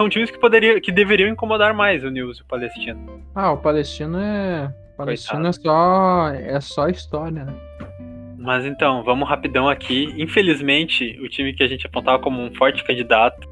São 0.00 0.08
times 0.08 0.30
que, 0.30 0.38
poderia, 0.38 0.80
que 0.80 0.90
deveriam 0.90 1.28
incomodar 1.28 1.74
mais 1.74 2.02
o 2.02 2.08
News 2.08 2.38
e 2.38 2.40
o 2.40 2.46
Palestino. 2.46 3.22
Ah, 3.34 3.52
o 3.52 3.58
Palestino 3.58 4.18
é. 4.18 4.72
o 4.94 4.96
Palestino 4.96 5.46
é 5.46 5.52
só. 5.52 6.28
É 6.28 6.58
só 6.58 6.88
história, 6.88 7.44
né? 7.44 7.54
Mas 8.38 8.64
então, 8.64 9.04
vamos 9.04 9.28
rapidão 9.28 9.68
aqui. 9.68 10.14
Infelizmente, 10.16 11.20
o 11.22 11.28
time 11.28 11.52
que 11.52 11.62
a 11.62 11.68
gente 11.68 11.86
apontava 11.86 12.18
como 12.18 12.40
um 12.40 12.50
forte 12.54 12.82
candidato. 12.82 13.46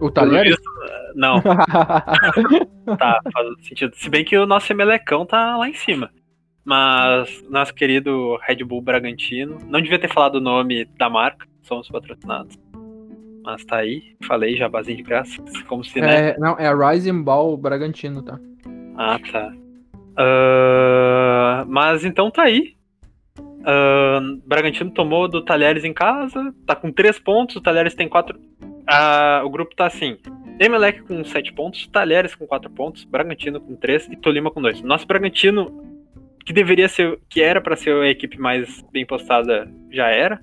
O 0.00 0.12
Talheres? 0.12 0.54
Não, 1.16 1.40
tá, 2.96 3.20
faz 3.32 3.66
sentido. 3.66 3.96
Se 3.96 4.08
bem 4.08 4.24
que 4.24 4.38
o 4.38 4.46
nosso 4.46 4.72
Emelecão 4.72 5.26
tá 5.26 5.56
lá 5.56 5.68
em 5.68 5.74
cima. 5.74 6.08
Mas 6.64 7.42
nosso 7.50 7.74
querido 7.74 8.38
Red 8.46 8.62
Bull 8.64 8.80
Bragantino, 8.80 9.58
não 9.66 9.80
devia 9.80 9.98
ter 9.98 10.12
falado 10.12 10.36
o 10.36 10.40
nome 10.40 10.84
da 10.96 11.10
marca, 11.10 11.46
somos 11.62 11.88
patrocinados. 11.88 12.58
Mas 13.44 13.62
tá 13.66 13.76
aí, 13.76 14.16
falei, 14.26 14.56
jabazinho 14.56 14.96
de 14.96 15.02
graça, 15.02 15.36
como 15.68 15.84
se, 15.84 16.00
né? 16.00 16.30
é, 16.30 16.38
não, 16.38 16.58
é 16.58 16.72
Rising 16.74 17.22
Ball 17.22 17.54
Bragantino, 17.58 18.22
tá? 18.22 18.40
Ah, 18.96 19.18
tá. 19.30 19.52
Ah, 20.16 21.64
mas 21.68 22.06
então 22.06 22.30
tá 22.30 22.44
aí. 22.44 22.74
Ah, 23.66 24.20
Bragantino 24.46 24.90
tomou 24.90 25.28
do 25.28 25.44
Talheres 25.44 25.84
em 25.84 25.92
casa, 25.92 26.54
tá 26.66 26.74
com 26.74 26.90
3 26.90 27.18
pontos, 27.18 27.56
o 27.56 27.60
Talheres 27.60 27.94
tem 27.94 28.08
4. 28.08 28.38
o 29.44 29.50
grupo 29.50 29.76
tá 29.76 29.86
assim: 29.86 30.16
Emelec 30.58 31.02
com 31.02 31.22
7 31.22 31.52
pontos, 31.52 31.86
Talheres 31.88 32.34
com 32.34 32.46
4 32.46 32.70
pontos, 32.70 33.04
Bragantino 33.04 33.60
com 33.60 33.76
3 33.76 34.08
e 34.08 34.16
Tolima 34.16 34.50
com 34.50 34.62
2. 34.62 34.80
Nosso 34.80 35.06
Bragantino, 35.06 35.82
que 36.46 36.52
deveria 36.52 36.88
ser, 36.88 37.20
que 37.28 37.42
era 37.42 37.60
pra 37.60 37.76
ser 37.76 37.94
a 37.94 38.08
equipe 38.08 38.38
mais 38.38 38.82
bem 38.90 39.04
postada, 39.04 39.70
já 39.90 40.08
era. 40.08 40.40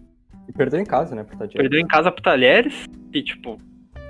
E 0.52 0.58
perdeu 0.58 0.82
em 0.82 0.86
casa, 0.86 1.16
né, 1.16 1.24
pro 1.24 1.38
Tadinho. 1.38 1.62
Perdeu 1.62 1.80
em 1.80 1.88
casa 1.88 2.12
pro 2.12 2.22
Talheres, 2.22 2.86
que 3.12 3.24
tipo, 3.24 3.58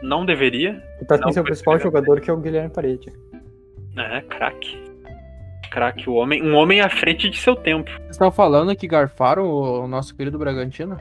não 0.01 0.25
deveria. 0.25 0.83
E 0.99 1.05
tá 1.05 1.19
com 1.19 1.31
seu 1.31 1.43
principal 1.43 1.79
jogador, 1.79 2.19
que 2.19 2.31
é 2.31 2.33
o 2.33 2.37
Guilherme 2.37 2.71
Parede. 2.71 3.13
É, 3.95 4.21
craque. 4.21 4.81
Craque, 5.69 6.09
o 6.09 6.15
homem, 6.15 6.41
um 6.41 6.55
homem 6.55 6.81
à 6.81 6.89
frente 6.89 7.29
de 7.29 7.37
seu 7.37 7.55
tempo. 7.55 7.91
Vocês 7.91 8.09
estavam 8.11 8.31
falando 8.31 8.75
que 8.75 8.87
garfaram 8.87 9.45
o 9.47 9.87
nosso 9.87 10.15
querido 10.15 10.39
Bragantino? 10.39 10.97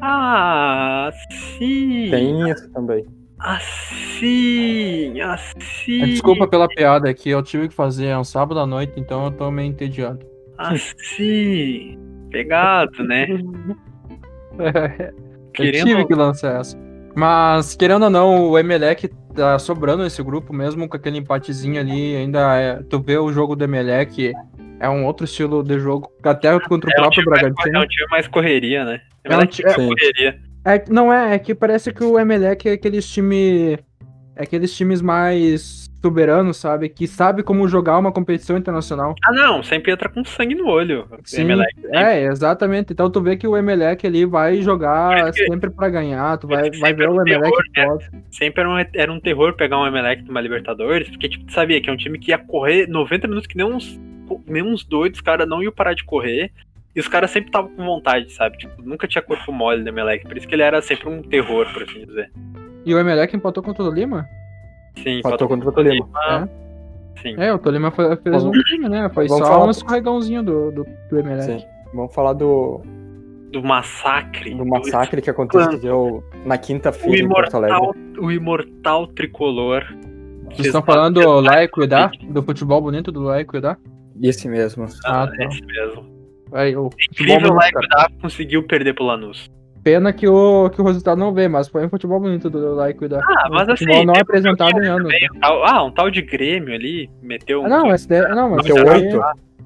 Ah, 0.00 1.10
sim. 1.58 2.08
Tem 2.10 2.48
isso 2.48 2.70
também. 2.70 3.04
Assim, 3.40 5.20
assim. 5.20 6.04
Desculpa 6.04 6.46
pela 6.46 6.68
piada 6.68 7.10
aqui, 7.10 7.28
eu 7.28 7.42
tive 7.42 7.68
que 7.68 7.74
fazer, 7.74 8.06
é 8.06 8.18
um 8.18 8.22
sábado 8.22 8.60
à 8.60 8.66
noite, 8.66 8.92
então 8.96 9.24
eu 9.24 9.32
tô 9.32 9.50
meio 9.50 9.68
entediado. 9.68 10.24
Assim. 10.56 11.98
Pegado, 12.30 13.02
né? 13.02 13.26
eu 15.08 15.52
Querendo- 15.52 15.84
tive 15.86 16.06
que 16.06 16.14
lançar 16.14 16.60
essa. 16.60 16.76
Mas, 17.14 17.74
querendo 17.76 18.04
ou 18.04 18.10
não, 18.10 18.48
o 18.50 18.58
Emelec 18.58 19.08
tá 19.34 19.58
sobrando 19.58 20.02
nesse 20.02 20.22
grupo, 20.22 20.52
mesmo 20.52 20.88
com 20.88 20.96
aquele 20.96 21.18
empatezinho 21.18 21.78
ali, 21.80 22.16
ainda 22.16 22.56
é, 22.58 22.82
tu 22.88 23.00
vê 23.00 23.18
o 23.18 23.30
jogo 23.32 23.54
do 23.54 23.64
Emelec, 23.64 24.32
é 24.80 24.88
um 24.88 25.04
outro 25.04 25.24
estilo 25.26 25.62
de 25.62 25.78
jogo, 25.78 26.10
até 26.22 26.58
contra 26.60 26.88
o 26.88 26.92
É 26.92 26.96
um, 26.96 27.02
próprio 27.02 27.10
time 27.22 27.30
mais, 27.30 27.42
é 27.42 27.50
Bragantino. 27.50 27.80
um 27.82 27.86
time 27.86 28.06
mais 28.10 28.28
correria, 28.28 28.84
né? 28.84 29.00
É 29.24 29.36
um 29.36 29.44
ti- 29.46 29.62
mais 29.62 29.74
Sim. 29.76 29.88
correria. 29.88 30.38
É, 30.64 30.84
não 30.88 31.12
é, 31.12 31.34
é 31.34 31.38
que 31.38 31.54
parece 31.54 31.92
que 31.92 32.02
o 32.02 32.18
Emelec 32.18 32.68
é 32.68 32.72
aqueles 32.72 33.06
time 33.08 33.78
é 34.36 34.44
aqueles 34.44 34.74
times 34.74 35.02
mais 35.02 35.81
soberanos, 36.02 36.56
sabe? 36.56 36.88
Que 36.88 37.06
sabe 37.06 37.42
como 37.42 37.68
jogar 37.68 37.98
uma 37.98 38.12
competição 38.12 38.56
internacional. 38.56 39.14
Ah, 39.24 39.32
não, 39.32 39.62
sempre 39.62 39.92
entra 39.92 40.08
com 40.08 40.24
sangue 40.24 40.54
no 40.54 40.66
olho. 40.66 41.06
Sim, 41.24 41.42
Emelec. 41.42 41.72
é, 41.92 42.24
exatamente. 42.24 42.92
Então 42.92 43.08
tu 43.08 43.22
vê 43.22 43.36
que 43.36 43.46
o 43.46 43.56
Emelec 43.56 44.04
ali 44.06 44.24
vai 44.24 44.60
jogar 44.60 45.32
sempre 45.32 45.70
pra 45.70 45.88
ganhar, 45.88 46.36
tu 46.38 46.48
vai, 46.48 46.70
vai 46.72 46.92
ver 46.92 47.08
o 47.08 47.14
um 47.14 47.20
Emelec 47.22 47.52
terror, 47.72 47.98
pode. 47.98 48.10
Sempre 48.30 48.60
era 48.62 48.70
um, 48.70 48.78
era 48.94 49.12
um 49.12 49.20
terror 49.20 49.54
pegar 49.54 49.78
um 49.78 49.86
Emelec 49.86 50.24
numa 50.24 50.40
Libertadores, 50.40 51.08
porque 51.08 51.28
tipo, 51.28 51.44
tu 51.46 51.52
sabia 51.52 51.80
que 51.80 51.88
é 51.88 51.92
um 51.92 51.96
time 51.96 52.18
que 52.18 52.32
ia 52.32 52.38
correr 52.38 52.88
90 52.88 53.28
minutos 53.28 53.46
que 53.46 53.56
nem 53.56 53.66
uns, 53.66 54.00
nem 54.46 54.62
uns 54.62 54.84
doidos, 54.84 55.18
os 55.18 55.22
caras 55.22 55.48
não 55.48 55.62
iam 55.62 55.72
parar 55.72 55.94
de 55.94 56.04
correr. 56.04 56.50
E 56.94 57.00
os 57.00 57.08
caras 57.08 57.30
sempre 57.30 57.48
estavam 57.48 57.70
com 57.74 57.82
vontade, 57.86 58.30
sabe? 58.32 58.58
Tipo, 58.58 58.82
nunca 58.82 59.08
tinha 59.08 59.22
corpo 59.22 59.50
mole 59.50 59.82
no 59.82 59.88
Emelec. 59.88 60.26
Por 60.26 60.36
isso 60.36 60.46
que 60.46 60.54
ele 60.54 60.62
era 60.62 60.82
sempre 60.82 61.08
um 61.08 61.22
terror, 61.22 61.66
por 61.72 61.84
assim 61.84 62.04
dizer. 62.04 62.30
E 62.84 62.94
o 62.94 62.98
Emelec 62.98 63.34
empatou 63.34 63.62
contra 63.62 63.82
o 63.82 63.90
Lima? 63.90 64.28
Sim, 65.02 65.18
Empatou 65.18 65.48
contra 65.48 65.68
o 65.68 65.72
Tolima. 65.72 66.08
Sim. 67.22 67.34
É, 67.38 67.52
o 67.52 67.58
Tolima 67.58 67.90
fe- 67.90 68.16
fez 68.16 68.42
um 68.44 68.50
time, 68.50 68.88
né? 68.88 69.08
Foi 69.14 69.26
Vamos 69.28 69.46
só 69.46 69.52
falar- 69.52 69.66
um 69.66 69.70
escorregãozinho 69.70 70.42
do, 70.42 70.72
do, 70.72 70.86
do 71.10 71.18
Emelec. 71.18 71.44
Sim. 71.60 71.64
Vamos 71.94 72.14
falar 72.14 72.32
do, 72.32 72.80
Do 73.52 73.62
massacre. 73.62 74.54
do 74.54 74.64
massacre 74.66 75.20
que 75.22 75.30
aconteceu 75.30 76.24
na 76.44 76.54
O 76.56 76.58
quinta-feira 76.58 77.22
em 77.24 77.28
Porto 77.28 77.54
Alegre. 77.56 77.78
o 78.18 78.30
imortal 78.30 79.06
tricolor. 79.08 79.84
Vocês 80.46 80.66
estão 80.66 80.82
falando 80.82 81.20
do 81.20 81.40
Lá 81.40 81.62
e 81.62 81.68
Cuidar? 81.68 82.10
Do 82.30 82.42
futebol 82.42 82.80
bonito 82.80 83.10
do 83.12 83.20
Lá 83.22 83.40
e 83.40 83.44
Cuidar? 83.44 83.78
Esse 84.22 84.48
mesmo. 84.48 84.84
Ah, 85.04 85.22
Ah, 85.22 85.26
tá. 85.28 85.44
esse 85.44 85.64
mesmo. 85.64 86.04
Aí, 86.52 86.76
o 86.76 86.90
Incrível 87.10 87.54
lá 87.54 87.60
cara. 87.62 87.72
Cuidar 87.72 88.10
conseguiu 88.20 88.66
perder 88.66 88.94
pro 88.94 89.04
Lanús. 89.04 89.48
Pena 89.84 90.12
que 90.12 90.28
o, 90.28 90.70
que 90.70 90.80
o 90.80 90.84
resultado 90.84 91.18
não 91.18 91.34
vê, 91.34 91.48
mas 91.48 91.68
foi 91.68 91.84
um 91.84 91.88
futebol 91.88 92.20
bonito 92.20 92.48
do 92.48 92.74
Lá 92.74 92.88
e 92.90 92.94
Cuidar. 92.94 93.20
Ah, 93.20 93.48
mas 93.50 93.66
futebol 93.68 93.96
assim, 93.96 94.06
não 94.06 94.12
tem 94.12 94.22
apresentado 94.22 94.80
em 94.82 94.86
anos. 94.86 95.12
Um 95.34 95.40
tal- 95.40 95.64
ah, 95.64 95.84
um 95.84 95.90
tal 95.90 96.10
de 96.10 96.22
Grêmio 96.22 96.72
ali 96.74 97.10
meteu 97.20 97.62
um. 97.62 97.66
Ah, 97.66 97.68
não, 97.68 97.92
esse 97.94 98.08
daí, 98.08 98.20
não, 98.28 98.50
mas, 98.50 98.64
Meteu 98.66 98.86
oito. 98.86 99.20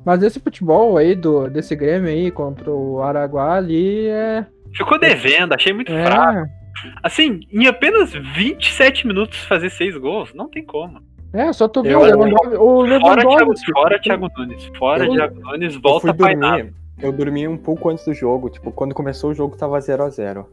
mas 0.06 0.22
esse 0.22 0.40
futebol 0.40 0.96
aí 0.96 1.14
do, 1.14 1.50
desse 1.50 1.76
Grêmio 1.76 2.08
aí 2.08 2.30
contra 2.30 2.70
o 2.70 3.02
Araguá 3.02 3.56
ali 3.56 4.06
é. 4.08 4.46
Ficou 4.74 4.98
devendo, 4.98 5.52
achei 5.52 5.72
muito 5.72 5.92
fraco. 5.92 6.38
É, 6.38 6.66
Assim, 7.02 7.40
em 7.52 7.66
apenas 7.66 8.12
27 8.12 9.06
minutos 9.06 9.38
fazer 9.44 9.70
seis 9.70 9.96
gols, 9.96 10.32
não 10.34 10.48
tem 10.48 10.64
como. 10.64 10.98
é 11.32 11.52
só 11.52 11.66
tu 11.68 11.84
Eu- 11.86 12.00
o 12.00 12.02
Lewandowski. 12.04 12.56
O 12.56 13.00
Fora 13.00 13.20
Thiago, 13.20 13.30
Lewandowski. 13.34 13.72
fora 13.72 13.98
Thiago 14.00 14.28
Nunes. 14.36 14.70
Fora 14.78 15.04
Eu- 15.06 15.12
Thiago 15.12 15.40
Nunes, 15.40 15.76
volta 15.76 16.06
nada. 16.08 16.56
dormir. 16.56 16.74
Eu 17.01 17.12
dormi 17.12 17.47
um 17.47 17.57
pouco 17.57 17.88
antes 17.90 18.05
do 18.05 18.14
jogo. 18.14 18.49
Tipo, 18.51 18.72
quando 18.72 18.94
começou 18.94 19.30
o 19.30 19.34
jogo 19.34 19.57
tava 19.57 19.80
0 19.80 20.05
a 20.05 20.09
0 20.09 20.47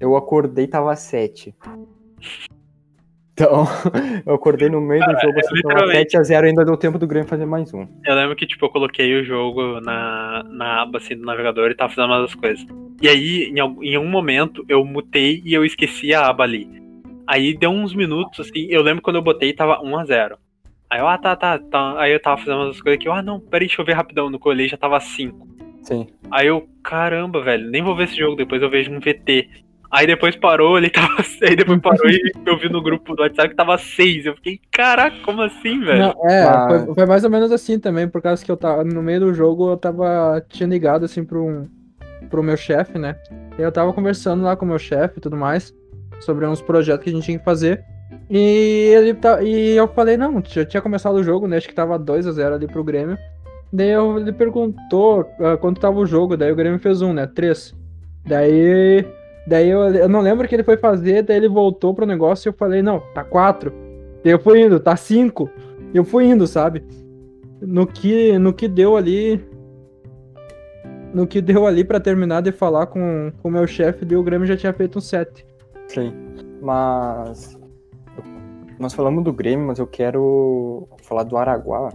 Eu 0.00 0.16
acordei 0.16 0.66
tava 0.66 0.94
7. 0.96 1.54
Então, 3.32 3.64
eu 4.26 4.34
acordei 4.34 4.68
no 4.68 4.80
meio 4.80 5.04
do 5.04 5.20
jogo, 5.20 5.38
assim, 5.38 5.62
tava 5.62 5.74
literalmente. 5.74 6.10
7 6.12 6.16
a 6.16 6.22
0 6.22 6.46
ainda 6.48 6.64
deu 6.64 6.76
tempo 6.76 6.98
do 6.98 7.06
Grêmio 7.06 7.28
fazer 7.28 7.46
mais 7.46 7.72
um. 7.72 7.86
Eu 8.04 8.14
lembro 8.14 8.34
que, 8.34 8.46
tipo, 8.46 8.64
eu 8.64 8.70
coloquei 8.70 9.14
o 9.20 9.24
jogo 9.24 9.80
na, 9.80 10.42
na 10.48 10.82
aba, 10.82 10.98
assim, 10.98 11.14
do 11.14 11.24
navegador 11.24 11.70
e 11.70 11.74
tava 11.76 11.92
fazendo 11.92 12.10
umas 12.12 12.34
coisas. 12.34 12.66
E 13.00 13.06
aí, 13.08 13.44
em, 13.54 13.60
algum- 13.60 13.82
em 13.82 13.96
um 13.96 14.08
momento, 14.08 14.64
eu 14.68 14.84
mutei 14.84 15.40
e 15.44 15.54
eu 15.54 15.64
esqueci 15.64 16.12
a 16.12 16.26
aba 16.26 16.42
ali. 16.44 16.68
Aí 17.28 17.56
deu 17.56 17.70
uns 17.70 17.94
minutos, 17.94 18.40
assim, 18.40 18.66
eu 18.70 18.82
lembro 18.82 19.02
quando 19.02 19.16
eu 19.16 19.22
botei, 19.22 19.52
tava 19.52 19.80
1 19.82 19.98
a 19.98 20.04
0 20.04 20.38
Aí 20.90 21.00
eu, 21.00 21.06
ah, 21.08 21.18
tá, 21.18 21.36
tá, 21.36 21.58
tá. 21.58 22.00
Aí 22.00 22.12
eu 22.12 22.20
tava 22.20 22.38
fazendo 22.38 22.62
umas 22.62 22.80
coisas 22.80 22.98
aqui, 22.98 23.08
eu, 23.08 23.12
ah, 23.12 23.22
não, 23.22 23.38
peraí, 23.40 23.66
deixa 23.68 23.80
eu 23.80 23.84
ver 23.86 23.92
rapidão. 23.92 24.30
No 24.30 24.38
colei 24.38 24.68
já 24.68 24.76
tava 24.76 24.98
5. 25.00 25.46
Sim. 25.82 26.06
Aí 26.30 26.46
eu, 26.46 26.68
caramba, 26.82 27.42
velho, 27.42 27.70
nem 27.70 27.82
vou 27.82 27.94
ver 27.96 28.04
esse 28.04 28.16
jogo, 28.16 28.36
depois 28.36 28.60
eu 28.62 28.70
vejo 28.70 28.90
um 28.90 29.00
VT. 29.00 29.48
Aí 29.90 30.06
depois 30.06 30.36
parou, 30.36 30.76
ele 30.78 30.88
tava. 30.90 31.16
Aí 31.42 31.56
depois 31.56 31.80
parou 31.80 32.08
e 32.10 32.20
eu 32.44 32.58
vi 32.58 32.68
no 32.68 32.82
grupo 32.82 33.14
do 33.14 33.22
WhatsApp 33.22 33.50
que 33.50 33.54
tava 33.54 33.76
6. 33.78 34.26
Eu 34.26 34.34
fiquei, 34.34 34.60
caraca, 34.70 35.16
como 35.24 35.42
assim, 35.42 35.80
velho? 35.80 35.98
Não, 36.14 36.30
é, 36.30 36.44
Mas- 36.44 36.84
foi, 36.84 36.94
foi 36.94 37.06
mais 37.06 37.24
ou 37.24 37.30
menos 37.30 37.52
assim 37.52 37.78
também, 37.78 38.08
por 38.08 38.20
causa 38.22 38.44
que 38.44 38.50
eu 38.50 38.56
tava 38.56 38.84
no 38.84 39.02
meio 39.02 39.20
do 39.20 39.34
jogo, 39.34 39.70
eu 39.70 39.76
tava. 39.76 40.44
Tinha 40.48 40.68
ligado 40.68 41.04
assim 41.04 41.24
pro, 41.24 41.42
um, 41.44 41.68
pro 42.28 42.42
meu 42.42 42.56
chefe, 42.56 42.98
né? 42.98 43.16
E 43.58 43.62
eu 43.62 43.72
tava 43.72 43.92
conversando 43.92 44.42
lá 44.42 44.56
com 44.56 44.64
o 44.64 44.68
meu 44.68 44.78
chefe 44.78 45.18
e 45.18 45.20
tudo 45.20 45.36
mais, 45.36 45.74
sobre 46.20 46.46
uns 46.46 46.60
projetos 46.60 47.04
que 47.04 47.10
a 47.10 47.12
gente 47.12 47.24
tinha 47.24 47.38
que 47.38 47.44
fazer. 47.44 47.82
E 48.30 48.92
ele 48.94 49.14
tá, 49.14 49.42
e 49.42 49.76
eu 49.76 49.88
falei, 49.88 50.16
não, 50.16 50.42
já 50.46 50.64
tinha 50.64 50.82
começado 50.82 51.16
o 51.16 51.22
jogo, 51.22 51.46
né? 51.46 51.56
Acho 51.56 51.68
que 51.68 51.74
tava 51.74 51.98
2 51.98 52.26
a 52.26 52.32
0 52.32 52.54
ali 52.54 52.66
pro 52.66 52.84
Grêmio. 52.84 53.18
Daí 53.72 53.90
eu, 53.90 54.18
ele 54.18 54.32
perguntou 54.32 55.28
ah, 55.40 55.56
quanto 55.56 55.80
tava 55.80 55.98
o 55.98 56.06
jogo, 56.06 56.36
daí 56.36 56.50
o 56.50 56.56
Grêmio 56.56 56.78
fez 56.78 57.02
um, 57.02 57.12
né? 57.12 57.26
3. 57.26 57.74
Daí. 58.26 59.04
Daí 59.46 59.68
eu, 59.68 59.80
eu 59.94 60.08
não 60.08 60.20
lembro 60.20 60.44
o 60.44 60.48
que 60.48 60.54
ele 60.54 60.64
foi 60.64 60.76
fazer, 60.76 61.22
daí 61.22 61.36
ele 61.36 61.48
voltou 61.48 61.94
pro 61.94 62.06
negócio 62.06 62.48
e 62.48 62.50
eu 62.50 62.54
falei, 62.54 62.82
não, 62.82 63.00
tá 63.14 63.24
4. 63.24 63.72
Daí 64.22 64.32
eu 64.32 64.38
fui 64.38 64.60
indo, 64.60 64.78
tá 64.80 64.96
5. 64.96 65.48
Eu 65.94 66.04
fui 66.04 66.26
indo, 66.26 66.46
sabe? 66.46 66.84
No 67.60 67.86
que, 67.86 68.38
no 68.38 68.52
que 68.52 68.68
deu 68.68 68.96
ali. 68.96 69.42
No 71.14 71.26
que 71.26 71.40
deu 71.40 71.66
ali 71.66 71.82
pra 71.82 71.98
terminar 71.98 72.42
de 72.42 72.52
falar 72.52 72.86
com 72.86 73.32
o 73.42 73.50
meu 73.50 73.66
chefe, 73.66 74.04
o 74.14 74.22
Grêmio 74.22 74.46
já 74.46 74.56
tinha 74.56 74.72
feito 74.72 74.98
um 74.98 75.00
7. 75.00 75.46
Sim. 75.86 76.12
Mas. 76.60 77.57
Nós 78.78 78.94
falamos 78.94 79.24
do 79.24 79.32
Grêmio, 79.32 79.66
mas 79.66 79.78
eu 79.78 79.86
quero 79.86 80.88
falar 81.02 81.22
do 81.24 81.36
Araguá, 81.36 81.92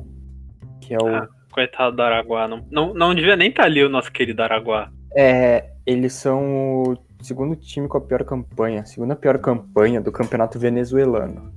que 0.82 0.94
é 0.94 0.98
o. 0.98 1.08
Ah. 1.08 1.28
Coitado 1.52 1.96
do 1.96 2.02
Araguá. 2.02 2.48
Não, 2.48 2.66
não, 2.72 2.94
não 2.96 3.14
devia 3.14 3.36
nem 3.36 3.50
estar 3.50 3.66
ali 3.66 3.84
o 3.84 3.90
nosso 3.90 4.12
querido 4.12 4.42
Araguá. 4.42 4.90
É, 5.16 5.70
eles 5.86 6.14
são 6.14 6.82
o 6.84 6.98
segundo 7.22 7.56
time 7.56 7.88
com 7.88 7.96
a 7.98 8.02
pior 8.02 8.24
campanha, 8.24 8.84
segunda 8.86 9.16
pior 9.16 9.38
campanha 9.38 10.02
do 10.02 10.12
campeonato 10.12 10.58
venezuelano. 10.58 11.54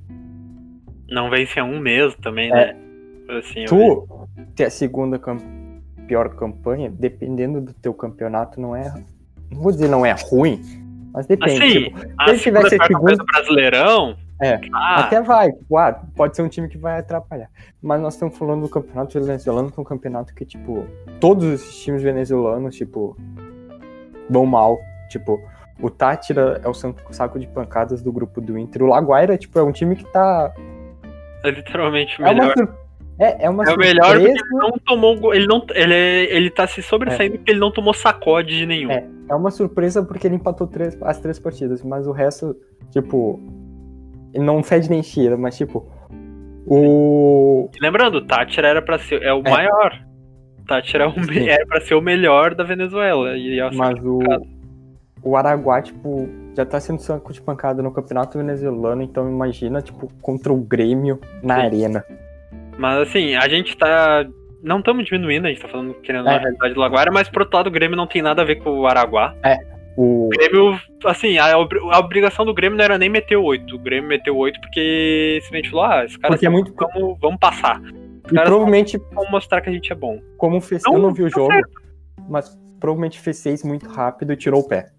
Não 1.08 1.30
vence 1.30 1.58
há 1.58 1.64
um 1.64 1.78
mês 1.80 2.14
também, 2.16 2.50
É. 2.52 2.74
né? 2.74 2.76
Assim. 3.38 3.64
Tu 3.64 4.06
ter 4.54 4.64
a 4.64 4.70
segunda 4.70 5.18
pior 6.06 6.28
campanha, 6.36 6.90
dependendo 6.90 7.60
do 7.62 7.72
teu 7.72 7.94
campeonato, 7.94 8.60
não 8.60 8.76
é. 8.76 8.92
Não 9.50 9.62
vou 9.62 9.72
dizer 9.72 9.88
não 9.88 10.04
é 10.04 10.14
ruim, 10.30 10.60
mas 11.14 11.26
depende. 11.26 11.56
Assim, 11.56 11.84
tipo, 11.84 11.98
a 12.18 12.24
se 12.26 12.30
ele 12.32 12.38
segunda 12.38 12.68
tivesse 12.68 12.86
segundo- 12.86 13.16
do 13.16 13.24
Brasileirão. 13.24 14.16
É, 14.40 14.60
ah, 14.72 15.00
Até 15.00 15.22
vai, 15.22 15.50
tipo, 15.50 15.78
ah, 15.78 15.92
pode 16.14 16.36
ser 16.36 16.42
um 16.42 16.48
time 16.48 16.68
que 16.68 16.76
vai 16.76 16.98
atrapalhar. 16.98 17.48
Mas 17.82 18.00
nós 18.00 18.14
estamos 18.14 18.36
falando 18.36 18.62
do 18.62 18.68
campeonato 18.68 19.18
venezuelano, 19.18 19.72
que 19.72 19.78
é 19.78 19.82
um 19.82 19.84
campeonato 19.84 20.34
que, 20.34 20.44
tipo, 20.44 20.86
todos 21.18 21.44
os 21.44 21.82
times 21.82 22.02
venezuelanos, 22.02 22.76
tipo, 22.76 23.16
vão 24.28 24.44
mal. 24.44 24.78
Tipo, 25.08 25.40
o 25.80 25.88
Tátira 25.88 26.60
é 26.62 26.68
o 26.68 26.74
saco 26.74 27.38
de 27.38 27.46
pancadas 27.46 28.02
do 28.02 28.12
grupo 28.12 28.40
do 28.40 28.58
Inter. 28.58 28.82
O 28.82 28.86
Laguaira, 28.86 29.38
tipo, 29.38 29.58
é 29.58 29.62
um 29.62 29.72
time 29.72 29.96
que 29.96 30.04
tá. 30.04 30.52
é 31.42 31.50
literalmente 31.50 32.20
o 32.20 32.26
É 32.26 32.30
uma, 32.30 32.48
melhor. 32.48 32.76
é, 33.18 33.44
é 33.46 33.50
uma 33.50 33.64
É 33.64 33.74
o 33.74 33.78
melhor 33.78 34.12
porque 34.18 34.30
ele 34.30 34.42
não 34.52 34.72
tomou. 34.84 35.34
Ele, 35.34 35.46
não, 35.46 35.64
ele, 35.74 35.94
ele 35.94 36.50
tá 36.50 36.66
se 36.66 36.82
sobressaindo 36.82 37.38
porque 37.38 37.52
ele 37.52 37.60
não 37.60 37.70
tomou 37.70 37.94
sacode 37.94 38.54
de 38.54 38.66
nenhum. 38.66 38.90
É. 38.90 39.06
É 39.28 39.34
uma 39.34 39.50
surpresa 39.50 40.02
porque 40.02 40.26
ele 40.26 40.36
empatou 40.36 40.66
três, 40.66 40.96
as 41.02 41.18
três 41.18 41.38
partidas, 41.38 41.82
mas 41.82 42.06
o 42.06 42.12
resto, 42.12 42.56
tipo, 42.90 43.40
não 44.38 44.62
fede 44.62 44.88
nem 44.90 45.02
cheira, 45.02 45.36
mas, 45.36 45.56
tipo, 45.56 45.86
o. 46.66 47.68
E 47.74 47.82
Lembrando, 47.82 48.16
o 48.18 48.26
Tátira 48.26 48.68
era 48.68 48.82
pra 48.82 48.98
ser. 48.98 49.22
É 49.22 49.32
o 49.32 49.42
É. 49.44 49.50
maior. 49.50 49.98
O 50.60 50.64
Tátira 50.66 51.04
é 51.04 51.06
o 51.06 51.14
me- 51.18 51.34
Sim. 51.34 51.48
era 51.48 51.66
pra 51.66 51.80
ser 51.80 51.94
o 51.94 52.00
melhor 52.00 52.54
da 52.54 52.64
Venezuela. 52.64 53.36
E 53.36 53.58
é 53.60 53.70
Mas 53.72 53.98
o, 54.04 54.18
o 55.22 55.36
Araguá, 55.36 55.80
tipo, 55.82 56.28
já 56.56 56.64
tá 56.66 56.80
sendo 56.80 57.00
saco 57.00 57.32
de 57.32 57.40
pancada 57.40 57.82
no 57.82 57.92
campeonato 57.92 58.36
venezuelano, 58.38 59.02
então 59.02 59.28
imagina, 59.28 59.80
tipo, 59.80 60.10
contra 60.20 60.52
o 60.52 60.56
Grêmio 60.56 61.20
na 61.42 61.56
Sim. 61.60 61.66
arena. 61.66 62.04
Mas 62.78 63.08
assim, 63.08 63.34
a 63.36 63.48
gente 63.48 63.76
tá. 63.76 64.26
Não 64.62 64.80
estamos 64.80 65.04
diminuindo, 65.06 65.46
a 65.46 65.50
gente 65.50 65.62
tá 65.62 65.68
falando 65.68 65.94
querendo 66.00 66.28
É. 66.28 66.34
a 66.34 66.38
realidade 66.38 66.74
do 66.74 66.80
Laguara, 66.80 67.12
mas 67.12 67.28
pro 67.28 67.42
outro 67.44 67.56
lado 67.56 67.68
o 67.68 67.70
Grêmio 67.70 67.96
não 67.96 68.06
tem 68.06 68.20
nada 68.20 68.42
a 68.42 68.44
ver 68.44 68.56
com 68.56 68.70
o 68.70 68.86
Araguá. 68.86 69.34
O, 69.96 70.26
O 70.26 70.28
Grêmio, 70.28 70.78
assim, 71.06 71.38
a, 71.38 71.54
a 71.54 71.98
obrigação 71.98 72.44
do 72.44 72.52
Grêmio 72.54 72.76
não 72.76 72.84
era 72.84 72.98
nem 72.98 73.08
meter 73.08 73.36
o 73.36 73.42
8. 73.44 73.74
O 73.74 73.78
Grêmio 73.78 74.08
meteu 74.08 74.34
o 74.34 74.38
8 74.38 74.60
porque 74.60 75.38
simplesmente 75.42 75.70
falou, 75.70 75.84
ah, 75.86 76.04
esse 76.04 76.18
cara 76.18 76.32
Porque 76.34 76.46
é 76.46 76.50
muito- 76.50 76.74
vamos, 76.74 77.18
vamos 77.20 77.38
passar. 77.40 77.80
e 78.30 78.34
provavelmente, 78.34 78.98
Vamos 79.12 79.30
mostrar 79.30 79.60
que 79.60 79.68
a 79.70 79.72
gente 79.72 79.90
é 79.92 79.94
bom. 79.94 80.20
como 80.36 80.60
fez. 80.60 80.82
Não, 80.84 80.94
eu 80.94 80.98
não 81.00 81.12
vi 81.14 81.22
o 81.22 81.30
tá 81.30 81.36
jogo, 81.36 81.52
mas 82.28 82.58
provavelmente 82.78 83.18
fez 83.18 83.38
seis 83.38 83.62
muito 83.64 83.88
rápido 83.88 84.32
e 84.32 84.36
tirou 84.36 84.60
o 84.60 84.68
pé. 84.68 84.90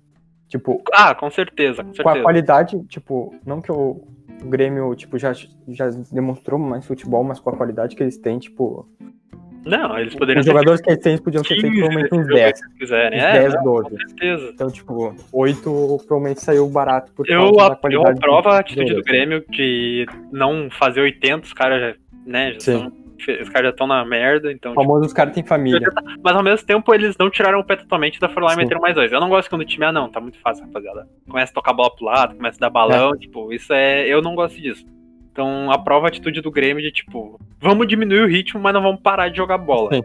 Tipo, 0.48 0.82
Ah, 0.94 1.14
com 1.14 1.30
certeza, 1.30 1.84
com 1.84 1.90
com 1.90 1.92
a 1.92 1.96
certeza. 1.96 2.24
qualidade, 2.24 2.84
tipo, 2.88 3.36
não 3.46 3.62
que 3.62 3.72
o, 3.72 4.02
o 4.42 4.46
Grêmio, 4.50 4.96
tipo, 4.96 5.18
já, 5.20 5.34
já 5.34 5.90
demonstrou 6.12 6.58
mais 6.58 6.86
futebol, 6.86 7.24
mas 7.24 7.40
com 7.40 7.50
a 7.50 7.56
qualidade 7.58 7.96
que 7.96 8.02
eles 8.02 8.18
têm, 8.18 8.40
tipo, 8.40 8.88
Não, 9.70 9.98
eles 10.00 10.16
poderiam 10.16 10.40
os 10.40 10.46
ter 10.46 10.52
jogadores 10.52 10.82
que 10.82 10.90
eles 10.90 11.04
têm 11.04 11.18
podiam 11.18 11.44
ter 11.44 11.50
feito 11.50 11.62
feito 11.62 11.74
15 11.76 11.80
provavelmente 11.88 12.16
uns 12.16 12.28
se 12.28 12.34
10. 12.34 12.60
eles 12.62 12.74
quiserem. 12.78 13.20
Uns 13.20 13.24
É, 13.24 13.32
10, 13.34 13.54
não, 13.56 13.64
12. 13.64 13.90
com 13.90 13.98
certeza. 13.98 14.50
Então, 14.54 14.72
tipo, 14.72 15.16
8 15.34 15.98
provavelmente 16.08 16.42
saiu 16.42 16.68
barato 16.70 17.12
por 17.14 17.30
Eu, 17.30 17.40
causa 17.54 17.58
da 17.58 17.64
a- 17.64 17.68
eu 17.72 17.78
qualidade. 17.78 18.18
aprovo 18.20 18.50
a 18.50 18.60
atitude 18.60 18.94
do. 18.96 19.04
Grêmio 19.04 19.44
de 19.50 20.06
não 20.32 20.70
fazer 20.72 21.02
80, 21.02 21.46
os 21.46 21.54
caras 21.54 21.82
já, 21.82 21.94
né, 22.26 22.54
já 22.54 22.60
Sim. 22.60 22.80
são- 22.80 23.08
os 23.42 23.50
caras 23.50 23.64
já 23.66 23.70
estão 23.72 23.88
na 23.88 24.06
merda, 24.06 24.52
então. 24.52 24.74
O 24.74 24.76
famoso, 24.76 25.08
os 25.08 25.14
caras 25.14 25.34
têm 25.34 25.44
família. 25.44 25.80
tipo, 25.80 26.02
mas 26.24 26.36
ao 26.36 26.44
mesmo 26.44 26.68
tempo 26.68 26.94
eles 26.94 27.16
não 27.18 27.32
tiraram 27.32 27.60
o 27.60 27.64
pé 27.64 27.76
totalmente 27.76 28.20
da 28.20 28.30
foram 28.30 28.46
lá 28.46 28.54
e 28.54 28.58
meteram 28.58 28.80
mais 28.80 28.94
dois. 28.94 29.12
Eu 29.12 29.20
não 29.20 29.28
gosto 29.30 29.50
quando 29.50 29.62
o 29.62 29.66
time, 29.66 29.86
ah, 29.86 29.92
não, 29.92 30.08
tá 30.08 30.20
muito 30.22 30.40
fácil, 30.40 30.66
rapaziada. 30.66 31.08
Começa 31.28 31.52
a 31.52 31.56
tocar 31.56 31.72
a 31.72 31.74
bola 31.74 31.96
pro 31.96 32.06
lado, 32.06 32.36
começa 32.36 32.58
a 32.60 32.62
dar 32.62 32.70
balão, 32.70 33.18
tipo, 33.18 33.52
isso 33.52 33.74
é. 33.74 34.08
Eu 34.08 34.22
não 34.22 34.36
gosto 34.36 34.62
disso. 34.62 34.86
Então 35.38 35.72
aprova 35.72 36.08
a 36.08 36.10
atitude 36.10 36.42
do 36.42 36.50
Grêmio 36.50 36.82
de 36.82 36.92
tipo, 36.92 37.40
vamos 37.62 37.88
diminuir 37.88 38.22
o 38.22 38.28
ritmo, 38.28 38.60
mas 38.60 38.74
não 38.74 38.82
vamos 38.82 39.02
parar 39.02 39.30
de 39.30 39.38
jogar 39.38 39.60
bola. 39.60 39.94
Sim. 39.94 40.04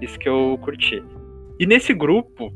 Isso 0.00 0.18
que 0.18 0.28
eu 0.28 0.58
curti. 0.60 1.00
E 1.60 1.64
nesse 1.64 1.94
grupo, 1.94 2.52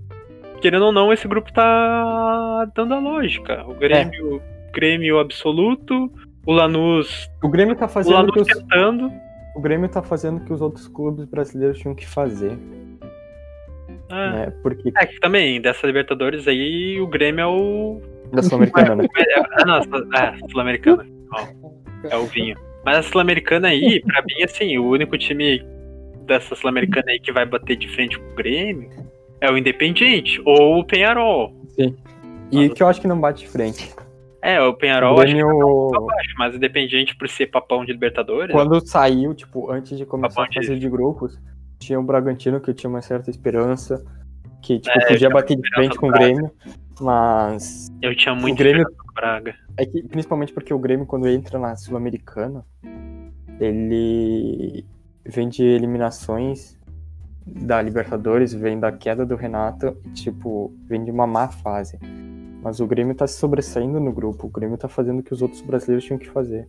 querendo 0.61 0.87
ou 0.87 0.91
não, 0.91 1.12
esse 1.12 1.29
grupo 1.29 1.53
tá 1.53 2.69
dando 2.75 2.95
a 2.95 2.99
lógica. 2.99 3.64
O 3.69 3.75
Grêmio, 3.75 4.43
Grêmio 4.73 5.21
absoluto, 5.21 6.11
o 6.45 6.53
Lanús, 6.53 7.31
O 7.41 7.49
Grêmio 7.49 7.77
tá 7.77 7.87
fazendo 7.87 8.29
o 8.29 8.33
que 8.33 8.41
Lanús 8.41 8.49
os, 8.53 8.62
tentando. 8.64 9.12
o 9.55 9.61
Grêmio 9.61 9.89
tá 9.89 10.03
fazendo 10.03 10.39
o 10.39 10.45
que 10.45 10.53
os 10.53 10.61
outros 10.61 10.89
clubes 10.89 11.25
brasileiros 11.25 11.79
tinham 11.79 11.95
que 11.95 12.05
fazer, 12.05 12.59
É, 14.11 14.31
né? 14.31 14.53
Porque 14.61 14.91
é 14.97 15.07
que 15.07 15.21
também, 15.21 15.61
dessa 15.61 15.87
Libertadores 15.87 16.49
aí, 16.49 17.01
o 17.01 17.07
Grêmio 17.07 17.43
é 17.43 17.47
o. 17.47 18.03
da 18.33 18.43
Sul-Americana, 18.43 18.97
né? 19.03 19.09
Ah, 19.53 19.64
não, 19.64 19.77
é, 19.77 20.37
Sul-Americana. 20.51 21.07
É 22.05 22.17
o 22.17 22.27
vinho. 22.27 22.57
Mas 22.85 22.99
a 22.99 23.03
Sul-Americana 23.03 23.69
aí, 23.69 24.01
pra 24.07 24.23
mim, 24.23 24.43
assim, 24.45 24.79
o 24.79 24.89
único 24.89 25.17
time 25.19 25.63
dessa 26.27 26.55
Sul-Americana 26.55 27.11
aí 27.11 27.21
que 27.21 27.33
vai 27.33 27.47
bater 27.47 27.77
de 27.77 27.89
frente 27.89 28.19
com 28.19 28.31
o 28.31 28.35
Grêmio 28.35 28.91
é 29.41 29.51
o 29.51 29.57
Independiente 29.57 30.41
ou 30.45 30.81
o 30.81 30.85
Penharol. 30.85 31.53
E 32.51 32.69
que 32.71 32.83
eu 32.83 32.87
acho 32.87 33.01
que 33.01 33.07
não 33.07 33.21
bate 33.21 33.45
de 33.45 33.51
frente. 33.51 33.95
É, 34.43 34.61
o 34.61 34.73
Penharol 34.75 35.17
O 35.17 35.21
acho 35.21 35.35
que 35.35 35.43
Grêmio, 35.43 35.89
tá 35.93 36.01
baixo, 36.01 36.35
mas 36.39 36.55
Independiente 36.55 37.17
por 37.17 37.29
ser 37.29 37.47
papão 37.49 37.85
de 37.85 37.93
Libertadores. 37.93 38.53
quando 38.53 38.81
saiu, 38.87 39.35
tipo, 39.35 39.71
antes 39.71 39.97
de 39.97 40.07
começar 40.07 40.43
Tá 40.43 40.49
a 40.51 40.55
fazer 40.55 40.79
de 40.79 40.89
grupos, 40.89 41.39
tinha 41.79 41.99
o 41.99 42.03
Bragantino 42.03 42.61
que 42.61 42.71
eu 42.71 42.75
tinha 42.75 42.89
uma 42.89 43.03
certa 43.03 43.31
esperança, 43.31 44.05
que, 44.63 44.79
tipo, 44.79 44.99
É, 44.99 45.07
podia 45.07 45.31
bater 45.31 45.57
de 45.57 45.69
frente 45.75 45.97
com 45.97 46.09
o. 46.09 46.11
Grêmio, 46.11 46.51
mas 47.01 47.89
Eu 48.03 48.15
tinha 48.17 48.35
muito 48.35 48.55
o 48.55 48.59
Grêmio 48.59 48.87
Braga. 49.15 49.55
É 49.77 49.87
que, 49.87 50.03
principalmente 50.03 50.53
porque 50.53 50.73
o 50.73 50.79
Grêmio, 50.79 51.07
quando 51.07 51.29
entra 51.29 51.59
na 51.59 51.77
Sul-Americana, 51.77 52.65
ele 53.61 54.85
vem 55.25 55.49
de 55.49 55.63
eliminações 55.63 56.79
da 57.47 57.81
Libertadores, 57.81 58.53
vem 58.53 58.79
da 58.79 58.93
queda 58.93 59.25
do 59.25 59.35
Renato, 59.35 59.97
e, 60.05 60.11
tipo, 60.11 60.73
vem 60.87 61.05
de 61.05 61.11
uma 61.11 61.27
má 61.27 61.49
fase. 61.49 61.99
Mas 62.63 62.81
o 62.81 62.87
Grêmio 62.87 63.15
tá 63.15 63.27
se 63.27 63.39
sobressaindo 63.39 64.01
no 64.01 64.13
grupo, 64.13 64.47
o 64.47 64.51
Grêmio 64.51 64.77
tá 64.77 64.89
fazendo 64.89 65.21
o 65.21 65.23
que 65.23 65.33
os 65.33 65.43
outros 65.43 65.63
brasileiros 65.63 66.05
tinham 66.05 66.19
que 66.19 66.29
fazer. 66.29 66.69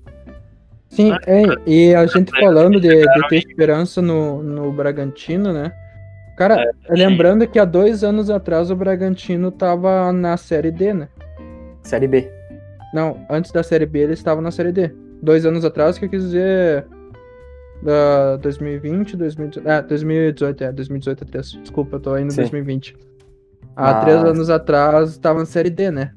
Sim, 0.90 1.12
é, 1.28 1.44
e 1.68 1.94
a 1.94 2.06
gente 2.08 2.32
falando 2.32 2.80
de, 2.80 2.90
de 2.90 3.28
ter 3.28 3.38
esperança 3.38 4.02
no, 4.02 4.42
no 4.42 4.72
Bragantino, 4.72 5.54
né? 5.54 5.72
Cara, 6.40 6.72
lembrando 6.90 7.46
que 7.46 7.60
há 7.60 7.66
dois 7.66 8.02
anos 8.02 8.30
atrás 8.30 8.72
o 8.72 8.76
Bragantino 8.76 9.52
tava 9.52 10.12
na 10.14 10.38
Série 10.38 10.72
D, 10.72 10.94
né? 10.94 11.10
Série 11.84 12.08
B. 12.08 12.32
Não, 12.94 13.20
antes 13.30 13.52
da 13.52 13.62
Série 13.62 13.86
B 13.86 14.00
ele 14.00 14.14
estava 14.14 14.40
na 14.40 14.50
Série 14.50 14.72
D. 14.72 14.90
Dois 15.22 15.46
anos 15.46 15.66
atrás, 15.66 15.98
que 15.98 16.06
eu 16.06 16.10
quis 16.10 16.24
dizer. 16.24 16.88
Da 17.84 18.38
2020, 18.38 19.18
2018. 19.18 19.68
É, 19.70 19.82
2018, 19.82 20.64
é, 20.64 20.72
2018 20.72 21.24
é 21.24 21.28
3. 21.28 21.52
Desculpa, 21.62 21.96
eu 21.98 22.00
tô 22.00 22.18
indo 22.18 22.28
em 22.28 22.32
Sim. 22.32 22.42
2020. 22.42 22.96
Há 23.76 23.94
Mas- 23.94 24.04
três 24.06 24.24
anos 24.24 24.50
atrás 24.50 25.10
estava 25.10 25.40
na 25.40 25.46
Série 25.46 25.70
D, 25.70 25.92
né? 25.92 26.12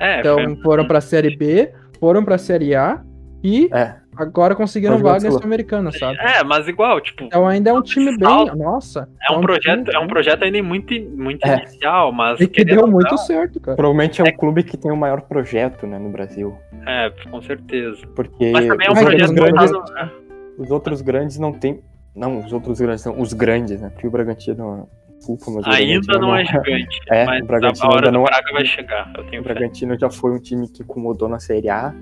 É, 0.00 0.18
Então 0.20 0.36
foi- 0.36 0.56
foram 0.62 0.86
pra 0.88 1.00
Série 1.00 1.36
B, 1.36 1.72
foram 2.00 2.24
pra 2.24 2.36
Série 2.36 2.74
A 2.74 3.00
e 3.44 3.68
É, 3.72 3.94
agora 4.18 4.54
conseguiram 4.54 4.98
vaga. 4.98 5.30
Sul-Americana, 5.30 5.92
sabe? 5.92 6.18
é, 6.20 6.42
mas 6.44 6.66
igual, 6.68 7.00
tipo, 7.00 7.24
Então 7.24 7.46
ainda 7.46 7.70
é 7.70 7.72
um 7.72 7.82
time 7.82 8.16
bem. 8.16 8.28
Salto. 8.28 8.56
Nossa. 8.56 9.08
é 9.30 9.32
um 9.32 9.40
projeto, 9.40 9.84
time 9.84 9.96
é 9.96 9.98
um 9.98 10.06
projeto 10.08 10.42
ainda 10.42 10.62
muito, 10.62 10.92
muito 11.16 11.46
É. 11.46 11.58
inicial, 11.62 12.12
mas 12.12 12.40
E 12.40 12.46
que 12.48 12.64
deu 12.64 12.86
muito 12.86 13.10
não, 13.10 13.18
certo, 13.18 13.60
cara. 13.60 13.76
provavelmente 13.76 14.20
é 14.20 14.24
o 14.24 14.36
clube 14.36 14.62
que 14.62 14.76
tem 14.76 14.90
o 14.90 14.96
maior 14.96 15.20
projeto, 15.22 15.86
né, 15.86 15.98
no 15.98 16.10
Brasil. 16.10 16.56
É, 16.86 17.10
com 17.30 17.40
certeza. 17.40 18.06
Porque 18.16 18.50
Mas 18.52 18.66
também 18.66 18.86
é 18.86 18.90
um 18.90 18.94
projeto 18.94 19.20
outros 19.20 19.30
grandes, 19.32 19.70
voltado. 19.72 20.10
os 20.58 20.70
outros 20.70 21.00
grandes 21.02 21.38
não 21.38 21.52
tem... 21.52 21.80
Não, 22.16 22.38
os 22.38 22.52
outros 22.52 22.80
grandes 22.80 23.02
são 23.02 23.20
os 23.20 23.32
grandes, 23.32 23.80
né? 23.80 23.90
Porque 23.90 24.06
o 24.06 24.10
Bragantino... 24.10 24.88
Desculpa, 25.18 25.44
mas 25.50 25.66
o 25.66 25.70
Ainda 25.70 26.18
não 26.18 26.34
é 26.36 26.44
gigante, 26.44 27.00
É, 27.10 27.24
mas 27.24 27.42
o 27.42 27.46
Bragantino 27.46 27.86
a 27.86 27.88
hora 27.88 27.96
ainda 28.06 28.10
do 28.10 28.14
não 28.18 28.22
é- 28.22 28.30
Braga 28.30 28.52
vai 28.52 28.64
chegar, 28.64 29.12
eu 29.16 29.24
tenho 29.24 29.42
O 29.42 29.44
fé. 29.44 29.52
Bragantino 29.52 29.98
já 29.98 30.08
foi 30.08 30.30
um 30.30 30.38
time 30.38 30.68
que 30.68 30.82
incomodou 30.82 31.28
na 31.28 31.40
Série 31.40 31.68
A, 31.68 31.92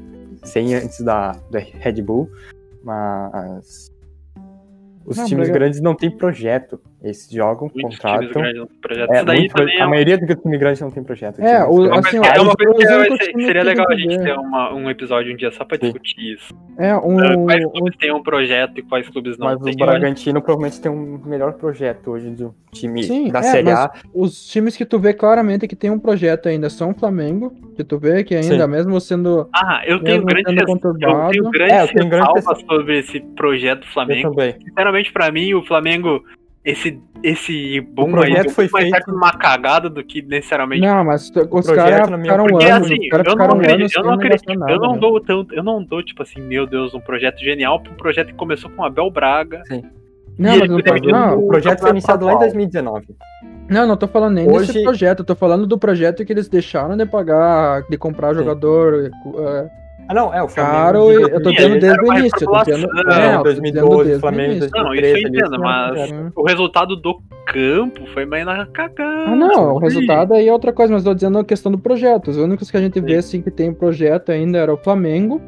sem 0.47 0.75
antes 0.75 1.01
da, 1.03 1.33
da 1.51 1.59
Red 1.59 2.03
Bull, 2.03 2.31
mas 2.83 3.93
os 5.05 5.17
Não, 5.17 5.25
times 5.27 5.47
Braga- 5.49 5.59
grandes 5.59 5.81
não 5.81 5.95
têm 5.95 6.11
projeto. 6.11 6.81
Eles 7.07 7.29
jogam, 7.31 7.71
Muitos 7.73 7.81
times 7.83 7.97
contratam. 7.99 8.29
grandes 8.43 8.59
não 8.59 8.67
têm 8.67 8.77
projeto. 8.81 9.13
É, 9.13 9.25
daí 9.25 9.39
muito- 9.39 9.63
é 9.63 9.81
a 9.81 9.87
maioria 9.87 10.19
do 10.19 10.35
time 10.35 10.59
grande 10.59 10.81
não 10.83 10.91
tem 10.91 11.05
projeto. 11.05 11.41
É, 11.41 11.59
Time 11.63 11.67
o- 11.69 11.83
grande. 11.85 11.99
assim, 12.09 12.17
é 12.17 12.41
uma 12.41 12.57
coisa 12.57 13.07
que 13.07 13.19
times 13.29 13.47
seria 13.47 13.63
legal 13.63 13.87
a 13.89 13.95
gente 13.97 14.19
ter 14.19 14.33
uma- 14.37 14.75
um 14.75 14.91
episódio 14.91 15.33
um 15.33 15.37
dia 15.37 15.53
só 15.53 15.65
pra 15.65 15.77
Sim. 15.79 15.85
discutir 15.85 16.35
isso. 16.35 16.53
É, 16.77 16.97
um, 16.97 17.17
Ah, 17.21 17.37
Quais 17.45 17.65
um- 17.65 17.71
clubes 17.71 17.97
têm 17.99 18.13
um 18.13 18.23
projeto 18.23 18.79
e 18.79 18.83
quais 18.83 19.09
clubes 19.09 19.39
não 19.39 19.47
Mas 19.47 19.61
têm. 19.61 19.75
o 19.75 19.77
Bragantino 19.77 20.43
provavelmente 20.43 20.81
tem 20.81 20.91
um 20.91 21.21
melhor 21.25 21.53
projeto 21.53 22.11
hoje 22.11 22.29
do 22.31 22.53
time 22.73 23.05
Sim, 23.05 23.31
da 23.31 23.39
é, 23.39 23.43
Série 23.43 23.65
mas 23.67 23.79
A. 23.79 23.93
os 24.13 24.47
times 24.49 24.77
que 24.77 24.85
tu 24.85 24.99
vê 24.99 25.15
claramente 25.15 25.69
que 25.69 25.77
tem 25.77 25.91
um 25.91 25.99
projeto 26.01 26.49
ainda 26.49 26.69
são 26.69 26.91
o 26.91 26.95
Flamengo, 26.95 27.53
que 27.77 27.85
tu 27.85 27.99
vê 27.99 28.25
que 28.25 28.35
ainda, 28.35 28.65
Sim. 28.65 28.71
mesmo 28.71 29.01
sendo. 29.01 29.49
Ah, 29.55 29.81
eu 29.87 30.03
tenho 30.03 30.25
grandes 30.25 30.53
res- 30.53 30.69
eu 30.69 30.79
tenho 31.31 31.47
É, 31.47 31.51
grandes 31.51 31.79
eu 31.89 31.95
tenho 31.95 32.11
grandes 32.11 32.35
ressalvas 32.35 32.65
sobre 32.69 32.99
esse 32.99 33.21
projeto 33.21 33.87
Flamengo. 33.93 34.35
Sinceramente, 34.65 35.13
pra 35.13 35.31
mim, 35.31 35.55
o 35.55 35.63
Flamengo, 35.65 36.23
esse, 36.67 37.01
esse 37.23 37.81
boom 37.81 38.11
projeto 38.11 38.49
aí, 38.49 38.53
foi 38.53 38.69
mais 38.69 38.85
feito- 38.85 38.95
certo 38.97 39.13
numa 39.13 39.33
cagada 39.33 39.89
do 39.89 40.03
que 40.05 40.21
necessariamente. 40.21 40.83
Não, 40.83 41.05
mas 41.05 41.23
os 41.23 41.31
projeto, 41.31 41.75
caras 41.77 42.21
ficaram 42.21 42.47
Porque 42.47 42.65
anos, 42.67 42.87
assim, 42.91 43.01
os 43.01 43.09
caras 43.09 43.27
eu 43.27 43.33
ficaram 43.33 43.55
não 43.55 43.61
acredito, 43.61 43.81
anos 43.83 43.95
eu 43.97 44.03
não 44.05 44.13
acredito, 44.15 44.69
eu 44.69 44.79
não 44.81 44.99
dou 44.99 45.21
tanto, 45.21 45.55
eu 45.55 45.63
não 45.63 45.83
dou, 45.83 46.03
tipo 46.03 46.23
assim, 46.23 46.41
meu 46.41 46.67
Deus, 46.67 46.93
um 46.93 47.01
projeto 47.01 47.39
genial 47.39 47.81
pra 47.81 47.93
um 47.93 47.97
projeto 47.97 48.27
que 48.29 48.35
começou 48.35 48.69
com 48.71 48.85
Abel 48.85 49.11
Braga. 49.11 49.63
Não, 50.39 50.55
E 50.55 50.59
mas 50.59 50.69
não, 50.69 50.81
tô- 50.83 50.95
não, 51.11 51.39
O 51.39 51.47
projeto 51.49 51.81
foi 51.81 51.91
iniciado 51.91 52.27
lá 52.27 52.35
em 52.35 52.39
2019. 52.41 53.07
não, 53.71 53.87
não 53.87 53.97
tô 53.97 54.07
falando 54.07 54.35
nem 54.35 54.47
Hoje- 54.51 54.67
desse 54.73 54.83
projeto, 54.83 55.21
eu 55.21 55.25
tô 55.25 55.35
falando 55.35 55.67
do 55.67 55.79
projeto 55.79 56.25
que 56.27 56.33
eles 56.33 56.47
deixaram 56.49 56.95
de 56.97 57.07
pagar, 57.07 57.83
de 57.89 57.97
comprar 57.97 58.31
Sim. 58.35 58.41
jogador 58.41 59.11
é, 59.39 59.71
Ah, 60.09 60.15
não, 60.15 60.33
é 60.33 60.43
o 60.43 60.49
Flamengo. 60.49 61.09
de 61.13 61.19
e 61.19 61.23
eu 61.23 61.43
tô 61.43 61.51
2013. 61.51 61.57
dizendo 61.57 61.75
eles 61.75 61.81
desde 61.81 62.01
o 62.01 62.19
início, 62.19 62.45
eu 62.45 62.47
tô 62.47 62.57
é, 62.57 62.61
É, 62.61 63.35
eu 63.35 63.43
dizendo 63.43 63.43
2012, 63.43 63.97
desde 63.97 64.17
o 64.17 64.21
Flamengo, 64.21 64.53
início. 64.53 64.71
Não, 64.73 64.95
isso 64.95 65.03
2013 65.03 65.23
eu 65.23 65.29
entendo, 65.29 65.61
mas 65.61 66.11
ano. 66.13 66.33
o 66.37 66.45
resultado 66.47 66.97
do 66.97 67.19
campo 67.47 68.07
foi 68.15 68.25
mais 68.25 68.47
na 68.47 68.67
cagada. 68.67 69.25
Ah, 69.27 69.37
não, 69.37 69.75
o 69.75 69.79
Sim. 69.79 69.85
resultado 69.85 70.35
aí 70.35 70.49
é 70.49 70.53
outra 70.53 70.73
coisa, 70.73 70.93
mas 70.93 71.03
tô 71.05 71.15
dizendo 71.15 71.39
a 71.39 71.45
questão 71.45 71.73
do 71.73 71.79
projeto. 71.79 72.29
Os 72.29 72.37
únicos 72.37 72.71
que 72.71 72.77
a 72.77 72.81
gente 72.81 73.01
vê 73.01 73.13
Sim. 73.15 73.19
assim 73.19 73.43
que 73.43 73.51
tem 73.51 73.73
projeto 73.73 74.31
ainda 74.31 74.59
era 74.59 74.73
o 74.73 74.77
Flamengo, 74.77 75.41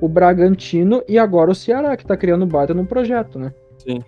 o 0.00 0.08
Bragantino 0.08 1.02
e 1.08 1.18
agora 1.18 1.50
o 1.50 1.54
Ceará, 1.54 1.96
que 1.96 2.04
tá 2.04 2.16
criando 2.16 2.44
baita 2.44 2.74
no 2.74 2.84
projeto, 2.84 3.38
né? 3.38 3.52
Hum. 3.88 4.00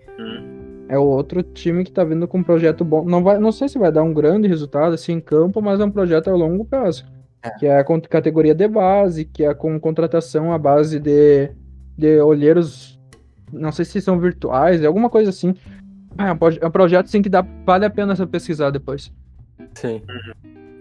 É 0.89 0.99
o 0.99 1.03
outro 1.03 1.43
time 1.43 1.83
que 1.83 1.91
tá 1.91 2.05
vindo 2.05 2.29
com 2.29 2.39
um 2.39 2.43
projeto 2.43 2.85
bom. 2.85 3.05
Não, 3.05 3.23
vai, 3.23 3.39
não 3.39 3.51
sei 3.51 3.69
se 3.69 3.79
vai 3.79 3.91
dar 3.91 4.03
um 4.03 4.13
grande 4.13 4.47
resultado 4.47 4.95
assim 4.95 5.15
em 5.15 5.21
campo, 5.21 5.63
mas 5.63 5.81
é 5.81 5.85
um 5.85 5.91
projeto 5.91 6.29
a 6.29 6.35
longo 6.35 6.65
prazo. 6.65 7.05
É. 7.45 7.51
Que 7.59 7.67
é 7.67 7.85
com 7.85 8.01
categoria 8.01 8.55
de 8.55 8.67
base, 8.67 9.25
que 9.25 9.45
é 9.45 9.53
com 9.55 9.79
contratação 9.79 10.53
à 10.53 10.59
base 10.59 10.99
de, 10.99 11.51
de 11.97 12.19
olheiros, 12.21 12.99
não 13.53 13.71
sei 13.71 13.85
se 13.85 14.01
são 14.01 14.19
virtuais, 14.19 14.83
é 14.83 14.87
alguma 14.87 15.11
coisa 15.11 15.31
assim. 15.31 15.55
É 16.17 16.33
um, 16.33 16.37
proje- 16.37 16.59
é 16.63 16.67
um 16.67 16.71
projeto 16.71 17.07
assim 17.07 17.21
que 17.21 17.29
dá, 17.29 17.45
vale 17.67 17.85
a 17.85 17.91
pena 17.91 18.17
você 18.17 18.27
pesquisar 18.27 18.71
depois. 18.71 19.13
Sim. 19.75 20.01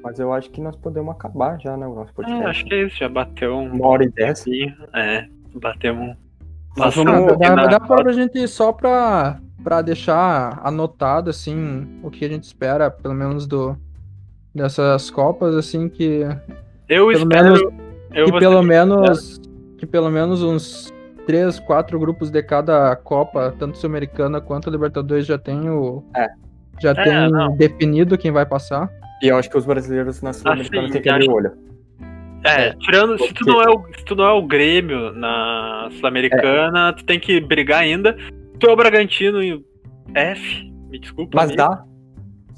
Mas 0.03 0.19
eu 0.19 0.31
acho 0.33 0.49
que 0.51 0.61
nós 0.61 0.75
podemos 0.75 1.13
acabar 1.15 1.59
já, 1.59 1.75
né, 1.75 1.85
o 1.87 1.95
nosso 1.95 2.11
É, 2.11 2.13
podcast. 2.13 2.45
acho 2.45 2.65
que 2.65 2.73
é 2.75 2.85
isso, 2.87 2.97
já 2.97 3.09
bateu 3.09 3.55
um 3.55 3.73
Uma 3.73 3.87
hora 3.87 4.03
e 4.05 4.09
dez. 4.09 4.45
É, 4.93 5.25
batemos 5.55 6.09
um. 6.09 6.15
Passamos 6.75 7.11
vamos- 7.13 7.33
Ah, 7.33 7.35
dá, 7.35 7.55
na- 7.55 7.65
dá 7.67 7.79
pra 7.79 8.11
gente 8.13 8.47
só 8.47 8.71
pra, 8.73 9.39
pra 9.63 9.81
deixar 9.81 10.59
anotado, 10.63 11.29
assim, 11.29 11.99
o 12.03 12.09
que 12.09 12.25
a 12.25 12.29
gente 12.29 12.43
espera, 12.43 12.89
pelo 12.91 13.13
menos, 13.13 13.45
do 13.47 13.77
dessas 14.53 15.09
Copas, 15.09 15.55
assim, 15.55 15.89
que, 15.89 16.21
Eu 16.89 17.07
pelo 17.07 17.11
espero. 17.13 17.43
menos- 17.53 17.61
eu 18.13 18.25
que 18.25 18.39
pelo 18.39 18.61
menos 18.63 19.41
que 19.77 19.85
pelo 19.85 20.09
menos 20.09 20.41
uns 20.43 20.93
três, 21.25 21.59
quatro 21.59 21.99
grupos 21.99 22.29
de 22.29 22.41
cada 22.43 22.95
Copa, 22.95 23.53
tanto 23.57 23.77
Sul-Americana 23.77 24.39
quanto 24.39 24.69
Libertadores, 24.69 25.25
já 25.25 25.37
tem 25.37 25.69
o. 25.69 26.03
É. 26.15 26.27
Já 26.81 26.91
É, 26.91 27.03
tem 27.03 27.31
não. 27.31 27.55
definido 27.55 28.17
quem 28.17 28.31
vai 28.31 28.45
passar. 28.45 28.89
E 29.21 29.27
eu 29.27 29.37
acho 29.37 29.49
que 29.49 29.57
os 29.57 29.65
brasileiros 29.65 30.21
na 30.21 30.33
Sul-Americana 30.33 30.87
sim, 30.87 30.93
têm 30.93 31.01
que 31.01 31.09
abrir 31.09 31.23
acho- 31.23 31.31
o 31.31 31.35
olho. 31.35 31.51
É, 32.45 32.67
É, 32.67 32.73
tirando. 32.75 33.17
Se 33.17 33.33
tu, 33.33 33.45
não 33.45 33.61
é 33.61 33.69
o, 33.69 33.83
se 33.97 34.03
tu 34.05 34.15
não 34.15 34.25
é 34.25 34.31
o 34.33 34.45
Grêmio 34.45 35.13
na 35.13 35.87
Sul-Americana, 35.93 36.93
tu 36.93 37.05
tem 37.05 37.19
que 37.19 37.39
brigar 37.39 37.81
ainda. 37.81 38.15
Tu 38.59 38.67
é 38.67 38.71
o 38.71 38.75
Bragantino 38.75 39.41
e 39.41 39.63
F, 40.13 40.71
me 40.89 40.99
desculpa. 40.99 41.31
Mas 41.35 41.45
amigo. 41.51 41.57
dá. 41.57 41.83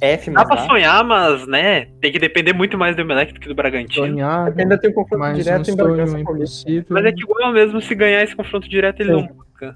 F, 0.02 0.30
Dá 0.32 0.46
pra 0.46 0.56
dá. 0.58 0.62
sonhar, 0.68 1.04
mas, 1.04 1.48
né, 1.48 1.88
tem 2.02 2.12
que 2.12 2.20
depender 2.20 2.54
muito 2.54 2.78
mais 2.78 2.96
do 2.96 3.02
Emelec 3.02 3.34
do 3.34 3.40
que 3.40 3.48
do 3.48 3.56
Bragantino. 3.56 4.08
Sonhar, 4.08 4.54
Ainda 4.58 4.78
tem 4.78 4.92
um 4.92 4.94
confronto 4.94 5.34
direto 5.34 5.72
em 5.72 5.76
Bragança 5.76 6.20
Paulista. 6.24 6.86
Mas 6.90 7.06
é 7.06 7.12
que 7.12 7.22
igual 7.24 7.52
mesmo 7.54 7.82
se 7.82 7.96
ganhar 7.96 8.24
esse 8.24 8.36
confronto 8.36 8.68
direto, 8.70 9.00
ele 9.02 9.14
Sim. 9.14 9.22
não 9.22 9.28
busca. 9.36 9.76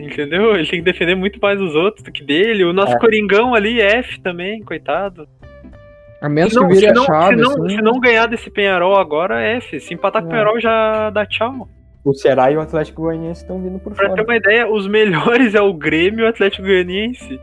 Entendeu? 0.00 0.54
Ele 0.54 0.66
tem 0.68 0.78
que 0.80 0.84
defender 0.92 1.14
muito 1.14 1.40
mais 1.40 1.60
os 1.60 1.74
outros 1.74 2.02
do 2.04 2.12
que 2.12 2.22
dele. 2.22 2.64
O 2.64 2.72
nosso 2.72 2.94
É. 2.94 2.98
Coringão 2.98 3.54
ali, 3.54 3.80
F 3.80 4.20
também, 4.20 4.60
coitado. 4.62 5.26
A 6.20 6.28
menos 6.28 6.52
Se 6.52 6.58
não, 6.60 6.68
que 6.68 6.74
vire 6.74 6.86
se 6.86 6.90
a 6.90 6.94
não- 6.94 7.04
chave, 7.04 7.36
se 7.36 7.40
não- 7.42 7.64
assim, 7.64 7.76
se 7.76 7.82
não 7.82 7.98
ganhar 8.00 8.26
desse 8.26 8.50
Penharol 8.50 8.96
agora, 8.98 9.40
F. 9.40 9.80
Se 9.80 9.94
empatar 9.94 10.22
com 10.22 10.28
o 10.28 10.30
É. 10.30 10.34
Penharol, 10.34 10.60
já 10.60 11.10
dá 11.10 11.24
tchau. 11.24 11.68
O 12.04 12.12
Ceará 12.14 12.50
e 12.50 12.56
o 12.56 12.60
Atlético 12.60 13.02
Goianiense 13.02 13.42
estão 13.42 13.60
vindo 13.60 13.78
por 13.78 13.92
Pra 13.94 14.04
ter 14.04 14.10
fora. 14.10 14.22
uma 14.24 14.36
ideia, 14.36 14.70
os 14.70 14.86
melhores 14.86 15.54
é 15.54 15.60
o 15.62 15.72
Grêmio 15.72 16.20
e 16.20 16.22
o 16.24 16.28
Atlético 16.28 16.62
Goianiense. 16.66 17.40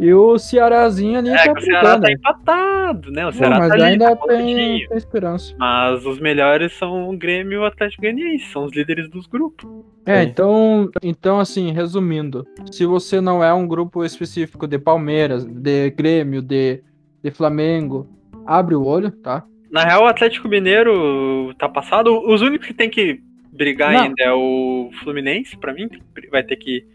E 0.00 0.14
o 0.14 0.38
Cearazinho 0.38 1.18
ali 1.18 1.28
É, 1.28 1.44
tá 1.44 1.52
o 1.52 1.60
Ceará 1.60 2.00
tá 2.00 2.10
empatado, 2.10 3.10
né? 3.12 3.20
O 3.20 3.26
Não, 3.26 3.32
Ceará 3.32 3.58
mas 3.58 3.68
tá 3.68 3.74
ali, 3.74 3.82
ainda 3.82 4.16
tá 4.16 4.26
tem, 4.28 4.88
tem 4.88 4.96
esperança. 4.96 5.54
Mas 5.58 6.06
os 6.06 6.18
melhores 6.18 6.72
são 6.72 7.10
o 7.10 7.16
Grêmio 7.18 7.52
e 7.52 7.58
o 7.58 7.66
Atlético 7.66 8.00
Goianiense, 8.00 8.46
são 8.46 8.64
os 8.64 8.74
líderes 8.74 9.10
dos 9.10 9.26
grupos. 9.26 9.68
É, 10.06 10.22
então, 10.22 10.88
então, 11.02 11.38
assim, 11.38 11.70
resumindo, 11.70 12.46
se 12.72 12.86
você 12.86 13.20
não 13.20 13.44
é 13.44 13.52
um 13.52 13.68
grupo 13.68 14.02
específico 14.02 14.66
de 14.66 14.78
Palmeiras, 14.78 15.44
de 15.44 15.90
Grêmio, 15.90 16.40
de, 16.40 16.82
de 17.22 17.30
Flamengo, 17.30 18.08
abre 18.46 18.74
o 18.74 18.86
olho, 18.86 19.10
tá? 19.10 19.44
Na 19.70 19.84
real, 19.84 20.04
o 20.04 20.06
Atlético 20.06 20.48
Mineiro 20.48 21.54
tá 21.58 21.68
passado. 21.68 22.26
Os 22.26 22.40
únicos 22.40 22.66
que 22.66 22.74
tem 22.74 22.88
que 22.88 23.20
brigar 23.52 23.92
Não. 23.92 24.00
ainda 24.00 24.22
é 24.22 24.32
o 24.32 24.88
Fluminense, 25.04 25.58
pra 25.58 25.74
mim, 25.74 25.90
vai 26.30 26.42
ter 26.42 26.56
que 26.56 26.86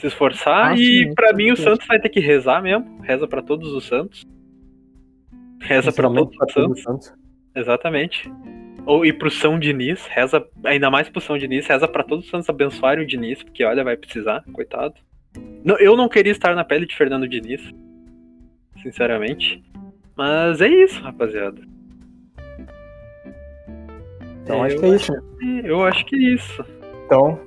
se 0.00 0.06
esforçar. 0.08 0.72
Ah, 0.72 0.74
e 0.74 0.78
sim, 1.08 1.14
com 1.14 1.36
mim 1.36 1.50
o. 1.52 1.56
Santos 1.56 1.86
vai 1.86 2.00
ter 2.00 2.08
que 2.08 2.20
rezar 2.20 2.62
mesmo. 2.62 3.00
Reza 3.02 3.26
pra 3.28 3.42
todos 3.42 3.72
os 3.72 3.84
Santos. 3.86 4.26
Reza 5.60 5.92
pra 5.92 6.08
Principalmente 6.10 6.36
todos 6.38 6.48
os 6.48 6.52
Santos. 6.54 6.78
os 6.78 6.82
Santos. 6.82 7.12
Exatamente. 7.54 8.32
Ou 8.86 9.04
e 9.04 9.12
pro 9.12 9.30
São 9.30 9.58
Diniz, 9.58 10.06
reza 10.06 10.44
ainda 10.64 10.90
mais 10.90 11.08
pro 11.08 11.20
São 11.20 11.36
Diniz, 11.36 11.66
reza 11.66 11.86
pra 11.86 12.02
todos 12.02 12.24
os 12.24 12.30
Santos 12.30 12.48
abençoarem 12.48 13.04
o 13.04 13.06
Diniz, 13.06 13.42
porque 13.42 13.62
olha, 13.62 13.84
vai 13.84 13.96
precisar, 13.96 14.42
coitado. 14.52 14.94
Não, 15.62 15.78
eu 15.78 15.96
não 15.96 16.08
queria 16.08 16.32
estar 16.32 16.54
na 16.54 16.64
pele 16.64 16.86
de 16.86 16.96
Fernando 16.96 17.28
Diniz, 17.28 17.60
sinceramente. 18.82 19.62
Mas 20.16 20.60
é 20.62 20.68
isso, 20.68 21.00
rapaziada. 21.02 21.60
Então 24.42 24.64
É, 24.64 24.68
acho 24.68 24.76
eu 24.76 24.80
que 24.80 24.86
é 24.86 24.94
isso. 24.96 25.12
né? 25.12 25.20
Eu 25.64 25.82
acho 25.84 26.06
que 26.06 26.16
é 26.16 26.34
isso. 26.34 26.64
Então, 27.04 27.38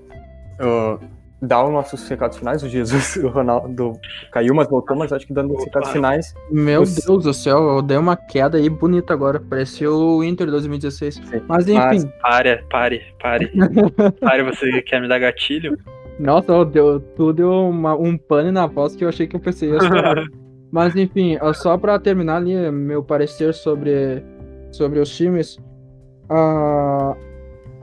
uh, 0.62 1.00
dá 1.46 1.64
os 1.64 1.72
nossos 1.72 2.08
recados 2.08 2.38
finais. 2.38 2.64
O 2.64 2.70
Jesus, 2.70 3.16
o 3.24 3.28
Ronaldo 3.28 3.94
caiu, 4.32 4.54
mas 4.56 4.68
voltou, 4.70 4.96
mas 4.98 5.12
acho 5.14 5.28
que 5.28 5.34
dando 5.34 5.54
os 5.56 5.64
recados 5.64 5.90
finais. 5.92 6.34
Meu 6.52 6.82
Os- 6.82 6.96
Deus 6.96 7.24
do 7.24 7.34
céu, 7.34 7.58
eu 7.76 7.82
dei 7.82 7.98
uma 7.98 8.16
queda 8.16 8.58
aí 8.58 8.70
bonita 8.70 9.14
agora. 9.14 9.40
Pareceu 9.40 9.94
o 9.96 10.24
Inter 10.24 10.48
2016. 10.50 11.16
Sim. 11.16 11.42
Mas 11.48 11.68
enfim, 11.68 12.10
Pare, 12.22 12.64
pare, 12.70 13.02
pare. 13.22 13.52
pare, 14.22 14.44
você 14.44 14.82
quer 14.82 15.02
me 15.02 15.08
dar 15.08 15.20
gatilho? 15.20 15.78
nossa, 16.20 16.64
deu, 16.66 17.00
tu 17.00 17.34
deu 17.34 17.52
uma- 17.52 17.96
um 17.96 18.18
pane 18.18 18.52
na 18.52 18.66
voz 18.68 18.96
que 18.96 19.04
eu 19.04 19.10
achei 19.10 19.26
que 19.28 19.36
eu 19.36 19.40
pensei. 19.40 19.70
Mas 20.72 20.96
enfim, 20.96 21.38
só 21.54 21.78
pra 21.78 22.00
terminar 22.00 22.38
ali 22.38 22.72
meu 22.72 23.04
parecer 23.04 23.54
sobre, 23.54 24.24
sobre 24.72 25.00
os 25.00 25.10
times, 25.16 25.58
ah, 26.30 27.16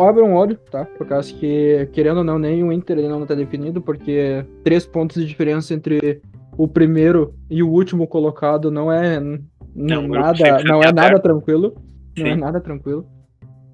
abre 0.02 0.22
um 0.22 0.34
olho, 0.34 0.56
tá? 0.70 0.84
Por 0.84 1.06
causa 1.06 1.32
que, 1.34 1.88
querendo 1.92 2.18
ou 2.18 2.24
não, 2.24 2.38
nem 2.38 2.62
o 2.64 2.72
Inter 2.72 2.98
ele 2.98 3.08
não 3.08 3.24
tá 3.26 3.34
definido, 3.34 3.80
porque 3.80 4.44
três 4.64 4.86
pontos 4.86 5.20
de 5.20 5.26
diferença 5.28 5.74
entre 5.74 6.20
o 6.56 6.66
primeiro 6.68 7.34
e 7.48 7.62
o 7.62 7.68
último 7.70 8.06
colocado 8.06 8.70
não 8.70 8.92
é, 8.92 9.16
n- 9.20 9.40
um 9.74 10.08
grupo 10.08 10.14
nada, 10.26 10.38
100% 10.38 10.64
não 10.64 10.80
é 10.82 10.86
nada 10.86 11.00
aberto. 11.06 11.22
tranquilo. 11.22 11.74
Não 12.18 12.26
é 12.26 12.36
nada 12.36 12.60
tranquilo. 12.60 13.06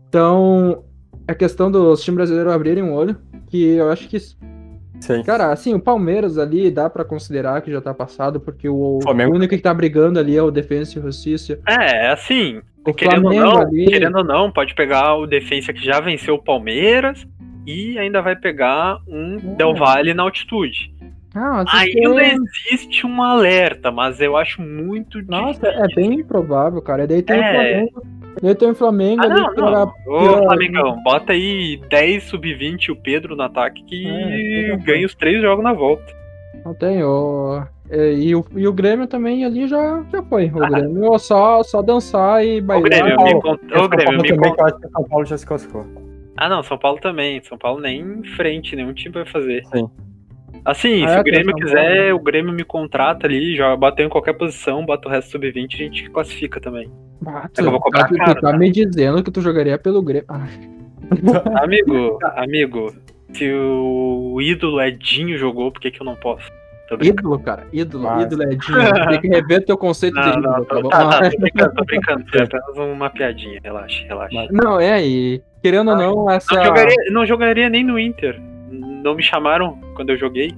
Então, 0.08 0.84
a 1.26 1.34
questão 1.34 1.70
dos 1.70 2.02
times 2.02 2.16
brasileiros 2.16 2.52
abrirem 2.52 2.84
o 2.84 2.92
olho, 2.92 3.16
que 3.48 3.62
eu 3.74 3.90
acho 3.90 4.08
que 4.08 4.18
Sim. 4.98 5.22
Cara, 5.24 5.52
assim, 5.52 5.74
o 5.74 5.80
Palmeiras 5.80 6.38
ali 6.38 6.70
dá 6.70 6.88
pra 6.88 7.04
considerar 7.04 7.60
que 7.60 7.70
já 7.70 7.82
tá 7.82 7.92
passado, 7.92 8.40
porque 8.40 8.66
o, 8.66 8.98
Flamengo. 9.02 9.32
o 9.32 9.36
único 9.36 9.54
que 9.54 9.60
tá 9.60 9.72
brigando 9.74 10.18
ali 10.18 10.34
é 10.34 10.42
o 10.42 10.50
Defensa 10.50 10.98
e 10.98 11.02
Justiça. 11.02 11.58
É, 11.68 12.08
assim, 12.10 12.62
O 12.86 12.94
querendo 12.94 13.26
ou 13.26 13.32
Flamengo 13.32 13.54
não, 13.54 13.60
ali. 13.62 13.86
querendo 13.86 14.18
ou 14.18 14.24
não, 14.24 14.50
pode 14.50 14.74
pegar 14.74 15.14
o 15.16 15.26
Defensa 15.26 15.72
que 15.72 15.84
já 15.84 16.00
venceu 16.00 16.34
o 16.36 16.42
Palmeiras 16.42 17.26
e 17.66 17.98
ainda 17.98 18.22
vai 18.22 18.36
pegar 18.36 18.98
um 19.08 19.36
É. 19.36 19.56
Del 19.56 19.74
Valle 19.74 20.14
na 20.14 20.22
altitude. 20.22 20.94
Ah, 21.34 21.64
mas 21.64 21.84
isso 21.84 21.98
Ainda 22.08 22.22
é- 22.24 22.34
existe 22.34 23.06
um 23.06 23.22
alerta, 23.22 23.90
mas 23.90 24.20
eu 24.20 24.36
acho 24.36 24.62
muito 24.62 25.20
Nossa, 25.26 25.66
é 25.66 25.86
bem 25.94 26.14
improvável, 26.20 26.80
cara. 26.80 27.04
E 27.04 27.06
daí 27.06 27.22
tem 27.22 27.36
É. 27.36 27.40
o 27.40 27.52
Flamengo. 27.52 28.02
Daí 28.42 28.54
tem 28.54 28.70
o 28.70 28.74
Flamengo 28.74 29.22
Ah, 29.24 29.28
não, 29.28 29.52
não. 29.54 29.68
era- 29.68 29.84
Ô, 30.06 30.18
era- 30.32 30.42
Flamengão, 30.44 31.02
bota 31.02 31.32
aí 31.32 31.80
10 31.90 32.22
sub-20 32.24 32.84
e 32.88 32.92
o 32.92 32.96
Pedro 32.96 33.34
no 33.36 33.42
ataque 33.42 33.82
que 33.84 34.06
É, 34.06 34.76
ganha 34.78 35.04
os 35.06 35.14
três 35.14 35.40
jogos 35.42 35.62
na 35.64 35.72
volta. 35.72 36.04
Não 36.66 36.74
tem. 36.74 37.00
O... 37.04 37.62
E, 37.88 38.28
e 38.28 38.34
o, 38.34 38.44
e 38.56 38.66
o 38.66 38.72
Grêmio 38.72 39.06
também 39.06 39.44
ali 39.44 39.68
já, 39.68 40.04
já 40.12 40.20
foi. 40.24 40.46
O 40.46 40.58
Grêmio 40.58 41.14
é 41.14 41.18
só, 41.18 41.62
só 41.62 41.80
dançar 41.80 42.44
e 42.44 42.58
O 42.58 42.64
bailar. 42.64 42.90
Grêmio, 42.90 43.22
me 43.22 43.40
con... 43.40 43.56
São 43.72 43.84
o 43.84 43.88
Grêmio, 43.88 44.20
me 44.20 44.28
também, 44.28 44.50
con... 44.50 44.56
que 44.56 44.60
eu 44.60 44.66
acho 44.66 44.80
que 44.80 44.88
São 44.88 45.04
Paulo 45.04 45.24
já 45.24 45.38
se 45.38 45.46
classificou. 45.46 45.86
Ah, 46.36 46.48
não, 46.48 46.64
São 46.64 46.76
Paulo 46.76 46.98
também. 47.00 47.40
São 47.44 47.56
Paulo 47.56 47.80
nem 47.80 48.00
em 48.00 48.24
frente, 48.24 48.74
nenhum 48.74 48.92
time 48.92 49.14
vai 49.14 49.26
fazer. 49.26 49.64
Sim. 49.66 49.88
Assim, 50.64 51.04
Ah, 51.04 51.10
se 51.10 51.14
é, 51.14 51.20
o 51.20 51.22
Grêmio 51.22 51.54
quiser, 51.54 52.14
o 52.14 52.18
Grêmio 52.18 52.52
me 52.52 52.64
contrata 52.64 53.28
ali, 53.28 53.54
já 53.54 53.76
bateu 53.76 54.04
em 54.04 54.08
qualquer 54.08 54.32
posição, 54.32 54.84
bota 54.84 55.06
o 55.06 55.10
resto 55.10 55.30
sub-20 55.30 55.74
a 55.74 55.76
gente 55.76 56.10
classifica 56.10 56.60
também. 56.60 56.90
Ah, 57.24 57.48
que 57.48 57.60
eu 57.60 57.70
vou 57.70 57.78
cobrar 57.78 58.08
tu, 58.08 58.14
tu 58.14 58.18
tá 58.18 58.34
tá? 58.34 58.58
me 58.58 58.72
dizendo 58.72 59.22
que 59.22 59.30
tu 59.30 59.40
jogaria 59.40 59.78
pelo 59.78 60.02
Grêmio. 60.02 60.26
Ah, 60.28 60.44
Amigo, 61.62 62.18
amigo, 62.34 62.92
se 63.32 63.52
o 63.52 64.38
ídolo 64.40 64.80
Edinho 64.80 65.36
jogou, 65.38 65.70
por 65.72 65.80
que, 65.80 65.90
que 65.90 66.00
eu 66.00 66.04
não 66.06 66.16
posso? 66.16 66.50
Ídolo, 67.02 67.38
cara. 67.40 67.66
Ídolo. 67.72 68.04
Mas- 68.04 68.22
Ídolo 68.26 68.42
é 68.44 68.46
Dinho. 68.54 69.08
Tem 69.10 69.20
que 69.20 69.28
rever 69.28 69.64
teu 69.64 69.76
conceito 69.76 70.14
de 70.14 70.20
Não, 70.20 70.28
ídolo, 70.38 70.42
não, 70.58 70.64
tá 70.64 70.74
tô, 70.76 70.82
bom? 70.82 70.88
tá, 70.88 70.98
tá, 71.10 71.18
Ah, 71.26 71.30
tô 71.30 71.38
brincando, 71.38 71.74
tô 71.74 71.84
brincando. 71.84 72.24
É 72.34 72.42
apenas 72.42 72.76
uma 72.76 73.10
piadinha, 73.10 73.60
relaxa, 73.64 74.04
relaxa. 74.06 74.34
Mas- 74.36 74.50
Não, 74.52 74.78
é, 74.80 75.04
e 75.04 75.42
querendo 75.60 75.90
ou 75.90 75.96
não, 75.96 76.30
essa. 76.30 76.54
Não 76.54 76.64
jogaria, 76.64 76.96
não 77.10 77.26
jogaria 77.26 77.68
nem 77.68 77.82
no 77.82 77.98
Inter. 77.98 78.40
Não 78.70 79.16
me 79.16 79.22
chamaram 79.22 79.80
quando 79.96 80.10
eu 80.10 80.16
joguei. 80.16 80.52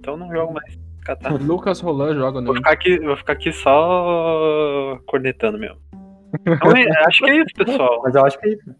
Então 0.00 0.16
não 0.16 0.30
jogo 0.32 0.54
mais. 0.54 0.78
Catar. 1.04 1.32
O 1.32 1.36
Lucas 1.36 1.80
Roland 1.80 2.14
joga 2.16 2.40
no 2.40 2.46
Vou 2.46 2.56
ficar 2.56 2.72
aqui, 2.72 2.98
vou 2.98 3.16
ficar 3.16 3.34
aqui 3.34 3.52
só 3.52 4.98
cornetando 5.06 5.58
mesmo. 5.58 5.76
Então, 6.46 6.72
é, 6.76 7.06
acho 7.06 7.22
que 7.24 7.30
é 7.30 7.36
isso, 7.36 7.54
pessoal. 7.54 8.00
Mas 8.02 8.14
eu 8.14 8.24
acho 8.24 8.38
que 8.40 8.48
é 8.48 8.52
isso. 8.54 8.74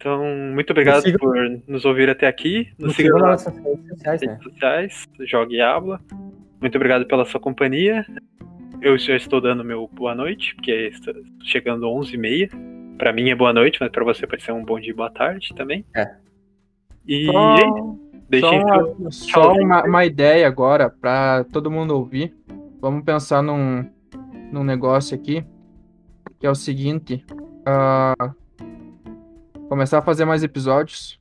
Então, 0.00 0.24
muito 0.54 0.70
obrigado 0.70 1.02
por 1.18 1.34
nos 1.68 1.84
ouvir 1.84 2.08
até 2.08 2.26
aqui. 2.26 2.70
Nos 2.78 2.88
Nos 2.88 2.96
sigam 2.96 3.16
sigam 3.18 3.28
nas 3.30 3.44
nossas 3.44 3.62
redes 3.62 3.88
sociais, 3.90 4.20
né? 4.22 4.38
sociais, 4.42 5.04
Jogue 5.26 5.56
e 5.56 5.60
Habla. 5.60 6.00
Muito 6.58 6.74
obrigado 6.76 7.04
pela 7.06 7.26
sua 7.26 7.38
companhia. 7.38 8.06
Eu 8.80 8.96
já 8.96 9.14
estou 9.14 9.42
dando 9.42 9.62
meu 9.62 9.86
boa 9.92 10.14
noite, 10.14 10.54
porque 10.54 10.70
está 10.72 11.12
chegando 11.42 11.86
11h30. 11.86 12.96
Pra 12.96 13.12
mim 13.12 13.28
é 13.28 13.34
boa 13.34 13.52
noite, 13.52 13.76
mas 13.78 13.90
pra 13.90 14.02
você 14.02 14.26
pode 14.26 14.42
ser 14.42 14.52
um 14.52 14.64
bom 14.64 14.80
dia 14.80 14.90
e 14.90 14.94
boa 14.94 15.10
tarde 15.10 15.50
também. 15.54 15.84
É. 15.94 16.10
E 17.06 17.26
Só, 17.26 17.32
só, 17.58 17.96
deixem 18.30 18.60
seu- 18.68 19.10
só 19.12 19.26
tchauzinho. 19.42 19.66
uma, 19.66 19.84
uma 19.84 20.04
ideia 20.06 20.46
agora 20.46 20.88
pra 20.88 21.44
todo 21.52 21.70
mundo 21.70 21.94
ouvir. 21.94 22.34
Vamos 22.80 23.04
pensar 23.04 23.42
num, 23.42 23.84
num 24.50 24.64
negócio 24.64 25.14
aqui, 25.14 25.44
que 26.38 26.46
é 26.46 26.50
o 26.50 26.54
seguinte. 26.54 27.22
ah, 27.66 28.32
começar 29.70 29.98
a 29.98 30.02
fazer 30.02 30.24
mais 30.26 30.42
episódios 30.42 31.18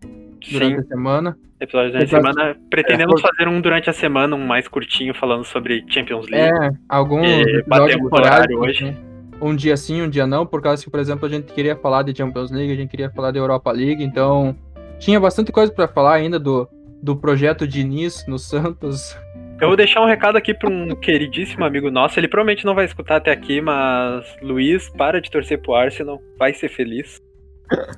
durante 0.52 0.76
Sim, 0.76 0.80
a 0.82 0.84
semana. 0.84 1.38
episódios 1.62 1.94
da 1.94 2.00
Episódio- 2.00 2.34
semana. 2.34 2.56
Pretendemos 2.70 3.22
É, 3.22 3.28
fazer 3.28 3.48
um 3.48 3.62
durante 3.62 3.90
a 3.90 3.94
semana, 3.94 4.36
um 4.36 4.46
mais 4.46 4.68
curtinho, 4.68 5.14
falando 5.14 5.46
sobre 5.46 5.86
Champions 5.88 6.28
League. 6.28 6.52
É, 6.54 6.70
alguns 6.90 7.26
E 7.28 7.32
episódios 7.42 7.66
batemos 7.68 8.02
o 8.02 8.06
esporádicos, 8.06 8.58
horário 8.58 8.60
hoje. 8.60 8.86
né? 8.86 8.98
Um 9.42 9.56
dia 9.56 9.78
sim, 9.78 10.02
um 10.02 10.10
dia 10.10 10.28
não, 10.28 10.46
por 10.46 10.62
causa 10.62 10.84
que, 10.84 10.90
por 10.92 11.00
exemplo, 11.00 11.26
a 11.26 11.30
gente 11.30 11.54
queria 11.54 11.76
falar 11.76 12.04
de 12.04 12.14
Champions 12.18 12.52
League, 12.52 12.74
a 12.74 12.76
gente 12.76 12.90
queria 12.90 13.10
falar 13.10 13.32
da 13.32 13.40
Europa 13.40 13.72
League, 13.72 14.04
então 14.04 14.54
tinha 15.00 15.18
bastante 15.20 15.50
coisa 15.52 15.72
pra 15.72 15.88
falar 15.88 16.16
ainda 16.16 16.38
do, 16.38 16.68
do 17.02 17.16
projeto 17.16 17.66
Diniz 17.66 18.26
no 18.28 18.38
Santos. 18.40 19.18
Eu 19.62 19.68
vou 19.68 19.78
deixar 19.78 20.02
um 20.02 20.06
recado 20.08 20.38
aqui 20.38 20.54
para 20.54 20.70
um 20.70 20.96
queridíssimo 20.96 21.64
amigo 21.66 21.92
nosso. 21.92 22.18
Ele 22.20 22.30
provavelmente 22.30 22.66
não 22.66 22.74
vai 22.74 22.86
escutar 22.86 23.18
até 23.18 23.30
aqui, 23.32 23.60
mas 23.62 24.26
Luiz, 24.42 24.90
para 24.90 25.20
de 25.22 25.30
torcer 25.30 25.62
pro 25.62 25.74
Arsenal, 25.76 26.20
vai 26.38 26.54
ser 26.54 26.70
feliz. 26.70 27.22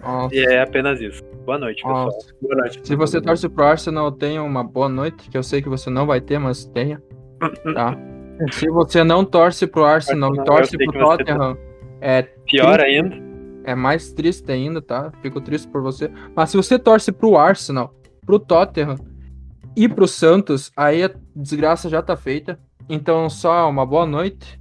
Nossa, 0.02 0.35
E 0.35 0.39
é 0.39 0.61
apenas 0.61 0.99
isso. 1.02 1.23
Boa 1.45 1.57
noite, 1.57 1.81
pessoal. 1.81 2.06
nossa. 2.06 2.34
Boa 2.41 2.56
noite. 2.56 2.81
Se 2.84 2.95
você 2.95 3.22
torce 3.22 3.49
pro 3.49 3.64
Arsenal, 3.64 4.11
tenha 4.11 4.43
uma 4.43 4.64
boa 4.64 4.89
noite, 4.89 5.30
que 5.30 5.38
eu 5.38 5.43
sei 5.43 5.61
que 5.61 5.69
você 5.69 5.89
não 5.89 6.06
vai 6.06 6.22
ter, 6.22 6.38
mas 6.39 6.65
tenha, 6.65 7.02
tá? 7.73 7.95
Se 8.52 8.68
você 8.69 9.03
não 9.03 9.23
torce 9.23 9.68
pro 9.68 9.84
Arsenal 9.85 10.34
e 10.35 10.39
Arsenal, 10.39 10.57
torce 10.57 10.77
pro 10.77 10.91
Tottenham, 10.99 11.57
é 11.99 12.23
Pior 12.23 12.80
Sim. 12.80 12.85
ainda. 12.85 13.15
é 13.65 13.76
mais 13.76 14.11
triste 14.14 14.52
ainda, 14.52 14.81
tá? 14.81 15.11
Fico 15.22 15.39
triste 15.39 15.68
por 15.68 15.81
você. 15.84 16.10
Mas 16.35 16.49
se 16.49 16.57
você 16.57 16.80
torce 16.80 17.11
pro 17.11 17.38
Arsenal, 17.38 17.93
pro 18.26 18.39
Tottenham 18.39 18.95
e 19.76 19.88
pro 19.88 20.07
Santos, 20.07 20.72
aí 20.76 21.03
a 21.03 21.11
desgraça 21.35 21.88
já 21.88 22.02
tá 22.02 22.15
feita. 22.18 22.60
Então, 22.89 23.30
só 23.30 23.69
uma 23.69 23.85
boa 23.85 24.07
noite, 24.07 24.60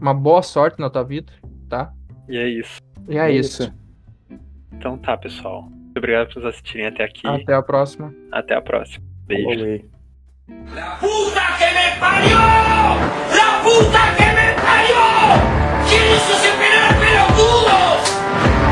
uma 0.00 0.12
boa 0.12 0.42
sorte 0.42 0.80
na 0.80 0.90
tua 0.90 1.04
vida, 1.04 1.32
tá? 1.68 1.92
E 2.28 2.36
é 2.36 2.48
isso. 2.48 2.80
E 3.08 3.16
é, 3.16 3.28
É 3.28 3.30
isso. 3.30 3.62
isso. 3.62 3.74
Então 4.72 4.96
tá, 4.98 5.16
pessoal. 5.16 5.62
Muito 5.62 5.98
obrigado 5.98 6.28
por 6.28 6.42
nos 6.42 6.50
assistirem 6.50 6.86
até 6.86 7.04
aqui. 7.04 7.26
Até 7.26 7.54
a 7.54 7.62
próxima. 7.62 8.14
Até 8.32 8.54
a 8.54 8.60
próxima. 8.60 9.04
Beijo. 9.26 9.48
Olê. 9.48 9.84
La 10.74 10.96
puta 10.98 11.42
que 11.58 11.66
me 11.74 12.00
parió! 12.00 12.38
La 13.36 13.62
puta 13.62 14.16
que 14.16 14.24
me 14.24 14.54
parió! 14.62 15.02
¿Quién 15.88 16.04
hizo 16.14 16.32
ese 16.32 16.50
penal? 16.56 16.97